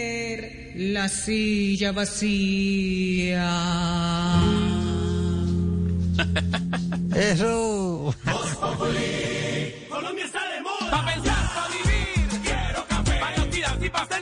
la 0.91 1.09
silla 1.09 1.93
vacía. 1.93 3.49
Eso. 7.15 8.15
Colombia 9.89 10.25
está 10.25 10.41
de 10.49 10.61
moda. 10.61 10.91
Pa' 10.91 11.05
pensar, 11.07 11.55
pa' 11.55 11.69
vivir. 11.69 12.29
Quiero 12.43 12.85
café. 12.89 13.21
Pa' 13.21 13.29
activarse 13.29 13.87
y 13.87 13.91
pa' 13.91 14.22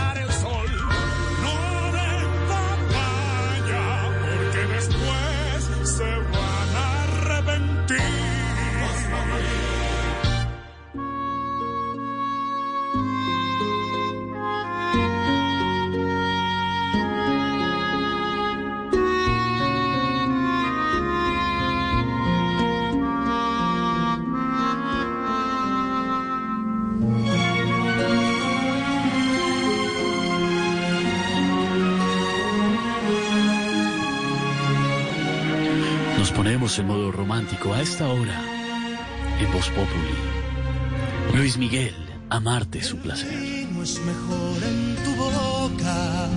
romántico 37.41 37.73
a 37.73 37.81
esta 37.81 38.07
hora 38.07 38.39
en 39.39 39.51
Voz 39.51 39.67
Populi. 39.69 40.13
Luis 41.33 41.57
Miguel, 41.57 41.95
amarte 42.29 42.79
es 42.79 42.93
un 42.93 42.99
placer. 42.99 43.33
No 43.71 43.81
es 43.81 43.99
mejor 43.99 44.63
en 44.63 44.95
tu 45.03 45.15
boca, 45.15 46.27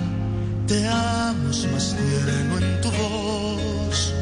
te 0.67 0.87
amo 0.87 1.49
es 1.51 1.71
más 1.71 1.95
tierno 1.95 2.57
en 2.57 2.81
tu 2.81 2.91
voz. 2.91 4.13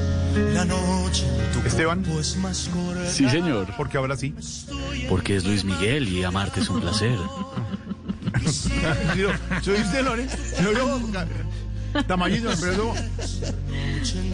La 0.54 0.66
noche 0.66 1.26
en 1.26 1.62
tu 1.62 1.68
Esteban. 1.68 2.06
es 2.20 2.36
más 2.38 2.70
corta. 2.70 3.10
Sí, 3.10 3.30
señor. 3.30 3.68
Porque 3.78 3.98
ahora 3.98 4.18
sí. 4.18 4.36
Porque 5.08 5.38
es 5.38 5.46
Luis 5.46 5.64
Miguel 5.64 6.10
y 6.10 6.24
amarte 6.24 6.60
es 6.60 6.70
un 6.70 6.82
placer. 6.82 7.18
Soy 9.62 9.76
usted, 9.76 10.04
Lore. 10.04 10.28
Yo 10.62 10.74
veo 10.74 11.00
tamañito, 12.08 12.50
pero 12.60 12.74
luego 12.74 12.96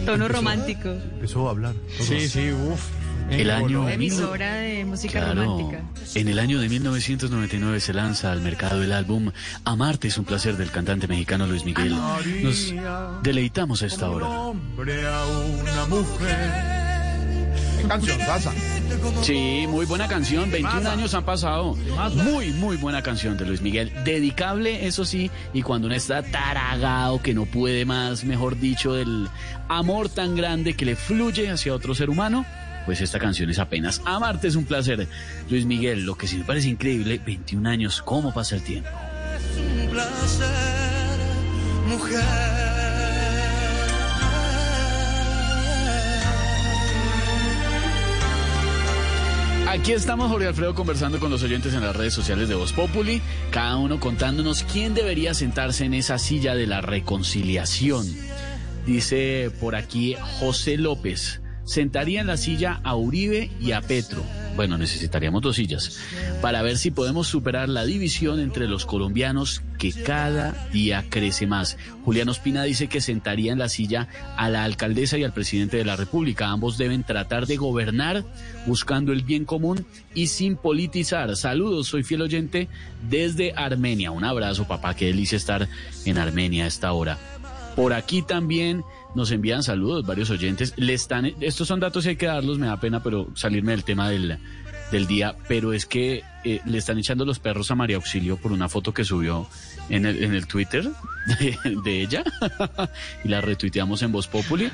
Tono 0.06 0.28
romántico. 0.28 0.88
empezó 0.90 1.48
a 1.48 1.50
hablar. 1.50 1.74
Sí, 2.00 2.28
sí, 2.28 2.50
uff. 2.52 2.88
El 3.30 3.48
año 3.50 3.88
Emisora 3.88 4.54
de 4.54 4.84
música 4.84 5.20
Claro, 5.20 5.44
romántica. 5.44 5.84
en 6.16 6.26
el 6.26 6.38
año 6.40 6.58
de 6.58 6.68
1999 6.68 7.78
se 7.78 7.92
lanza 7.94 8.32
al 8.32 8.40
mercado 8.40 8.82
el 8.82 8.90
álbum 8.90 9.30
Amarte 9.64 10.08
es 10.08 10.18
un 10.18 10.24
placer 10.24 10.56
del 10.56 10.72
cantante 10.72 11.06
mexicano 11.06 11.46
Luis 11.46 11.64
Miguel. 11.64 11.94
Nos 12.42 12.74
deleitamos 13.22 13.82
a 13.82 13.86
esta 13.86 14.10
hora. 14.10 14.26
Hombre 14.26 15.06
a 15.06 15.26
una 15.26 15.86
mujer. 15.86 16.79
Canción, 17.90 18.20
Sasa. 18.20 18.52
Sí, 19.22 19.66
muy 19.68 19.84
buena 19.84 20.06
canción, 20.06 20.48
21 20.48 20.88
años 20.88 21.12
han 21.12 21.24
pasado. 21.24 21.76
Muy, 22.22 22.52
muy 22.52 22.76
buena 22.76 23.02
canción 23.02 23.36
de 23.36 23.44
Luis 23.44 23.62
Miguel. 23.62 23.92
Dedicable, 24.04 24.86
eso 24.86 25.04
sí, 25.04 25.28
y 25.52 25.62
cuando 25.62 25.88
uno 25.88 25.96
está 25.96 26.22
taragado, 26.22 27.20
que 27.20 27.34
no 27.34 27.46
puede 27.46 27.84
más, 27.84 28.22
mejor 28.22 28.60
dicho, 28.60 28.92
del 28.92 29.28
amor 29.68 30.08
tan 30.08 30.36
grande 30.36 30.74
que 30.74 30.84
le 30.84 30.94
fluye 30.94 31.50
hacia 31.50 31.74
otro 31.74 31.92
ser 31.96 32.10
humano, 32.10 32.46
pues 32.86 33.00
esta 33.00 33.18
canción 33.18 33.50
es 33.50 33.58
apenas 33.58 34.00
Amarte 34.04 34.46
es 34.46 34.54
un 34.54 34.66
placer. 34.66 35.08
Luis 35.48 35.66
Miguel, 35.66 36.04
lo 36.04 36.16
que 36.16 36.28
sí 36.28 36.36
me 36.36 36.44
parece 36.44 36.68
increíble, 36.68 37.20
21 37.26 37.68
años, 37.68 38.02
¿cómo 38.02 38.32
pasa 38.32 38.54
el 38.54 38.62
tiempo? 38.62 38.88
un 39.58 39.90
placer, 39.90 41.18
mujer. 41.88 42.69
Aquí 49.70 49.92
estamos, 49.92 50.28
Jorge 50.28 50.48
Alfredo, 50.48 50.74
conversando 50.74 51.20
con 51.20 51.30
los 51.30 51.44
oyentes 51.44 51.74
en 51.74 51.82
las 51.82 51.94
redes 51.94 52.12
sociales 52.12 52.48
de 52.48 52.56
Voz 52.56 52.72
Populi, 52.72 53.22
cada 53.52 53.76
uno 53.76 54.00
contándonos 54.00 54.64
quién 54.64 54.94
debería 54.94 55.32
sentarse 55.32 55.84
en 55.84 55.94
esa 55.94 56.18
silla 56.18 56.56
de 56.56 56.66
la 56.66 56.80
reconciliación. 56.80 58.04
Dice 58.84 59.52
por 59.60 59.76
aquí 59.76 60.16
José 60.40 60.76
López, 60.76 61.40
sentaría 61.64 62.20
en 62.20 62.26
la 62.26 62.36
silla 62.36 62.80
a 62.82 62.96
Uribe 62.96 63.50
y 63.60 63.72
a 63.72 63.80
Petro. 63.80 64.22
Bueno, 64.56 64.76
necesitaríamos 64.76 65.42
dos 65.42 65.56
sillas 65.56 65.98
para 66.42 66.60
ver 66.62 66.76
si 66.76 66.90
podemos 66.90 67.28
superar 67.28 67.68
la 67.68 67.84
división 67.84 68.40
entre 68.40 68.66
los 68.66 68.84
colombianos 68.84 69.62
que 69.78 69.92
cada 69.92 70.68
día 70.72 71.06
crece 71.08 71.46
más. 71.46 71.78
Julián 72.04 72.28
Ospina 72.28 72.64
dice 72.64 72.88
que 72.88 73.00
sentaría 73.00 73.52
en 73.52 73.58
la 73.58 73.68
silla 73.68 74.08
a 74.36 74.48
la 74.48 74.64
alcaldesa 74.64 75.16
y 75.16 75.24
al 75.24 75.32
presidente 75.32 75.76
de 75.76 75.84
la 75.84 75.96
República. 75.96 76.50
Ambos 76.50 76.76
deben 76.76 77.04
tratar 77.04 77.46
de 77.46 77.56
gobernar 77.56 78.24
buscando 78.66 79.12
el 79.12 79.22
bien 79.22 79.44
común 79.44 79.86
y 80.14 80.26
sin 80.26 80.56
politizar. 80.56 81.34
Saludos, 81.36 81.88
soy 81.88 82.02
fiel 82.02 82.22
oyente 82.22 82.68
desde 83.08 83.54
Armenia. 83.54 84.10
Un 84.10 84.24
abrazo, 84.24 84.66
papá. 84.66 84.94
Qué 84.94 85.06
delicia 85.06 85.36
estar 85.36 85.68
en 86.04 86.18
Armenia 86.18 86.64
a 86.64 86.68
esta 86.68 86.92
hora. 86.92 87.18
Por 87.76 87.92
aquí 87.92 88.22
también 88.22 88.82
nos 89.14 89.30
envían 89.30 89.62
saludos 89.62 90.06
varios 90.06 90.30
oyentes. 90.30 90.74
Le 90.76 90.94
están, 90.94 91.32
estos 91.40 91.68
son 91.68 91.80
datos 91.80 92.06
y 92.06 92.10
hay 92.10 92.16
que 92.16 92.26
darlos, 92.26 92.58
me 92.58 92.66
da 92.66 92.78
pena, 92.78 93.02
pero 93.02 93.28
salirme 93.34 93.72
del 93.72 93.84
tema 93.84 94.08
del, 94.08 94.38
del 94.90 95.06
día. 95.06 95.36
Pero 95.48 95.72
es 95.72 95.86
que 95.86 96.22
eh, 96.44 96.60
le 96.64 96.78
están 96.78 96.98
echando 96.98 97.24
los 97.24 97.38
perros 97.38 97.70
a 97.70 97.74
María 97.74 97.96
Auxilio 97.96 98.36
por 98.36 98.52
una 98.52 98.68
foto 98.68 98.94
que 98.94 99.04
subió 99.04 99.46
en 99.88 100.06
el, 100.06 100.22
en 100.22 100.34
el 100.34 100.46
Twitter 100.46 100.88
de, 101.38 101.56
de 101.84 102.00
ella 102.02 102.24
y 103.24 103.28
la 103.28 103.40
retuiteamos 103.40 104.02
en 104.02 104.12
Voz 104.12 104.28
Populi. 104.28 104.70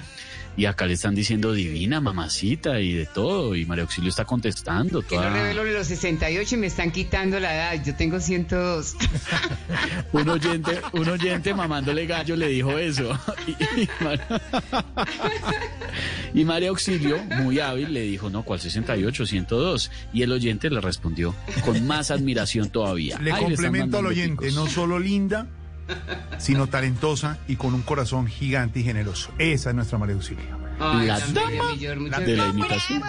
Y 0.56 0.64
acá 0.64 0.86
le 0.86 0.94
están 0.94 1.14
diciendo 1.14 1.52
divina, 1.52 2.00
mamacita 2.00 2.80
y 2.80 2.92
de 2.94 3.04
todo. 3.06 3.54
Y 3.54 3.66
María 3.66 3.82
Auxilio 3.84 4.08
está 4.08 4.24
contestando. 4.24 5.02
Que 5.02 5.16
no 5.16 5.28
revelo 5.30 5.64
los 5.64 5.86
68 5.86 6.54
y 6.54 6.58
me 6.58 6.66
están 6.66 6.90
quitando 6.90 7.38
la 7.38 7.54
edad. 7.54 7.84
Yo 7.84 7.94
tengo 7.94 8.18
102. 8.20 8.96
un 10.12 10.28
oyente, 10.30 10.80
un 10.92 11.08
oyente 11.08 11.52
mamándole 11.54 12.06
gallo 12.06 12.36
le 12.36 12.48
dijo 12.48 12.78
eso. 12.78 13.18
Y, 13.46 13.82
y 13.82 13.88
Mar- 14.02 14.26
y 16.34 16.44
María 16.44 16.70
Auxilio, 16.70 17.22
muy 17.42 17.60
hábil, 17.60 17.92
le 17.92 18.00
dijo, 18.02 18.28
no, 18.30 18.42
¿cuál 18.42 18.60
68? 18.60 19.26
102. 19.26 19.90
Y 20.12 20.22
el 20.22 20.32
oyente 20.32 20.70
le 20.70 20.80
respondió 20.80 21.34
con 21.64 21.86
más 21.86 22.10
admiración 22.10 22.70
todavía. 22.70 23.18
Le 23.20 23.32
Ay, 23.32 23.44
complemento 23.44 23.98
al 23.98 24.06
oyente, 24.06 24.46
picos. 24.46 24.54
no 24.54 24.66
solo 24.66 24.98
linda, 24.98 25.46
sino 26.38 26.66
talentosa 26.66 27.38
y 27.48 27.56
con 27.56 27.74
un 27.74 27.82
corazón 27.82 28.26
gigante 28.26 28.80
y 28.80 28.84
generoso. 28.84 29.30
Esa 29.38 29.70
es 29.70 29.76
nuestra 29.76 29.98
María 29.98 30.14
Auxilio. 30.14 30.44
Ay, 30.78 31.06
La 31.06 31.18
dama 31.20 32.20
de 32.20 32.36
la 32.36 32.46
imitación. 32.48 33.02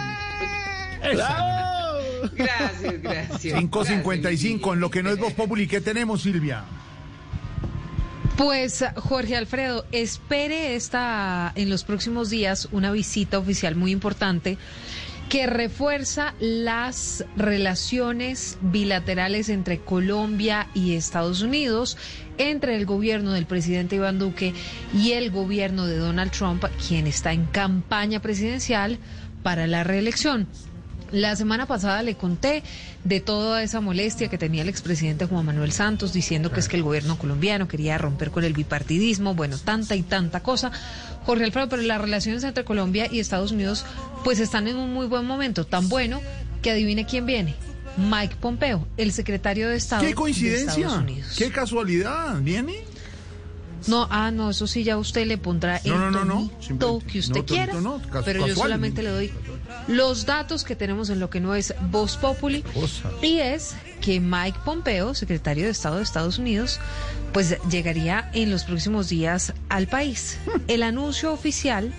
Gracias, 2.34 3.02
gracias. 3.02 3.62
5.55, 3.62 4.72
en 4.74 4.80
lo 4.80 4.90
que 4.90 5.02
no 5.02 5.10
es 5.10 5.18
Voz 5.18 5.32
Populi, 5.32 5.66
¿qué 5.66 5.80
tenemos, 5.80 6.22
Silvia? 6.22 6.64
Pues 8.36 8.84
Jorge 8.94 9.36
Alfredo, 9.36 9.84
espere 9.90 10.76
esta 10.76 11.50
en 11.56 11.70
los 11.70 11.82
próximos 11.82 12.30
días 12.30 12.68
una 12.70 12.92
visita 12.92 13.36
oficial 13.36 13.74
muy 13.74 13.90
importante 13.90 14.58
que 15.28 15.46
refuerza 15.46 16.34
las 16.40 17.24
relaciones 17.36 18.56
bilaterales 18.62 19.50
entre 19.50 19.78
Colombia 19.78 20.68
y 20.74 20.94
Estados 20.94 21.42
Unidos, 21.42 21.98
entre 22.38 22.76
el 22.76 22.86
gobierno 22.86 23.32
del 23.32 23.44
presidente 23.44 23.96
Iván 23.96 24.18
Duque 24.18 24.54
y 24.94 25.12
el 25.12 25.30
gobierno 25.30 25.86
de 25.86 25.98
Donald 25.98 26.30
Trump, 26.30 26.64
quien 26.86 27.06
está 27.06 27.32
en 27.32 27.44
campaña 27.46 28.20
presidencial 28.20 28.98
para 29.42 29.66
la 29.66 29.84
reelección. 29.84 30.46
La 31.12 31.36
semana 31.36 31.66
pasada 31.66 32.02
le 32.02 32.16
conté 32.16 32.62
de 33.04 33.20
toda 33.20 33.62
esa 33.62 33.80
molestia 33.80 34.28
que 34.28 34.36
tenía 34.36 34.62
el 34.62 34.68
expresidente 34.68 35.24
Juan 35.24 35.46
Manuel 35.46 35.72
Santos 35.72 36.12
diciendo 36.12 36.52
que 36.52 36.60
es 36.60 36.68
que 36.68 36.76
el 36.76 36.82
gobierno 36.82 37.18
colombiano 37.18 37.66
quería 37.66 37.96
romper 37.96 38.30
con 38.30 38.44
el 38.44 38.52
bipartidismo, 38.52 39.34
bueno, 39.34 39.56
tanta 39.58 39.96
y 39.96 40.02
tanta 40.02 40.40
cosa. 40.40 40.70
Jorge 41.24 41.44
Alfredo, 41.44 41.68
pero 41.68 41.82
las 41.82 42.00
relaciones 42.00 42.44
entre 42.44 42.64
Colombia 42.64 43.08
y 43.10 43.20
Estados 43.20 43.52
Unidos 43.52 43.86
pues 44.22 44.38
están 44.38 44.68
en 44.68 44.76
un 44.76 44.92
muy 44.92 45.06
buen 45.06 45.24
momento, 45.24 45.64
tan 45.64 45.88
bueno 45.88 46.20
que 46.62 46.72
adivine 46.72 47.06
quién 47.06 47.24
viene. 47.24 47.54
Mike 47.96 48.36
Pompeo, 48.40 48.86
el 48.96 49.12
secretario 49.12 49.68
de 49.68 49.76
Estado 49.76 50.02
¡Qué 50.02 50.08
de 50.08 50.14
coincidencia! 50.14 50.86
Estados 50.86 51.02
Unidos. 51.02 51.34
¡Qué 51.36 51.50
casualidad! 51.50 52.40
¿Viene? 52.40 52.76
No, 53.86 54.06
ah, 54.10 54.30
no, 54.30 54.50
eso 54.50 54.66
sí 54.66 54.84
ya 54.84 54.98
usted 54.98 55.26
le 55.26 55.38
pondrá 55.38 55.76
el 55.78 55.92
No, 55.92 56.10
no, 56.10 56.24
no, 56.24 56.50
tonito 56.66 57.02
que 57.06 57.18
usted 57.20 57.44
tonito 57.44 57.54
quiera, 57.54 58.22
pero 58.24 58.46
yo 58.46 58.54
solamente 58.54 59.02
le 59.02 59.10
doy 59.10 59.32
los 59.86 60.26
datos 60.26 60.64
que 60.64 60.74
tenemos 60.76 61.10
en 61.10 61.20
lo 61.20 61.30
que 61.30 61.40
no 61.40 61.54
es 61.54 61.74
Voz 61.90 62.16
Populi 62.16 62.62
Cosa. 62.62 63.10
y 63.22 63.38
es 63.38 63.74
que 64.00 64.20
Mike 64.20 64.58
Pompeo, 64.64 65.14
secretario 65.14 65.64
de 65.64 65.70
Estado 65.70 65.96
de 65.96 66.02
Estados 66.02 66.38
Unidos, 66.38 66.80
pues 67.32 67.56
llegaría 67.70 68.30
en 68.34 68.50
los 68.50 68.64
próximos 68.64 69.08
días 69.08 69.52
al 69.68 69.86
país. 69.86 70.38
El 70.68 70.82
anuncio 70.82 71.32
oficial 71.32 71.92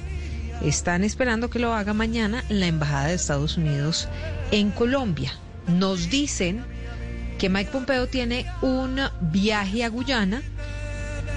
están 0.64 1.04
esperando 1.04 1.50
que 1.50 1.60
lo 1.60 1.74
haga 1.74 1.94
mañana 1.94 2.44
la 2.50 2.68
embajada 2.68 3.08
de 3.08 3.14
Estados 3.14 3.58
Unidos 3.58 4.08
en 4.52 4.72
Colombia. 4.72 5.34
Nos 5.68 6.10
dicen 6.10 6.64
que 7.38 7.50
Mike 7.50 7.72
Pompeo 7.72 8.08
tiene 8.08 8.46
un 8.62 9.00
viaje 9.22 9.84
a 9.84 9.90
Guyana 9.90 10.42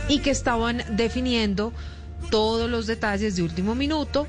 y 0.09 0.19
que 0.21 0.31
estaban 0.31 0.83
definiendo 0.91 1.73
todos 2.31 2.71
los 2.71 2.87
detalles 2.87 3.37
de 3.37 3.43
último 3.43 3.75
minuto 3.75 4.27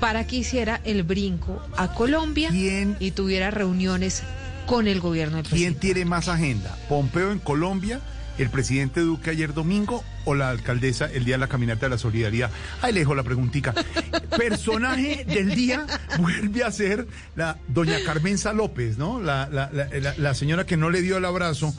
para 0.00 0.26
que 0.26 0.36
hiciera 0.36 0.80
el 0.84 1.02
brinco 1.04 1.62
a 1.76 1.92
Colombia 1.94 2.50
y 2.52 3.10
tuviera 3.12 3.50
reuniones 3.50 4.22
con 4.66 4.88
el 4.88 5.00
gobierno 5.00 5.36
del 5.36 5.46
¿Quién 5.46 5.74
presidente. 5.74 5.80
tiene 5.80 6.04
más 6.04 6.28
agenda? 6.28 6.76
¿Pompeo 6.88 7.30
en 7.32 7.38
Colombia, 7.38 8.00
el 8.36 8.50
presidente 8.50 9.00
Duque 9.00 9.30
ayer 9.30 9.54
domingo 9.54 10.02
o 10.24 10.34
la 10.34 10.50
alcaldesa 10.50 11.06
el 11.06 11.24
día 11.24 11.36
de 11.36 11.38
la 11.38 11.46
caminata 11.48 11.86
de 11.86 11.90
la 11.90 11.98
solidaridad? 11.98 12.50
Ahí 12.82 12.92
le 12.92 13.00
dejo 13.00 13.14
la 13.14 13.22
preguntica. 13.22 13.72
Personaje 14.36 15.24
del 15.24 15.54
día 15.54 15.86
vuelve 16.18 16.64
a 16.64 16.72
ser 16.72 17.06
la 17.36 17.58
doña 17.68 17.96
Carmenza 18.04 18.52
López, 18.52 18.98
¿no? 18.98 19.20
La, 19.20 19.48
la- 19.50 19.70
la- 20.18 20.34
señora 20.34 20.66
que 20.66 20.76
no 20.76 20.90
le 20.90 21.00
dio 21.00 21.16
el 21.16 21.24
abrazo 21.24 21.74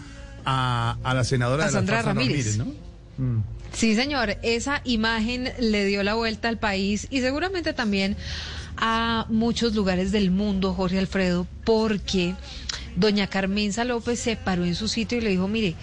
a, 0.46 0.98
a 1.04 1.14
la 1.14 1.24
senadora 1.24 1.66
A 1.66 1.68
de 1.68 1.74
la 1.74 1.78
Sandra 1.80 2.04
Sandra 2.04 2.14
Ramírez. 2.14 2.58
¿no? 2.58 2.87
Mm. 3.18 3.40
Sí, 3.74 3.96
señor, 3.96 4.38
esa 4.44 4.82
imagen 4.86 5.52
le 5.60 5.86
dio 5.86 6.04
la 6.04 6.16
vuelta 6.16 6.48
al 6.48 6.58
país 6.58 7.08
y 7.10 7.22
seguramente 7.22 7.74
también 7.74 8.16
a 8.78 9.26
muchos 9.30 9.76
lugares 9.76 10.12
del 10.12 10.32
mundo, 10.32 10.74
Jorge 10.74 11.00
Alfredo, 11.00 11.48
porque 11.64 12.36
doña 12.96 13.28
Carmenza 13.28 13.84
López 13.84 14.20
se 14.20 14.36
paró 14.36 14.66
en 14.66 14.76
su 14.76 14.88
sitio 14.88 15.18
y 15.18 15.22
le 15.22 15.30
dijo, 15.30 15.48
mire, 15.48 15.76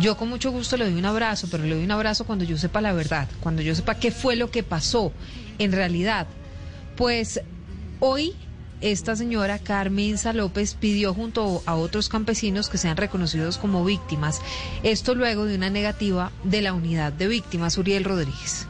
yo 0.00 0.16
con 0.16 0.28
mucho 0.28 0.50
gusto 0.50 0.76
le 0.76 0.84
doy 0.84 0.94
un 0.94 1.04
abrazo, 1.04 1.48
pero 1.50 1.64
le 1.64 1.74
doy 1.74 1.84
un 1.84 1.90
abrazo 1.90 2.24
cuando 2.24 2.44
yo 2.44 2.56
sepa 2.56 2.80
la 2.80 2.92
verdad, 2.92 3.28
cuando 3.40 3.62
yo 3.62 3.74
sepa 3.74 3.96
qué 3.96 4.10
fue 4.10 4.36
lo 4.36 4.50
que 4.50 4.62
pasó 4.62 5.12
en 5.58 5.72
realidad. 5.72 6.26
Pues 6.96 7.40
hoy 8.00 8.34
esta 8.82 9.16
señora 9.16 9.58
Carmenza 9.58 10.32
López 10.32 10.74
pidió 10.74 11.14
junto 11.14 11.62
a 11.66 11.74
otros 11.74 12.08
campesinos 12.08 12.68
que 12.68 12.78
sean 12.78 12.96
reconocidos 12.96 13.58
como 13.58 13.84
víctimas. 13.84 14.40
Esto 14.82 15.14
luego 15.14 15.44
de 15.44 15.54
una 15.54 15.70
negativa 15.70 16.32
de 16.44 16.62
la 16.62 16.74
unidad 16.74 17.12
de 17.12 17.28
víctimas, 17.28 17.78
Uriel 17.78 18.04
Rodríguez. 18.04 18.66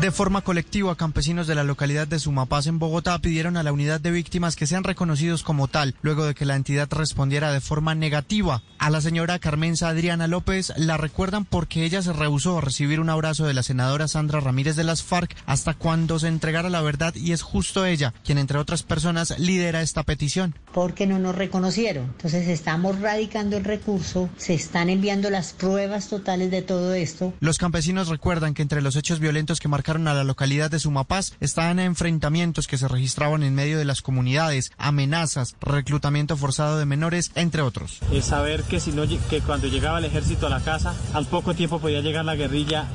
De 0.00 0.10
forma 0.10 0.40
colectiva, 0.40 0.96
campesinos 0.96 1.46
de 1.46 1.54
la 1.54 1.62
localidad 1.62 2.08
de 2.08 2.18
Sumapaz 2.18 2.66
en 2.66 2.80
Bogotá 2.80 3.20
pidieron 3.20 3.56
a 3.56 3.62
la 3.62 3.72
unidad 3.72 4.00
de 4.00 4.10
víctimas 4.10 4.56
que 4.56 4.66
sean 4.66 4.82
reconocidos 4.82 5.44
como 5.44 5.68
tal, 5.68 5.94
luego 6.02 6.24
de 6.26 6.34
que 6.34 6.44
la 6.44 6.56
entidad 6.56 6.88
respondiera 6.90 7.52
de 7.52 7.60
forma 7.60 7.94
negativa. 7.94 8.62
A 8.80 8.90
la 8.90 9.00
señora 9.00 9.38
Carmenza 9.38 9.88
Adriana 9.88 10.26
López 10.26 10.72
la 10.76 10.96
recuerdan 10.96 11.44
porque 11.44 11.84
ella 11.84 12.02
se 12.02 12.12
rehusó 12.12 12.58
a 12.58 12.60
recibir 12.60 12.98
un 12.98 13.10
abrazo 13.10 13.46
de 13.46 13.54
la 13.54 13.62
senadora 13.62 14.08
Sandra 14.08 14.40
Ramírez 14.40 14.74
de 14.74 14.82
las 14.82 15.04
FARC 15.04 15.36
hasta 15.46 15.74
cuando 15.74 16.18
se 16.18 16.26
entregara 16.26 16.68
la 16.68 16.82
verdad 16.82 17.14
y 17.14 17.30
es 17.30 17.42
justo 17.42 17.86
ella 17.86 18.12
quien, 18.24 18.38
entre 18.38 18.58
otras 18.58 18.82
personas, 18.82 19.38
lidera 19.38 19.82
esta 19.82 20.02
petición. 20.02 20.56
porque 20.72 21.06
no 21.06 21.20
nos 21.20 21.36
reconocieron. 21.36 22.06
Entonces 22.06 22.48
estamos 22.48 22.98
radicando 22.98 23.56
el 23.56 23.62
recurso, 23.64 24.28
se 24.36 24.54
están 24.54 24.88
enviando 24.88 25.30
las 25.30 25.52
pruebas 25.52 26.08
totales 26.08 26.50
de 26.50 26.62
todo 26.62 26.92
esto. 26.94 27.32
Los 27.38 27.58
campesinos 27.58 28.08
recuerdan 28.08 28.54
que 28.54 28.62
entre 28.62 28.82
los 28.82 28.96
hechos 28.96 29.20
violentos 29.20 29.60
que 29.60 29.68
marcaron 29.68 29.81
a 29.90 30.14
la 30.14 30.24
localidad 30.24 30.70
de 30.70 30.78
Sumapaz 30.78 31.32
estaban 31.40 31.78
enfrentamientos 31.78 32.66
que 32.66 32.78
se 32.78 32.88
registraban 32.88 33.42
en 33.42 33.54
medio 33.54 33.78
de 33.78 33.84
las 33.84 34.00
comunidades, 34.00 34.70
amenazas, 34.78 35.56
reclutamiento 35.60 36.36
forzado 36.36 36.78
de 36.78 36.86
menores, 36.86 37.32
entre 37.34 37.62
otros. 37.62 37.98
es 38.12 38.26
saber 38.26 38.62
que, 38.62 38.80
si 38.80 38.92
no, 38.92 39.02
que 39.06 39.40
cuando 39.40 39.66
llegaba 39.66 39.98
el 39.98 40.04
ejército 40.04 40.46
a 40.46 40.50
la 40.50 40.60
casa, 40.60 40.94
al 41.12 41.26
poco 41.26 41.54
tiempo 41.54 41.80
podía 41.80 42.00
llegar 42.00 42.24
la 42.24 42.36
guerrilla 42.36 42.86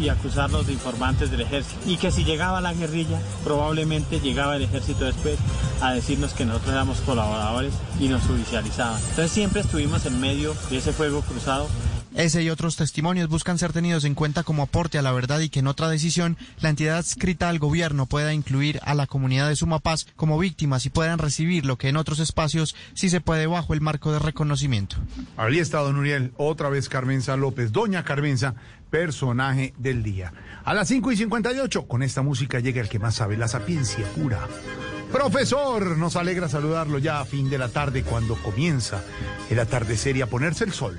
y 0.00 0.08
acusarnos 0.08 0.66
de 0.66 0.72
informantes 0.72 1.30
del 1.30 1.42
ejército. 1.42 1.80
Y 1.86 1.96
que 1.96 2.10
si 2.10 2.24
llegaba 2.24 2.60
la 2.60 2.72
guerrilla, 2.72 3.20
probablemente 3.42 4.20
llegaba 4.20 4.56
el 4.56 4.62
ejército 4.62 5.04
después 5.04 5.36
a 5.80 5.92
decirnos 5.92 6.32
que 6.32 6.44
nosotros 6.44 6.72
éramos 6.72 7.00
colaboradores 7.00 7.74
y 8.00 8.08
nos 8.08 8.22
judicializaban. 8.22 9.00
Entonces 9.00 9.32
siempre 9.32 9.60
estuvimos 9.60 10.06
en 10.06 10.20
medio 10.20 10.54
de 10.70 10.78
ese 10.78 10.92
fuego 10.92 11.22
cruzado 11.22 11.68
Ese 12.14 12.44
y 12.44 12.50
otros 12.50 12.76
testimonios 12.76 13.28
buscan 13.28 13.58
ser 13.58 13.72
tenidos 13.72 14.04
en 14.04 14.14
cuenta 14.14 14.44
como 14.44 14.62
aporte 14.62 14.98
a 14.98 15.02
la 15.02 15.10
verdad 15.10 15.40
y 15.40 15.48
que 15.48 15.58
en 15.58 15.66
otra 15.66 15.88
decisión 15.88 16.36
la 16.60 16.68
entidad 16.68 16.98
adscrita 16.98 17.48
al 17.48 17.58
gobierno 17.58 18.06
pueda 18.06 18.32
incluir 18.32 18.78
a 18.84 18.94
la 18.94 19.08
comunidad 19.08 19.48
de 19.48 19.56
Sumapaz 19.56 20.06
como 20.14 20.38
víctimas 20.38 20.86
y 20.86 20.90
puedan 20.90 21.18
recibir 21.18 21.66
lo 21.66 21.76
que 21.76 21.88
en 21.88 21.96
otros 21.96 22.20
espacios 22.20 22.76
sí 22.94 23.10
se 23.10 23.20
puede 23.20 23.48
bajo 23.48 23.74
el 23.74 23.80
marco 23.80 24.12
de 24.12 24.20
reconocimiento. 24.20 24.96
Ahí 25.36 25.58
está 25.58 25.80
don 25.80 25.96
Uriel, 25.96 26.32
otra 26.36 26.68
vez 26.68 26.88
Carmenza 26.88 27.36
López, 27.36 27.72
doña 27.72 28.04
Carmenza, 28.04 28.54
personaje 28.90 29.74
del 29.76 30.04
día. 30.04 30.32
A 30.64 30.72
las 30.72 30.86
5 30.86 31.10
y 31.10 31.16
58, 31.16 31.88
con 31.88 32.04
esta 32.04 32.22
música 32.22 32.60
llega 32.60 32.80
el 32.80 32.88
que 32.88 33.00
más 33.00 33.16
sabe, 33.16 33.36
la 33.36 33.48
sapiencia 33.48 34.06
pura. 34.14 34.38
Profesor, 35.10 35.98
nos 35.98 36.14
alegra 36.14 36.48
saludarlo 36.48 36.98
ya 36.98 37.18
a 37.18 37.24
fin 37.24 37.50
de 37.50 37.58
la 37.58 37.70
tarde 37.70 38.04
cuando 38.04 38.36
comienza 38.36 39.02
el 39.50 39.58
atardecer 39.58 40.16
y 40.16 40.22
a 40.22 40.26
ponerse 40.28 40.62
el 40.62 40.72
sol. 40.72 40.96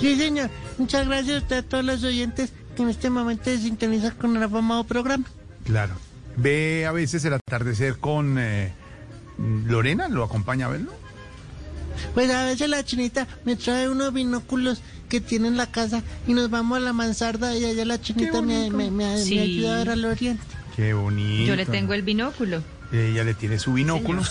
Sí, 0.00 0.16
señor. 0.16 0.50
Muchas 0.78 1.06
gracias 1.06 1.36
a 1.36 1.38
usted, 1.38 1.56
a 1.58 1.62
todos 1.62 1.84
los 1.84 2.02
oyentes 2.04 2.52
que 2.76 2.82
en 2.82 2.88
este 2.90 3.10
momento 3.10 3.44
se 3.44 3.58
sintonizan 3.58 4.12
con 4.16 4.36
el 4.36 4.42
afamado 4.42 4.84
programa. 4.84 5.24
Claro. 5.64 5.94
Ve 6.36 6.86
a 6.86 6.92
veces 6.92 7.24
el 7.24 7.34
atardecer 7.34 7.98
con 7.98 8.36
eh, 8.38 8.72
Lorena, 9.66 10.08
¿lo 10.08 10.24
acompaña 10.24 10.66
a 10.66 10.70
verlo? 10.70 10.92
Pues 12.14 12.30
a 12.30 12.44
veces 12.46 12.68
la 12.68 12.84
chinita 12.84 13.26
me 13.44 13.56
trae 13.56 13.88
unos 13.88 14.12
binóculos 14.12 14.80
que 15.08 15.20
tiene 15.20 15.48
en 15.48 15.56
la 15.56 15.66
casa 15.70 16.02
y 16.26 16.34
nos 16.34 16.48
vamos 16.48 16.78
a 16.78 16.80
la 16.80 16.92
mansarda 16.92 17.54
y 17.56 17.64
allá 17.64 17.84
la 17.84 18.00
chinita 18.00 18.40
me, 18.40 18.70
me, 18.70 18.90
me- 18.90 18.90
me 18.90 19.18
Sí. 19.22 19.38
ayuda 19.38 19.74
a 19.74 19.78
ver 19.78 19.90
al 19.90 20.04
oriente. 20.04 20.42
Qué 20.76 20.94
bonito. 20.94 21.44
Yo 21.48 21.56
le 21.56 21.66
tengo 21.66 21.92
el 21.92 22.02
binóculo. 22.02 22.62
Ella 22.92 23.24
le 23.24 23.34
tiene 23.34 23.58
su 23.58 23.72
binóculo. 23.74 24.22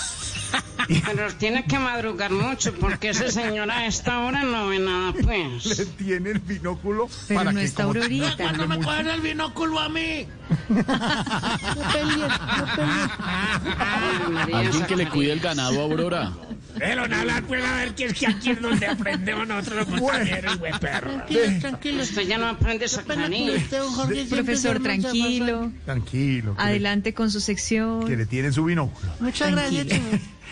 Pero 1.06 1.32
tiene 1.36 1.66
que 1.66 1.78
madrugar 1.78 2.32
mucho 2.32 2.74
porque 2.74 3.10
ese 3.10 3.32
señor 3.32 3.70
a 3.70 3.86
esta 3.86 4.20
hora 4.22 4.44
no 4.44 4.68
ve 4.68 4.80
nada, 4.80 5.14
pues. 5.24 5.78
Le 5.78 5.86
tiene 5.86 6.32
el 6.32 6.40
binóculo 6.40 7.08
Pero 7.28 7.40
para 7.40 7.52
no 7.52 7.60
que 7.60 7.66
está 7.66 7.84
como- 7.84 7.96
Aurorita. 8.00 8.36
¿Cuándo 8.38 8.68
me 8.68 8.80
cogen 8.80 9.08
el 9.08 9.22
binóculo 9.22 9.80
a 9.80 9.90
mí? 9.90 10.28
no 10.70 10.76
peleen, 10.86 12.20
no 12.22 12.76
peleen. 12.76 14.56
Alguien 14.56 14.86
que 14.86 14.96
le 14.96 15.08
cuide 15.10 15.34
el 15.34 15.40
ganado 15.40 15.80
a 15.80 15.84
Aurora. 15.84 16.32
Pero 16.78 17.08
no 17.08 17.16
hablar, 17.16 17.44
pues 17.44 17.64
a 17.64 17.76
ver 17.76 17.94
que 17.96 18.06
es 18.06 18.14
que 18.14 18.28
aquí 18.28 18.52
es 18.52 18.62
donde 18.62 18.88
aprendemos 18.88 19.48
nosotros 19.48 19.90
los 19.90 20.02
montañeros, 20.02 20.58
güey, 20.60 20.72
perro. 20.80 21.12
Tranquilos, 21.12 21.60
tranquilos. 21.60 22.10
Usted 22.10 22.22
ya 22.28 22.38
no 22.38 22.48
aprende 22.48 22.86
esa 22.86 23.02
Profesor, 23.04 24.76
esa 24.78 24.80
tranquilo. 24.80 25.72
Tranquilo. 25.86 26.56
Adelante 26.58 27.14
con 27.14 27.30
su 27.32 27.40
sección. 27.42 28.08
Que 28.08 28.16
le 28.18 28.26
tiene 28.26 28.52
su 28.52 28.64
binóculo. 28.64 29.12
Muchas 29.20 29.52
gracias. 29.52 29.88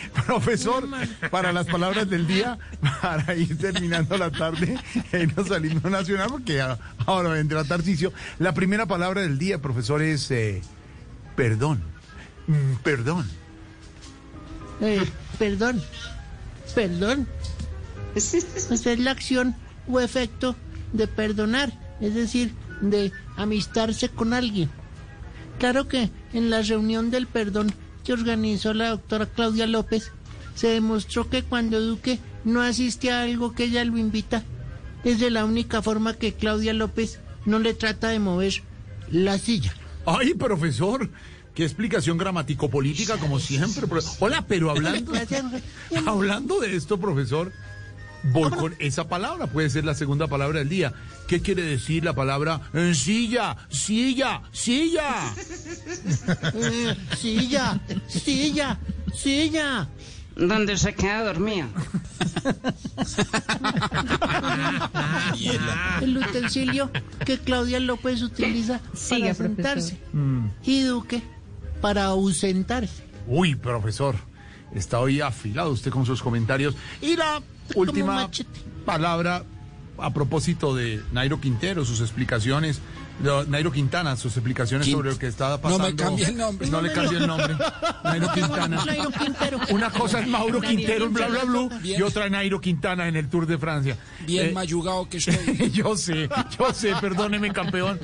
Profesor, 0.25 0.87
para 1.31 1.51
las 1.53 1.67
palabras 1.67 2.09
del 2.09 2.27
día, 2.27 2.57
para 3.01 3.35
ir 3.35 3.57
terminando 3.57 4.17
la 4.17 4.31
tarde 4.31 4.77
en 5.11 5.33
los 5.35 5.49
al 5.51 5.65
himno 5.65 5.89
nacional, 5.89 6.27
porque 6.29 6.61
a- 6.61 6.77
ahora 7.05 7.29
vendrá 7.29 7.63
Tarcicio. 7.63 8.13
La 8.39 8.53
primera 8.53 8.85
palabra 8.85 9.21
del 9.21 9.37
día, 9.37 9.61
profesor, 9.61 10.01
es 10.01 10.29
eh, 10.31 10.61
perdón. 11.35 11.81
Mm, 12.47 12.75
Perdón. 12.83 13.27
Eh, 14.81 15.03
perdón, 15.39 15.81
perdón. 16.75 17.27
Esa 18.15 18.37
es 18.37 18.99
la 18.99 19.11
acción 19.11 19.55
o 19.87 19.99
efecto 19.99 20.55
de 20.93 21.07
perdonar, 21.07 21.71
es 21.99 22.13
decir, 22.15 22.53
de 22.81 23.11
amistarse 23.35 24.09
con 24.09 24.33
alguien. 24.33 24.69
Claro 25.59 25.87
que 25.87 26.09
en 26.33 26.49
la 26.49 26.61
reunión 26.61 27.09
del 27.11 27.25
perdón 27.27 27.73
que 28.07 28.13
organizó 28.13 28.73
la 28.73 28.91
doctora 28.91 29.25
Claudia 29.25 29.67
López, 29.67 30.13
se 30.55 30.69
demostró 30.69 31.29
que 31.29 31.43
cuando 31.43 31.81
Duque 31.81 32.19
no 32.45 32.61
asiste 32.61 33.11
a 33.11 33.23
algo 33.23 33.51
que 33.51 33.65
ella 33.65 33.83
lo 33.83 33.97
invita, 33.97 34.45
es 35.03 35.19
de 35.19 35.29
la 35.29 35.43
única 35.43 35.81
forma 35.81 36.13
que 36.13 36.33
Claudia 36.33 36.71
López 36.73 37.19
no 37.43 37.59
le 37.59 37.73
trata 37.73 38.07
de 38.07 38.19
mover 38.19 38.63
la 39.11 39.37
silla. 39.37 39.75
Ay, 40.05 40.35
profesor, 40.35 41.09
qué 41.53 41.65
explicación 41.65 42.17
gramático-política, 42.17 43.17
como 43.17 43.41
siempre. 43.41 43.85
Hola, 44.21 44.45
pero 44.47 44.71
hablando, 44.71 45.11
hablando 46.05 46.61
de 46.61 46.77
esto, 46.77 46.97
profesor, 46.97 47.51
voy 48.31 48.49
con 48.51 48.75
esa 48.79 49.07
palabra, 49.07 49.47
puede 49.47 49.69
ser 49.69 49.85
la 49.85 49.93
segunda 49.93 50.27
palabra 50.27 50.59
del 50.59 50.69
día. 50.69 50.93
¿Qué 51.27 51.41
quiere 51.41 51.63
decir 51.63 52.03
la 52.03 52.13
palabra 52.13 52.61
silla, 52.93 53.55
silla, 53.69 54.41
silla? 54.51 55.13
Eh, 56.53 56.95
silla, 57.17 57.79
silla, 58.07 58.79
silla. 59.13 59.87
Donde 60.35 60.77
se 60.77 60.93
queda 60.93 61.23
dormido. 61.23 61.67
El 66.01 66.17
utensilio 66.17 66.91
que 67.25 67.37
Claudia 67.39 67.79
López 67.79 68.21
utiliza 68.21 68.79
Siga, 68.93 69.33
para 69.33 69.35
sentarse 69.35 69.97
Mm. 70.13 70.47
y 70.63 70.81
Duque 70.81 71.21
para 71.81 72.05
ausentarse. 72.05 73.03
Uy, 73.27 73.55
profesor, 73.55 74.15
está 74.73 74.99
hoy 74.99 75.21
afilado 75.21 75.71
usted 75.71 75.91
con 75.91 76.05
sus 76.05 76.21
comentarios. 76.21 76.75
Y 77.01 77.15
la 77.15 77.41
última 77.75 78.29
palabra 78.85 79.43
a 79.97 80.13
propósito 80.13 80.75
de 80.75 81.01
Nairo 81.11 81.39
Quintero, 81.39 81.85
sus 81.85 82.01
explicaciones. 82.01 82.81
No, 83.19 83.43
Nairo 83.45 83.71
Quintana, 83.71 84.15
sus 84.15 84.35
explicaciones 84.37 84.87
sobre 84.87 85.09
lo 85.11 85.17
que 85.17 85.27
estaba 85.27 85.55
No 85.55 85.61
pasando. 85.61 85.83
me 85.87 85.95
cambie 85.95 86.25
el 86.25 86.37
nombre. 86.37 86.67
No 86.69 86.81
le 86.81 86.91
cambie 86.93 87.17
el 87.17 87.25
nombre. 87.27 87.55
Nairo 88.03 88.31
Quintana. 88.33 88.85
Nairo 88.85 89.09
Quintero. 89.11 89.59
Una 89.71 89.89
cosa 89.89 90.19
es 90.19 90.27
Mauro 90.27 90.61
Quintero 90.61 91.05
en 91.05 91.13
Bla 91.13 91.27
Bla 91.27 91.79
Bien. 91.81 91.99
y 91.99 92.03
otra 92.03 92.29
Nairo 92.29 92.61
Quintana 92.61 93.07
en 93.07 93.15
el 93.15 93.27
Tour 93.29 93.47
de 93.47 93.57
Francia. 93.57 93.97
Bien 94.25 94.47
Eh, 94.47 94.51
mayugado 94.53 95.09
que 95.09 95.17
estoy. 95.17 95.71
yo 95.73 95.95
sé, 95.97 96.29
yo 96.59 96.73
sé, 96.73 96.93
perdóneme 97.01 97.51
campeón. 97.51 97.99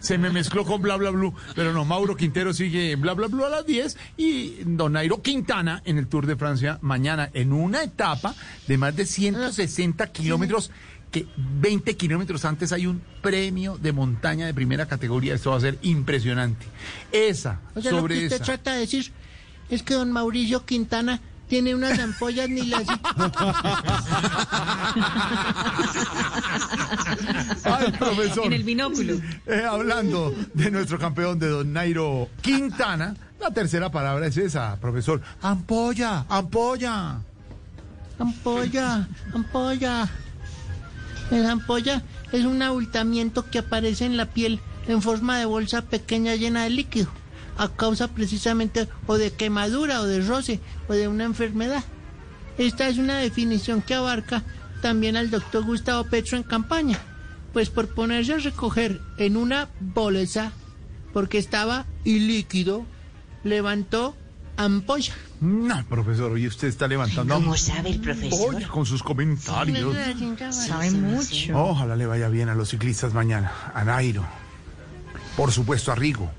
Se 0.00 0.18
me 0.18 0.30
mezcló 0.30 0.64
con 0.64 0.82
bla 0.82 0.96
bla 0.96 1.10
blue. 1.10 1.34
Pero 1.54 1.72
no, 1.72 1.84
Mauro 1.86 2.14
Quintero 2.16 2.52
sigue 2.52 2.92
en 2.92 3.00
bla 3.00 3.14
bla 3.14 3.28
blue 3.28 3.44
a 3.44 3.48
las 3.48 3.64
10 3.66 3.96
y 4.18 4.54
Don 4.64 4.92
Nairo 4.92 5.22
Quintana 5.22 5.80
en 5.86 5.96
el 5.98 6.08
Tour 6.08 6.26
de 6.26 6.36
Francia 6.36 6.78
mañana 6.82 7.30
en 7.32 7.52
una 7.52 7.82
etapa 7.82 8.34
de 8.68 8.76
más 8.78 8.94
de 8.94 9.06
160 9.06 10.06
kilómetros. 10.12 10.70
Que 11.16 11.26
20 11.38 11.96
kilómetros 11.96 12.44
antes 12.44 12.72
hay 12.72 12.86
un 12.86 13.00
premio 13.22 13.78
de 13.78 13.90
montaña 13.90 14.44
de 14.44 14.52
primera 14.52 14.84
categoría. 14.84 15.34
Esto 15.34 15.52
va 15.52 15.56
a 15.56 15.60
ser 15.60 15.78
impresionante. 15.80 16.66
Esa, 17.10 17.58
O 17.74 17.80
sea, 17.80 17.92
lo 17.92 18.00
sobre 18.00 18.18
que 18.18 18.24
usted 18.24 18.36
esa. 18.36 18.44
trata 18.44 18.74
de 18.74 18.80
decir 18.80 19.10
es 19.70 19.82
que 19.82 19.94
don 19.94 20.12
Mauricio 20.12 20.66
Quintana 20.66 21.18
tiene 21.48 21.74
unas 21.74 21.98
ampollas 21.98 22.50
ni 22.50 22.66
las... 22.66 22.86
Ay, 27.64 27.92
profesor. 27.98 28.44
En 28.44 28.52
el 28.52 28.64
binóculo. 28.64 29.14
Eh, 29.46 29.62
hablando 29.66 30.34
de 30.52 30.70
nuestro 30.70 30.98
campeón 30.98 31.38
de 31.38 31.48
Don 31.48 31.72
Nairo 31.72 32.28
Quintana, 32.42 33.16
la 33.40 33.50
tercera 33.52 33.90
palabra 33.90 34.26
es 34.26 34.36
esa, 34.36 34.76
profesor. 34.78 35.22
Ampolla, 35.40 36.26
ampolla. 36.28 37.20
Ampolla, 38.18 39.08
ampolla. 39.32 40.06
La 41.30 41.50
ampolla 41.50 42.02
es 42.32 42.44
un 42.44 42.62
abultamiento 42.62 43.50
que 43.50 43.58
aparece 43.58 44.04
en 44.04 44.16
la 44.16 44.26
piel 44.26 44.60
en 44.86 45.02
forma 45.02 45.38
de 45.38 45.44
bolsa 45.44 45.82
pequeña 45.82 46.36
llena 46.36 46.64
de 46.64 46.70
líquido, 46.70 47.08
a 47.58 47.68
causa 47.68 48.08
precisamente 48.08 48.88
o 49.06 49.18
de 49.18 49.32
quemadura 49.32 50.00
o 50.00 50.06
de 50.06 50.20
roce 50.20 50.60
o 50.88 50.92
de 50.92 51.08
una 51.08 51.24
enfermedad. 51.24 51.82
Esta 52.58 52.88
es 52.88 52.98
una 52.98 53.18
definición 53.18 53.82
que 53.82 53.94
abarca 53.94 54.44
también 54.82 55.16
al 55.16 55.30
doctor 55.30 55.64
Gustavo 55.64 56.04
Petro 56.04 56.36
en 56.36 56.44
campaña, 56.44 56.98
pues 57.52 57.70
por 57.70 57.88
ponerse 57.88 58.34
a 58.34 58.38
recoger 58.38 59.00
en 59.18 59.36
una 59.36 59.68
bolsa, 59.80 60.52
porque 61.12 61.38
estaba 61.38 61.86
ilíquido, 62.04 62.84
levantó 63.42 64.14
ampolla. 64.56 65.14
No, 65.40 65.84
profesor, 65.86 66.32
hoy 66.32 66.46
usted 66.46 66.68
está 66.68 66.88
levantando. 66.88 67.34
¿Cómo 67.34 67.56
sabe 67.56 67.90
el 67.90 68.00
profesor? 68.00 68.54
Oye, 68.54 68.66
con 68.66 68.86
sus 68.86 69.02
comentarios. 69.02 69.94
Sabe 70.50 70.90
mucho. 70.90 71.58
Ojalá 71.58 71.96
le 71.96 72.06
vaya 72.06 72.28
bien 72.28 72.48
a 72.48 72.54
los 72.54 72.70
ciclistas 72.70 73.12
mañana. 73.12 73.52
A 73.74 73.84
Nairo. 73.84 74.24
Por 75.36 75.52
supuesto, 75.52 75.92
a 75.92 75.94
Rigo. 75.94 76.30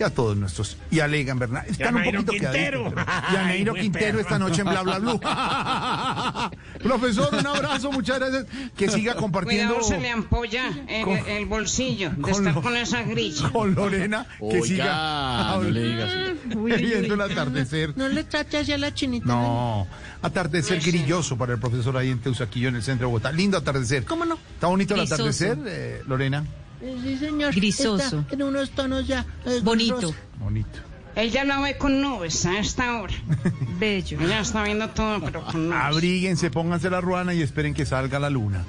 Y 0.00 0.02
a 0.02 0.08
todos 0.08 0.34
nuestros. 0.34 0.78
Y 0.90 1.00
a 1.00 1.06
Legan 1.06 1.38
Bernal. 1.38 1.66
Están 1.68 1.94
un 1.94 2.02
poquito 2.04 2.32
Quintero. 2.32 2.90
Y 3.32 3.36
a 3.36 3.42
buen 3.70 3.82
Quintero 3.82 4.06
perro. 4.06 4.20
esta 4.20 4.38
noche 4.38 4.62
en 4.62 4.68
Bla 4.70 4.80
Bla 4.82 4.98
Blue. 4.98 5.20
Profesor, 6.82 7.34
un 7.34 7.46
abrazo, 7.46 7.92
muchas 7.92 8.18
gracias. 8.18 8.46
Que 8.78 8.88
siga 8.88 9.14
compartiendo 9.14 9.74
Cuidado, 9.74 9.88
se 9.88 10.00
le 10.00 10.08
ampolla 10.10 10.70
el, 10.88 11.04
Con- 11.04 11.18
el 11.28 11.44
bolsillo 11.44 12.10
de 12.10 12.22
con 12.22 12.30
estar 12.30 12.54
lo- 12.54 12.62
con 12.62 12.76
esa 12.78 13.02
grilla. 13.02 13.50
con 13.50 13.74
Lorena. 13.74 14.26
Que 14.38 14.44
Oiga, 14.46 14.64
siga 14.64 15.56
no 15.56 15.62
le 15.64 15.82
diga 15.82 16.04
así. 16.06 16.56
Uy, 16.56 16.72
uy, 16.72 16.82
viendo 16.82 17.14
el 17.14 17.20
atardecer. 17.20 17.92
No 17.98 18.08
le 18.08 18.24
trate 18.24 18.56
hacia 18.56 18.78
la 18.78 18.94
chinita. 18.94 19.26
No, 19.26 19.86
atardecer 20.22 20.80
grilloso 20.80 21.36
para 21.36 21.52
el 21.52 21.60
profesor 21.60 21.94
ahí 21.98 22.08
en 22.08 22.20
Teusaquillo, 22.20 22.68
en 22.70 22.76
el 22.76 22.82
centro 22.82 23.06
de 23.06 23.12
Bogotá. 23.12 23.32
Lindo 23.32 23.58
atardecer. 23.58 24.04
¿Cómo 24.04 24.24
no? 24.24 24.38
¿Está 24.54 24.68
bonito 24.68 24.94
el 24.94 25.00
atardecer, 25.00 25.58
eh, 25.66 26.00
Lorena? 26.06 26.42
Eh, 26.82 26.96
Sí, 27.02 27.16
señor. 27.18 27.54
Grisoso. 27.54 28.20
Está 28.20 28.34
en 28.34 28.42
unos 28.42 28.70
tonos 28.70 29.06
ya. 29.06 29.24
eh, 29.46 29.60
Bonito. 29.62 30.00
rosa. 30.00 30.14
Bonito. 30.38 30.78
Él 31.16 31.30
ya 31.30 31.44
lo 31.44 31.60
ve 31.62 31.76
con 31.76 32.00
nubes 32.00 32.46
a 32.46 32.58
esta 32.58 33.00
hora. 33.00 33.14
Bello. 33.78 34.18
Ella 34.20 34.40
está 34.40 34.62
viendo 34.62 34.88
todo, 34.90 35.20
pero 35.20 35.44
con 35.44 35.68
nubes. 35.68 35.80
Abríguense, 35.82 36.50
pónganse 36.50 36.88
la 36.88 37.00
ruana 37.00 37.34
y 37.34 37.42
esperen 37.42 37.74
que 37.74 37.84
salga 37.84 38.18
la 38.18 38.30
luna. 38.30 38.64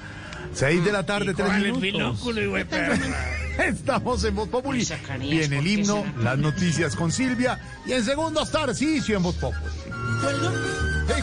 Seis 0.53 0.83
de 0.83 0.91
la 0.91 1.05
tarde, 1.05 1.33
tres 1.33 1.53
minutos. 1.53 2.27
Estamos 3.65 4.23
en 4.23 4.35
Voz 4.35 4.49
Populi. 4.49 4.85
Viene 5.19 5.43
el 5.43 5.49
¿por 5.51 5.63
qué 5.63 5.69
himno, 5.69 5.95
será? 6.03 6.13
las 6.23 6.38
noticias 6.39 6.95
con 6.95 7.11
Silvia 7.11 7.59
y 7.85 7.91
en 7.93 8.03
segundos 8.03 8.51
Tarcicio 8.51 9.17
en 9.17 9.23
Voz 9.23 9.35
Populi. 9.35 9.61
Hey, 11.07 11.21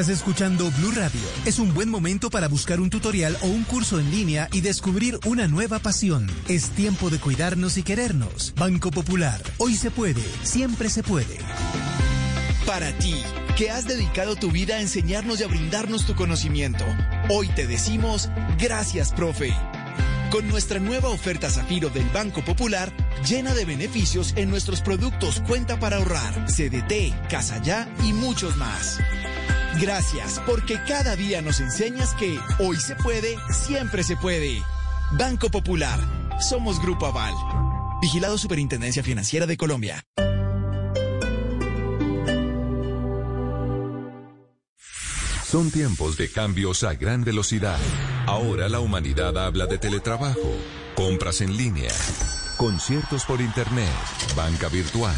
Estás 0.00 0.16
escuchando 0.16 0.70
Blue 0.78 0.92
Radio. 0.92 1.20
Es 1.44 1.58
un 1.58 1.74
buen 1.74 1.90
momento 1.90 2.30
para 2.30 2.48
buscar 2.48 2.80
un 2.80 2.88
tutorial 2.88 3.36
o 3.42 3.48
un 3.48 3.64
curso 3.64 4.00
en 4.00 4.10
línea 4.10 4.48
y 4.50 4.62
descubrir 4.62 5.20
una 5.26 5.46
nueva 5.46 5.78
pasión. 5.78 6.26
Es 6.48 6.70
tiempo 6.70 7.10
de 7.10 7.18
cuidarnos 7.18 7.76
y 7.76 7.82
querernos. 7.82 8.54
Banco 8.56 8.90
Popular. 8.90 9.42
Hoy 9.58 9.76
se 9.76 9.90
puede. 9.90 10.22
Siempre 10.42 10.88
se 10.88 11.02
puede. 11.02 11.36
Para 12.64 12.96
ti, 12.96 13.14
que 13.58 13.68
has 13.68 13.86
dedicado 13.86 14.36
tu 14.36 14.50
vida 14.50 14.76
a 14.76 14.80
enseñarnos 14.80 15.38
y 15.38 15.42
a 15.42 15.48
brindarnos 15.48 16.06
tu 16.06 16.14
conocimiento, 16.14 16.86
hoy 17.28 17.48
te 17.48 17.66
decimos 17.66 18.30
gracias, 18.58 19.12
profe. 19.12 19.52
Con 20.30 20.48
nuestra 20.48 20.78
nueva 20.78 21.10
oferta 21.10 21.50
Zafiro 21.50 21.90
del 21.90 22.08
Banco 22.08 22.42
Popular, 22.42 22.90
llena 23.28 23.52
de 23.52 23.66
beneficios 23.66 24.32
en 24.36 24.48
nuestros 24.48 24.80
productos 24.80 25.42
Cuenta 25.46 25.78
para 25.78 25.98
ahorrar, 25.98 26.46
CDT, 26.46 27.28
Casa 27.28 27.60
Ya 27.60 27.92
y 28.02 28.14
muchos 28.14 28.56
más. 28.56 28.98
Gracias, 29.78 30.40
porque 30.46 30.78
cada 30.86 31.14
día 31.16 31.42
nos 31.42 31.60
enseñas 31.60 32.14
que 32.14 32.38
hoy 32.58 32.76
se 32.76 32.96
puede, 32.96 33.36
siempre 33.52 34.02
se 34.02 34.16
puede. 34.16 34.62
Banco 35.12 35.50
Popular. 35.50 35.98
Somos 36.40 36.80
Grupo 36.80 37.06
Aval. 37.06 37.34
Vigilado 38.00 38.38
Superintendencia 38.38 39.02
Financiera 39.02 39.46
de 39.46 39.56
Colombia. 39.56 40.04
Son 45.50 45.70
tiempos 45.72 46.16
de 46.16 46.30
cambios 46.30 46.84
a 46.84 46.94
gran 46.94 47.24
velocidad. 47.24 47.78
Ahora 48.26 48.68
la 48.68 48.78
humanidad 48.78 49.36
habla 49.36 49.66
de 49.66 49.78
teletrabajo, 49.78 50.54
compras 50.94 51.40
en 51.40 51.56
línea, 51.56 51.90
conciertos 52.56 53.24
por 53.24 53.40
internet, 53.40 53.90
banca 54.36 54.68
virtual, 54.68 55.16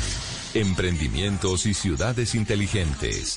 emprendimientos 0.54 1.66
y 1.66 1.74
ciudades 1.74 2.34
inteligentes. 2.34 3.36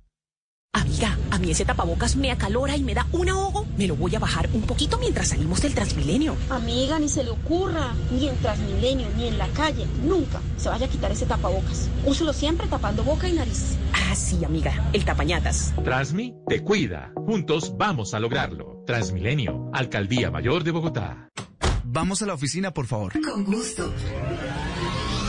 Amiga, 0.73 1.17
a 1.31 1.37
mí 1.37 1.51
ese 1.51 1.65
tapabocas 1.65 2.15
me 2.15 2.31
acalora 2.31 2.77
y 2.77 2.83
me 2.83 2.93
da 2.93 3.05
un 3.11 3.27
ahogo. 3.27 3.65
Me 3.77 3.87
lo 3.87 3.97
voy 3.97 4.15
a 4.15 4.19
bajar 4.19 4.49
un 4.53 4.61
poquito 4.61 4.97
mientras 4.99 5.27
salimos 5.27 5.61
del 5.61 5.75
Transmilenio. 5.75 6.37
Amiga, 6.49 6.97
ni 6.97 7.09
se 7.09 7.25
le 7.25 7.29
ocurra, 7.31 7.93
ni 8.09 8.29
en 8.29 8.37
Transmilenio, 8.37 9.07
ni 9.17 9.27
en 9.27 9.37
la 9.37 9.49
calle, 9.49 9.85
nunca 10.01 10.39
se 10.55 10.69
vaya 10.69 10.85
a 10.85 10.89
quitar 10.89 11.11
ese 11.11 11.25
tapabocas. 11.25 11.89
Úselo 12.05 12.31
siempre 12.31 12.67
tapando 12.67 13.03
boca 13.03 13.27
y 13.27 13.33
nariz. 13.33 13.75
Ah, 13.91 14.15
sí, 14.15 14.45
amiga, 14.45 14.89
el 14.93 15.03
tapañatas. 15.03 15.73
Transmi 15.83 16.35
te 16.47 16.63
cuida. 16.63 17.11
Juntos 17.15 17.75
vamos 17.77 18.13
a 18.13 18.21
lograrlo. 18.21 18.83
Transmilenio, 18.87 19.69
Alcaldía 19.73 20.31
Mayor 20.31 20.63
de 20.63 20.71
Bogotá. 20.71 21.29
Vamos 21.83 22.21
a 22.21 22.25
la 22.25 22.33
oficina, 22.33 22.73
por 22.73 22.87
favor. 22.87 23.11
Con 23.21 23.43
gusto. 23.43 23.91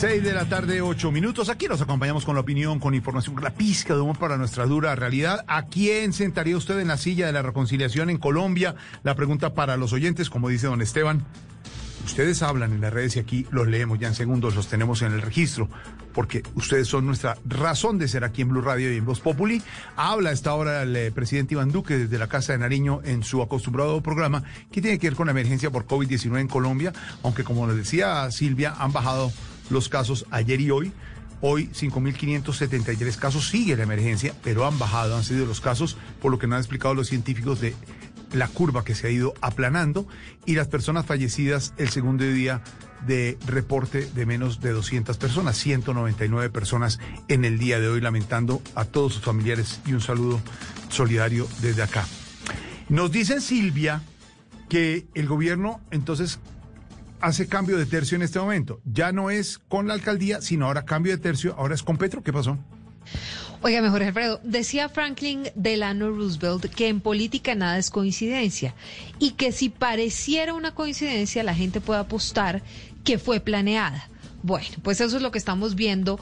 6 0.00 0.22
de 0.22 0.32
la 0.32 0.46
tarde, 0.46 0.80
8 0.80 1.12
minutos. 1.12 1.50
Aquí 1.50 1.68
nos 1.68 1.82
acompañamos 1.82 2.24
con 2.24 2.34
la 2.34 2.40
opinión, 2.40 2.80
con 2.80 2.94
información, 2.94 3.34
con 3.34 3.44
la 3.44 3.50
pizca 3.50 3.94
de 3.94 4.00
humor 4.00 4.16
para 4.18 4.38
nuestra 4.38 4.64
dura 4.64 4.94
realidad. 4.94 5.44
¿A 5.46 5.66
quién 5.66 6.14
sentaría 6.14 6.56
usted 6.56 6.80
en 6.80 6.88
la 6.88 6.96
silla 6.96 7.26
de 7.26 7.34
la 7.34 7.42
reconciliación 7.42 8.08
en 8.08 8.16
Colombia? 8.16 8.76
La 9.02 9.14
pregunta 9.14 9.52
para 9.52 9.76
los 9.76 9.92
oyentes, 9.92 10.30
como 10.30 10.48
dice 10.48 10.68
don 10.68 10.80
Esteban. 10.80 11.26
Ustedes 12.06 12.42
hablan 12.42 12.72
en 12.72 12.80
las 12.80 12.94
redes 12.94 13.16
y 13.16 13.18
aquí 13.18 13.46
los 13.50 13.68
leemos 13.68 13.98
ya 13.98 14.08
en 14.08 14.14
segundos, 14.14 14.56
los 14.56 14.68
tenemos 14.68 15.02
en 15.02 15.12
el 15.12 15.20
registro, 15.20 15.68
porque 16.14 16.42
ustedes 16.54 16.88
son 16.88 17.04
nuestra 17.04 17.36
razón 17.44 17.98
de 17.98 18.08
ser 18.08 18.24
aquí 18.24 18.40
en 18.40 18.48
Blue 18.48 18.62
Radio 18.62 18.90
y 18.90 18.96
en 18.96 19.04
Voz 19.04 19.20
Populi. 19.20 19.62
Habla 19.96 20.32
esta 20.32 20.54
hora 20.54 20.82
el 20.82 20.96
eh, 20.96 21.12
presidente 21.12 21.52
Iván 21.52 21.72
Duque 21.72 21.98
desde 21.98 22.18
la 22.18 22.26
Casa 22.26 22.54
de 22.54 22.58
Nariño 22.58 23.02
en 23.04 23.22
su 23.22 23.42
acostumbrado 23.42 24.00
programa 24.00 24.44
que 24.72 24.80
tiene 24.80 24.98
que 24.98 25.08
ver 25.08 25.16
con 25.16 25.26
la 25.26 25.32
emergencia 25.32 25.68
por 25.68 25.86
COVID-19 25.86 26.40
en 26.40 26.48
Colombia, 26.48 26.94
aunque 27.22 27.44
como 27.44 27.66
les 27.66 27.76
decía 27.76 28.30
Silvia, 28.30 28.74
han 28.78 28.94
bajado 28.94 29.30
los 29.70 29.88
casos 29.88 30.26
ayer 30.30 30.60
y 30.60 30.70
hoy. 30.70 30.92
Hoy 31.42 31.68
5.573 31.68 33.16
casos, 33.16 33.48
sigue 33.48 33.74
la 33.74 33.84
emergencia, 33.84 34.34
pero 34.44 34.66
han 34.66 34.78
bajado, 34.78 35.16
han 35.16 35.24
sido 35.24 35.46
los 35.46 35.62
casos, 35.62 35.96
por 36.20 36.30
lo 36.30 36.38
que 36.38 36.46
nos 36.46 36.56
han 36.56 36.60
explicado 36.60 36.94
los 36.94 37.08
científicos 37.08 37.62
de 37.62 37.74
la 38.32 38.48
curva 38.48 38.84
que 38.84 38.94
se 38.94 39.06
ha 39.06 39.10
ido 39.10 39.34
aplanando 39.40 40.06
y 40.44 40.54
las 40.54 40.68
personas 40.68 41.06
fallecidas 41.06 41.72
el 41.78 41.88
segundo 41.88 42.24
día 42.24 42.62
de 43.06 43.38
reporte 43.46 44.06
de 44.14 44.26
menos 44.26 44.60
de 44.60 44.72
200 44.72 45.16
personas, 45.16 45.56
199 45.56 46.50
personas 46.50 47.00
en 47.28 47.44
el 47.44 47.58
día 47.58 47.80
de 47.80 47.88
hoy, 47.88 48.00
lamentando 48.00 48.62
a 48.74 48.84
todos 48.84 49.14
sus 49.14 49.22
familiares 49.22 49.80
y 49.86 49.94
un 49.94 50.00
saludo 50.00 50.40
solidario 50.90 51.48
desde 51.62 51.82
acá. 51.82 52.06
Nos 52.88 53.10
dicen 53.10 53.40
Silvia 53.40 54.02
que 54.68 55.06
el 55.14 55.26
gobierno 55.26 55.80
entonces 55.90 56.38
hace 57.20 57.46
cambio 57.46 57.78
de 57.78 57.86
tercio 57.86 58.16
en 58.16 58.22
este 58.22 58.38
momento. 58.38 58.80
Ya 58.84 59.12
no 59.12 59.30
es 59.30 59.58
con 59.58 59.88
la 59.88 59.94
alcaldía, 59.94 60.40
sino 60.40 60.66
ahora 60.66 60.84
cambio 60.84 61.12
de 61.12 61.22
tercio, 61.22 61.54
ahora 61.56 61.74
es 61.74 61.82
con 61.82 61.96
Petro. 61.96 62.22
¿Qué 62.22 62.32
pasó? 62.32 62.58
Oiga, 63.62 63.82
mejor 63.82 64.02
Alfredo, 64.02 64.40
decía 64.42 64.88
Franklin 64.88 65.48
Delano 65.54 66.10
Roosevelt 66.10 66.64
que 66.74 66.88
en 66.88 67.00
política 67.00 67.54
nada 67.54 67.76
es 67.76 67.90
coincidencia 67.90 68.74
y 69.18 69.32
que 69.32 69.52
si 69.52 69.68
pareciera 69.68 70.54
una 70.54 70.74
coincidencia 70.74 71.42
la 71.42 71.54
gente 71.54 71.82
puede 71.82 72.00
apostar 72.00 72.62
que 73.04 73.18
fue 73.18 73.38
planeada. 73.40 74.08
Bueno, 74.42 74.68
pues 74.82 75.02
eso 75.02 75.16
es 75.16 75.22
lo 75.22 75.30
que 75.30 75.38
estamos 75.38 75.74
viendo 75.74 76.18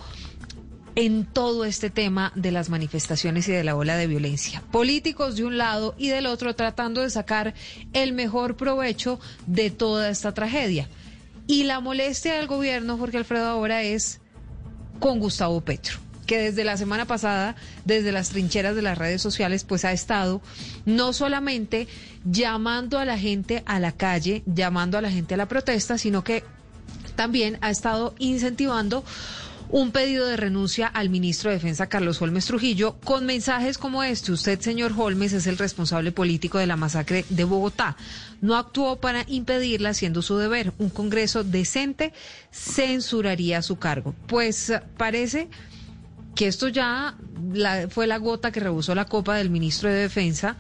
en 0.99 1.27
todo 1.27 1.65
este 1.65 1.91
tema 1.91 2.33
de 2.35 2.51
las 2.51 2.71
manifestaciones 2.71 3.47
y 3.47 3.53
de 3.53 3.63
la 3.63 3.77
ola 3.77 3.97
de 3.97 4.09
violencia. 4.09 4.65
Políticos 4.73 5.37
de 5.37 5.45
un 5.45 5.57
lado 5.57 5.95
y 5.97 6.09
del 6.09 6.27
otro 6.27 6.57
tratando 6.57 7.03
de 7.03 7.11
sacar 7.11 7.55
el 7.93 8.13
mejor 8.13 8.57
provecho 8.57 9.21
de 9.47 9.71
toda 9.71 10.11
esta 10.11 10.35
tragedia. 10.35 10.89
Y 11.47 11.63
la 11.63 11.79
molestia 11.79 12.35
del 12.35 12.49
gobierno, 12.49 12.99
Jorge 12.99 13.17
Alfredo, 13.19 13.47
ahora 13.47 13.85
es 13.85 14.21
con 14.99 15.21
Gustavo 15.21 15.61
Petro. 15.61 15.99
que 16.27 16.37
desde 16.39 16.65
la 16.65 16.77
semana 16.77 17.07
pasada, 17.07 17.55
desde 17.85 18.11
las 18.13 18.31
trincheras 18.31 18.75
de 18.75 18.83
las 18.83 18.99
redes 18.99 19.23
sociales, 19.23 19.63
pues 19.65 19.85
ha 19.87 19.93
estado 19.93 20.43
no 20.85 21.13
solamente 21.13 21.87
llamando 22.25 22.99
a 22.99 23.05
la 23.07 23.17
gente 23.17 23.63
a 23.67 23.79
la 23.79 23.93
calle, 23.93 24.43
llamando 24.47 24.99
a 24.99 25.01
la 25.01 25.11
gente 25.13 25.35
a 25.35 25.37
la 25.39 25.47
protesta, 25.47 25.97
sino 25.97 26.25
que 26.25 26.43
también 27.15 27.57
ha 27.63 27.71
estado 27.71 28.15
incentivando 28.19 29.05
un 29.71 29.91
pedido 29.93 30.27
de 30.27 30.37
renuncia 30.37 30.87
al 30.87 31.11
ministro 31.11 31.51
de 31.51 31.57
Defensa 31.57 31.89
Carlos 31.89 32.21
Holmes 32.23 32.47
Trujillo 32.47 32.97
con 33.05 33.27
mensajes 33.27 33.77
como 33.79 34.03
este. 34.03 34.33
Usted, 34.33 34.61
señor 34.61 34.93
Holmes, 34.97 35.33
es 35.33 35.47
el 35.47 35.59
responsable 35.59 36.13
político 36.13 36.59
de 36.59 36.67
la 36.67 36.77
masacre 36.77 37.25
de 37.29 37.45
Bogotá. 37.45 37.97
No 38.41 38.57
actuó 38.57 38.97
para 38.97 39.25
impedirla 39.27 39.91
haciendo 39.91 40.23
su 40.23 40.37
deber. 40.39 40.73
Un 40.79 40.91
Congreso 40.91 41.45
decente 41.45 42.13
censuraría 42.51 43.63
su 43.63 43.77
cargo. 43.79 44.15
Pues 44.27 44.71
eh, 44.71 44.81
parece 44.97 45.49
que 46.35 46.47
esto 46.47 46.69
ya 46.69 47.17
fue 47.91 48.07
la 48.07 48.17
gota 48.19 48.53
que 48.53 48.61
rebosó 48.61 48.95
la 48.95 49.07
copa 49.07 49.37
del 49.37 49.51
ministro 49.51 49.89
de 49.89 49.97
Defensa 49.97 50.57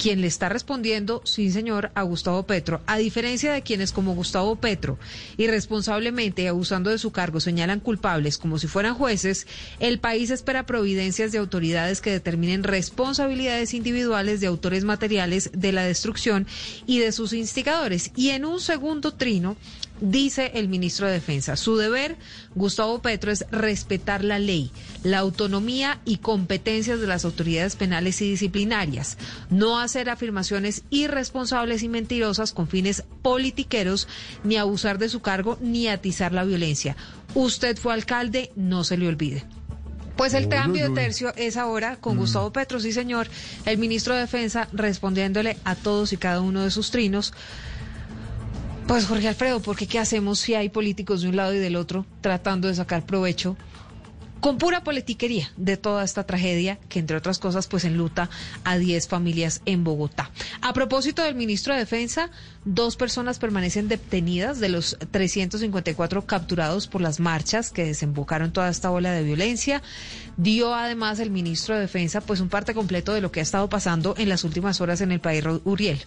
quien 0.00 0.22
le 0.22 0.28
está 0.28 0.48
respondiendo, 0.48 1.20
sí 1.26 1.50
señor, 1.50 1.90
a 1.94 2.02
Gustavo 2.02 2.44
Petro. 2.44 2.80
A 2.86 2.96
diferencia 2.96 3.52
de 3.52 3.60
quienes 3.60 3.92
como 3.92 4.14
Gustavo 4.14 4.56
Petro, 4.56 4.98
irresponsablemente 5.36 6.42
y 6.42 6.46
abusando 6.46 6.88
de 6.88 6.96
su 6.96 7.12
cargo, 7.12 7.38
señalan 7.38 7.80
culpables 7.80 8.38
como 8.38 8.58
si 8.58 8.66
fueran 8.66 8.94
jueces, 8.94 9.46
el 9.78 10.00
país 10.00 10.30
espera 10.30 10.64
providencias 10.64 11.32
de 11.32 11.38
autoridades 11.38 12.00
que 12.00 12.10
determinen 12.10 12.64
responsabilidades 12.64 13.74
individuales 13.74 14.40
de 14.40 14.46
autores 14.46 14.84
materiales 14.84 15.50
de 15.52 15.72
la 15.72 15.84
destrucción 15.84 16.46
y 16.86 17.00
de 17.00 17.12
sus 17.12 17.34
instigadores. 17.34 18.10
Y 18.16 18.30
en 18.30 18.46
un 18.46 18.58
segundo 18.58 19.12
trino, 19.12 19.58
Dice 20.00 20.52
el 20.54 20.68
ministro 20.68 21.06
de 21.06 21.12
Defensa, 21.12 21.56
su 21.56 21.76
deber, 21.76 22.16
Gustavo 22.54 23.02
Petro, 23.02 23.30
es 23.30 23.44
respetar 23.50 24.24
la 24.24 24.38
ley, 24.38 24.70
la 25.04 25.18
autonomía 25.18 26.00
y 26.06 26.18
competencias 26.18 27.00
de 27.00 27.06
las 27.06 27.26
autoridades 27.26 27.76
penales 27.76 28.22
y 28.22 28.30
disciplinarias, 28.30 29.18
no 29.50 29.78
hacer 29.78 30.08
afirmaciones 30.08 30.84
irresponsables 30.88 31.82
y 31.82 31.88
mentirosas 31.88 32.52
con 32.52 32.66
fines 32.66 33.04
politiqueros, 33.20 34.08
ni 34.42 34.56
abusar 34.56 34.98
de 34.98 35.10
su 35.10 35.20
cargo, 35.20 35.58
ni 35.60 35.88
atizar 35.88 36.32
la 36.32 36.44
violencia. 36.44 36.96
Usted 37.34 37.76
fue 37.76 37.92
alcalde, 37.92 38.52
no 38.56 38.84
se 38.84 38.96
le 38.96 39.06
olvide. 39.06 39.44
Pues 40.16 40.34
el 40.34 40.48
cambio 40.48 40.88
de 40.88 40.94
tercio 40.94 41.32
es 41.36 41.56
ahora 41.56 41.96
con 41.96 42.18
Gustavo 42.18 42.52
Petro, 42.52 42.78
sí 42.78 42.92
señor, 42.92 43.28
el 43.64 43.78
ministro 43.78 44.14
de 44.14 44.20
Defensa 44.20 44.68
respondiéndole 44.72 45.56
a 45.64 45.74
todos 45.74 46.12
y 46.12 46.18
cada 46.18 46.42
uno 46.42 46.62
de 46.62 46.70
sus 46.70 46.90
trinos. 46.90 47.32
Pues 48.90 49.06
Jorge 49.06 49.28
Alfredo, 49.28 49.62
porque 49.62 49.86
qué 49.86 50.00
hacemos 50.00 50.40
si 50.40 50.54
hay 50.54 50.68
políticos 50.68 51.22
de 51.22 51.28
un 51.28 51.36
lado 51.36 51.54
y 51.54 51.58
del 51.58 51.76
otro 51.76 52.06
tratando 52.22 52.66
de 52.66 52.74
sacar 52.74 53.06
provecho 53.06 53.56
con 54.40 54.58
pura 54.58 54.82
politiquería 54.82 55.52
de 55.56 55.76
toda 55.76 56.02
esta 56.02 56.26
tragedia 56.26 56.80
que 56.88 56.98
entre 56.98 57.16
otras 57.16 57.38
cosas 57.38 57.68
pues 57.68 57.84
enluta 57.84 58.28
a 58.64 58.78
10 58.78 59.06
familias 59.06 59.62
en 59.64 59.84
Bogotá. 59.84 60.32
A 60.60 60.72
propósito 60.72 61.22
del 61.22 61.36
ministro 61.36 61.72
de 61.72 61.78
Defensa, 61.78 62.30
dos 62.64 62.96
personas 62.96 63.38
permanecen 63.38 63.86
detenidas 63.86 64.58
de 64.58 64.70
los 64.70 64.98
354 65.12 66.26
capturados 66.26 66.88
por 66.88 67.00
las 67.00 67.20
marchas 67.20 67.70
que 67.70 67.84
desembocaron 67.84 68.52
toda 68.52 68.70
esta 68.70 68.90
ola 68.90 69.12
de 69.12 69.22
violencia. 69.22 69.82
Dio 70.36 70.74
además 70.74 71.20
el 71.20 71.30
ministro 71.30 71.76
de 71.76 71.82
Defensa 71.82 72.22
pues 72.22 72.40
un 72.40 72.48
parte 72.48 72.74
completo 72.74 73.14
de 73.14 73.20
lo 73.20 73.30
que 73.30 73.38
ha 73.38 73.44
estado 73.44 73.68
pasando 73.68 74.16
en 74.18 74.28
las 74.28 74.42
últimas 74.42 74.80
horas 74.80 75.00
en 75.00 75.12
el 75.12 75.20
país 75.20 75.44
Uriel. 75.62 76.04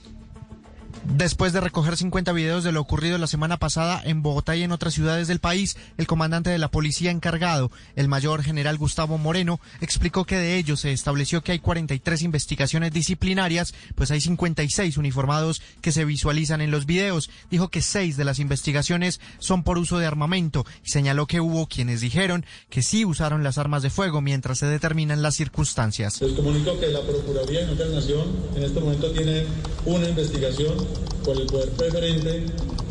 Después 1.06 1.52
de 1.52 1.60
recoger 1.60 1.98
50 1.98 2.32
videos 2.32 2.64
de 2.64 2.72
lo 2.72 2.80
ocurrido 2.80 3.18
la 3.18 3.28
semana 3.28 3.58
pasada 3.58 4.02
en 4.06 4.22
Bogotá 4.22 4.56
y 4.56 4.64
en 4.64 4.72
otras 4.72 4.94
ciudades 4.94 5.28
del 5.28 5.40
país, 5.40 5.76
el 5.98 6.08
comandante 6.08 6.50
de 6.50 6.58
la 6.58 6.72
policía 6.72 7.12
encargado, 7.12 7.72
el 7.98 8.08
mayor 8.08 8.42
general 8.42 8.78
Gustavo 8.78 9.18
Moreno, 9.18 9.60
explicó 9.82 10.24
que 10.24 10.38
de 10.38 10.58
ellos 10.58 10.80
se 10.80 10.94
estableció 10.94 11.44
que 11.44 11.52
hay 11.52 11.60
43 11.60 12.22
investigaciones 12.22 12.94
disciplinarias, 12.94 13.74
pues 13.96 14.12
hay 14.12 14.22
56 14.22 14.98
uniformados 14.98 15.62
que 15.82 15.92
se 15.92 16.06
visualizan 16.06 16.62
en 16.62 16.72
los 16.72 16.86
videos. 16.86 17.30
Dijo 17.52 17.68
que 17.68 17.82
seis 17.82 18.16
de 18.16 18.24
las 18.24 18.40
investigaciones 18.40 19.20
son 19.40 19.64
por 19.64 19.78
uso 19.78 20.00
de 20.00 20.06
armamento 20.06 20.66
y 20.86 20.90
señaló 20.90 21.28
que 21.28 21.42
hubo 21.42 21.68
quienes 21.68 22.00
dijeron 22.00 22.46
que 22.70 22.82
sí 22.82 23.04
usaron 23.04 23.44
las 23.44 23.58
armas 23.58 23.84
de 23.84 23.90
fuego 23.90 24.22
mientras 24.22 24.60
se 24.60 24.68
determinan 24.68 25.22
las 25.22 25.36
circunstancias. 25.36 26.22
Les 26.22 26.32
comunico 26.32 26.80
que 26.80 26.88
la 26.88 27.02
Procuraduría 27.02 27.68
de 27.68 27.94
Nación 27.94 28.26
en 28.56 28.64
este 28.64 28.80
momento 28.80 29.12
tiene 29.12 29.44
una 29.86 30.08
investigación 30.08 30.93
por 31.24 31.38
el 31.38 31.46
poder 31.48 31.70
preferente 31.70 32.46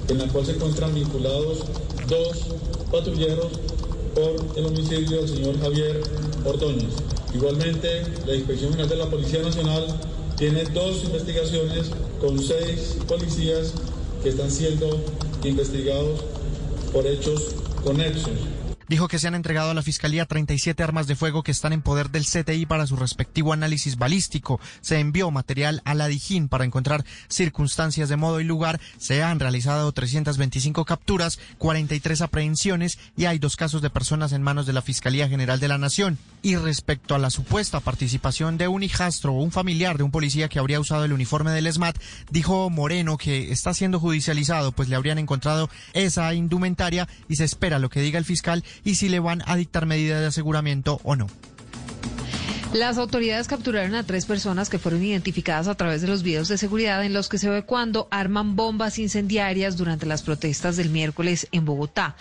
en 0.09 0.19
la 0.19 0.27
cual 0.29 0.47
se 0.47 0.53
encuentran 0.53 0.95
vinculados 0.95 1.59
dos 2.09 2.39
patrulleros 2.91 3.53
por 4.15 4.37
el 4.57 4.67
homicidio 4.67 5.23
del 5.23 5.29
señor 5.29 5.61
Javier 5.61 6.03
Ordóñez. 6.45 6.93
Igualmente, 7.35 8.03
la 8.27 8.35
Inspección 8.35 8.73
General 8.73 8.91
de 8.91 8.97
la 8.97 9.11
Policía 9.11 9.43
Nacional 9.43 9.87
tiene 10.37 10.65
dos 10.65 11.05
investigaciones 11.05 11.91
con 12.21 12.39
seis 12.39 12.97
policías 13.09 13.73
que 14.23 14.29
están 14.29 14.51
siendo 14.51 15.01
investigados 15.45 16.21
por 16.93 17.07
hechos 17.07 17.55
conexos. 17.83 18.33
Dijo 18.93 19.09
que 19.09 19.19
se 19.19 19.27
han 19.27 19.35
entregado 19.35 19.71
a 19.71 19.75
la 19.75 19.81
Fiscalía 19.81 20.27
37 20.27 20.83
armas 20.83 21.07
de 21.07 21.17
fuego 21.17 21.43
que 21.43 21.51
están 21.51 21.73
en 21.73 21.81
poder 21.81 22.11
del 22.11 22.27
CTI 22.27 22.67
para 22.67 22.87
su 22.87 22.95
respectivo 22.95 23.55
análisis 23.55 23.97
balístico. 23.97 24.61
Se 24.83 25.01
envió 25.01 25.31
material 25.31 25.81
a 25.87 25.95
la 25.95 26.09
Dijín 26.09 26.51
para 26.51 26.67
encontrar 26.67 27.03
circunstancias 27.29 28.11
de 28.11 28.17
modo 28.17 28.39
y 28.39 28.45
lugar. 28.45 28.83
Se 28.99 29.23
han 29.23 29.41
realizado 29.41 29.91
325 29.93 30.85
capturas, 30.85 31.39
43 31.57 32.21
aprehensiones 32.21 32.99
y 33.17 33.25
hay 33.25 33.39
dos 33.39 33.57
casos 33.57 33.81
de 33.81 33.89
personas 33.89 34.33
en 34.33 34.43
manos 34.43 34.67
de 34.67 34.75
la 34.75 34.83
Fiscalía 34.83 35.27
General 35.27 35.59
de 35.59 35.69
la 35.69 35.79
Nación. 35.79 36.19
Y 36.43 36.57
respecto 36.57 37.15
a 37.15 37.19
la 37.19 37.31
supuesta 37.31 37.81
participación 37.81 38.59
de 38.59 38.69
un 38.69 38.83
hijastro 38.83 39.33
o 39.33 39.43
un 39.43 39.53
familiar 39.53 39.97
de 39.97 40.03
un 40.03 40.11
policía 40.11 40.51
que 40.51 40.59
habría 40.59 40.81
usado 40.81 41.07
el 41.07 41.15
uniforme 41.15 41.53
del 41.53 41.73
SMAT, 41.73 41.97
dijo 42.31 42.69
Moreno 42.69 43.17
que 43.17 43.53
está 43.53 43.73
siendo 43.73 43.99
judicializado, 44.01 44.73
pues 44.73 44.91
le 44.91 44.97
habrían 44.97 45.19
encontrado 45.19 45.71
esa 45.95 46.35
indumentaria 46.35 47.09
y 47.27 47.37
se 47.37 47.45
espera 47.45 47.79
lo 47.79 47.89
que 47.89 48.03
diga 48.03 48.19
el 48.19 48.27
fiscal 48.27 48.63
y 48.85 48.97
si 48.97 49.09
le 49.09 49.21
van 49.21 49.43
a 49.47 49.57
dictar 49.57 49.87
medidas 49.87 50.21
de 50.21 50.27
aseguramiento 50.27 51.01
o 51.05 51.17
no. 51.17 51.27
Las 52.73 52.97
autoridades 52.97 53.49
capturaron 53.49 53.95
a 53.95 54.03
tres 54.03 54.25
personas 54.25 54.71
que 54.71 54.79
fueron 54.79 55.05
identificadas 55.05 55.69
a 55.69 55.75
través 55.75 56.01
de 56.01 56.09
los 56.09 56.23
videos 56.23 56.49
de 56.49 56.57
seguridad 56.57 57.05
en 57.05 57.13
los 57.13 57.29
que 57.29 57.37
se 57.37 57.51
ve 57.51 57.65
cuando 57.65 58.09
arman 58.11 58.57
bombas 58.57 58.99
incendiarias 58.99 59.77
durante 59.77 60.07
las 60.07 60.23
protestas 60.23 60.79
del 60.79 60.89
miércoles 60.89 61.49
en 61.53 61.67
Bogotá. 61.67 62.17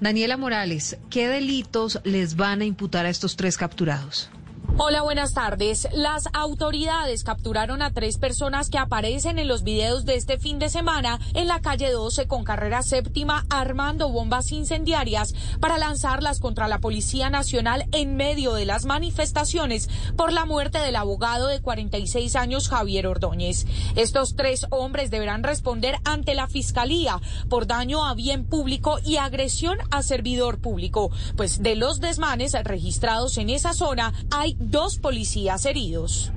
Daniela 0.00 0.36
Morales, 0.36 0.98
¿qué 1.08 1.26
delitos 1.26 2.00
les 2.04 2.36
van 2.36 2.60
a 2.60 2.66
imputar 2.66 3.06
a 3.06 3.10
estos 3.10 3.36
tres 3.36 3.56
capturados? 3.56 4.28
Hola, 4.76 5.02
buenas 5.02 5.34
tardes. 5.34 5.86
Las 5.92 6.24
autoridades 6.32 7.22
capturaron 7.22 7.80
a 7.80 7.92
tres 7.92 8.18
personas 8.18 8.70
que 8.70 8.78
aparecen 8.78 9.38
en 9.38 9.46
los 9.46 9.62
videos 9.62 10.04
de 10.04 10.16
este 10.16 10.36
fin 10.36 10.58
de 10.58 10.68
semana 10.68 11.20
en 11.34 11.46
la 11.46 11.60
calle 11.60 11.92
12 11.92 12.26
con 12.26 12.42
carrera 12.42 12.82
séptima 12.82 13.46
armando 13.50 14.08
bombas 14.08 14.50
incendiarias 14.50 15.32
para 15.60 15.78
lanzarlas 15.78 16.40
contra 16.40 16.66
la 16.66 16.80
Policía 16.80 17.30
Nacional 17.30 17.86
en 17.92 18.16
medio 18.16 18.54
de 18.54 18.64
las 18.64 18.84
manifestaciones 18.84 19.88
por 20.16 20.32
la 20.32 20.44
muerte 20.44 20.78
del 20.78 20.96
abogado 20.96 21.46
de 21.46 21.60
46 21.60 22.34
años 22.34 22.68
Javier 22.68 23.06
Ordóñez. 23.06 23.66
Estos 23.94 24.34
tres 24.34 24.66
hombres 24.70 25.12
deberán 25.12 25.44
responder 25.44 25.98
ante 26.04 26.34
la 26.34 26.48
Fiscalía 26.48 27.20
por 27.48 27.68
daño 27.68 28.04
a 28.04 28.14
bien 28.14 28.44
público 28.44 28.98
y 29.04 29.18
agresión 29.18 29.78
a 29.92 30.02
servidor 30.02 30.58
público, 30.58 31.12
pues 31.36 31.62
de 31.62 31.76
los 31.76 32.00
desmanes 32.00 32.54
registrados 32.64 33.38
en 33.38 33.50
esa 33.50 33.72
zona 33.72 34.12
hay 34.30 34.53
dos 34.58 34.98
policías 34.98 35.64
heridos. 35.66 36.32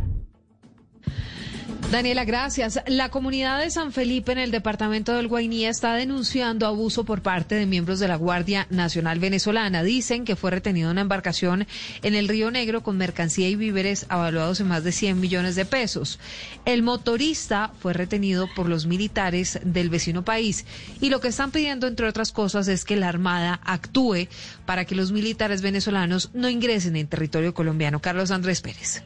Daniela, 1.91 2.25
gracias. 2.25 2.81
La 2.87 3.07
comunidad 3.07 3.61
de 3.61 3.71
San 3.71 3.93
Felipe 3.93 4.33
en 4.33 4.39
el 4.39 4.51
departamento 4.51 5.13
del 5.13 5.29
Guainía 5.29 5.69
está 5.69 5.93
denunciando 5.93 6.67
abuso 6.67 7.05
por 7.05 7.21
parte 7.21 7.55
de 7.55 7.65
miembros 7.65 7.99
de 7.99 8.09
la 8.09 8.17
Guardia 8.17 8.67
Nacional 8.69 9.19
Venezolana. 9.19 9.83
Dicen 9.83 10.25
que 10.25 10.35
fue 10.35 10.51
retenido 10.51 10.91
una 10.91 10.99
embarcación 10.99 11.65
en 12.03 12.13
el 12.13 12.27
Río 12.27 12.51
Negro 12.51 12.83
con 12.83 12.97
mercancía 12.97 13.47
y 13.47 13.55
víveres 13.55 14.05
avaluados 14.09 14.59
en 14.59 14.67
más 14.67 14.83
de 14.83 14.91
100 14.91 15.17
millones 15.17 15.55
de 15.55 15.63
pesos. 15.63 16.19
El 16.65 16.83
motorista 16.83 17.71
fue 17.79 17.93
retenido 17.93 18.49
por 18.53 18.67
los 18.67 18.85
militares 18.85 19.57
del 19.63 19.89
vecino 19.89 20.25
país 20.25 20.65
y 20.99 21.09
lo 21.09 21.21
que 21.21 21.29
están 21.29 21.51
pidiendo, 21.51 21.87
entre 21.87 22.09
otras 22.09 22.33
cosas, 22.33 22.67
es 22.67 22.83
que 22.83 22.97
la 22.97 23.07
Armada 23.07 23.61
actúe 23.63 24.27
para 24.65 24.83
que 24.83 24.95
los 24.95 25.13
militares 25.13 25.61
venezolanos 25.61 26.31
no 26.33 26.49
ingresen 26.49 26.97
en 26.97 27.07
territorio 27.07 27.53
colombiano. 27.53 28.01
Carlos 28.01 28.31
Andrés 28.31 28.59
Pérez. 28.59 29.03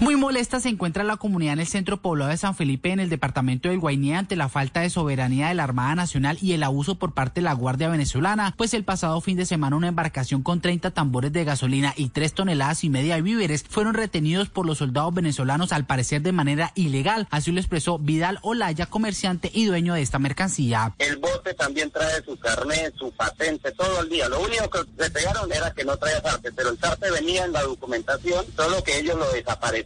Muy 0.00 0.16
molesta 0.16 0.58
se 0.58 0.68
encuentra 0.68 1.04
la 1.04 1.16
comunidad 1.16 1.52
en 1.52 1.60
el 1.60 1.68
centro 1.68 2.02
poblado 2.02 2.32
de 2.32 2.36
San 2.36 2.56
Felipe, 2.56 2.90
en 2.90 2.98
el 2.98 3.08
departamento 3.08 3.68
del 3.68 3.78
Guainía, 3.78 4.18
ante 4.18 4.34
la 4.34 4.48
falta 4.48 4.80
de 4.80 4.90
soberanía 4.90 5.48
de 5.48 5.54
la 5.54 5.62
Armada 5.62 5.94
Nacional 5.94 6.36
y 6.42 6.52
el 6.52 6.64
abuso 6.64 6.96
por 6.96 7.14
parte 7.14 7.40
de 7.40 7.44
la 7.44 7.52
Guardia 7.52 7.88
Venezolana, 7.88 8.54
pues 8.58 8.74
el 8.74 8.82
pasado 8.82 9.20
fin 9.20 9.36
de 9.36 9.46
semana 9.46 9.76
una 9.76 9.86
embarcación 9.86 10.42
con 10.42 10.60
30 10.60 10.90
tambores 10.90 11.32
de 11.32 11.44
gasolina 11.44 11.94
y 11.96 12.08
3 12.08 12.34
toneladas 12.34 12.82
y 12.82 12.90
media 12.90 13.14
de 13.14 13.22
víveres 13.22 13.64
fueron 13.68 13.94
retenidos 13.94 14.48
por 14.48 14.66
los 14.66 14.78
soldados 14.78 15.14
venezolanos 15.14 15.72
al 15.72 15.86
parecer 15.86 16.22
de 16.22 16.32
manera 16.32 16.72
ilegal. 16.74 17.28
Así 17.30 17.52
lo 17.52 17.60
expresó 17.60 17.98
Vidal 18.00 18.40
Olaya, 18.42 18.86
comerciante 18.86 19.48
y 19.54 19.66
dueño 19.66 19.94
de 19.94 20.02
esta 20.02 20.18
mercancía. 20.18 20.92
El 20.98 21.18
bote 21.18 21.54
también 21.54 21.90
trae 21.92 22.20
su 22.24 22.36
carnet, 22.36 22.94
su 22.96 23.12
patente, 23.12 23.70
todo 23.70 24.00
el 24.00 24.08
día. 24.08 24.28
Lo 24.28 24.40
único 24.40 24.68
que 24.70 25.04
se 25.04 25.10
pegaron 25.12 25.50
era 25.52 25.72
que 25.72 25.84
no 25.84 25.96
traía 25.96 26.20
zarte, 26.20 26.50
pero 26.50 26.70
el 26.70 26.78
zarte 26.78 27.10
venía 27.12 27.44
en 27.44 27.52
la 27.52 27.62
documentación, 27.62 28.44
solo 28.56 28.82
que 28.82 28.98
ellos 28.98 29.16
lo 29.16 29.30
desaparecieron 29.30 29.83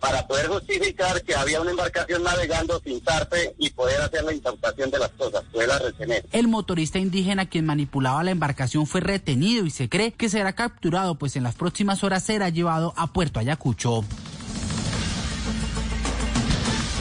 para 0.00 0.26
poder 0.26 0.46
justificar 0.48 1.22
que 1.22 1.34
había 1.34 1.60
una 1.60 1.70
embarcación 1.70 2.22
navegando 2.22 2.80
sin 2.84 3.02
zarte 3.02 3.54
y 3.58 3.70
poder 3.70 4.00
hacer 4.00 4.24
la 4.24 4.32
incautación 4.32 4.90
de 4.90 4.98
las 4.98 5.10
cosas, 5.10 5.42
poderlas 5.52 5.82
retener. 5.82 6.24
El 6.32 6.48
motorista 6.48 6.98
indígena 6.98 7.46
quien 7.46 7.66
manipulaba 7.66 8.22
la 8.22 8.30
embarcación 8.30 8.86
fue 8.86 9.00
retenido 9.00 9.64
y 9.66 9.70
se 9.70 9.88
cree 9.88 10.12
que 10.12 10.28
será 10.28 10.52
capturado, 10.52 11.16
pues 11.16 11.36
en 11.36 11.42
las 11.42 11.54
próximas 11.54 12.04
horas 12.04 12.22
será 12.22 12.48
llevado 12.48 12.94
a 12.96 13.08
Puerto 13.08 13.40
Ayacucho. 13.40 14.04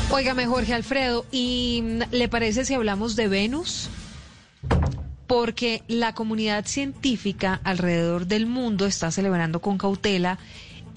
Óigame, 0.09 0.47
Jorge 0.47 0.73
Alfredo, 0.73 1.25
¿y 1.31 1.83
le 2.11 2.29
parece 2.29 2.63
si 2.63 2.73
hablamos 2.73 3.15
de 3.15 3.27
Venus? 3.27 3.89
Porque 5.27 5.83
la 5.89 6.13
comunidad 6.13 6.65
científica 6.65 7.59
alrededor 7.65 8.25
del 8.25 8.45
mundo 8.45 8.85
está 8.85 9.11
celebrando 9.11 9.59
con 9.59 9.77
cautela 9.77 10.39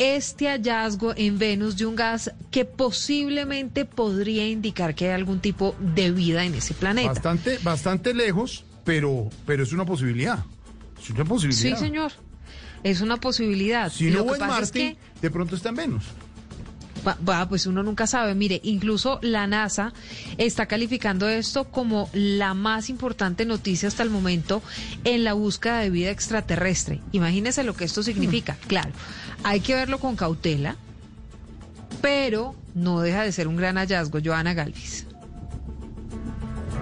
este 0.00 0.48
hallazgo 0.48 1.12
en 1.14 1.38
Venus 1.38 1.76
de 1.76 1.84
un 1.84 1.94
gas 1.94 2.32
que 2.50 2.64
posiblemente 2.64 3.84
podría 3.84 4.48
indicar 4.48 4.94
que 4.94 5.08
hay 5.08 5.12
algún 5.12 5.40
tipo 5.40 5.76
de 5.78 6.10
vida 6.10 6.42
en 6.46 6.54
ese 6.54 6.72
planeta. 6.72 7.10
Bastante, 7.10 7.58
bastante 7.62 8.14
lejos, 8.14 8.64
pero, 8.82 9.28
pero 9.44 9.62
es 9.62 9.72
una 9.74 9.84
posibilidad. 9.84 10.42
Es 10.98 11.10
una 11.10 11.26
posibilidad. 11.26 11.76
Sí, 11.78 11.84
señor. 11.84 12.12
Es 12.82 13.02
una 13.02 13.18
posibilidad. 13.18 13.92
Si 13.92 14.10
no 14.10 14.22
hubo 14.22 14.36
en 14.36 14.40
Marte, 14.40 14.96
de 15.20 15.30
pronto 15.30 15.54
está 15.54 15.68
en 15.68 15.74
Venus. 15.74 16.04
Va, 17.06 17.48
pues 17.48 17.66
uno 17.66 17.82
nunca 17.82 18.06
sabe. 18.06 18.34
Mire, 18.34 18.60
incluso 18.62 19.18
la 19.22 19.46
NASA 19.46 19.92
está 20.38 20.66
calificando 20.66 21.28
esto 21.28 21.64
como 21.64 22.10
la 22.12 22.54
más 22.54 22.90
importante 22.90 23.44
noticia 23.44 23.88
hasta 23.88 24.02
el 24.02 24.10
momento 24.10 24.62
en 25.04 25.24
la 25.24 25.32
búsqueda 25.32 25.80
de 25.80 25.90
vida 25.90 26.10
extraterrestre. 26.10 27.00
Imagínese 27.12 27.64
lo 27.64 27.74
que 27.74 27.84
esto 27.84 28.02
significa. 28.02 28.54
Mm. 28.54 28.66
Claro, 28.66 28.92
hay 29.44 29.60
que 29.60 29.74
verlo 29.74 29.98
con 29.98 30.16
cautela, 30.16 30.76
pero 32.00 32.54
no 32.74 33.00
deja 33.00 33.22
de 33.22 33.32
ser 33.32 33.48
un 33.48 33.56
gran 33.56 33.76
hallazgo, 33.76 34.18
Joana 34.24 34.54
Galvis. 34.54 35.06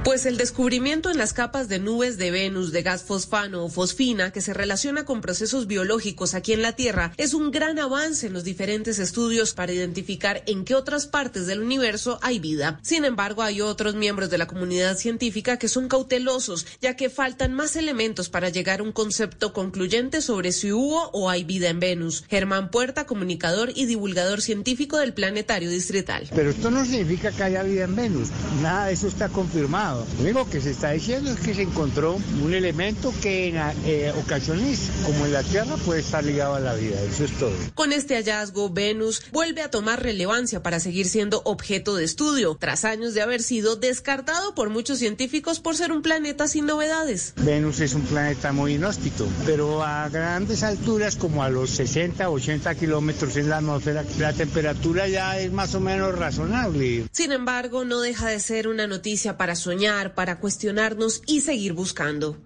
Pues 0.05 0.25
el 0.27 0.39
descubrimiento 0.39 1.11
en 1.11 1.19
las 1.19 1.33
capas 1.33 1.69
de 1.69 1.81
nubes 1.81 2.17
de 2.17 2.31
Venus 2.31 2.73
de 2.73 2.83
gas 2.83 3.03
fosfano 3.03 3.65
o 3.65 3.69
fosfina 3.69 4.31
que 4.31 4.41
se 4.41 4.55
relaciona 4.55 5.05
con 5.05 5.21
procesos 5.21 5.67
biológicos 5.67 6.35
aquí 6.35 6.53
en 6.53 6.63
la 6.63 6.73
Tierra 6.73 7.13
es 7.17 7.35
un 7.35 7.51
gran 7.51 7.79
avance 7.79 8.27
en 8.27 8.33
los 8.33 8.45
diferentes 8.45 8.99
estudios 9.01 9.53
para 9.53 9.73
identificar 9.73 10.43
en 10.47 10.65
qué 10.65 10.75
otras 10.75 11.07
partes 11.07 11.47
del 11.47 11.61
universo 11.61 12.19
hay 12.23 12.39
vida. 12.39 12.81
Sin 12.83 13.05
embargo, 13.05 13.43
hay 13.43 13.61
otros 13.61 13.97
miembros 13.97 14.31
de 14.31 14.39
la 14.39 14.47
comunidad 14.47 14.97
científica 14.97 15.59
que 15.59 15.69
son 15.69 15.89
cautelosos, 15.89 16.67
ya 16.81 16.97
que 16.97 17.11
faltan 17.11 17.53
más 17.53 17.77
elementos 17.77 18.29
para 18.29 18.49
llegar 18.49 18.81
a 18.81 18.85
un 18.85 18.93
concepto 18.93 19.53
concluyente 19.53 20.23
sobre 20.23 20.53
si 20.53 20.73
hubo 20.73 21.11
o 21.11 21.29
hay 21.29 21.45
vida 21.45 21.69
en 21.69 21.81
Venus. 21.81 22.25
Germán 22.31 22.71
Puerta, 22.71 23.05
comunicador 23.05 23.73
y 23.75 23.87
divulgador 23.87 24.41
científico 24.41 24.97
del 24.97 25.13
Planetario 25.13 25.69
Distrital. 25.71 26.29
Pero 26.35 26.51
esto 26.51 26.71
no 26.71 26.85
significa 26.85 27.33
que 27.33 27.43
haya 27.43 27.63
vida 27.63 27.85
en 27.85 27.97
Venus. 27.97 28.29
Nada 28.63 28.87
de 28.87 28.95
eso 28.95 29.09
está 29.09 29.29
confirmado. 29.29 29.88
Lo 29.95 30.23
único 30.23 30.49
que 30.51 30.61
se 30.61 30.71
está 30.71 30.91
diciendo 30.91 31.31
es 31.31 31.41
que 31.41 31.55
se 31.55 31.63
encontró 31.63 32.19
un 32.43 32.55
elemento 32.55 33.13
que 33.23 33.49
en 33.49 33.57
eh, 33.87 34.13
ocasiones, 34.23 34.91
como 35.05 35.27
en 35.27 35.33
la 35.33 35.43
Tierra, 35.43 35.77
puede 35.85 36.01
estar 36.01 36.25
ligado 36.25 36.55
a 36.55 36.61
la 36.61 36.75
vida. 36.75 37.01
Eso 37.03 37.25
es 37.25 37.33
todo. 37.39 37.53
Con 37.75 37.93
este 37.93 38.15
hallazgo, 38.17 38.71
Venus 38.71 39.23
vuelve 39.33 39.63
a 39.63 39.71
tomar 39.71 40.03
relevancia 40.03 40.63
para 40.63 40.81
seguir 40.81 41.09
siendo 41.09 41.43
objeto 41.45 41.97
de 41.97 42.05
estudio, 42.05 42.57
tras 42.59 42.85
años 42.85 43.15
de 43.15 43.23
haber 43.23 43.43
sido 43.43 43.77
descartado 43.77 44.55
por 44.55 44.71
muchos 44.71 44.99
científicos 44.99 45.61
por 45.61 45.77
ser 45.77 45.93
un 45.93 46.03
planeta 46.03 46.49
sin 46.49 46.67
novedades. 46.67 47.33
Venus 47.37 47.81
es 47.81 47.95
un 47.95 48.03
planeta 48.03 48.53
muy 48.53 48.75
inhóspito, 48.75 49.27
pero 49.47 49.83
a 49.83 50.09
grandes 50.09 50.63
alturas, 50.63 51.17
como 51.17 51.43
a 51.43 51.49
los 51.49 51.71
60, 51.71 52.29
80 52.29 52.75
kilómetros 52.75 53.37
en 53.37 53.49
la 53.49 53.59
atmósfera, 53.59 54.05
la 54.19 54.33
temperatura 54.33 55.09
ya 55.09 55.39
es 55.39 55.53
más 55.53 55.75
o 55.75 55.81
menos 55.81 56.17
razonable. 56.17 57.07
Sin 57.13 57.33
embargo, 57.33 57.85
no 57.85 58.01
deja 58.01 58.29
de 58.29 58.41
ser 58.41 58.69
una 58.69 58.87
noticia 58.87 59.37
para 59.37 59.55
soñar 59.55 59.78
para 60.15 60.41
cuestionarnos 60.41 61.23
y 61.27 61.41
seguir 61.41 61.73
buscando. 61.73 62.37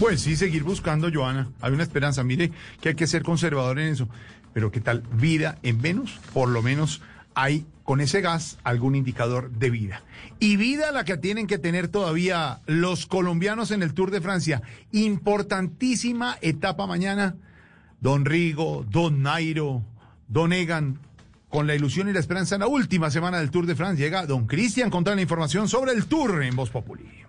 Pues 0.00 0.20
sí, 0.20 0.36
seguir 0.36 0.62
buscando, 0.62 1.10
Joana. 1.12 1.48
Hay 1.60 1.72
una 1.72 1.82
esperanza. 1.82 2.24
Mire 2.24 2.50
que 2.80 2.90
hay 2.90 2.94
que 2.94 3.06
ser 3.06 3.22
conservador 3.22 3.78
en 3.78 3.88
eso. 3.88 4.08
Pero 4.52 4.70
¿qué 4.70 4.80
tal 4.80 5.02
vida 5.12 5.58
en 5.62 5.80
Venus? 5.80 6.18
Por 6.32 6.48
lo 6.48 6.62
menos 6.62 7.02
hay 7.34 7.66
con 7.84 8.00
ese 8.00 8.20
gas 8.20 8.58
algún 8.64 8.94
indicador 8.94 9.50
de 9.50 9.70
vida. 9.70 10.02
Y 10.40 10.56
vida 10.56 10.90
la 10.90 11.04
que 11.04 11.16
tienen 11.16 11.46
que 11.46 11.58
tener 11.58 11.88
todavía 11.88 12.60
los 12.66 13.06
colombianos 13.06 13.70
en 13.70 13.82
el 13.82 13.94
Tour 13.94 14.10
de 14.10 14.20
Francia. 14.20 14.62
Importantísima 14.92 16.36
etapa 16.40 16.86
mañana. 16.86 17.36
Don 18.00 18.24
Rigo, 18.24 18.84
Don 18.90 19.22
Nairo, 19.22 19.82
Don 20.28 20.52
Egan, 20.52 20.98
con 21.48 21.66
la 21.66 21.74
ilusión 21.74 22.08
y 22.08 22.12
la 22.12 22.20
esperanza 22.20 22.56
en 22.56 22.60
la 22.60 22.66
última 22.66 23.10
semana 23.10 23.38
del 23.38 23.50
Tour 23.50 23.66
de 23.66 23.74
France. 23.74 24.02
Llega 24.02 24.26
don 24.26 24.46
Cristian 24.46 24.90
con 24.90 25.04
toda 25.04 25.16
la 25.16 25.22
información 25.22 25.68
sobre 25.68 25.92
el 25.92 26.06
Tour 26.06 26.42
en 26.42 26.56
Voz 26.56 26.70
Populi. 26.70 27.26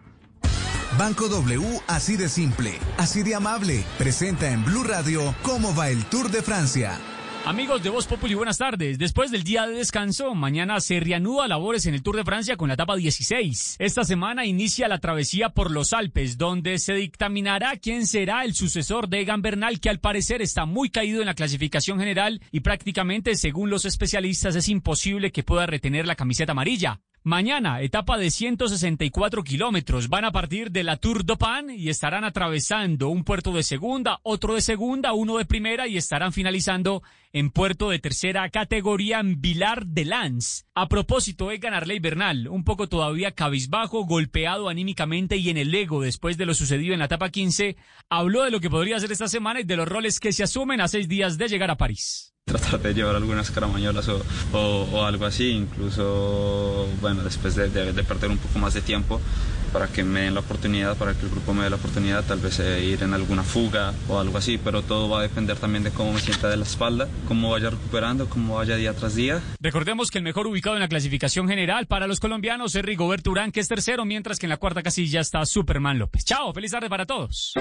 Banco 0.97 1.27
W, 1.27 1.81
así 1.87 2.17
de 2.17 2.27
simple, 2.27 2.73
así 2.97 3.21
de 3.21 3.35
amable, 3.35 3.83
presenta 3.99 4.49
en 4.51 4.65
Blue 4.65 4.83
Radio 4.83 5.35
cómo 5.43 5.75
va 5.75 5.89
el 5.89 6.03
Tour 6.05 6.31
de 6.31 6.41
Francia. 6.41 6.97
Amigos 7.47 7.81
de 7.81 7.89
Voz 7.89 8.05
Populi, 8.07 8.33
buenas 8.33 8.57
tardes. 8.57 8.99
Después 8.99 9.31
del 9.31 9.45
día 9.45 9.65
de 9.65 9.75
descanso, 9.75 10.35
mañana 10.35 10.81
se 10.81 10.99
reanuda 10.99 11.47
labores 11.47 11.85
en 11.85 11.93
el 11.93 12.03
Tour 12.03 12.17
de 12.17 12.25
Francia 12.25 12.57
con 12.57 12.67
la 12.67 12.73
etapa 12.73 12.97
16. 12.97 13.77
Esta 13.79 14.03
semana 14.03 14.45
inicia 14.45 14.89
la 14.89 14.99
travesía 14.99 15.47
por 15.47 15.71
los 15.71 15.93
Alpes, 15.93 16.37
donde 16.37 16.77
se 16.77 16.95
dictaminará 16.95 17.77
quién 17.77 18.05
será 18.05 18.43
el 18.43 18.53
sucesor 18.53 19.07
de 19.07 19.21
Egan 19.21 19.41
Bernal, 19.41 19.79
que 19.79 19.89
al 19.89 20.01
parecer 20.01 20.41
está 20.41 20.65
muy 20.65 20.89
caído 20.89 21.21
en 21.21 21.27
la 21.27 21.35
clasificación 21.35 21.99
general 21.99 22.41
y 22.51 22.59
prácticamente, 22.59 23.33
según 23.35 23.69
los 23.69 23.85
especialistas, 23.85 24.57
es 24.57 24.67
imposible 24.67 25.31
que 25.31 25.43
pueda 25.43 25.65
retener 25.65 26.05
la 26.05 26.15
camiseta 26.15 26.51
amarilla. 26.51 26.99
Mañana, 27.27 27.81
etapa 27.81 28.17
de 28.17 28.31
164 28.31 29.43
kilómetros. 29.43 30.07
Van 30.07 30.23
a 30.23 30.31
partir 30.31 30.71
de 30.71 30.85
la 30.85 30.95
Tour 30.95 31.25
de 31.25 31.35
Pan 31.35 31.69
y 31.69 31.89
estarán 31.89 32.23
atravesando 32.23 33.09
un 33.09 33.25
puerto 33.25 33.51
de 33.51 33.63
segunda, 33.63 34.21
otro 34.23 34.55
de 34.55 34.61
segunda, 34.61 35.11
uno 35.11 35.37
de 35.37 35.43
primera 35.43 35.89
y 35.89 35.97
estarán 35.97 36.31
finalizando 36.31 37.03
en 37.33 37.51
puerto 37.51 37.89
de 37.89 37.99
tercera 37.99 38.49
categoría 38.49 39.19
en 39.19 39.41
Vilar 39.41 39.87
de 39.87 40.05
Lans. 40.05 40.67
A 40.73 40.87
propósito, 40.87 41.51
es 41.51 41.61
Arley 41.65 41.99
Bernal, 41.99 42.47
un 42.47 42.63
poco 42.63 42.87
todavía 42.87 43.33
cabizbajo, 43.33 44.05
golpeado 44.05 44.69
anímicamente 44.69 45.35
y 45.35 45.49
en 45.49 45.57
el 45.57 45.75
ego 45.75 45.99
después 45.99 46.37
de 46.37 46.45
lo 46.45 46.53
sucedido 46.53 46.93
en 46.93 46.99
la 46.99 47.07
etapa 47.07 47.29
15, 47.29 47.75
habló 48.07 48.45
de 48.45 48.51
lo 48.51 48.61
que 48.61 48.69
podría 48.69 49.01
ser 49.01 49.11
esta 49.11 49.27
semana 49.27 49.59
y 49.59 49.65
de 49.65 49.75
los 49.75 49.89
roles 49.89 50.21
que 50.21 50.31
se 50.31 50.43
asumen 50.43 50.79
a 50.79 50.87
seis 50.87 51.09
días 51.09 51.37
de 51.37 51.49
llegar 51.49 51.71
a 51.71 51.75
París 51.75 52.36
tratar 52.61 52.79
de 52.79 52.93
llevar 52.93 53.17
algunas 53.17 53.51
caramañolas 53.51 54.07
o, 54.07 54.21
o, 54.53 55.03
algo 55.03 55.25
así, 55.25 55.49
incluso, 55.49 56.87
bueno, 57.01 57.21
después 57.23 57.55
de, 57.55 57.69
de, 57.69 57.91
de, 57.91 58.03
perder 58.05 58.31
un 58.31 58.37
poco 58.37 58.57
más 58.57 58.73
de 58.73 58.81
tiempo 58.81 59.19
para 59.67 59.87
que 59.87 60.03
me 60.03 60.21
den 60.21 60.33
la 60.33 60.41
oportunidad, 60.41 60.97
para 60.97 61.13
que 61.13 61.25
el 61.25 61.31
grupo 61.31 61.53
me 61.53 61.63
dé 61.63 61.69
la 61.69 61.75
oportunidad, 61.75 62.23
tal 62.23 62.39
vez 62.39 62.59
eh, 62.59 62.83
ir 62.83 63.03
en 63.03 63.13
alguna 63.13 63.43
fuga 63.43 63.93
o 64.07 64.19
algo 64.19 64.37
así, 64.37 64.57
pero 64.57 64.81
todo 64.81 65.09
va 65.09 65.19
a 65.19 65.21
depender 65.23 65.57
también 65.57 65.83
de 65.83 65.91
cómo 65.91 66.13
me 66.13 66.19
sienta 66.19 66.49
de 66.49 66.57
la 66.57 66.63
espalda, 66.63 67.07
cómo 67.27 67.51
vaya 67.51 67.69
recuperando, 67.69 68.29
cómo 68.29 68.55
vaya 68.55 68.75
día 68.75 68.93
tras 68.93 69.15
día. 69.15 69.41
Recordemos 69.59 70.11
que 70.11 70.17
el 70.17 70.23
mejor 70.23 70.47
ubicado 70.47 70.75
en 70.75 70.81
la 70.81 70.87
clasificación 70.87 71.47
general 71.47 71.87
para 71.87 72.07
los 72.07 72.19
colombianos 72.19 72.75
es 72.75 72.83
Rigoberto 72.83 73.31
Urán, 73.31 73.51
que 73.51 73.59
es 73.59 73.67
tercero, 73.67 74.05
mientras 74.05 74.39
que 74.39 74.45
en 74.45 74.51
la 74.51 74.57
cuarta 74.57 74.83
casilla 74.83 75.21
está 75.21 75.45
Superman 75.45 75.99
López. 75.99 76.25
Chao, 76.25 76.53
feliz 76.53 76.71
tarde 76.71 76.89
para 76.89 77.05
todos. 77.05 77.53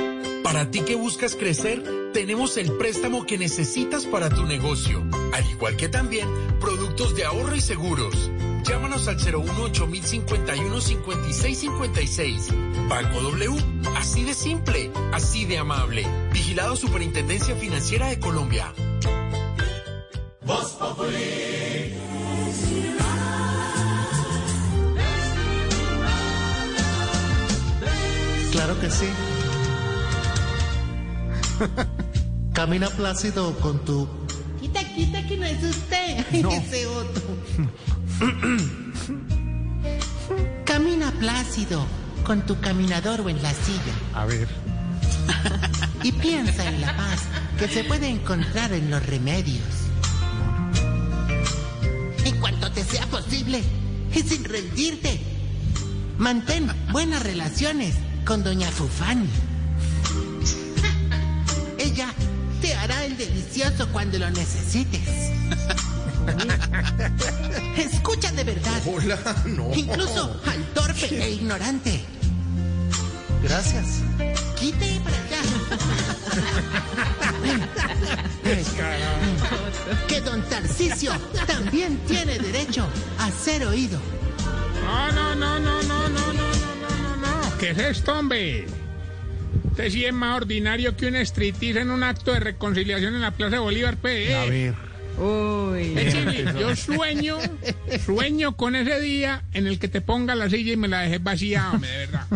Para 0.42 0.70
ti 0.70 0.80
que 0.80 0.94
buscas 0.94 1.34
crecer, 1.34 1.82
tenemos 2.12 2.56
el 2.56 2.72
préstamo 2.72 3.26
que 3.26 3.36
necesitas 3.36 4.06
para 4.06 4.28
tu 4.30 4.44
negocio, 4.44 5.04
al 5.32 5.44
igual 5.50 5.76
que 5.76 5.88
también 5.88 6.28
productos 6.60 7.14
de 7.16 7.24
ahorro 7.24 7.56
y 7.56 7.60
seguros. 7.60 8.30
Llámanos 8.68 9.06
al 9.06 9.16
018 9.16 9.86
1051 9.86 10.80
5656. 10.80 12.48
Banco 12.88 13.20
W, 13.20 13.56
así 13.96 14.24
de 14.24 14.34
simple, 14.34 14.90
así 15.12 15.44
de 15.44 15.58
amable. 15.58 16.04
Vigilado 16.32 16.74
Superintendencia 16.74 17.54
Financiera 17.54 18.08
de 18.08 18.18
Colombia. 18.18 18.72
Voz 20.44 20.72
Populi. 20.72 21.94
Claro 28.50 28.80
que 28.80 28.90
sí. 28.90 29.06
Camina 32.52 32.88
plácido 32.90 33.56
con 33.60 33.78
tu 33.84 34.08
quita 34.96 35.26
que 35.26 35.36
no 35.36 35.44
es 35.44 35.62
usted. 35.62 36.24
No. 36.42 36.50
Ese 36.50 36.86
otro. 36.86 37.22
Camina 40.64 41.12
plácido 41.12 41.86
con 42.24 42.46
tu 42.46 42.58
caminador 42.60 43.20
o 43.20 43.28
en 43.28 43.42
la 43.42 43.52
silla 43.52 43.92
A 44.14 44.24
ver. 44.24 44.48
y 46.02 46.12
piensa 46.12 46.66
en 46.66 46.80
la 46.80 46.96
paz 46.96 47.20
que 47.58 47.68
se 47.68 47.84
puede 47.84 48.08
encontrar 48.08 48.72
en 48.72 48.90
los 48.90 49.04
remedios. 49.04 49.62
En 52.24 52.40
cuanto 52.40 52.72
te 52.72 52.84
sea 52.84 53.06
posible 53.06 53.62
y 54.14 54.22
sin 54.22 54.44
rendirte, 54.44 55.20
mantén 56.18 56.72
buenas 56.92 57.22
relaciones 57.22 57.94
con 58.24 58.42
Doña 58.42 58.70
Fufani. 58.70 59.28
Ella 61.78 62.08
te 62.60 62.74
hará 62.74 63.04
el 63.04 63.16
delicioso 63.16 63.88
cuando 63.92 64.18
lo 64.18 64.30
necesites. 64.30 65.32
Escucha 67.76 68.32
de 68.32 68.44
verdad. 68.44 68.82
Hola, 68.86 69.18
no. 69.46 69.74
Incluso 69.74 70.40
al 70.46 70.64
torpe 70.74 71.06
e 71.22 71.30
ignorante. 71.30 72.04
Gracias. 73.42 74.02
Quite 74.58 75.00
para 75.04 75.16
allá. 75.18 75.40
que 80.08 80.20
don 80.20 80.42
Tarcisio 80.42 81.12
también 81.46 81.98
tiene 82.06 82.38
derecho 82.38 82.88
a 83.18 83.30
ser 83.30 83.66
oído. 83.66 84.00
No, 84.82 85.12
no, 85.12 85.34
no, 85.34 85.58
no, 85.58 85.82
no, 85.82 86.08
no, 86.08 86.32
no, 86.32 86.32
no, 86.32 87.16
no, 87.16 87.16
no. 87.16 87.58
¿Qué 87.58 87.70
es 87.70 87.78
esto, 87.78 88.18
hombre? 88.18 88.66
Usted 89.70 89.90
sí 89.90 90.04
es 90.04 90.12
más 90.12 90.38
ordinario 90.38 90.96
que 90.96 91.06
un 91.06 91.16
striptease 91.16 91.80
en 91.80 91.90
un 91.90 92.02
acto 92.02 92.32
de 92.32 92.40
reconciliación 92.40 93.14
en 93.14 93.20
la 93.20 93.32
Plaza 93.32 93.56
de 93.56 93.58
Bolívar, 93.58 93.96
pues. 93.98 94.34
A 94.34 94.44
ver. 94.46 94.85
Uy. 95.18 95.94
yo 96.58 96.76
sueño, 96.76 97.38
sueño 98.04 98.56
con 98.56 98.76
ese 98.76 99.00
día 99.00 99.42
en 99.54 99.66
el 99.66 99.78
que 99.78 99.88
te 99.88 100.00
ponga 100.00 100.34
la 100.34 100.50
silla 100.50 100.72
y 100.72 100.76
me 100.76 100.88
la 100.88 101.00
dejes 101.00 101.22
vacía, 101.22 101.70
hombre, 101.72 101.90
de 101.90 101.98
verdad. 101.98 102.26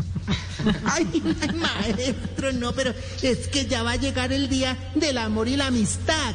Ay, 0.84 1.06
ay, 1.14 1.54
maestro, 1.54 2.52
no, 2.52 2.72
pero 2.72 2.92
es 3.22 3.48
que 3.48 3.66
ya 3.66 3.82
va 3.82 3.92
a 3.92 3.96
llegar 3.96 4.32
el 4.32 4.48
día 4.48 4.76
del 4.94 5.18
amor 5.18 5.48
y 5.48 5.56
la 5.56 5.66
amistad. 5.66 6.34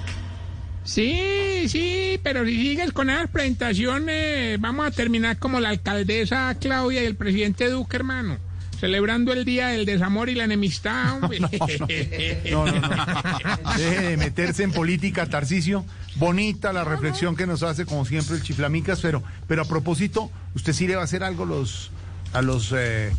Sí, 0.83 1.67
sí, 1.67 2.19
pero 2.21 2.45
si 2.45 2.55
sigues 2.55 2.91
con 2.91 3.09
esas 3.09 3.27
presentaciones, 3.29 4.59
vamos 4.61 4.85
a 4.85 4.91
terminar 4.91 5.39
como 5.39 5.59
la 5.59 5.69
alcaldesa 5.69 6.55
Claudia 6.59 7.01
y 7.01 7.07
el 7.07 7.15
presidente 7.15 7.69
Duque, 7.69 7.97
hermano. 7.97 8.37
Celebrando 8.79 9.31
el 9.33 9.45
día 9.45 9.67
del 9.67 9.85
desamor 9.85 10.29
y 10.29 10.35
la 10.35 10.43
enemistad, 10.43 11.15
hombre. 11.21 11.39
No, 11.39 12.65
no, 12.65 12.79
no. 12.79 13.75
Deje 13.77 14.01
de 14.01 14.17
meterse 14.17 14.63
en 14.63 14.71
política, 14.71 15.25
Tarcicio. 15.27 15.85
Bonita 16.15 16.73
la 16.73 16.83
reflexión 16.83 17.35
que 17.35 17.47
nos 17.47 17.63
hace, 17.63 17.85
como 17.85 18.05
siempre, 18.05 18.37
el 18.37 18.43
Chiflamicas, 18.43 18.99
pero, 19.01 19.23
pero 19.47 19.63
a 19.63 19.65
propósito, 19.65 20.31
¿usted 20.55 20.73
sí 20.73 20.87
le 20.87 20.95
va 20.95 21.01
a 21.01 21.05
hacer 21.05 21.23
algo 21.23 21.43
a 21.43 21.47
los, 21.47 21.91
a 22.33 22.41
los 22.41 22.73
eh, 22.75 23.11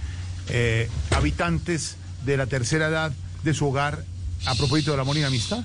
eh, 0.49 0.89
habitantes 1.11 1.97
de 2.25 2.37
la 2.37 2.47
tercera 2.47 2.89
edad 2.89 3.13
de 3.45 3.55
su 3.55 3.67
hogar 3.67 4.05
a 4.47 4.55
propósito 4.55 4.93
del 4.93 5.01
amor 5.01 5.17
y 5.17 5.21
la 5.21 5.29
amistad? 5.29 5.63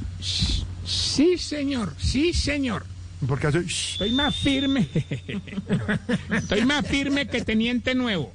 Sí, 0.85 1.37
señor, 1.37 1.93
sí, 1.97 2.33
señor. 2.33 2.85
¿Por 3.27 3.39
qué 3.39 3.47
hace? 3.47 3.59
Estoy 3.59 4.11
más 4.11 4.35
firme. 4.35 4.87
Estoy 6.31 6.65
más 6.65 6.87
firme 6.87 7.27
que 7.27 7.41
teniente 7.41 7.93
nuevo. 7.93 8.33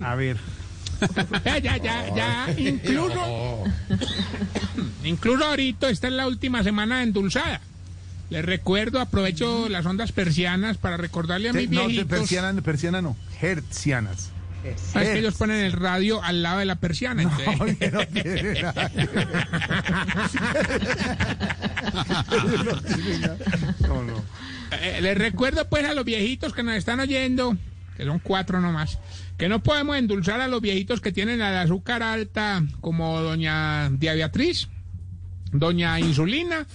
A 0.00 0.14
ver. 0.14 0.36
Ya, 1.44 1.58
ya, 1.58 1.76
ya, 1.78 2.14
ya. 2.14 2.54
Incluso, 2.58 3.64
incluso 5.04 5.44
ahorita 5.44 5.88
esta 5.90 6.08
es 6.08 6.12
la 6.14 6.26
última 6.26 6.62
semana 6.62 6.98
de 6.98 7.04
endulzada. 7.04 7.60
Les 8.30 8.44
recuerdo, 8.44 9.00
aprovecho 9.00 9.68
las 9.68 9.84
ondas 9.86 10.12
persianas 10.12 10.76
para 10.78 10.96
recordarle 10.96 11.48
a 11.48 11.52
mis 11.52 11.68
No, 11.70 11.86
viejitos. 11.86 12.06
persiana, 12.20 12.60
persiana 12.62 13.02
no, 13.02 13.16
hertzianas. 13.40 14.30
Ah, 14.94 15.02
es 15.02 15.08
que 15.08 15.18
ellos 15.20 15.34
ponen 15.36 15.64
el 15.64 15.72
radio 15.72 16.22
al 16.22 16.42
lado 16.42 16.58
de 16.58 16.66
la 16.66 16.74
persiana. 16.76 17.22
no. 17.22 17.30
No 17.94 18.06
tiene 18.06 18.60
nada. 18.60 18.90
No, 23.88 24.02
no. 24.04 24.22
Eh, 24.72 24.98
les 25.00 25.18
recuerdo 25.18 25.68
pues 25.68 25.84
a 25.84 25.94
los 25.94 26.04
viejitos 26.04 26.52
que 26.52 26.62
nos 26.62 26.74
están 26.76 27.00
oyendo, 27.00 27.56
que 27.96 28.04
son 28.04 28.18
cuatro 28.20 28.60
nomás, 28.60 28.98
que 29.40 29.48
no 29.48 29.62
podemos 29.62 29.96
endulzar 29.96 30.42
a 30.42 30.48
los 30.48 30.60
viejitos 30.60 31.00
que 31.00 31.12
tienen 31.12 31.40
el 31.40 31.56
azúcar 31.56 32.02
alta, 32.02 32.62
como 32.82 33.22
doña 33.22 33.88
Dia 33.88 34.12
Beatriz, 34.12 34.68
doña 35.50 35.98
Insulina, 35.98 36.66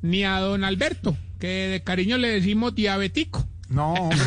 ni 0.00 0.22
a 0.22 0.38
don 0.38 0.62
Alberto, 0.62 1.16
que 1.40 1.48
de 1.48 1.82
cariño 1.82 2.16
le 2.16 2.28
decimos 2.28 2.72
diabético. 2.72 3.48
No, 3.68 3.94
hombre. 3.94 4.18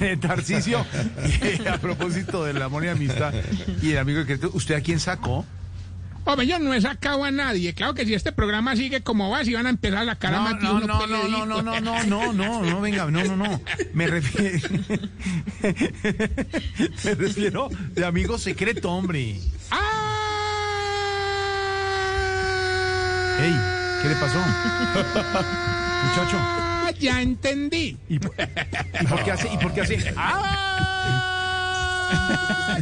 Eh, 0.00 0.16
Tarcicio, 0.16 0.84
eh, 1.22 1.64
a 1.72 1.78
propósito 1.78 2.44
del 2.44 2.60
amor 2.60 2.84
y 2.84 2.88
amistad 2.88 3.32
y 3.80 3.92
el 3.92 3.98
amigo 3.98 4.24
que 4.24 4.38
¿usted 4.52 4.74
a 4.74 4.80
quién 4.80 4.98
sacó? 4.98 5.46
Hombre, 6.26 6.46
yo 6.46 6.58
no 6.58 6.72
he 6.72 6.80
sacado 6.80 7.22
a 7.24 7.30
nadie. 7.30 7.74
Claro 7.74 7.92
que 7.94 8.06
si 8.06 8.14
este 8.14 8.32
programa 8.32 8.74
sigue 8.76 9.02
como 9.02 9.28
va, 9.30 9.44
si 9.44 9.52
van 9.52 9.66
a 9.66 9.70
empezar 9.70 10.08
a 10.08 10.12
sacar 10.12 10.34
a 10.34 10.38
No, 10.38 10.42
Mati 10.42 10.64
no, 10.64 10.74
uno 10.76 10.86
no, 10.86 11.06
no, 11.06 11.28
no, 11.28 11.62
no, 11.62 11.80
no, 11.80 12.02
no, 12.04 12.32
no, 12.32 12.62
no, 12.62 12.80
venga, 12.80 13.10
no, 13.10 13.24
no, 13.24 13.36
no. 13.36 13.60
Me 13.92 14.06
refiero, 14.06 14.68
me 17.04 17.14
refiero 17.14 17.68
de 17.92 18.04
amigo 18.06 18.38
secreto, 18.38 18.90
hombre. 18.90 19.38
Ey, 23.40 23.54
¿qué 24.02 24.08
le 24.08 24.14
pasó? 24.16 24.38
Muchacho. 26.08 26.38
Ah, 26.40 26.90
ya 26.98 27.20
entendí. 27.20 27.98
¿Y 28.08 28.18
por, 28.18 28.34
y 29.00 29.06
por 29.06 29.24
qué 29.24 29.32
hace? 29.32 29.52
¿Y 29.52 29.58
por 29.58 29.74
qué 29.74 29.80
hace? 29.82 30.14
¡Ah! 30.16 31.33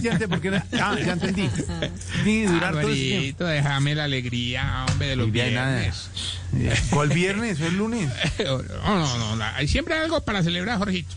Ya 0.00 0.12
entendí, 0.12 0.26
porque 0.26 0.48
ah, 0.80 0.96
ya 0.98 1.12
entendí. 1.12 1.48
Ni 2.24 2.42
durar 2.42 2.72
todo. 2.72 2.80
Alvarito, 2.80 3.44
déjame 3.46 3.94
la 3.94 4.04
alegría, 4.04 4.86
hombre, 4.90 5.08
de 5.08 5.16
los 5.16 5.26
Muy 5.26 5.32
bien, 5.32 5.54
nada. 5.54 5.76
viernes. 5.78 6.10
¿Cuál 6.90 7.08
viernes? 7.10 7.60
¿O 7.60 7.66
el 7.66 7.76
lunes? 7.76 8.10
No, 8.44 8.58
no, 8.62 9.18
no, 9.18 9.36
no, 9.36 9.44
hay 9.44 9.68
siempre 9.68 9.94
algo 9.94 10.20
para 10.22 10.42
celebrar, 10.42 10.78
Jorgito. 10.78 11.14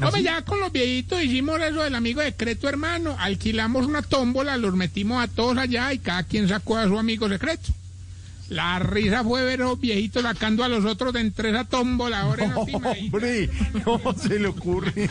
¿Ah, 0.00 0.06
Hombre, 0.06 0.22
ya 0.22 0.42
con 0.42 0.60
los 0.60 0.70
viejitos 0.72 1.22
hicimos 1.22 1.58
eso 1.60 1.82
del 1.82 1.94
amigo 1.94 2.20
secreto, 2.22 2.68
hermano. 2.68 3.16
Alquilamos 3.18 3.86
una 3.86 4.02
tómbola, 4.02 4.56
los 4.56 4.74
metimos 4.74 5.22
a 5.22 5.26
todos 5.26 5.56
allá 5.56 5.92
y 5.92 5.98
cada 5.98 6.22
quien 6.22 6.48
sacó 6.48 6.76
a 6.76 6.86
su 6.86 6.98
amigo 6.98 7.28
secreto. 7.28 7.72
La 8.48 8.78
risa 8.78 9.24
fue 9.24 9.42
ver 9.42 9.62
a 9.62 9.64
los 9.64 9.80
viejitos 9.80 10.22
sacando 10.22 10.62
a 10.62 10.68
los 10.68 10.84
otros 10.84 11.12
de 11.12 11.20
entre 11.20 11.50
esa 11.50 11.64
tómbola. 11.64 12.20
Ahora 12.20 12.46
no. 12.46 12.60
Hombre, 12.60 13.50
¿cómo 13.84 14.14
se 14.14 14.38
le 14.38 14.46
ocurre? 14.46 14.92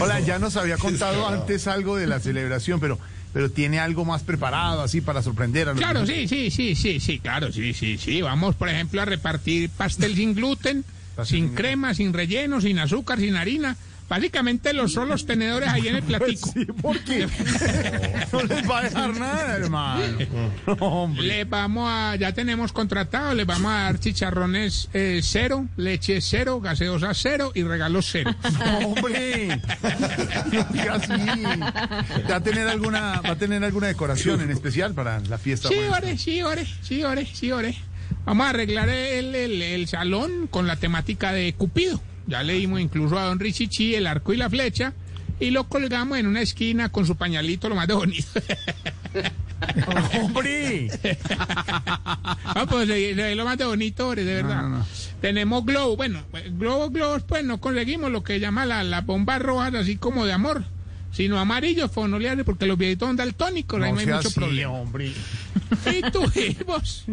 Hola, 0.00 0.20
ya 0.20 0.38
nos 0.38 0.56
había 0.56 0.76
contado 0.78 1.28
antes 1.28 1.66
algo 1.68 1.96
de 1.96 2.06
la 2.06 2.18
celebración, 2.18 2.80
pero, 2.80 2.98
pero 3.32 3.50
tiene 3.50 3.78
algo 3.78 4.04
más 4.04 4.22
preparado 4.22 4.82
así 4.82 5.00
para 5.00 5.22
sorprender 5.22 5.68
a 5.68 5.72
los 5.72 5.80
Claro, 5.80 6.04
sí, 6.06 6.26
sí, 6.26 6.50
sí, 6.50 6.74
sí, 6.74 6.98
sí, 6.98 7.20
claro, 7.20 7.52
sí, 7.52 7.72
sí, 7.72 7.96
sí. 7.96 8.20
Vamos, 8.22 8.56
por 8.56 8.68
ejemplo, 8.68 9.00
a 9.00 9.04
repartir 9.04 9.70
pastel 9.70 10.16
sin 10.16 10.34
gluten, 10.34 10.84
sin 11.24 11.54
crema, 11.54 11.94
sin 11.94 12.12
relleno, 12.12 12.60
sin 12.60 12.80
azúcar, 12.80 13.20
sin 13.20 13.36
harina. 13.36 13.76
Básicamente 14.10 14.72
los 14.74 14.92
solos 14.92 15.24
tenedores 15.24 15.68
ahí 15.68 15.86
en 15.88 15.96
el 15.96 16.02
platico. 16.02 16.50
Sí, 16.52 16.66
porque 16.82 17.28
no 18.32 18.42
les 18.42 18.68
va 18.68 18.78
a 18.80 18.82
dejar 18.82 19.16
nada, 19.18 19.56
hermano. 19.56 20.02
No, 20.66 20.74
hombre. 20.74 21.22
Le 21.22 21.44
vamos 21.44 21.88
a, 21.88 22.16
ya 22.16 22.32
tenemos 22.32 22.72
contratado, 22.72 23.34
le 23.34 23.44
vamos 23.44 23.70
a 23.70 23.82
dar 23.84 24.00
chicharrones 24.00 24.88
eh, 24.92 25.20
cero, 25.22 25.68
leche 25.76 26.20
cero, 26.20 26.60
gaseosa 26.60 27.14
cero 27.14 27.52
y 27.54 27.62
regalos 27.62 28.08
cero. 28.10 28.34
No, 28.58 28.78
hombre. 28.88 29.60
No 30.52 30.64
diga 30.72 30.94
así. 30.94 31.12
¿Va 32.28 32.36
a 32.36 32.40
tener 32.42 32.66
alguna, 32.66 33.20
va 33.20 33.30
a 33.30 33.36
tener 33.38 33.62
alguna 33.62 33.86
decoración 33.86 34.40
en 34.40 34.50
especial 34.50 34.92
para 34.92 35.20
la 35.20 35.38
fiesta? 35.38 35.68
Sí, 35.68 35.76
ore, 35.88 36.18
sí, 36.18 36.42
ore, 36.42 36.66
sí, 36.82 37.04
ore, 37.04 37.26
sí, 37.32 37.52
ore. 37.52 37.76
Vamos 38.24 38.44
a 38.46 38.50
arreglar 38.50 38.88
el, 38.88 39.34
el- 39.36 39.62
el 39.62 39.86
salón 39.86 40.48
con 40.48 40.66
la 40.66 40.74
temática 40.76 41.32
de 41.32 41.52
Cupido. 41.54 42.02
Ya 42.30 42.42
le 42.42 42.54
dimos 42.54 42.80
incluso 42.80 43.18
a 43.18 43.24
don 43.24 43.38
Richichi 43.38 43.94
el 43.94 44.06
arco 44.06 44.32
y 44.32 44.36
la 44.38 44.48
flecha 44.48 44.92
y 45.40 45.50
lo 45.50 45.64
colgamos 45.68 46.16
en 46.18 46.26
una 46.26 46.40
esquina 46.42 46.90
con 46.90 47.06
su 47.06 47.16
pañalito 47.16 47.68
lo 47.68 47.74
más 47.74 47.88
de 47.88 47.94
bonito. 47.94 48.28
¡Hombre! 50.22 50.88
Ah, 52.44 52.66
pues 52.68 52.88
lo 53.36 53.44
más 53.44 53.58
de 53.58 53.64
bonito, 53.64 54.14
de 54.14 54.24
verdad. 54.24 54.82
Tenemos 55.20 55.64
globo, 55.66 55.96
bueno, 55.96 56.22
globos, 56.52 56.92
globos, 56.92 57.22
pues 57.24 57.44
no 57.44 57.60
conseguimos 57.60 58.10
lo 58.10 58.22
que 58.22 58.40
llama 58.40 58.64
la- 58.66 58.84
las 58.84 59.04
bombas 59.04 59.40
rojas, 59.42 59.74
así 59.74 59.96
como 59.96 60.24
de 60.24 60.32
amor, 60.32 60.64
sino 61.12 61.38
amarillos, 61.38 61.90
fonoliares, 61.90 62.44
porque 62.44 62.66
los 62.66 62.78
viejitos 62.78 63.08
son 63.08 63.16
daltónicos, 63.16 63.82
ahí 63.82 63.90
No 63.90 63.94
no 63.96 64.00
hay 64.00 64.06
mucho 64.06 64.28
así, 64.28 64.34
problema. 64.34 64.72
hombre. 64.72 65.12
Y 65.86 66.10
tuvimos, 66.10 67.04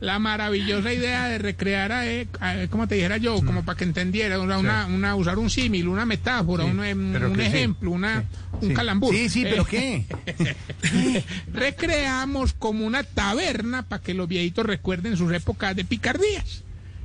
la 0.00 0.18
maravillosa 0.18 0.92
idea 0.92 1.28
de 1.28 1.38
recrear, 1.38 1.92
a, 1.92 2.06
eh, 2.06 2.26
a- 2.40 2.66
como 2.68 2.86
te 2.88 2.96
dijera 2.96 3.16
yo, 3.16 3.36
como 3.44 3.64
para 3.64 3.76
que 3.78 3.84
entendiera, 3.84 4.38
una, 4.40 4.58
una, 4.58 4.86
una- 4.86 5.14
usar 5.16 5.38
un 5.38 5.48
símil, 5.48 5.88
una 5.88 6.04
metáfora, 6.04 6.64
Sí, 6.64 6.70
un, 6.70 6.84
em, 6.84 7.14
un 7.14 7.36
sí. 7.36 7.40
ejemplo, 7.42 7.90
una, 7.90 8.24
un 8.60 8.68
sí. 8.68 8.74
calambur. 8.74 9.14
Sí, 9.14 9.28
sí, 9.28 9.42
pero 9.44 9.66
Eh, 9.72 10.04
¿qué? 10.06 11.24
recreamos 11.52 12.52
como 12.52 12.84
una 12.86 13.02
taberna 13.02 13.82
para 13.82 14.02
que 14.02 14.14
los 14.14 14.28
viejitos 14.28 14.66
recuerden 14.66 15.16
sus 15.16 15.32
épocas 15.32 15.74
de 15.76 15.84
picardías. 15.84 16.62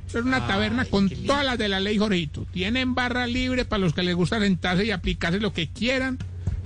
Es 0.08 0.14
una 0.16 0.44
taberna 0.46 0.84
con 0.86 1.08
todas 1.08 1.44
las 1.44 1.56
de 1.56 1.68
la 1.68 1.78
ley, 1.78 1.96
Jorgito. 1.96 2.44
Tienen 2.52 2.96
barra 2.96 3.28
libre 3.28 3.64
para 3.64 3.78
los 3.78 3.94
que 3.94 4.02
les 4.02 4.16
gusta 4.16 4.40
sentarse 4.40 4.84
y 4.84 4.90
aplicarse 4.90 5.38
lo 5.38 5.52
que 5.52 5.68
quieran. 5.68 6.18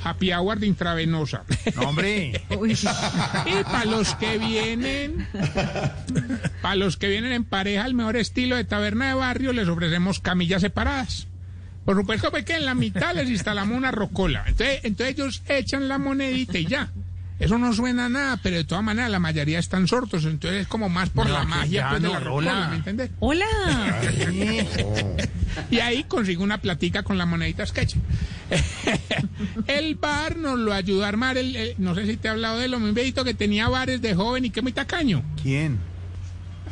Happy 0.04 0.32
hour 0.32 0.58
de 0.58 0.66
intravenosa. 0.66 1.44
No, 1.74 1.88
hombre. 1.88 2.42
Y 2.50 3.64
para 3.64 3.84
los 3.86 4.14
que 4.14 4.38
vienen, 4.38 5.26
para 6.62 6.76
los 6.76 6.96
que 6.96 7.08
vienen 7.08 7.32
en 7.32 7.44
pareja, 7.44 7.86
el 7.86 7.94
mejor 7.94 8.16
estilo 8.16 8.56
de 8.56 8.64
taberna 8.64 9.08
de 9.08 9.14
barrio, 9.14 9.52
les 9.52 9.68
ofrecemos 9.68 10.20
camillas 10.20 10.60
separadas. 10.60 11.26
Por 11.84 11.96
supuesto, 11.96 12.30
pues 12.30 12.44
que 12.44 12.56
en 12.56 12.64
la 12.64 12.74
mitad 12.74 13.14
les 13.14 13.28
instalamos 13.28 13.76
una 13.76 13.90
rocola. 13.90 14.44
Entonces, 14.46 14.80
entonces 14.84 15.16
ellos 15.16 15.42
echan 15.48 15.88
la 15.88 15.98
monedita 15.98 16.58
y 16.58 16.66
ya. 16.66 16.90
Eso 17.40 17.58
no 17.58 17.72
suena 17.74 18.06
a 18.06 18.08
nada, 18.08 18.38
pero 18.42 18.56
de 18.56 18.64
todas 18.64 18.84
maneras 18.84 19.10
la 19.10 19.18
mayoría 19.18 19.58
están 19.58 19.88
sordos, 19.88 20.24
entonces 20.24 20.62
es 20.62 20.68
como 20.68 20.88
más 20.88 21.10
por 21.10 21.26
No, 21.26 21.32
la 21.32 21.44
magia 21.44 21.88
pues, 21.90 22.00
de 22.02 22.08
la 22.08 22.20
Rola. 22.20 22.68
¿me 22.68 22.76
entiendes? 22.76 23.10
Hola. 23.20 23.44
Y 25.70 25.78
ahí 25.78 26.02
consigo 26.04 26.42
una 26.42 26.58
platica 26.58 27.04
con 27.04 27.16
las 27.16 27.28
moneditas 27.28 27.70
que 27.72 27.82
echen. 27.82 28.02
El 29.68 29.94
bar 29.94 30.36
nos 30.36 30.58
lo 30.58 30.72
ayudó 30.72 31.04
a 31.04 31.08
armar, 31.08 31.36
el, 31.38 31.54
el- 31.54 31.74
no 31.78 31.94
sé 31.94 32.06
si 32.06 32.16
te 32.16 32.26
he 32.26 32.30
hablado 32.32 32.58
de 32.58 32.66
lo 32.66 32.80
muy 32.80 32.90
viejito 32.90 33.22
que 33.24 33.34
tenía 33.34 33.68
bares 33.68 34.02
de 34.02 34.14
joven 34.16 34.44
y 34.46 34.50
que 34.50 34.62
muy 34.62 34.72
tacaño. 34.72 35.22
¿Quién? 35.40 35.78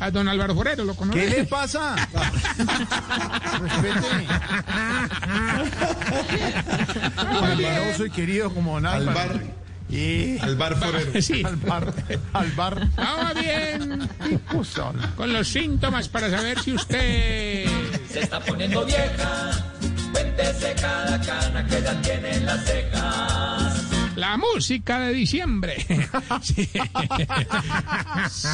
A 0.01 0.11
don 0.11 0.27
Álvaro 0.27 0.53
Forero, 0.53 0.83
¿lo 0.83 0.95
conoce? 0.95 1.19
¿Qué 1.19 1.29
le 1.29 1.43
pasa? 1.45 1.95
Respete. 3.61 4.25
Y 8.05 8.09
querido 8.09 8.53
como 8.53 8.73
don 8.73 8.85
Al 8.85 9.07
Álvaro. 9.07 9.39
Y- 9.89 10.37
Al 10.39 10.55
bar 10.55 10.75
forero. 10.77 11.11
Sí. 11.21 11.43
Al 11.45 11.55
bar. 11.57 11.93
Al 12.33 12.51
bar. 12.51 12.87
Vamos 12.95 13.33
bien 13.35 14.09
con 15.15 15.33
los 15.33 15.47
síntomas 15.47 16.07
para 16.09 16.29
saber 16.29 16.59
si 16.61 16.73
usted... 16.73 17.65
Se 18.11 18.19
está 18.21 18.39
poniendo 18.39 18.85
vieja. 18.85 19.51
Cuéntese 20.11 20.73
cada 20.79 21.19
cana 21.21 21.65
que 21.67 21.81
ya 21.81 22.01
tiene 22.01 22.35
en 22.35 22.45
las 22.45 22.65
cejas. 22.65 23.92
La 24.15 24.37
música 24.37 24.99
de 25.01 25.13
diciembre. 25.13 25.85
Sí. 26.41 26.69
Sí. 28.29 28.47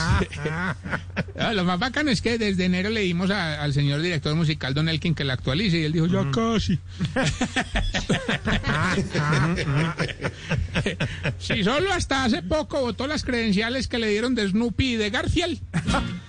Ah, 1.41 1.53
Lo 1.53 1.64
más 1.64 1.80
bacano 1.80 2.11
es 2.11 2.22
que 2.22 2.38
desde 2.38 2.65
enero 2.65 2.90
le 2.90 2.99
dimos 3.02 3.30
a- 3.31 3.61
al 3.61 3.73
señor 3.73 4.02
director 4.02 4.36
musical 4.36 4.73
Don 4.73 4.90
Elkin 4.90 5.15
que 5.15 5.23
la 5.23 5.34
actualice 5.34 5.80
y 5.80 5.84
él 5.86 5.94
dijo, 5.94 6.06
ya 6.07 6.30
casi. 6.31 6.77
Si 11.40 11.64
solo 11.64 11.91
hasta 11.94 12.26
hace 12.26 12.41
poco 12.44 12.81
votó 12.81 13.07
las 13.07 13.23
credenciales 13.23 13.88
que 13.88 13.98
le 13.99 14.07
dieron 14.07 14.36
de 14.36 14.48
Snoopy 14.49 14.94
y 14.94 14.95
de 14.98 15.10
Garfield. 15.10 15.60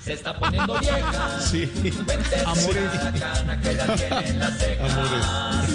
Se 0.03 0.13
está 0.15 0.39
poniendo 0.39 0.79
vieja. 0.79 1.41
Sí. 1.41 1.69
Las 2.47 2.59
cejas. 4.59 5.69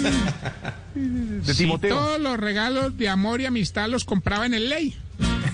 De 0.94 1.54
Si 1.54 1.62
Timoteo. 1.64 1.94
todos 1.94 2.20
los 2.20 2.38
regalos 2.38 2.96
de 2.96 3.08
amor 3.08 3.40
y 3.40 3.45
amistad 3.46 3.88
los 3.88 4.04
compraba 4.04 4.46
en 4.46 4.54
el 4.54 4.68
ley. 4.68 4.96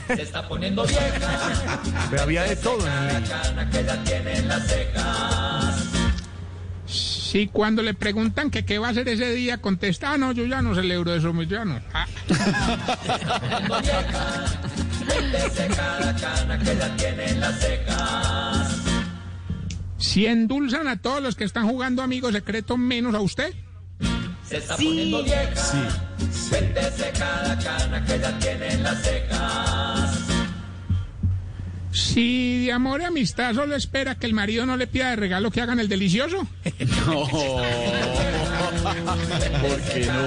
Se 0.06 0.22
está 0.22 0.46
poniendo 0.48 0.84
vieja. 0.84 1.80
Pero 2.10 2.22
había 2.22 2.42
de 2.44 2.56
todo 2.56 2.86
en 2.86 2.92
el 2.92 3.06
ley. 3.06 3.22
Cana 3.28 3.70
que 3.70 3.84
ya 3.84 4.04
tiene 4.04 4.36
en 4.36 4.48
las 4.48 4.66
cejas. 4.66 5.88
Si 6.86 7.46
cuando 7.46 7.82
le 7.82 7.94
preguntan 7.94 8.50
que 8.50 8.66
qué 8.66 8.78
va 8.78 8.88
a 8.88 8.90
hacer 8.90 9.08
ese 9.08 9.32
día, 9.32 9.56
contesta, 9.56 10.12
ah, 10.12 10.18
no, 10.18 10.32
yo 10.32 10.44
ya 10.44 10.60
no 10.60 10.74
celebro 10.74 11.14
eso, 11.14 11.32
ya 11.44 11.64
no. 11.64 11.80
Ah. 11.94 12.06
Poniendo 13.40 13.80
vieja. 13.80 14.44
Cuéntese 15.06 15.68
cada 15.68 16.14
cana 16.14 16.58
que 16.58 16.76
ya 16.76 16.96
tiene 16.96 17.30
en 17.30 17.40
las 17.40 17.58
cejas. 17.58 18.76
Si 19.96 20.26
endulzan 20.26 20.88
a 20.88 20.98
todos 20.98 21.22
los 21.22 21.34
que 21.34 21.44
están 21.44 21.66
jugando 21.66 22.02
amigos 22.02 22.32
secretos 22.32 22.76
menos 22.76 23.14
a 23.14 23.20
usted. 23.20 23.54
Se 24.52 24.58
está 24.58 24.76
poniendo 24.76 25.24
vieja. 25.24 25.54
Cuéntese 26.50 27.10
cada 27.18 27.58
cana 27.58 28.04
que 28.04 28.18
ya 28.18 28.38
tiene 28.38 28.68
en 28.74 28.82
las 28.82 29.02
cejas. 29.02 30.18
Si 31.90 32.66
de 32.66 32.72
amor 32.72 33.00
y 33.00 33.04
amistad 33.04 33.54
solo 33.54 33.74
espera 33.74 34.14
que 34.16 34.26
el 34.26 34.34
marido 34.34 34.66
no 34.66 34.76
le 34.76 34.86
pida 34.86 35.08
de 35.08 35.16
regalo 35.16 35.50
que 35.50 35.62
hagan 35.62 35.80
el 35.80 35.88
delicioso. 35.88 36.46
No. 37.06 37.26
¿Por 39.62 39.80
qué 39.80 40.06
no? 40.06 40.20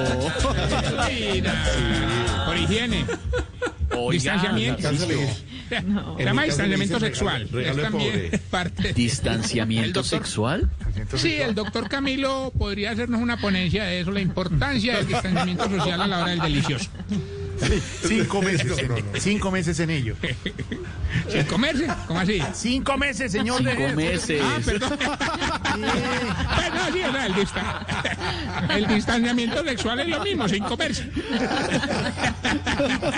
Mira, 1.08 1.54
por 2.48 2.58
higiene. 2.58 3.06
Oiga, 3.92 4.12
distanciamiento. 4.12 4.82
Cánceles. 4.82 5.44
Se 5.70 6.24
llama 6.24 6.44
distanciamiento 6.46 7.00
sexual. 7.00 7.48
es 7.54 7.76
también 7.78 8.42
parte. 8.50 8.90
El 8.90 9.94
Sí, 11.16 11.34
el 11.34 11.56
doctor 11.56 11.88
Camilo 11.90 12.52
podría 12.58 12.92
hacernos 12.92 13.22
una 13.22 13.38
ponencia 13.38 13.84
de 13.84 14.02
eso, 14.02 14.12
la 14.12 14.22
importancia 14.22 14.98
del 14.98 15.08
distanciamiento 15.08 15.70
social 15.70 16.02
a 16.02 16.08
la 16.08 16.20
hora 16.20 16.32
del 16.32 16.40
delicioso. 16.42 16.90
Cinco 18.08 18.42
meses. 18.42 18.78
en- 18.80 19.06
Cinco 19.22 19.52
meses 19.52 19.80
en 19.80 19.90
ello. 19.90 20.16
Sin 21.30 21.44
comerse, 21.46 21.88
¿cómo 22.08 22.20
así? 22.20 22.42
Cinco 22.54 22.98
meses, 22.98 23.32
señor. 23.32 23.60
Cinco 23.60 23.72
de- 23.72 23.96
meses. 23.96 24.42
Ah, 24.44 24.60
perdón. 24.64 24.98
Bueno, 25.76 26.86
sí, 26.94 27.00
sea, 27.12 27.26
el, 27.26 27.34
dista- 27.36 27.86
el 28.76 28.88
distanciamiento 28.88 29.64
sexual 29.64 30.00
es 30.02 30.08
lo 30.10 30.24
mismo, 30.24 30.48
sin 30.50 30.64
comerse. 30.64 31.10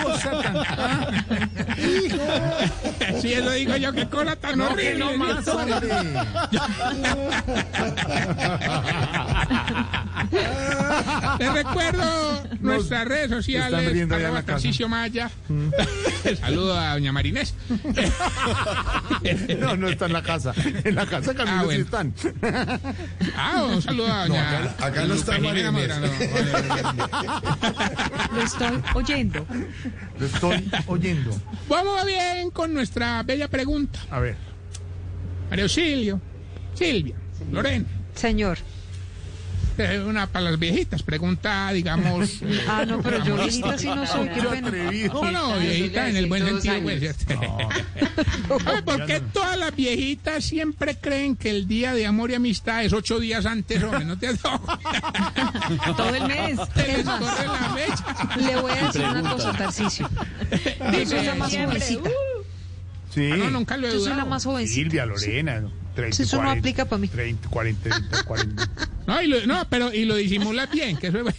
Cosa 0.02 0.42
tan- 0.42 0.64
Sí, 3.20 3.32
eso 3.32 3.50
digo 3.50 3.76
yo, 3.76 3.92
qué 3.92 4.08
cosa 4.08 4.36
tan 4.36 4.58
No, 4.58 4.68
que 4.68 4.72
horrible. 4.94 4.98
no 4.98 5.16
más, 5.16 5.48
hombre. 5.48 5.78
Les 11.38 11.52
recuerdo 11.52 12.42
nuestras 12.60 13.04
redes 13.06 13.30
sociales, 13.30 13.92
riendo 13.92 14.14
allá 14.14 14.24
en 14.24 14.26
arroba 14.26 14.40
la 14.40 14.46
casa. 14.46 14.52
Tarcisio 14.62 14.88
Maya. 14.88 15.30
Saludo 16.40 16.78
a 16.78 16.92
doña 16.94 17.12
Marinés. 17.12 17.54
No, 19.58 19.76
no 19.76 19.88
está 19.88 20.06
en 20.06 20.12
la 20.12 20.22
casa. 20.22 20.54
En 20.84 20.94
la 20.94 21.04
casa 21.06 21.34
Camilo 21.34 21.68
Ah, 21.70 21.74
sí 21.74 21.80
están. 21.80 22.14
Ah, 23.36 23.64
un 23.64 23.82
saludo 23.82 24.12
a 24.12 24.26
doña 24.26 24.58
acá- 24.70 24.86
acá 24.86 25.04
no 25.06 25.14
está 25.14 25.38
Marinés. 25.38 25.72
Medrano. 25.72 26.06
Lo 28.34 28.42
estoy 28.42 28.82
oyendo. 28.94 29.46
Lo 30.18 30.26
estoy 30.26 30.70
oyendo. 30.86 31.30
Vamos 31.68 32.04
bien 32.06 32.50
con 32.50 32.72
nuestra 32.74 33.22
bella 33.22 33.48
pregunta. 33.48 33.98
A 34.10 34.20
ver. 34.20 34.36
María 35.50 35.64
Auxilio, 35.64 36.20
Silvia, 36.74 37.14
Lorena. 37.50 37.86
Señor. 38.14 38.58
Una 40.06 40.26
para 40.26 40.50
las 40.50 40.58
viejitas, 40.58 41.02
pregunta, 41.02 41.70
digamos. 41.72 42.42
eh, 42.42 42.60
Ah, 42.68 42.84
no, 42.86 43.00
pero 43.00 43.24
yo 43.24 43.36
viejita 43.36 43.78
sí 43.78 43.86
no 43.86 44.06
soy, 44.06 44.28
qué 44.28 44.42
pena. 44.42 44.70
No, 45.12 45.30
no, 45.30 45.58
viejita 45.58 46.08
en 46.08 46.16
el 46.16 46.26
buen 46.26 46.44
sentido, 46.44 46.80
pues, 46.82 47.00
¿cierto? 47.00 47.40
Ay, 48.66 48.82
¿Por 48.84 49.06
qué 49.06 49.20
todas 49.32 49.56
las 49.58 49.74
viejitas 49.74 50.44
siempre 50.44 50.96
creen 50.96 51.36
que 51.36 51.50
el 51.50 51.66
día 51.68 51.94
de 51.94 52.06
amor 52.06 52.30
y 52.30 52.34
amistad 52.34 52.84
es 52.84 52.92
ocho 52.92 53.20
días 53.20 53.46
antes, 53.46 53.82
hombre? 53.82 54.04
¿No 54.04 54.18
te 54.18 54.28
has 54.28 54.42
dado? 54.42 54.60
Todo 55.96 56.14
el 56.14 56.26
mes. 56.26 56.58
Se 56.74 56.86
les 56.86 56.98
Es 56.98 57.04
más, 57.04 57.20
corre 57.20 57.46
la 57.46 57.76
fecha. 57.76 58.36
Le 58.36 58.56
voy 58.60 58.72
a 58.72 58.86
decir 58.86 59.02
una 59.02 59.30
cosa, 59.30 59.52
Tarcicio. 59.52 60.08
Yo 60.80 60.90
Dime, 60.90 61.06
soy 61.06 61.22
la 61.26 61.34
más 61.36 61.54
jovencita. 61.56 62.10
Sí. 63.14 63.30
Ah, 63.32 63.36
no, 63.36 63.50
nunca 63.50 63.76
lo 63.76 63.88
he 63.88 63.92
Yo 63.92 64.00
soy 64.00 64.14
la 64.14 64.24
más 64.24 64.44
jovencita. 64.44 64.74
Silvia, 64.74 65.06
Lorena. 65.06 65.60
¿no? 65.60 65.70
30, 65.98 66.22
Eso 66.22 66.36
no 66.36 66.42
40, 66.42 66.60
aplica 66.60 66.84
para 66.84 66.98
mí. 66.98 67.08
30, 67.08 67.48
40, 67.48 67.90
30, 67.90 68.22
40. 68.22 68.70
No, 69.08 69.20
y 69.20 69.26
lo, 69.26 69.44
no, 69.46 69.66
pero 69.68 69.92
y 69.92 70.04
lo 70.04 70.14
disimulas 70.14 70.70
bien, 70.70 70.96
que 70.96 71.08
eso 71.08 71.18
es... 71.28 71.34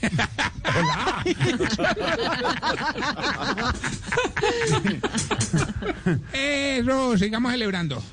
Eso, 6.33 7.17
sigamos 7.17 7.53
celebrando. 7.53 8.03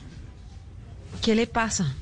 ¿Qué 1.20 1.34
le 1.34 1.48
pasa? 1.48 1.92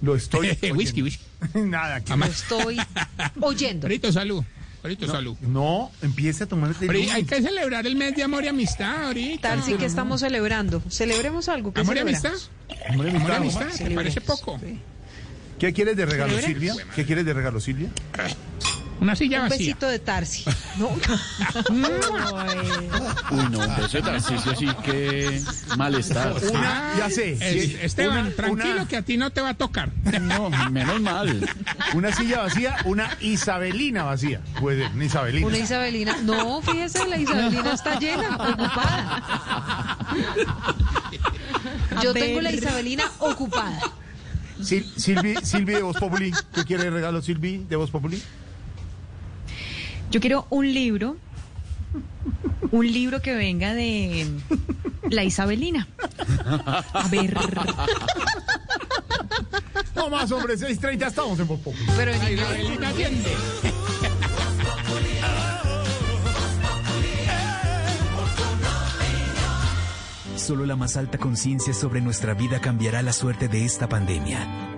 Lo 0.00 0.14
estoy 0.14 0.56
whisky, 0.76 1.02
whisky. 1.02 1.24
Nada, 1.58 2.00
que 2.00 2.16
Lo 2.16 2.24
estoy 2.24 2.80
oyendo. 3.40 3.88
Ahorita 3.88 4.12
salud. 4.12 4.44
Ahorita 4.82 5.06
salud. 5.06 5.36
No, 5.40 5.90
empiece 6.02 6.44
a 6.44 6.46
tomar 6.46 6.70
este 6.70 6.86
Pero 6.86 6.98
hay 7.12 7.24
que 7.24 7.42
celebrar 7.42 7.86
el 7.86 7.96
mes 7.96 8.14
de 8.14 8.22
amor 8.22 8.44
y 8.44 8.48
amistad 8.48 9.06
ahorita. 9.06 9.48
Tarsi, 9.56 9.74
que 9.74 9.86
estamos 9.86 10.20
celebrando? 10.20 10.80
Celebremos 10.88 11.48
algo. 11.48 11.72
¿Qué 11.72 11.80
¿Amor 11.80 11.96
y 11.96 12.00
amistad? 12.00 12.32
Amor 12.88 13.06
y 13.06 13.10
Amor 13.10 13.30
y 13.30 13.34
amistad. 13.34 13.62
amistad, 13.62 13.86
¿te 13.86 13.94
parece 13.94 14.20
poco? 14.20 14.60
¿Qué 15.58 15.72
quieres 15.72 15.96
de 15.96 16.06
regalo, 16.06 16.38
¿Celebremos? 16.38 16.76
Silvia? 16.76 16.94
¿Qué 16.94 17.04
quieres 17.04 17.24
de 17.24 17.34
regalo, 17.34 17.60
Silvia? 17.60 17.88
Una 19.00 19.14
silla 19.14 19.42
Un 19.42 19.48
vacía. 19.48 19.58
besito 19.66 19.86
de 19.86 19.98
Tarsi. 20.00 20.44
No. 20.78 20.88
Uy, 23.30 23.42
no, 23.50 23.58
un 23.60 23.76
beso 23.76 23.98
de 23.98 24.02
Tarcisio 24.02 24.56
sí 24.56 24.66
que 24.84 25.40
malestar. 25.76 26.34
Una, 26.50 26.94
ya 26.98 27.08
sé. 27.10 27.38
Esteban, 27.84 28.26
una- 28.26 28.30
tranquilo 28.36 28.72
una- 28.74 28.88
que 28.88 28.96
a 28.96 29.02
ti 29.02 29.16
no 29.16 29.30
te 29.30 29.40
va 29.40 29.50
a 29.50 29.54
tocar. 29.54 29.90
No, 30.20 30.50
menos 30.70 31.00
mal. 31.00 31.48
Una 31.94 32.12
silla 32.12 32.40
vacía, 32.42 32.76
una 32.84 33.08
Isabelina 33.20 34.02
vacía. 34.04 34.40
Puede 34.60 34.84
ser, 34.84 34.92
una 34.94 35.04
Isabelina. 35.04 35.46
Una 35.46 35.58
Isabelina. 35.58 36.16
No, 36.24 36.60
fíjese, 36.62 37.06
la 37.06 37.18
Isabelina 37.18 37.72
está 37.72 37.98
llena, 38.00 38.36
ocupada. 38.36 39.98
Yo 42.02 42.12
tengo 42.14 42.40
la 42.40 42.52
Isabelina 42.52 43.04
ocupada. 43.18 43.78
Sil- 44.58 44.90
Silvi, 44.96 45.36
Silvi 45.44 45.74
de 45.74 45.82
Voz 45.82 45.96
Populi. 45.98 46.32
¿Qué 46.52 46.64
quiere 46.64 46.90
regalo 46.90 47.22
Silvi 47.22 47.58
de 47.68 47.76
Voz 47.76 47.90
Populi? 47.92 48.20
Yo 50.10 50.20
quiero 50.20 50.46
un 50.50 50.72
libro, 50.72 51.16
un 52.70 52.86
libro 52.90 53.20
que 53.20 53.34
venga 53.34 53.74
de 53.74 54.26
la 55.10 55.24
Isabelina. 55.24 55.86
A 56.92 57.08
ver. 57.10 57.36
No 59.94 60.08
más, 60.08 60.30
hombre, 60.32 60.54
6.30 60.54 61.06
estamos 61.08 61.38
en 61.38 61.46
Populi. 61.46 61.76
Pero 61.96 62.12
en. 62.12 62.32
Isabelina 62.32 62.88
Allende. 62.88 63.30
Solo 70.36 70.64
la 70.64 70.76
más 70.76 70.96
alta 70.96 71.18
conciencia 71.18 71.74
sobre 71.74 72.00
nuestra 72.00 72.32
vida 72.32 72.60
cambiará 72.60 73.02
la 73.02 73.12
suerte 73.12 73.48
de 73.48 73.66
esta 73.66 73.86
pandemia. 73.86 74.77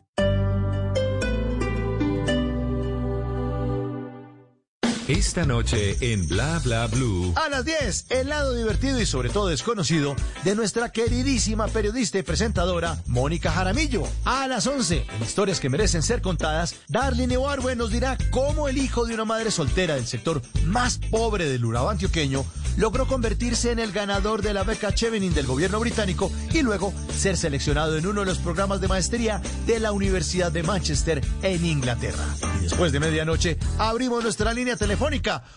Esta 5.11 5.45
noche 5.45 5.97
en 5.99 6.25
Bla 6.25 6.59
Bla 6.59 6.87
Blue. 6.87 7.33
A 7.35 7.49
las 7.49 7.65
10, 7.65 8.05
el 8.11 8.29
lado 8.29 8.53
divertido 8.53 8.97
y 9.01 9.05
sobre 9.05 9.27
todo 9.27 9.47
desconocido 9.47 10.15
de 10.45 10.55
nuestra 10.55 10.93
queridísima 10.93 11.67
periodista 11.67 12.17
y 12.17 12.23
presentadora 12.23 12.97
Mónica 13.07 13.51
Jaramillo. 13.51 14.03
A 14.23 14.47
las 14.47 14.67
11, 14.67 15.05
en 15.13 15.21
historias 15.21 15.59
que 15.59 15.67
merecen 15.67 16.01
ser 16.01 16.21
contadas, 16.21 16.75
Darlene 16.87 17.33
Ibargüen 17.33 17.77
nos 17.77 17.91
dirá 17.91 18.17
cómo 18.29 18.69
el 18.69 18.77
hijo 18.77 19.05
de 19.05 19.13
una 19.13 19.25
madre 19.25 19.51
soltera 19.51 19.95
del 19.95 20.07
sector 20.07 20.41
más 20.63 20.97
pobre 20.97 21.49
del 21.49 21.65
Urabá 21.65 21.91
antioqueño 21.91 22.45
logró 22.77 23.05
convertirse 23.05 23.71
en 23.71 23.79
el 23.79 23.91
ganador 23.91 24.41
de 24.41 24.53
la 24.53 24.63
beca 24.63 24.95
Chevening 24.95 25.33
del 25.33 25.45
gobierno 25.45 25.81
británico 25.81 26.31
y 26.53 26.61
luego 26.61 26.93
ser 27.13 27.35
seleccionado 27.35 27.97
en 27.97 28.07
uno 28.07 28.21
de 28.21 28.27
los 28.27 28.37
programas 28.37 28.79
de 28.79 28.87
maestría 28.87 29.41
de 29.67 29.81
la 29.81 29.91
Universidad 29.91 30.53
de 30.53 30.63
Manchester 30.63 31.21
en 31.41 31.65
Inglaterra. 31.65 32.23
Y 32.59 32.63
después 32.63 32.93
de 32.93 33.01
medianoche 33.01 33.57
abrimos 33.77 34.23
nuestra 34.23 34.53
línea 34.53 34.77
telefónica 34.77 35.00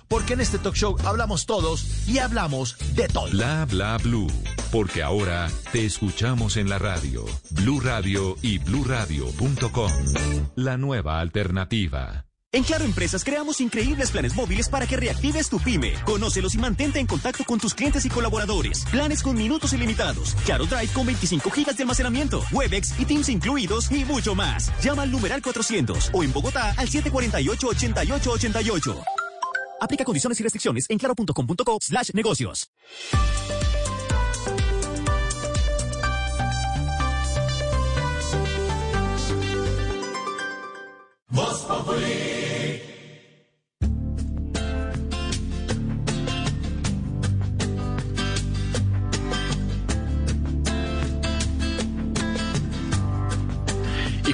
porque 0.09 0.35
en 0.35 0.41
este 0.41 0.59
talk 0.59 0.75
show 0.75 0.97
hablamos 1.05 1.47
todos 1.47 2.09
y 2.09 2.19
hablamos 2.19 2.77
de 2.95 3.09
todo. 3.09 3.31
Bla 3.31 3.67
Bla 3.67 3.99
Blue. 3.99 4.31
Porque 4.71 5.03
ahora 5.03 5.51
te 5.73 5.85
escuchamos 5.85 6.57
en 6.57 6.69
la 6.69 6.79
radio. 6.79 7.25
Blue 7.51 7.81
Radio 7.81 8.37
y 8.43 8.59
bluradio.com. 8.59 9.91
La 10.57 10.77
nueva 10.77 11.21
alternativa. 11.21 12.27
En 12.53 12.63
Claro 12.63 12.85
Empresas 12.85 13.25
creamos 13.25 13.61
increíbles 13.61 14.13
planes 14.13 14.37
móviles 14.37 14.69
para 14.69 14.87
que 14.87 14.97
reactives 14.97 15.49
tu 15.49 15.59
pyme. 15.59 15.95
Conócelos 16.05 16.55
y 16.55 16.59
mantente 16.59 17.01
en 17.01 17.07
contacto 17.07 17.43
con 17.45 17.59
tus 17.59 17.75
clientes 17.75 18.05
y 18.05 18.09
colaboradores. 18.09 18.85
Planes 18.93 19.23
con 19.23 19.37
minutos 19.37 19.73
ilimitados. 19.73 20.37
Claro 20.45 20.67
Drive 20.67 20.93
con 20.93 21.07
25 21.07 21.51
gigas 21.51 21.77
de 21.77 21.83
almacenamiento. 21.83 22.45
Webex 22.53 23.01
y 23.01 23.05
Teams 23.05 23.29
incluidos 23.29 23.91
y 23.91 24.05
mucho 24.05 24.37
más. 24.37 24.71
Llama 24.83 25.03
al 25.03 25.11
numeral 25.11 25.43
400 25.43 26.11
o 26.13 26.23
en 26.23 26.33
Bogotá 26.33 26.75
al 26.77 26.89
748-8888. 26.89 29.24
Aplica 29.85 30.05
condiciones 30.05 30.41
y 30.41 30.43
restricciones 30.43 30.87
en 30.89 30.99
claro.com.co 30.99 31.79
slash 31.81 32.11
negocios. 32.15 32.71
Voz. 41.29 41.67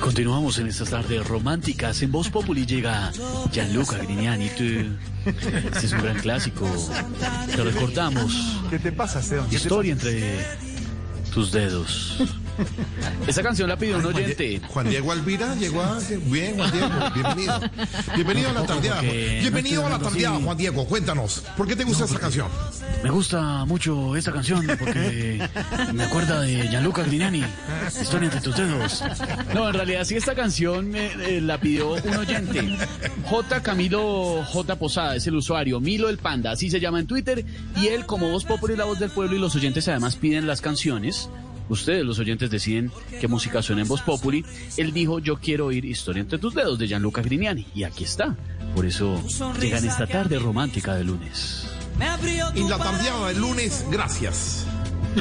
Continuamos 0.01 0.59
en 0.59 0.67
estas 0.69 0.91
tardes 0.91 1.27
románticas. 1.27 2.03
En 2.03 2.11
Voz 2.11 2.29
Populi 2.31 2.67
llega 2.67 3.13
Gianluca 3.53 3.99
Grignani. 3.99 4.49
Tú- 4.51 4.97
Este 5.27 5.87
es 5.87 5.93
un 5.93 6.03
gran 6.03 6.19
clásico. 6.19 6.69
Te 7.55 7.63
recordamos. 7.63 8.61
¿Qué 8.71 8.79
te 8.79 8.93
pasa, 8.93 9.21
Esteban? 9.21 9.45
¿Qué 9.47 9.51
te 9.51 9.57
Historia 9.57 9.93
entre 9.93 10.47
tus 11.33 11.53
dedos. 11.53 12.17
Esa 13.27 13.43
canción 13.43 13.69
la 13.69 13.77
pidió 13.77 13.99
un 13.99 14.07
oyente. 14.07 14.61
Juan 14.69 14.89
Diego 14.89 15.13
Alvira 15.13 15.55
llegó 15.55 15.83
a... 15.83 15.99
Bien, 16.27 16.57
Juan 16.57 16.71
Diego, 16.71 16.89
bienvenido. 17.15 17.61
Bienvenido 18.15 18.51
a 18.51 18.53
la 18.53 18.67
tardeada. 18.67 19.01
Bienvenido 19.03 19.87
a 19.87 19.91
la 19.91 19.99
tardeada. 19.99 20.37
Juan 20.41 20.57
Diego. 20.57 20.85
Cuéntanos, 20.87 21.45
¿por 21.57 21.67
qué 21.67 21.77
te 21.77 21.85
gusta 21.85 22.05
esta 22.05 22.19
canción? 22.19 22.49
Me 23.03 23.11
gusta 23.11 23.65
mucho 23.65 24.17
esta 24.17 24.33
canción 24.33 24.67
porque 24.79 25.49
me 25.93 26.05
acuerda 26.05 26.41
de 26.41 26.69
Gianluca 26.69 27.03
Grignani. 27.03 27.45
Historia 28.01 28.27
entre 28.27 28.41
tus 28.41 28.57
dedos. 28.57 29.05
No, 29.55 29.69
en 29.69 29.75
realidad 29.75 30.05
sí 30.05 30.17
esta 30.17 30.35
canción 30.35 30.95
eh, 30.95 31.13
eh, 31.21 31.41
la 31.41 31.59
pidió 31.61 31.93
un 31.93 32.17
oyente. 32.17 32.77
J. 33.25 33.63
Camilo 33.63 34.45
J. 34.45 34.77
Posada 34.77 35.17
es 35.17 35.27
el 35.27 35.37
usuario. 35.37 35.81
Milo 35.81 36.09
el 36.09 36.19
Panda, 36.19 36.53
así 36.53 36.71
se 36.71 36.81
llama 36.81 37.01
en 37.01 37.07
Twitter. 37.07 37.45
Y 37.77 37.89
él, 37.89 38.07
como 38.07 38.31
voz 38.31 38.45
popular, 38.45 38.79
la 38.79 38.85
voz 38.85 38.99
del 38.99 39.11
pueblo, 39.11 39.37
y 39.37 39.39
los 39.39 39.55
oyentes 39.57 39.89
además 39.89 40.17
piden 40.17 40.47
las 40.47 40.61
canciones. 40.61 41.29
Ustedes, 41.71 42.05
los 42.05 42.19
oyentes, 42.19 42.51
deciden 42.51 42.91
qué 43.21 43.29
música 43.29 43.63
suena 43.63 43.83
en 43.83 43.89
Voz 43.89 44.03
Populi. 44.03 44.45
Él 44.77 44.93
dijo, 44.93 45.21
yo 45.21 45.37
quiero 45.37 45.67
oír 45.67 45.85
Historia 45.85 46.21
entre 46.21 46.39
tus 46.39 46.55
dedos 46.55 46.79
de 46.79 46.89
Gianluca 46.89 47.23
Grignani. 47.23 47.67
Y 47.75 47.85
aquí 47.85 48.05
está. 48.05 48.37
Por 48.75 48.87
eso 48.87 49.23
llegan 49.61 49.87
esta 49.87 50.07
tarde 50.07 50.39
romántica 50.39 50.95
de 50.95 51.05
lunes. 51.05 51.67
Y 52.55 52.69
la 52.69 52.77
tardeada 52.77 53.29
del 53.29 53.41
lunes, 53.41 53.87
gracias. 53.91 54.67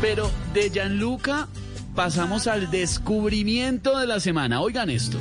Pero 0.00 0.30
de 0.52 0.70
Gianluca 0.70 1.48
pasamos 1.94 2.46
al 2.46 2.70
descubrimiento 2.70 3.98
de 3.98 4.06
la 4.06 4.20
semana. 4.20 4.60
Oigan 4.60 4.90
esto. 4.90 5.18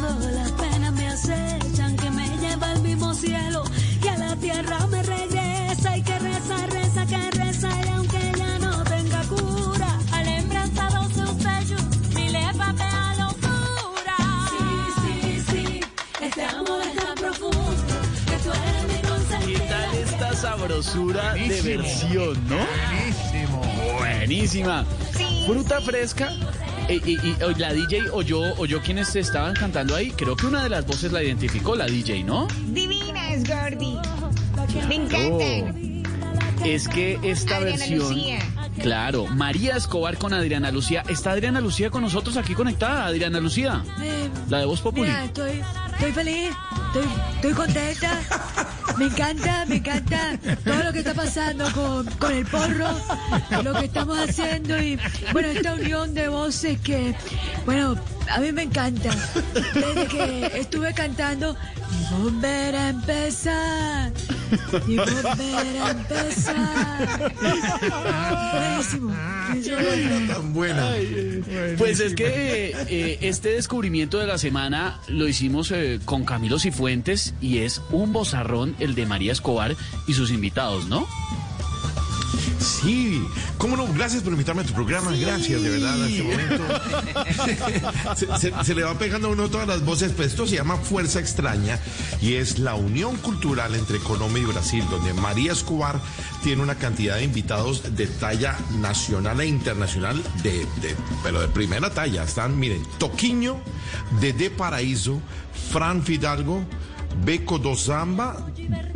Cuando 0.00 0.30
las 0.30 0.52
penas 0.52 0.92
me 0.92 1.06
acechan, 1.08 1.96
que 1.96 2.10
me 2.10 2.28
lleva 2.38 2.70
al 2.70 2.82
mismo 2.82 3.14
cielo 3.14 3.64
y 4.02 4.08
a 4.08 4.16
la 4.18 4.36
tierra 4.36 4.86
me 4.86 5.02
regresa. 5.02 5.96
Y 5.96 6.02
que 6.02 6.18
reza, 6.18 6.66
reza, 6.66 7.06
que 7.06 7.30
reza, 7.32 7.68
y 7.84 7.88
aunque 7.90 8.32
ya 8.36 8.58
no 8.58 8.84
tenga 8.84 9.22
cura, 9.24 9.98
a 10.12 10.22
lembrança 10.22 10.88
dos 10.90 11.12
seus 11.12 11.36
beijos 11.38 11.84
me 12.14 12.30
leva 12.30 12.68
até 12.70 12.82
a 12.82 13.14
loucura. 13.18 14.16
Sí, 14.50 15.00
sí, 15.00 15.42
sí, 15.50 15.80
este 16.22 16.44
amor 16.44 16.80
es 16.82 16.96
tan 17.04 17.14
profundo 17.14 17.94
que 18.26 18.36
tú 18.44 18.50
eres 18.50 18.84
mi 18.88 19.00
¿Qué 19.00 19.08
consentida. 19.08 19.68
tal 19.68 19.94
esta 19.98 20.34
sabrosura 20.34 21.34
de 21.34 21.40
Buenísimo. 21.40 21.82
versión, 21.82 22.48
no? 22.48 22.56
Buenísimo. 22.56 23.62
Buenísima. 23.98 24.84
Fruta 25.46 25.80
fresca. 25.80 26.30
Eh, 26.88 27.00
Y, 27.04 27.12
y- 27.12 27.36
y 27.40 27.54
la 27.58 27.72
DJ 27.72 28.10
oyó, 28.12 28.40
oyó 28.58 28.80
quienes 28.82 29.14
estaban 29.16 29.54
cantando 29.54 29.94
ahí. 29.96 30.10
Creo 30.12 30.36
que 30.36 30.46
una 30.46 30.62
de 30.62 30.68
las 30.68 30.86
voces 30.86 31.12
la 31.12 31.22
identificó, 31.22 31.74
la 31.76 31.86
DJ, 31.86 32.24
¿no? 32.24 32.46
Divinas, 32.68 33.42
Gordy. 33.46 33.96
Me 34.88 34.96
Oh. 34.98 35.02
encantan. 35.02 35.86
es 36.64 36.88
que 36.88 37.18
esta 37.22 37.56
Adriana 37.56 37.78
versión... 37.78 37.98
Lucía. 37.98 38.38
Claro, 38.80 39.26
María 39.26 39.76
Escobar 39.76 40.16
con 40.18 40.32
Adriana 40.34 40.70
Lucía. 40.70 41.02
¿Está 41.08 41.32
Adriana 41.32 41.60
Lucía 41.60 41.90
con 41.90 42.02
nosotros 42.02 42.36
aquí 42.36 42.54
conectada? 42.54 43.06
Adriana 43.06 43.40
Lucía, 43.40 43.82
Eh, 44.02 44.28
la 44.48 44.58
de 44.60 44.64
Voz 44.66 44.80
estoy, 44.80 45.62
estoy 45.92 46.12
feliz, 46.12 46.50
estoy, 46.86 47.06
estoy 47.36 47.52
contenta. 47.52 48.20
Me 48.98 49.06
encanta, 49.06 49.64
me 49.66 49.76
encanta 49.76 50.38
todo 50.64 50.82
lo 50.84 50.92
que 50.92 51.00
está 51.00 51.12
pasando 51.12 51.70
con, 51.72 52.06
con 52.18 52.32
el 52.32 52.46
porro, 52.46 52.88
lo 53.62 53.74
que 53.74 53.84
estamos 53.84 54.18
haciendo 54.18 54.78
y, 54.82 54.98
bueno, 55.32 55.48
esta 55.48 55.74
unión 55.74 56.14
de 56.14 56.28
voces 56.28 56.80
que, 56.80 57.14
bueno, 57.66 57.96
a 58.30 58.40
mí 58.40 58.52
me 58.52 58.62
encanta. 58.62 59.10
Desde 59.74 60.06
que 60.06 60.46
estuve 60.58 60.94
cantando, 60.94 61.56
volver 62.18 62.74
a 62.74 62.88
empezar, 62.88 64.12
y 64.86 64.96
volver 64.96 65.82
a 65.82 65.90
empezar. 65.90 67.32
Buenísimo. 68.52 69.14
Tan 70.28 70.52
buena. 70.52 70.90
Pues 71.78 72.00
es 72.00 72.14
que 72.14 72.74
eh, 72.88 73.18
este 73.22 73.50
descubrimiento 73.50 74.18
de 74.18 74.26
la 74.26 74.38
semana 74.38 75.00
lo 75.08 75.28
hicimos 75.28 75.70
eh, 75.70 76.00
con 76.04 76.24
Camilo 76.24 76.58
Cifuentes 76.58 77.34
y 77.40 77.58
es 77.58 77.80
un 77.90 78.12
bozarrón 78.12 78.74
el 78.78 78.94
de 78.94 79.06
María 79.06 79.32
Escobar 79.32 79.76
y 80.06 80.14
sus 80.14 80.30
invitados, 80.30 80.88
¿no? 80.88 81.06
Sí, 82.58 83.22
cómo 83.58 83.76
no, 83.76 83.86
gracias 83.92 84.22
por 84.22 84.32
invitarme 84.32 84.62
a 84.62 84.64
tu 84.66 84.72
programa, 84.74 85.12
gracias 85.12 85.62
de 85.62 85.70
verdad 85.70 86.02
a 86.02 86.08
este 86.08 86.22
momento. 86.22 86.64
se, 88.16 88.38
se- 88.50 88.64
se 88.64 88.74
le 88.74 88.82
va 88.82 88.98
pegando 88.98 89.28
a 89.28 89.30
uno 89.32 89.48
todas 89.48 89.66
las 89.68 89.84
voces, 89.84 90.12
pues 90.12 90.28
esto 90.28 90.46
se 90.46 90.56
llama 90.56 90.76
Fuerza 90.76 91.20
Extraña 91.20 91.78
y 92.20 92.34
es 92.34 92.58
la 92.58 92.74
unión 92.74 93.16
cultural 93.16 93.74
entre 93.74 93.98
Colombia 93.98 94.42
y 94.42 94.46
Brasil, 94.46 94.84
donde 94.90 95.12
María 95.14 95.52
Escobar 95.52 96.00
tiene 96.42 96.62
una 96.62 96.74
cantidad 96.76 97.16
de 97.16 97.24
invitados 97.24 97.94
de 97.96 98.06
talla 98.06 98.56
nacional 98.80 99.40
e 99.40 99.46
internacional, 99.46 100.22
de, 100.42 100.52
de- 100.80 100.96
pero 101.22 101.40
de 101.40 101.48
primera 101.48 101.90
talla. 101.90 102.24
Están, 102.24 102.58
miren, 102.58 102.82
Toquiño, 102.98 103.58
Dede 104.20 104.50
Paraíso, 104.50 105.20
Fran 105.72 106.02
Fidalgo, 106.02 106.64
Beco 107.24 107.58
do 107.58 107.74
Zamba 107.74 108.36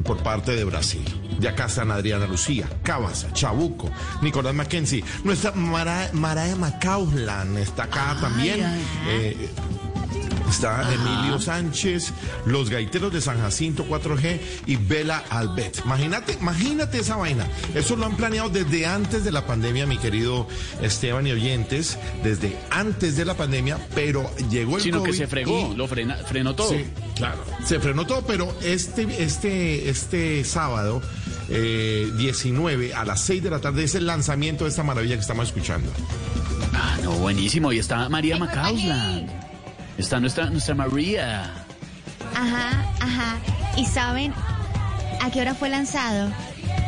por 0.05 0.18
parte 0.23 0.55
de 0.55 0.65
Brasil. 0.65 1.05
De 1.39 1.49
acá 1.49 1.66
están 1.66 1.90
Adriana 1.90 2.26
Lucía, 2.26 2.68
Cabas, 2.82 3.26
Chabuco, 3.32 3.90
Nicolás 4.20 4.55
Mackenzie. 4.55 5.02
Nuestra 5.24 5.52
Mara, 5.52 6.10
Macauslan 6.12 7.57
está 7.57 7.84
acá 7.84 8.16
también. 8.20 8.60
Eh, 9.08 9.49
Está 10.51 10.93
Emilio 10.93 11.39
Sánchez, 11.41 12.12
los 12.45 12.69
gaiteros 12.70 13.12
de 13.12 13.20
San 13.20 13.39
Jacinto 13.41 13.87
4G 13.89 14.41
y 14.67 14.77
Bela 14.77 15.23
Albet. 15.31 15.81
Imagínate, 15.85 16.37
imagínate 16.41 16.99
esa 16.99 17.17
vaina. 17.17 17.47
Eso 17.75 17.95
lo 17.97 18.05
han 18.07 18.17
planeado 18.17 18.49
desde 18.51 18.85
antes 18.87 19.25
de 19.25 19.31
la 19.33 19.47
pandemia, 19.47 19.87
mi 19.87 19.97
querido 19.97 20.47
Esteban 20.83 21.27
y 21.27 21.33
oyentes, 21.33 21.99
desde 22.25 22.59
antes 22.70 23.17
de 23.17 23.25
la 23.25 23.35
pandemia, 23.35 23.79
pero 23.95 24.29
llegó 24.51 24.77
el 24.77 24.83
Sino 24.83 25.03
que 25.03 25.11
COVID 25.11 25.19
se 25.19 25.27
fregó, 25.29 25.70
y- 25.73 25.77
lo 25.77 25.87
frena- 25.87 26.17
frenó 26.17 26.55
todo. 26.55 26.70
Sí, 26.70 26.85
claro. 27.15 27.43
Se 27.65 27.79
frenó 27.81 28.05
todo, 28.07 28.23
pero 28.27 28.53
este, 28.62 29.23
este, 29.23 29.89
este 29.89 30.45
sábado, 30.45 31.01
eh, 31.49 32.11
19 32.19 32.93
a 32.95 33.05
las 33.05 33.23
6 33.23 33.43
de 33.43 33.51
la 33.51 33.61
tarde, 33.61 33.85
es 33.85 33.95
el 33.95 34.07
lanzamiento 34.07 34.65
de 34.65 34.70
esta 34.70 34.83
maravilla 34.83 35.15
que 35.15 35.20
estamos 35.23 35.47
escuchando. 35.47 35.91
Ah, 36.75 36.99
no, 37.03 37.12
buenísimo. 37.12 37.73
Y 37.73 37.79
está 37.79 38.09
María 38.09 38.37
Macauslan. 38.39 39.50
Está 40.01 40.19
nuestra, 40.19 40.49
nuestra 40.49 40.75
María. 40.75 41.43
Ajá, 42.35 42.70
ajá. 43.03 43.39
¿Y 43.77 43.85
saben 43.85 44.33
a 45.20 45.31
qué 45.31 45.43
hora 45.43 45.53
fue 45.55 45.69
lanzado? 45.69 46.31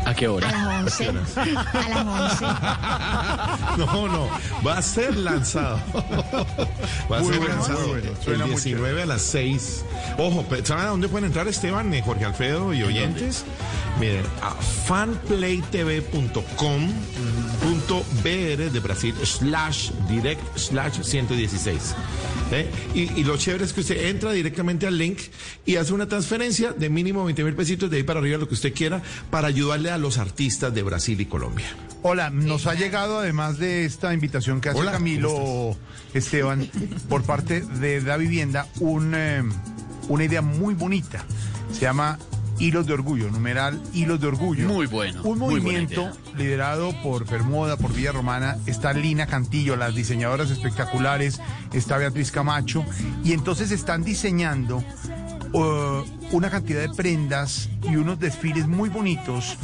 ¿A 0.05 0.15
qué 0.15 0.29
hora? 0.29 0.49
A 0.49 0.83
las 0.83 1.01
11. 1.01 1.09
A 1.09 1.15
las 1.89 2.07
11. 2.33 2.45
No, 3.79 4.07
no, 4.09 4.29
va 4.67 4.77
a 4.79 4.83
ser 4.83 5.17
lanzado. 5.17 5.81
Va 7.11 7.19
a 7.19 7.21
Muy 7.21 7.31
ser 7.31 7.39
bueno, 7.39 7.55
lanzado 7.55 7.81
muy 7.81 7.89
bueno. 7.91 8.11
el 8.11 8.17
Suena 8.25 8.45
muy 8.47 8.55
19 8.55 9.03
a 9.03 9.07
las 9.07 9.23
6. 9.23 9.85
Ojo, 10.19 10.45
¿saben 10.65 10.85
a 10.85 10.89
dónde 10.89 11.09
pueden 11.09 11.27
entrar 11.27 11.47
Esteban, 11.49 11.93
eh, 11.95 12.03
Jorge 12.05 12.25
Alfredo 12.27 12.75
y 12.75 12.83
oyentes? 12.83 13.45
Miren, 13.99 14.25
a 14.43 14.51
fanplaytv.com 14.51 16.89
punto 17.63 18.05
BR 18.25 18.71
de 18.71 18.81
Brasil 18.81 19.15
slash 19.25 19.91
direct 20.09 20.43
slash 20.59 21.01
116. 21.03 21.95
¿eh? 22.51 22.69
Y, 22.95 23.21
y 23.21 23.25
lo 23.25 23.37
chévere 23.37 23.65
es 23.65 23.73
que 23.73 23.81
usted 23.81 24.09
entra 24.09 24.33
directamente 24.33 24.87
al 24.87 24.99
link 24.99 25.19
y 25.65 25.77
hace 25.77 25.93
una 25.93 26.09
transferencia 26.09 26.73
de 26.73 26.89
mínimo 26.91 27.25
20 27.25 27.45
mil 27.45 27.55
pesitos 27.55 27.89
de 27.91 27.99
ahí 27.99 28.03
para 28.03 28.21
arriba, 28.21 28.39
lo 28.39 28.49
que 28.49 28.55
usted 28.55 28.73
quiera, 28.75 29.01
para 29.31 29.49
ayudarle 29.49 29.91
a 29.91 29.92
los 29.99 30.19
artistas 30.19 30.75
de 30.75 30.83
Brasil 30.83 31.21
y 31.21 31.27
Colombia. 31.27 31.67
Hola, 32.03 32.31
nos 32.31 32.67
ha 32.67 32.75
llegado 32.75 33.19
además 33.19 33.59
de 33.59 33.85
esta 33.85 34.13
invitación 34.13 34.61
que 34.61 34.71
hace 34.71 34.81
Hola, 34.81 34.93
Camilo 34.93 35.77
Esteban 36.15 36.69
por 37.09 37.23
parte 37.23 37.61
de 37.61 38.01
Da 38.01 38.17
Vivienda 38.17 38.67
un, 38.81 39.15
eh, 39.15 39.43
una 40.09 40.25
idea 40.25 40.43
muy 40.43 40.75
bonita. 40.75 41.25
Se 41.73 41.83
llama 41.83 42.19
Hilos 42.59 42.87
de 42.87 42.93
Orgullo, 42.93 43.31
numeral 43.31 43.83
Hilos 43.93 44.21
de 44.21 44.27
Orgullo. 44.27 44.69
Muy 44.69 44.87
bueno, 44.87 45.23
Un 45.23 45.39
muy 45.39 45.61
movimiento 45.61 46.11
liderado 46.37 46.93
por 47.03 47.27
Fermoda, 47.27 47.77
por 47.77 47.93
Villa 47.93 48.13
Romana. 48.13 48.57
Está 48.67 48.93
Lina 48.93 49.27
Cantillo, 49.27 49.77
las 49.77 49.95
diseñadoras 49.95 50.51
espectaculares. 50.51 51.41
Está 51.73 51.99
Beatriz 51.99 52.31
Camacho. 52.31 52.85
Y 53.25 53.33
entonces 53.33 53.71
están 53.71 54.05
diseñando 54.05 54.85
uh, 55.53 56.05
una 56.33 56.51
cantidad 56.51 56.81
de 56.81 56.89
prendas 56.91 57.69
y 57.83 57.97
unos 57.97 58.19
desfiles 58.19 58.67
muy 58.67 58.89
bonitos 58.89 59.57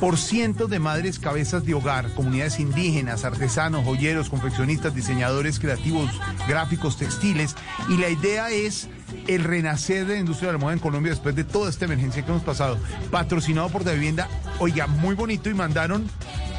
por 0.00 0.18
cientos 0.18 0.68
de 0.68 0.78
madres 0.78 1.18
cabezas 1.18 1.64
de 1.64 1.74
hogar, 1.74 2.12
comunidades 2.14 2.60
indígenas, 2.60 3.24
artesanos, 3.24 3.84
joyeros, 3.84 4.28
confeccionistas, 4.28 4.94
diseñadores 4.94 5.58
creativos, 5.58 6.10
gráficos, 6.48 6.96
textiles. 6.96 7.54
Y 7.88 7.96
la 7.96 8.08
idea 8.08 8.50
es 8.50 8.88
el 9.26 9.44
renacer 9.44 10.06
de 10.06 10.14
la 10.14 10.20
industria 10.20 10.48
de 10.48 10.54
la 10.54 10.58
moda 10.58 10.72
en 10.72 10.78
Colombia 10.78 11.12
después 11.12 11.34
de 11.34 11.44
toda 11.44 11.70
esta 11.70 11.84
emergencia 11.84 12.24
que 12.24 12.30
hemos 12.30 12.42
pasado. 12.42 12.78
Patrocinado 13.10 13.68
por 13.68 13.84
la 13.84 13.92
vivienda, 13.92 14.28
oiga, 14.58 14.86
muy 14.86 15.14
bonito 15.14 15.48
y 15.48 15.54
mandaron 15.54 16.08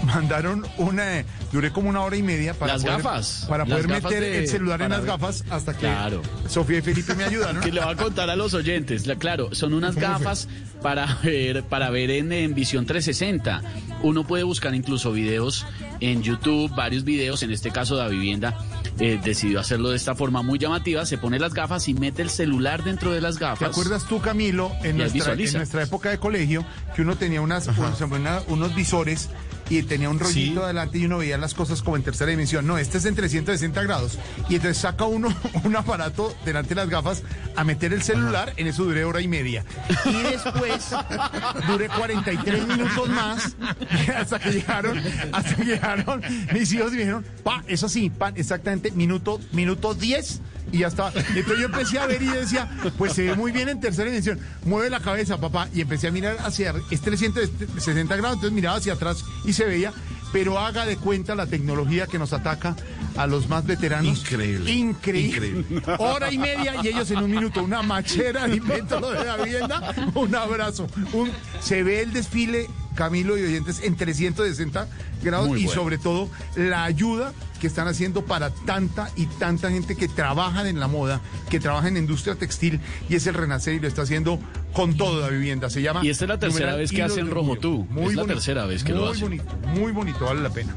mandaron 0.03 0.65
una 0.77 1.19
eh, 1.19 1.25
duré 1.51 1.71
como 1.71 1.89
una 1.89 2.01
hora 2.01 2.15
y 2.15 2.23
media 2.23 2.53
para 2.53 2.73
Las 2.73 2.83
poder, 2.83 2.97
gafas, 2.97 3.45
para 3.49 3.65
poder 3.65 3.87
gafas 3.87 4.03
meter 4.03 4.21
de- 4.23 4.37
el 4.39 4.47
celular 4.47 4.81
en 4.81 4.89
las 4.91 4.99
ver. 5.01 5.07
gafas 5.09 5.43
hasta 5.49 5.73
que 5.73 5.79
Claro. 5.81 6.21
Sofía 6.47 6.79
y 6.79 6.81
Felipe 6.81 7.15
me 7.15 7.23
ayudaron. 7.25 7.61
Que 7.61 7.71
le 7.71 7.79
va 7.79 7.91
a 7.91 7.95
contar 7.95 8.29
a 8.29 8.35
los 8.35 8.53
oyentes. 8.53 9.07
La- 9.07 9.15
Claro, 9.15 9.53
son 9.55 9.73
unas 9.73 9.95
gafas 9.95 10.47
para 10.81 11.17
ver, 11.23 11.63
para 11.63 11.89
ver 11.89 12.11
en, 12.11 12.31
en 12.33 12.53
visión 12.53 12.85
360. 12.85 13.61
Uno 14.01 14.25
puede 14.27 14.43
buscar 14.43 14.75
incluso 14.75 15.11
videos 15.13 15.65
en 16.01 16.23
YouTube, 16.23 16.73
varios 16.75 17.03
videos. 17.05 17.41
En 17.43 17.51
este 17.51 17.71
caso, 17.71 17.95
la 17.95 18.09
vivienda 18.09 18.57
eh, 18.99 19.17
decidió 19.23 19.59
hacerlo 19.61 19.91
de 19.91 19.95
esta 19.95 20.13
forma 20.13 20.41
muy 20.41 20.59
llamativa. 20.59 21.05
Se 21.05 21.17
pone 21.17 21.39
las 21.39 21.53
gafas 21.53 21.87
y 21.87 21.93
mete 21.93 22.21
el 22.21 22.29
celular 22.29 22.83
dentro 22.83 23.13
de 23.13 23.21
las 23.21 23.39
gafas. 23.39 23.59
¿Te 23.59 23.65
acuerdas 23.65 24.05
tú, 24.09 24.19
Camilo, 24.19 24.71
en 24.83 24.97
nuestra, 24.97 25.33
en 25.33 25.53
nuestra 25.53 25.83
época 25.83 26.09
de 26.09 26.17
colegio, 26.17 26.65
que 26.95 27.01
uno 27.03 27.15
tenía 27.15 27.39
unas, 27.39 27.67
unos, 27.69 28.01
unos 28.47 28.75
visores 28.75 29.29
y 29.69 29.81
tenía 29.83 30.09
un 30.09 30.19
rollito 30.19 30.59
Sí. 30.59 30.63
adelante 30.63 30.97
y 30.97 31.05
uno 31.05 31.17
veía 31.19 31.37
las 31.37 31.53
cosas 31.53 31.81
como 31.81 31.95
en 31.97 32.03
tercera 32.03 32.29
dimensión? 32.31 32.65
No, 32.67 32.77
este 32.77 32.97
es 32.97 33.05
en 33.05 33.15
360 33.15 33.81
grados. 33.83 34.17
Y 34.49 34.55
entonces 34.55 34.77
saca 34.77 35.05
uno 35.05 35.29
un 35.63 35.75
aparato 35.75 36.35
delante 36.45 36.69
de 36.69 36.75
las 36.75 36.89
gafas 36.89 37.23
a 37.55 37.63
meter 37.63 37.93
el 37.93 38.01
celular, 38.03 38.53
en 38.57 38.67
eso 38.67 38.83
duré 38.83 39.05
hora 39.05 39.21
y 39.21 39.27
media. 39.27 39.63
Y 40.05 40.21
después 40.23 40.89
duré 41.67 41.87
43 41.89 42.67
minutos 42.67 43.09
más 43.09 43.55
hasta 44.17 44.39
que 44.39 44.51
llegaron, 44.51 45.01
hasta 45.31 45.55
que 45.55 45.63
llegaron 45.65 46.21
mis 46.53 46.71
hijos 46.73 46.89
y 46.89 46.95
me 46.95 46.99
dijeron, 46.99 47.25
pa, 47.43 47.63
eso 47.67 47.87
sí, 47.89 48.09
pa, 48.09 48.29
exactamente, 48.35 48.91
minuto, 48.91 49.39
minuto 49.51 49.93
10 49.93 50.41
y 50.73 50.79
ya 50.79 50.87
estaba. 50.87 51.11
Entonces 51.15 51.59
yo 51.59 51.65
empecé 51.65 51.99
a 51.99 52.07
ver 52.07 52.21
y 52.21 52.27
decía, 52.27 52.69
pues 52.97 53.13
se 53.13 53.23
ve 53.23 53.35
muy 53.35 53.51
bien 53.51 53.69
en 53.69 53.79
tercera 53.79 54.05
dimensión. 54.05 54.39
Mueve 54.65 54.89
la 54.89 54.99
cabeza, 54.99 55.39
papá. 55.39 55.69
Y 55.73 55.81
empecé 55.81 56.07
a 56.07 56.11
mirar 56.11 56.35
hacia, 56.39 56.73
es 56.89 57.01
360 57.01 58.15
grados, 58.15 58.37
entonces 58.37 58.53
miraba 58.53 58.77
hacia 58.77 58.93
atrás 58.93 59.23
y 59.45 59.53
se 59.53 59.65
veía. 59.65 59.93
Pero 60.33 60.57
haga 60.57 60.87
de 60.87 60.97
cuenta 60.97 61.35
la 61.35 61.45
tecnología 61.45 62.07
que 62.07 62.17
nos 62.17 62.33
ataca 62.33 62.75
a 63.15 63.27
los 63.27 63.47
más 63.49 63.67
veteranos. 63.67 64.17
Increíble. 64.17 64.71
Increíble. 64.71 65.63
Hora 65.99 66.31
y 66.31 66.39
media 66.39 66.73
y 66.81 66.87
ellos 66.87 67.11
en 67.11 67.19
un 67.19 67.29
minuto. 67.29 67.63
Una 67.63 67.83
machera 67.83 68.47
de 68.47 68.59
método 68.59 69.11
de 69.11 69.25
la 69.25 69.37
vivienda. 69.37 69.93
Un 70.15 70.33
abrazo. 70.33 70.87
Un, 71.13 71.31
se 71.61 71.83
ve 71.83 72.01
el 72.01 72.13
desfile, 72.13 72.67
Camilo 72.93 73.37
y 73.37 73.43
oyentes, 73.43 73.81
en 73.83 73.95
360 73.95 74.87
grados 75.23 75.47
Muy 75.47 75.61
y 75.61 75.65
bueno. 75.65 75.81
sobre 75.81 75.97
todo 75.97 76.29
la 76.55 76.83
ayuda 76.83 77.33
que 77.59 77.67
están 77.67 77.87
haciendo 77.87 78.25
para 78.25 78.49
tanta 78.49 79.09
y 79.15 79.25
tanta 79.25 79.69
gente 79.71 79.95
que 79.95 80.07
trabaja 80.07 80.67
en 80.67 80.79
la 80.79 80.87
moda, 80.87 81.21
que 81.49 81.59
trabaja 81.59 81.87
en 81.87 81.93
la 81.93 81.99
industria 82.01 82.35
textil 82.35 82.79
y 83.09 83.15
es 83.15 83.25
el 83.27 83.33
renacer 83.35 83.73
y 83.75 83.79
lo 83.79 83.87
está 83.87 84.01
haciendo 84.01 84.37
con 84.73 84.97
todo 84.97 85.21
la 85.21 85.29
vivienda. 85.29 85.69
Se 85.69 85.81
llama. 85.81 86.01
Y 86.03 86.09
esta 86.09 86.25
es 86.25 86.29
la 86.29 86.39
tercera 86.39 86.75
vez 86.75 86.91
que 86.91 87.03
hacen 87.03 87.29
Rojo. 87.31 87.55
Tú. 87.57 87.85
Muy 87.89 88.07
Es 88.07 88.15
la 88.15 88.23
bonito, 88.23 88.25
tercera 88.35 88.65
vez 88.65 88.83
que 88.83 88.91
lo 88.91 89.01
muy 89.01 89.09
hacen. 89.11 89.21
bonito, 89.21 89.45
muy 89.79 89.91
bonito, 89.91 90.25
vale 90.25 90.41
la 90.41 90.49
pena. 90.49 90.73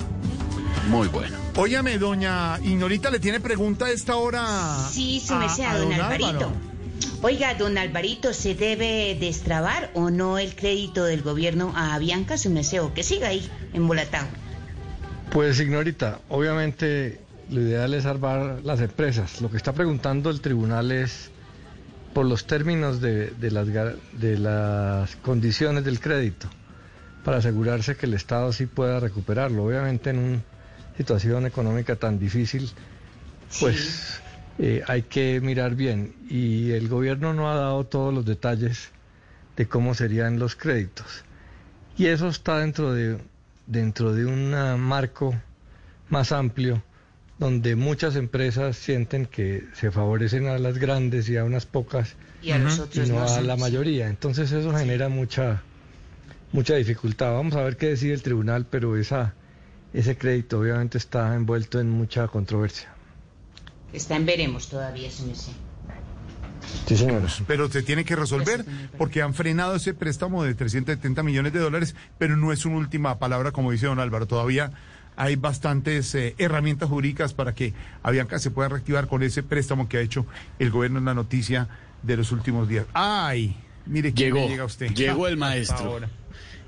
Muy 0.89 1.09
bueno. 1.09 1.37
Óyame, 1.57 1.99
doña 1.99 2.61
Ignorita 2.63 3.11
le 3.11 3.19
tiene 3.19 3.41
pregunta 3.41 3.87
a 3.87 3.91
esta 3.91 4.15
hora. 4.17 4.79
Sí, 4.91 5.21
su 5.27 5.35
a- 5.35 5.43
a 5.45 5.79
don 5.79 5.91
don 5.91 6.01
Alvarito. 6.01 6.29
Álvaro. 6.29 6.53
Oiga, 7.23 7.55
don 7.55 7.77
Alvarito, 7.79 8.33
¿se 8.33 8.55
debe 8.55 9.17
destrabar 9.19 9.91
o 9.95 10.11
no 10.11 10.39
el 10.39 10.55
crédito 10.55 11.05
del 11.05 11.23
gobierno 11.23 11.73
a 11.77 11.99
Bianca 11.99 12.39
su 12.39 12.51
meseo? 12.51 12.95
Que 12.95 13.03
siga 13.03 13.29
ahí, 13.29 13.49
embolatado. 13.73 14.27
Pues, 15.31 15.59
ignorita, 15.61 16.21
obviamente 16.29 17.21
lo 17.51 17.61
ideal 17.61 17.95
es 17.95 18.05
salvar 18.05 18.61
las 18.65 18.81
empresas. 18.81 19.41
Lo 19.41 19.51
que 19.51 19.57
está 19.57 19.73
preguntando 19.73 20.31
el 20.31 20.41
tribunal 20.41 20.93
es 20.93 21.31
por 22.15 22.27
los 22.27 22.47
términos 22.47 23.01
de, 23.01 23.31
de 23.31 23.51
las, 23.51 23.69
gar- 23.69 23.97
de 24.13 24.39
las 24.39 25.17
condiciones 25.17 25.85
del 25.85 26.01
crédito, 26.01 26.49
para 27.25 27.39
asegurarse 27.39 27.97
que 27.97 28.07
el 28.07 28.15
Estado 28.15 28.53
sí 28.53 28.67
pueda 28.67 29.01
recuperarlo. 29.01 29.65
Obviamente 29.65 30.11
en 30.11 30.19
una 30.19 30.43
situación 30.97 31.45
económica 31.47 31.97
tan 31.97 32.19
difícil, 32.19 32.71
pues 33.61 34.21
eh, 34.59 34.83
hay 34.87 35.03
que 35.03 35.41
mirar 35.41 35.75
bien. 35.75 36.15
Y 36.29 36.73
el 36.73 36.89
gobierno 36.89 37.35
no 37.35 37.51
ha 37.51 37.55
dado 37.55 37.85
todos 37.85 38.13
los 38.13 38.25
detalles 38.25 38.91
de 39.57 39.67
cómo 39.67 39.95
serían 39.95 40.39
los 40.39 40.57
créditos. 40.57 41.25
Y 41.97 42.07
eso 42.07 42.29
está 42.29 42.59
dentro 42.59 42.93
de, 42.93 43.19
dentro 43.67 44.13
de 44.13 44.27
un 44.27 44.51
marco 44.81 45.35
más 46.09 46.33
amplio 46.33 46.83
donde 47.39 47.77
muchas 47.77 48.17
empresas 48.17 48.77
sienten 48.77 49.27
que 49.27 49.65
se 49.75 49.91
favorecen 49.91 50.47
a 50.47 50.59
las 50.59 50.79
grandes 50.79 51.29
y 51.29 51.37
a 51.37 51.45
unas 51.45 51.67
pocas 51.67 52.17
Y 52.43 52.51
a 52.53 52.59
los 52.59 52.79
otros 52.79 53.09
no 53.09 53.21
no, 53.21 53.29
a 53.29 53.41
la 53.43 53.57
mayoría. 53.57 54.09
Entonces 54.09 54.53
eso 54.53 54.75
genera 54.75 55.09
mucha 55.09 55.63
mucha 56.53 56.77
dificultad. 56.77 57.33
Vamos 57.33 57.55
a 57.55 57.63
ver 57.63 57.77
qué 57.77 57.89
decide 57.89 58.15
el 58.15 58.23
tribunal, 58.23 58.67
pero 58.71 58.97
esa 58.97 59.35
ese 59.93 60.17
crédito 60.17 60.61
obviamente 60.61 60.99
está 60.99 61.35
envuelto 61.35 61.81
en 61.81 61.91
mucha 61.91 62.27
controversia. 62.29 62.96
Está 63.93 64.17
en 64.17 64.27
veremos 64.27 64.69
todavía, 64.69 65.09
meseo. 65.27 65.55
Sí, 66.87 66.97
señores. 66.97 67.43
Pero 67.47 67.71
se 67.71 67.83
tiene 67.83 68.05
que 68.05 68.17
resolver 68.17 68.65
porque 68.99 69.23
han 69.23 69.35
frenado 69.35 69.77
ese 69.77 69.95
préstamo 69.95 70.43
de 70.45 70.55
370 70.55 71.23
millones 71.23 71.53
de 71.53 71.61
dólares, 71.61 71.95
pero 72.19 72.37
no 72.37 72.53
es 72.53 72.65
una 72.67 72.77
última 72.77 73.19
palabra, 73.19 73.53
como 73.53 73.71
dice 73.73 73.87
don 73.87 74.01
Álvaro. 74.01 74.27
Todavía 74.27 74.73
hay 75.17 75.37
bastantes 75.37 76.15
eh, 76.15 76.35
herramientas 76.39 76.89
jurídicas 76.89 77.35
para 77.35 77.55
que 77.55 77.73
Avianca 78.03 78.39
se 78.39 78.51
pueda 78.51 78.69
reactivar 78.69 79.07
con 79.07 79.23
ese 79.23 79.43
préstamo 79.43 79.89
que 79.89 79.99
ha 79.99 80.01
hecho 80.01 80.27
el 80.59 80.71
gobierno 80.71 80.99
en 80.99 81.05
la 81.07 81.15
noticia 81.15 81.69
de 82.03 82.17
los 82.17 82.33
últimos 82.33 82.69
días. 82.69 82.87
¡Ay! 82.93 83.57
Mire 83.87 84.13
quién 84.13 84.35
Llegó, 84.35 84.45
le 84.47 84.49
llega 84.49 84.65
usted. 84.65 84.93
llegó 84.93 85.29
el 85.29 85.37
maestro. 85.39 86.01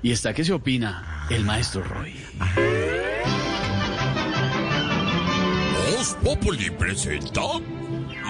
Y 0.01 0.11
está 0.11 0.33
que 0.33 0.45
se 0.45 0.53
opina 0.53 1.27
el 1.29 1.43
maestro 1.43 1.83
Roy. 1.83 2.15
Voz 5.99 6.15
Populi 6.23 6.71
presenta 6.71 7.41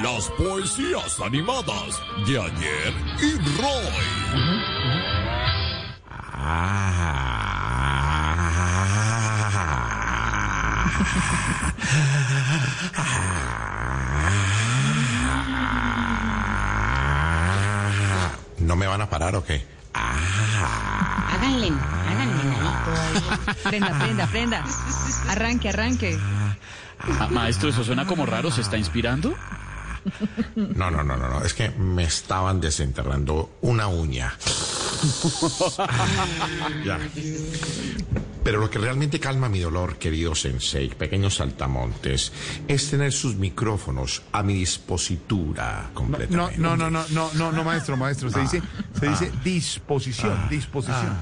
las 0.02 0.28
poesías 0.32 1.20
animadas 1.20 2.02
de 2.26 2.40
ayer 2.40 2.94
y 3.22 3.38
Roy. 3.62 3.94
¿No 18.58 18.76
me 18.76 18.88
van 18.88 19.02
a 19.02 19.10
parar 19.12 19.36
o 19.36 19.44
qué? 19.44 19.64
Háganle, 19.94 21.72
háganle. 22.08 22.50
Prenda, 23.62 24.00
prenda, 24.00 24.26
prenda. 24.26 24.66
Arranque, 25.30 25.70
arranque. 25.70 26.18
Ah, 27.00 27.28
maestro, 27.32 27.69
eso 27.69 27.84
suena 27.84 28.06
como 28.06 28.26
raro, 28.26 28.52
¿se 28.52 28.61
está 28.61 28.78
inspirando? 28.78 29.34
No, 30.56 30.90
no, 30.90 31.03
no, 31.03 31.18
no, 31.18 31.30
no. 31.30 31.44
Es 31.44 31.53
que 31.53 31.69
me 31.72 32.03
estaban 32.03 32.60
desenterrando 32.61 33.58
una 33.61 33.88
uña. 33.88 34.34
Ya. 36.84 37.00
Pero 38.44 38.60
lo 38.60 38.69
que 38.69 38.80
realmente 38.80 39.19
calma 39.19 39.48
mi 39.50 39.60
dolor, 39.60 39.98
querido 39.98 40.34
Sensei, 40.36 40.90
pequeños 40.90 41.36
saltamontes, 41.36 42.32
es 42.68 42.90
tener 42.90 43.11
sus 43.14 43.36
micrófonos 43.36 44.24
a 44.32 44.44
mi 44.44 44.53
dispositura 44.56 45.84
No, 45.90 45.94
completamente. 45.94 46.58
no, 46.58 46.76
no, 46.76 46.90
no, 46.90 47.06
no, 47.10 47.30
no, 47.34 47.52
no, 47.52 47.64
maestro, 47.64 47.95
maestro. 47.98 48.30
Se 48.30 48.40
Ah, 48.40 48.42
dice, 48.44 48.61
se 49.00 49.08
dice 49.10 49.32
ah, 49.34 49.40
disposición, 49.44 50.38
ah, 50.38 50.48
disposición. 50.50 51.18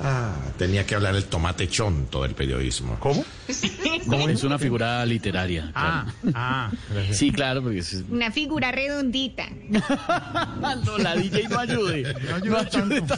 Ah, 0.00 0.32
tenía 0.56 0.86
que 0.86 0.94
hablar 0.94 1.16
el 1.16 1.24
tomate 1.24 1.68
chonto 1.68 2.22
del 2.22 2.34
periodismo. 2.34 2.96
¿Cómo? 3.00 3.24
Es 3.48 4.44
una 4.44 4.58
figura 4.58 5.04
literaria. 5.04 5.72
Ah, 5.74 6.06
ah. 6.34 6.70
Sí, 7.10 7.32
claro, 7.32 7.62
porque 7.62 7.78
es... 7.78 8.04
Una 8.08 8.30
figura 8.30 8.70
redondita. 8.72 9.46
No, 10.84 10.98
la 10.98 11.14
DJ 11.16 11.48
no 11.48 11.58
ayude. 11.58 12.14
No 12.28 12.36
ayuda 12.36 12.68
tanto. 12.68 13.16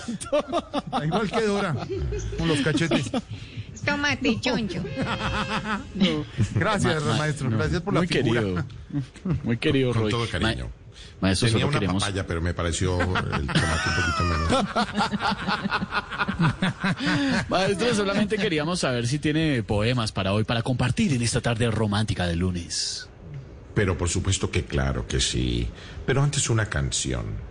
Igual 1.05 1.31
que 1.31 1.41
Dora, 1.43 1.75
con 2.39 2.49
los 2.49 2.61
cachetes. 2.61 3.11
Tomate 3.85 4.39
choncho. 4.41 4.83
Gracias, 6.55 7.03
Ma- 7.03 7.11
ma- 7.13 7.19
maestro. 7.19 7.51
no, 7.51 7.57
Gracias 7.59 7.83
por 7.83 7.95
la 7.95 8.01
muy 8.01 8.07
figura. 8.07 8.41
querido. 8.41 8.65
Muy 9.45 9.57
querido, 9.57 9.93
Con 9.93 10.03
Roy. 10.03 10.11
todo 10.11 10.29
cariño. 10.29 10.71
Ma- 11.21 11.29
maestro, 11.29 11.49
Tenía 11.49 11.61
solo 11.63 11.69
una 11.71 11.79
queremos... 11.81 12.03
papaya, 12.03 12.27
pero 12.27 12.41
me 12.41 12.55
pareció 12.55 13.01
el 13.01 13.07
tomate 13.47 13.89
un 13.89 13.95
poquito 13.97 14.25
menos. 14.25 14.67
Maestro, 17.49 17.95
solamente 17.95 18.37
queríamos 18.39 18.81
saber 18.81 19.07
si 19.07 19.19
tiene 19.19 19.63
poemas 19.63 20.13
para 20.13 20.33
hoy, 20.33 20.45
para 20.45 20.63
compartir 20.63 21.13
en 21.13 21.23
esta 21.23 21.41
tarde 21.41 21.71
romántica 21.71 22.27
de 22.27 22.37
lunes. 22.37 23.09
Pero 23.75 23.97
por 23.97 24.09
supuesto 24.09 24.51
que 24.51 24.65
claro 24.65 25.07
que 25.07 25.21
sí. 25.21 25.69
Pero 26.07 26.23
antes 26.23 26.51
una 26.51 26.67
canción. 26.67 27.50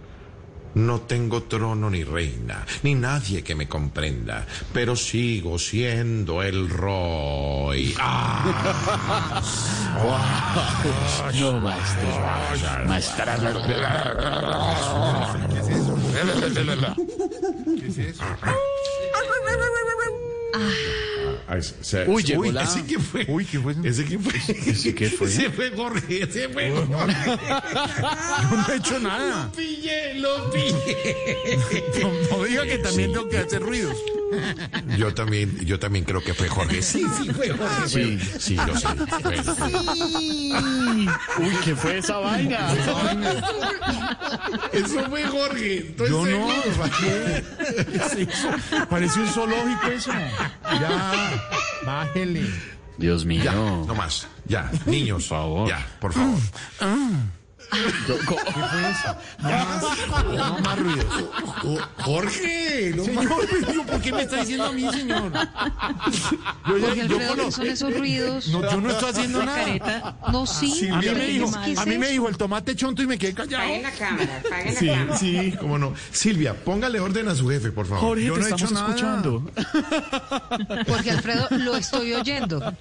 No 0.75 1.01
tengo 1.01 1.43
trono 1.43 1.89
ni 1.89 2.03
reina, 2.03 2.65
ni 2.83 2.93
nadie 2.95 3.43
que 3.43 3.55
me 3.55 3.67
comprenda, 3.67 4.45
pero 4.71 4.95
sigo 4.95 5.57
siendo 5.57 6.43
el 6.43 6.69
Roy. 6.69 7.95
¡Ah! 7.99 9.41
No, 11.39 11.59
maestro. 11.59 12.07
Maestra. 12.87 13.35
¿Qué 17.79 17.87
es 17.87 17.97
eso? 17.97 18.23
Ay, 18.41 18.53
se- 21.81 22.05
Uy, 22.07 22.23
llegó 22.23 22.41
uy, 22.41 22.51
la- 22.51 22.63
¿Ese 22.63 22.83
quién 22.85 23.01
fue? 23.01 23.25
Uy, 23.27 23.45
¿qué 23.45 23.59
fue? 23.59 23.75
¿Ese 23.83 24.05
quién 24.05 24.21
fue? 24.21 24.33
¿Ese 24.37 24.93
qué 24.95 25.09
fue? 25.09 25.27
Ese 25.27 25.49
fue 25.49 25.71
Jorge, 25.71 26.23
ese 26.23 26.49
fue 26.49 26.71
Jorge. 26.71 27.15
Yo 27.25 28.57
no 28.57 28.73
he 28.73 28.77
hecho 28.77 28.99
nada. 28.99 29.45
Lo 29.45 29.51
pillé, 29.51 30.13
lo 30.15 30.51
pillé. 30.51 31.59
No, 32.01 32.37
no 32.37 32.43
diga 32.43 32.63
que 32.65 32.77
también 32.77 33.11
tengo 33.13 33.27
que 33.29 33.37
hacer 33.39 33.61
ruidos. 33.61 33.95
Yo 34.97 35.13
también, 35.13 35.57
yo 35.65 35.79
también 35.79 36.05
creo 36.05 36.21
que 36.23 36.33
fue 36.33 36.47
Jorge. 36.49 36.81
Sí, 36.81 37.03
sí, 37.17 37.29
fue 37.31 37.49
Jorge. 37.49 37.87
Sí. 37.87 38.19
Sí, 38.39 38.55
lo 38.55 38.75
sé. 38.77 38.87
Fue- 38.87 39.37
Uy, 41.39 41.55
¿qué 41.63 41.75
fue 41.75 41.97
esa 41.97 42.17
vaina? 42.17 42.73
Eso 44.71 45.03
fue 45.09 45.23
Jorge. 45.25 45.77
Estoy 45.77 46.09
Yo 46.09 46.25
no, 46.25 46.25
seguro. 46.25 46.77
¿para 46.77 46.97
qué? 46.97 47.43
Parece 48.89 49.19
un 49.19 49.27
zoológico 49.27 49.87
eso. 49.87 50.11
Ya, 50.79 51.41
bájele. 51.85 52.45
Dios 52.97 53.25
mío. 53.25 53.43
Ya, 53.43 53.53
no 53.53 53.95
más. 53.95 54.27
Ya, 54.45 54.69
niños. 54.85 55.23
Por 55.27 55.37
favor. 55.37 55.69
Ya, 55.69 55.87
por 55.99 56.13
favor. 56.13 56.39
¿Qué 57.71 58.13
fue 58.13 58.89
eso? 58.89 59.15
Más, 59.39 59.83
no 60.33 60.59
más 60.59 60.79
ruidos. 60.79 61.05
Oh, 61.63 61.77
Jorge, 62.03 62.93
no 62.95 63.03
Señor, 63.03 63.47
pero 63.67 63.83
¿por 63.85 64.01
qué 64.01 64.11
me 64.11 64.21
está 64.23 64.37
diciendo 64.37 64.65
a 64.65 64.71
mí, 64.71 64.89
señor? 64.91 65.31
Yo, 65.31 65.39
ya- 65.39 66.87
Jorge 66.87 66.95
yo 66.95 67.01
Alfredo, 67.03 67.19
¿qué 67.19 67.27
conozco- 67.27 67.51
son 67.51 67.67
esos 67.67 67.93
ruidos? 67.97 68.47
No, 68.47 68.61
yo 68.71 68.81
no 68.81 68.89
estoy 68.89 69.09
haciendo 69.11 69.43
nada. 69.45 69.57
Careta. 69.59 70.17
No, 70.31 70.45
sí. 70.47 70.89
A 70.89 70.97
mí 70.97 71.05
me 71.09 71.25
dijo, 71.27 71.51
¿Qué 71.63 71.71
es 71.73 71.77
a 71.79 71.85
mí 71.85 71.97
me 71.97 72.07
dijo 72.09 72.27
el 72.27 72.37
tomate 72.37 72.75
chonto 72.75 73.03
y 73.03 73.07
me 73.07 73.17
quedé 73.17 73.33
callado. 73.33 73.63
Apaguen 73.63 73.83
la 73.83 73.91
cámara, 73.91 74.41
apaguen 74.45 74.73
la 74.73 74.79
Sí, 74.79 74.87
cámara. 74.87 75.17
sí, 75.17 75.53
cómo 75.59 75.77
no. 75.77 75.93
Silvia, 76.11 76.53
póngale 76.55 76.99
orden 76.99 77.27
a 77.27 77.35
su 77.35 77.47
jefe, 77.49 77.71
por 77.71 77.85
favor. 77.85 78.01
Jorge, 78.01 78.25
Yo 78.25 78.33
te 78.33 78.39
no 78.41 78.45
he 78.47 78.49
hecho 78.51 78.69
nada. 78.71 78.87
escuchando. 78.89 79.43
Jorge 80.87 81.11
Alfredo, 81.11 81.47
lo 81.51 81.75
estoy 81.75 82.13
oyendo. 82.13 82.59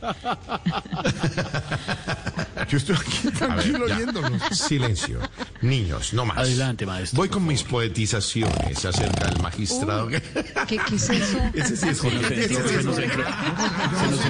Yo 2.68 2.76
estoy 2.76 2.96
aquí 2.96 3.28
tranquilo 3.38 3.84
oyéndolos. 3.84 4.42
Silencio. 4.52 5.20
Niños, 5.62 6.12
no 6.12 6.24
más. 6.26 6.38
Adelante, 6.38 6.84
maestro. 6.86 7.16
Voy 7.16 7.28
con 7.28 7.46
mis 7.46 7.62
poetizaciones 7.62 8.84
acerca 8.84 9.26
del 9.26 9.42
magistrado. 9.42 10.08
¿Qué, 10.08 10.20
qué 10.66 10.94
es 10.94 11.10
eso? 11.10 11.38
Ese 11.54 11.76
sí 11.76 11.88
es 11.88 11.98
Se 11.98 12.10
nos 12.10 12.22
Jorge. 12.22 12.44
entró, 12.44 12.68
se 12.68 12.82
nos 12.82 12.98
entró. 12.98 13.24
Se 13.98 14.10
nos 14.10 14.24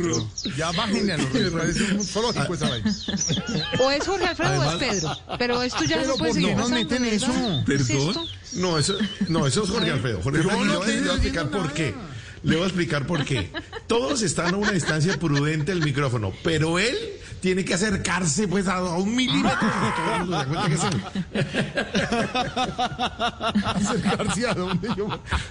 no. 0.00 0.30
Ya 0.56 0.70
bájenle 0.72 1.12
a 1.14 1.16
los 1.16 1.32
ruidos. 1.32 1.52
Parece 1.54 1.94
un 1.94 2.04
zoológico 2.04 2.54
esa 2.54 2.68
vaina. 2.68 2.94
O 3.80 3.90
es 3.90 4.06
Jorge 4.06 4.26
Alfredo 4.26 4.60
o 4.60 4.64
es 4.64 4.74
Pedro. 4.76 5.16
Pero 5.38 5.62
esto 5.62 5.84
ya 5.84 5.96
no 5.96 6.02
Pero 6.02 6.12
se 6.12 6.18
puede 6.18 6.18
¿por 6.18 6.26
qué 6.28 6.34
seguir 6.34 6.56
nos 6.56 6.70
pasando, 6.70 6.76
meten 6.76 7.02
¿verdad? 7.02 7.16
eso? 7.16 7.64
¿Qué 7.66 7.74
es 7.74 7.88
¿Perdón? 7.88 8.26
No, 8.54 8.78
eso, 8.78 8.94
no, 9.28 9.46
eso 9.46 9.64
es 9.64 9.70
Jorge 9.70 9.90
Alfredo. 9.90 10.20
Jorge 10.22 10.40
Alfredo, 10.40 10.64
no 10.64 10.78
voy 10.78 10.90
a 10.90 11.12
explicar 11.12 11.50
por 11.50 11.72
qué. 11.72 11.94
Le 12.44 12.56
voy 12.56 12.64
a 12.64 12.66
explicar 12.66 13.06
por 13.06 13.24
qué. 13.24 13.50
Todos 13.86 14.22
están 14.22 14.54
a 14.54 14.56
una 14.58 14.72
distancia 14.72 15.16
prudente 15.18 15.72
del 15.72 15.82
micrófono, 15.82 16.32
pero 16.42 16.78
él 16.78 16.96
tiene 17.40 17.64
que 17.64 17.74
acercarse 17.74 18.46
pues 18.48 18.68
a, 18.68 18.82
un 18.82 19.14
milímetro. 19.16 19.58
Todo 19.96 20.14
el 20.14 20.20
mundo 20.20 20.38
se 20.40 20.44
da 20.44 20.46
cuenta 20.46 20.68
que 20.68 20.74
es 20.74 20.84
él. 20.84 21.02
Acercarse 23.64 24.46
a 24.46 24.54
donde 24.54 24.88
yo. 24.96 25.08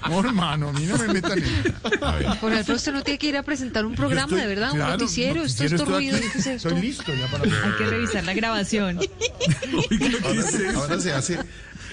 No, 0.10 0.20
hermano, 0.20 0.70
a 0.70 0.74
mí 0.74 0.86
no 0.86 0.98
me 0.98 1.08
metan 1.08 1.40
en. 1.40 1.76
Jorge 2.40 2.58
Alfredo, 2.58 2.76
usted 2.76 2.94
no 2.94 3.04
tiene 3.04 3.18
que 3.18 3.28
ir 3.28 3.38
a 3.38 3.44
presentar 3.44 3.86
un 3.86 3.96
programa, 3.96 4.28
estoy- 4.28 4.42
de 4.42 4.48
verdad, 4.48 4.72
un 4.74 4.80
noticiero. 4.80 5.44
Esto 5.44 5.64
es 5.66 5.72
ruido. 5.86 6.18
aquí. 6.18 6.28
¿qué 6.32 6.38
es 6.40 6.48
esto? 6.48 6.68
Estoy 6.70 6.82
listo 6.82 7.14
ya 7.14 7.28
para. 7.28 7.44
Hay 7.44 7.72
que 7.78 7.86
revisar 7.86 8.24
la 8.24 8.34
grabación. 8.34 9.00
Ahora, 10.24 10.44
ahora 10.76 11.00
se 11.00 11.12
hace, 11.14 11.40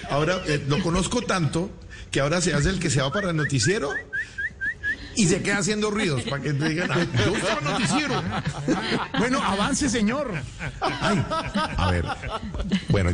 ahora 0.09 0.41
eh, 0.47 0.63
lo 0.67 0.81
conozco 0.81 1.21
tanto 1.21 1.71
que 2.11 2.19
ahora 2.19 2.41
se 2.41 2.53
hace 2.53 2.69
el 2.69 2.79
que 2.79 2.89
se 2.89 3.01
va 3.01 3.11
para 3.11 3.29
el 3.31 3.35
noticiero 3.35 3.89
y 5.15 5.27
se 5.27 5.41
queda 5.41 5.59
haciendo 5.59 5.89
ruidos 5.91 6.23
para 6.23 6.41
que 6.41 6.53
te 6.53 6.69
digan, 6.69 6.91
"Ah, 6.91 7.05
yo 7.25 7.35
estaba 7.35 7.59
en 7.59 7.63
noticiero. 7.65 8.23
Bueno, 9.19 9.41
avance, 9.41 9.89
señor. 9.89 10.31
A 10.81 11.91
ver, 11.91 12.05
bueno, 12.89 13.11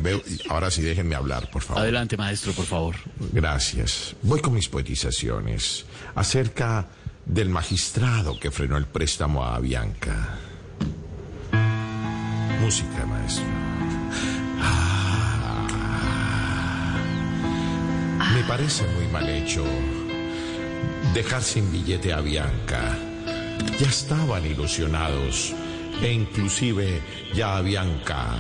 ahora 0.50 0.72
sí 0.72 0.82
déjenme 0.82 1.16
hablar, 1.16 1.50
por 1.50 1.62
favor. 1.64 1.84
Adelante, 1.84 2.18
maestro, 2.18 2.54
por 2.54 2.66
favor. 2.66 2.96
Gracias. 3.32 4.16
Voy 4.22 4.42
con 4.42 4.54
mis 4.54 4.70
poetizaciones 4.70 5.86
acerca 6.16 6.88
del 7.26 7.50
magistrado 7.50 8.40
que 8.40 8.52
frenó 8.52 8.78
el 8.78 8.86
préstamo 8.86 9.44
a 9.44 9.60
Bianca. 9.60 10.38
Música, 12.62 13.06
maestro. 13.06 13.46
Ah. 14.62 15.34
Me 18.34 18.44
parece 18.44 18.86
muy 18.88 19.08
mal 19.08 19.28
hecho 19.30 19.64
dejar 21.14 21.42
sin 21.42 21.72
billete 21.72 22.14
a 22.14 22.22
Bianca. 22.22 22.98
Ya 23.80 23.88
estaban 23.88 24.46
ilusionados 24.46 25.54
e 26.02 26.12
inclusive 26.12 27.02
ya 27.34 27.58
a 27.58 27.62
Bianca 27.62 28.38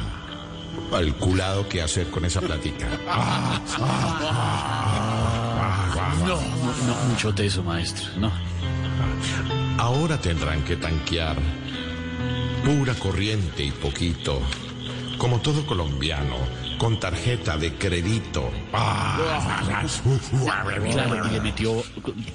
calculado 0.91 1.67
qué 1.67 1.81
hacer 1.81 2.09
con 2.09 2.25
esa 2.25 2.41
plática. 2.41 2.87
Ah, 3.07 3.61
No, 6.19 6.35
no, 6.35 6.41
no, 6.87 6.95
mucho 7.09 7.33
teso, 7.33 7.63
maestro. 7.63 8.05
No. 8.17 8.31
Ahora 9.77 10.19
tendrán 10.19 10.63
que 10.63 10.75
tanquear 10.75 11.37
pura 12.65 12.93
corriente 12.95 13.63
y 13.63 13.71
poquito, 13.71 14.41
como 15.17 15.39
todo 15.39 15.65
colombiano, 15.65 16.35
con 16.77 16.99
tarjeta 16.99 17.57
de 17.57 17.73
crédito. 17.75 18.51
Ah, 18.73 19.83
Claro, 20.43 20.85
y 21.27 21.31
le 21.31 21.41
metió 21.41 21.83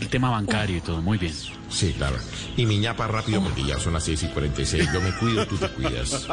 el 0.01 0.09
tema 0.09 0.31
bancario 0.31 0.77
y 0.79 0.81
todo. 0.81 1.01
Muy 1.01 1.19
bien. 1.19 1.35
Sí, 1.69 1.95
claro. 1.97 2.17
Y 2.57 2.67
mi 2.67 2.79
ñapa 2.79 3.07
rápido 3.07 3.43
porque 3.43 3.65
ya 3.65 3.79
son 3.79 3.95
las 3.95 4.05
6 4.05 4.25
y 4.25 4.27
46. 4.29 4.89
Yo 4.93 5.01
me 5.01 5.13
cuido, 5.17 5.47
tú 5.47 5.57
te 5.57 5.69
cuidas. 5.69 6.27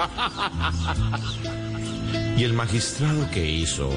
Y 2.38 2.44
el 2.44 2.54
magistrado 2.54 3.30
que 3.32 3.46
hizo 3.50 3.90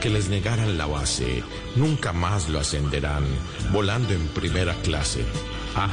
que 0.00 0.08
les 0.10 0.28
negaran 0.28 0.78
la 0.78 0.86
base, 0.86 1.42
nunca 1.76 2.12
más 2.12 2.48
lo 2.48 2.60
ascenderán, 2.60 3.24
volando 3.72 4.12
en 4.14 4.26
primera 4.28 4.74
clase. 4.82 5.24
Ah, 5.74 5.88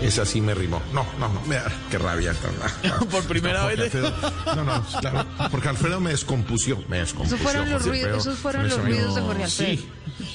esa 0.00 0.24
sí 0.24 0.40
me 0.40 0.54
rimó. 0.54 0.80
No, 0.92 1.04
no, 1.18 1.28
no, 1.28 1.40
me 1.42 1.56
da- 1.56 1.70
qué 1.90 1.98
rabia. 1.98 2.34
Por 3.10 3.24
primera 3.24 3.62
porque 3.62 3.76
vez. 3.76 3.94
Alfredo- 3.94 4.32
no, 4.56 4.64
no, 4.64 4.84
claro, 5.00 5.26
porque 5.50 5.68
Alfredo 5.68 6.00
me 6.00 6.10
descompusió, 6.10 6.78
me 6.88 6.98
descompusió. 6.98 7.36
Esos 7.36 7.50
fueron 7.50 7.70
los 7.70 7.82
Jorge 7.82 7.88
ruidos- 7.90 8.04
Alfredo, 8.06 8.18
esos 8.32 8.38
fueron 8.38 8.68
los 8.68 8.82
ruidos 8.82 9.14
de 9.14 9.20
Jorge 9.22 9.44
Alfredo. 9.44 9.70
Sí, 9.72 9.88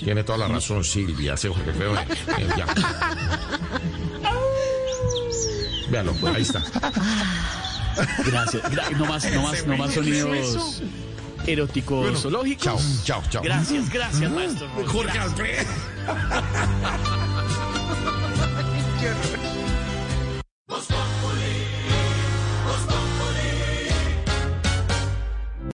tiene 0.06 0.24
toda 0.24 0.38
la 0.38 0.48
razón 0.48 0.84
Silvia, 0.84 1.34
ese 1.34 1.50
Jorge 1.50 1.70
Alfredo. 1.72 1.96
eh, 1.96 2.08
eh, 2.38 2.48
ya. 2.58 2.66
Véalo, 5.90 6.14
ahí 6.36 6.42
está. 6.42 6.64
Gracias. 8.26 8.64
Gra- 8.64 8.90
no 8.98 9.06
más, 9.06 9.32
no 9.32 9.42
más, 9.42 9.66
no 9.66 9.78
más 9.78 9.94
sonidos 9.94 10.82
eróticos 11.46 12.02
Bueno, 12.04 12.20
zoológicos. 12.20 12.64
chao, 12.66 12.80
chao, 13.06 13.24
chao. 13.30 13.42
Gracias, 13.44 13.90
gracias, 13.90 14.30
maestro. 14.32 14.68
Jorge 14.86 15.18
Gracias. 15.18 15.68
Alfredo. 19.10 19.57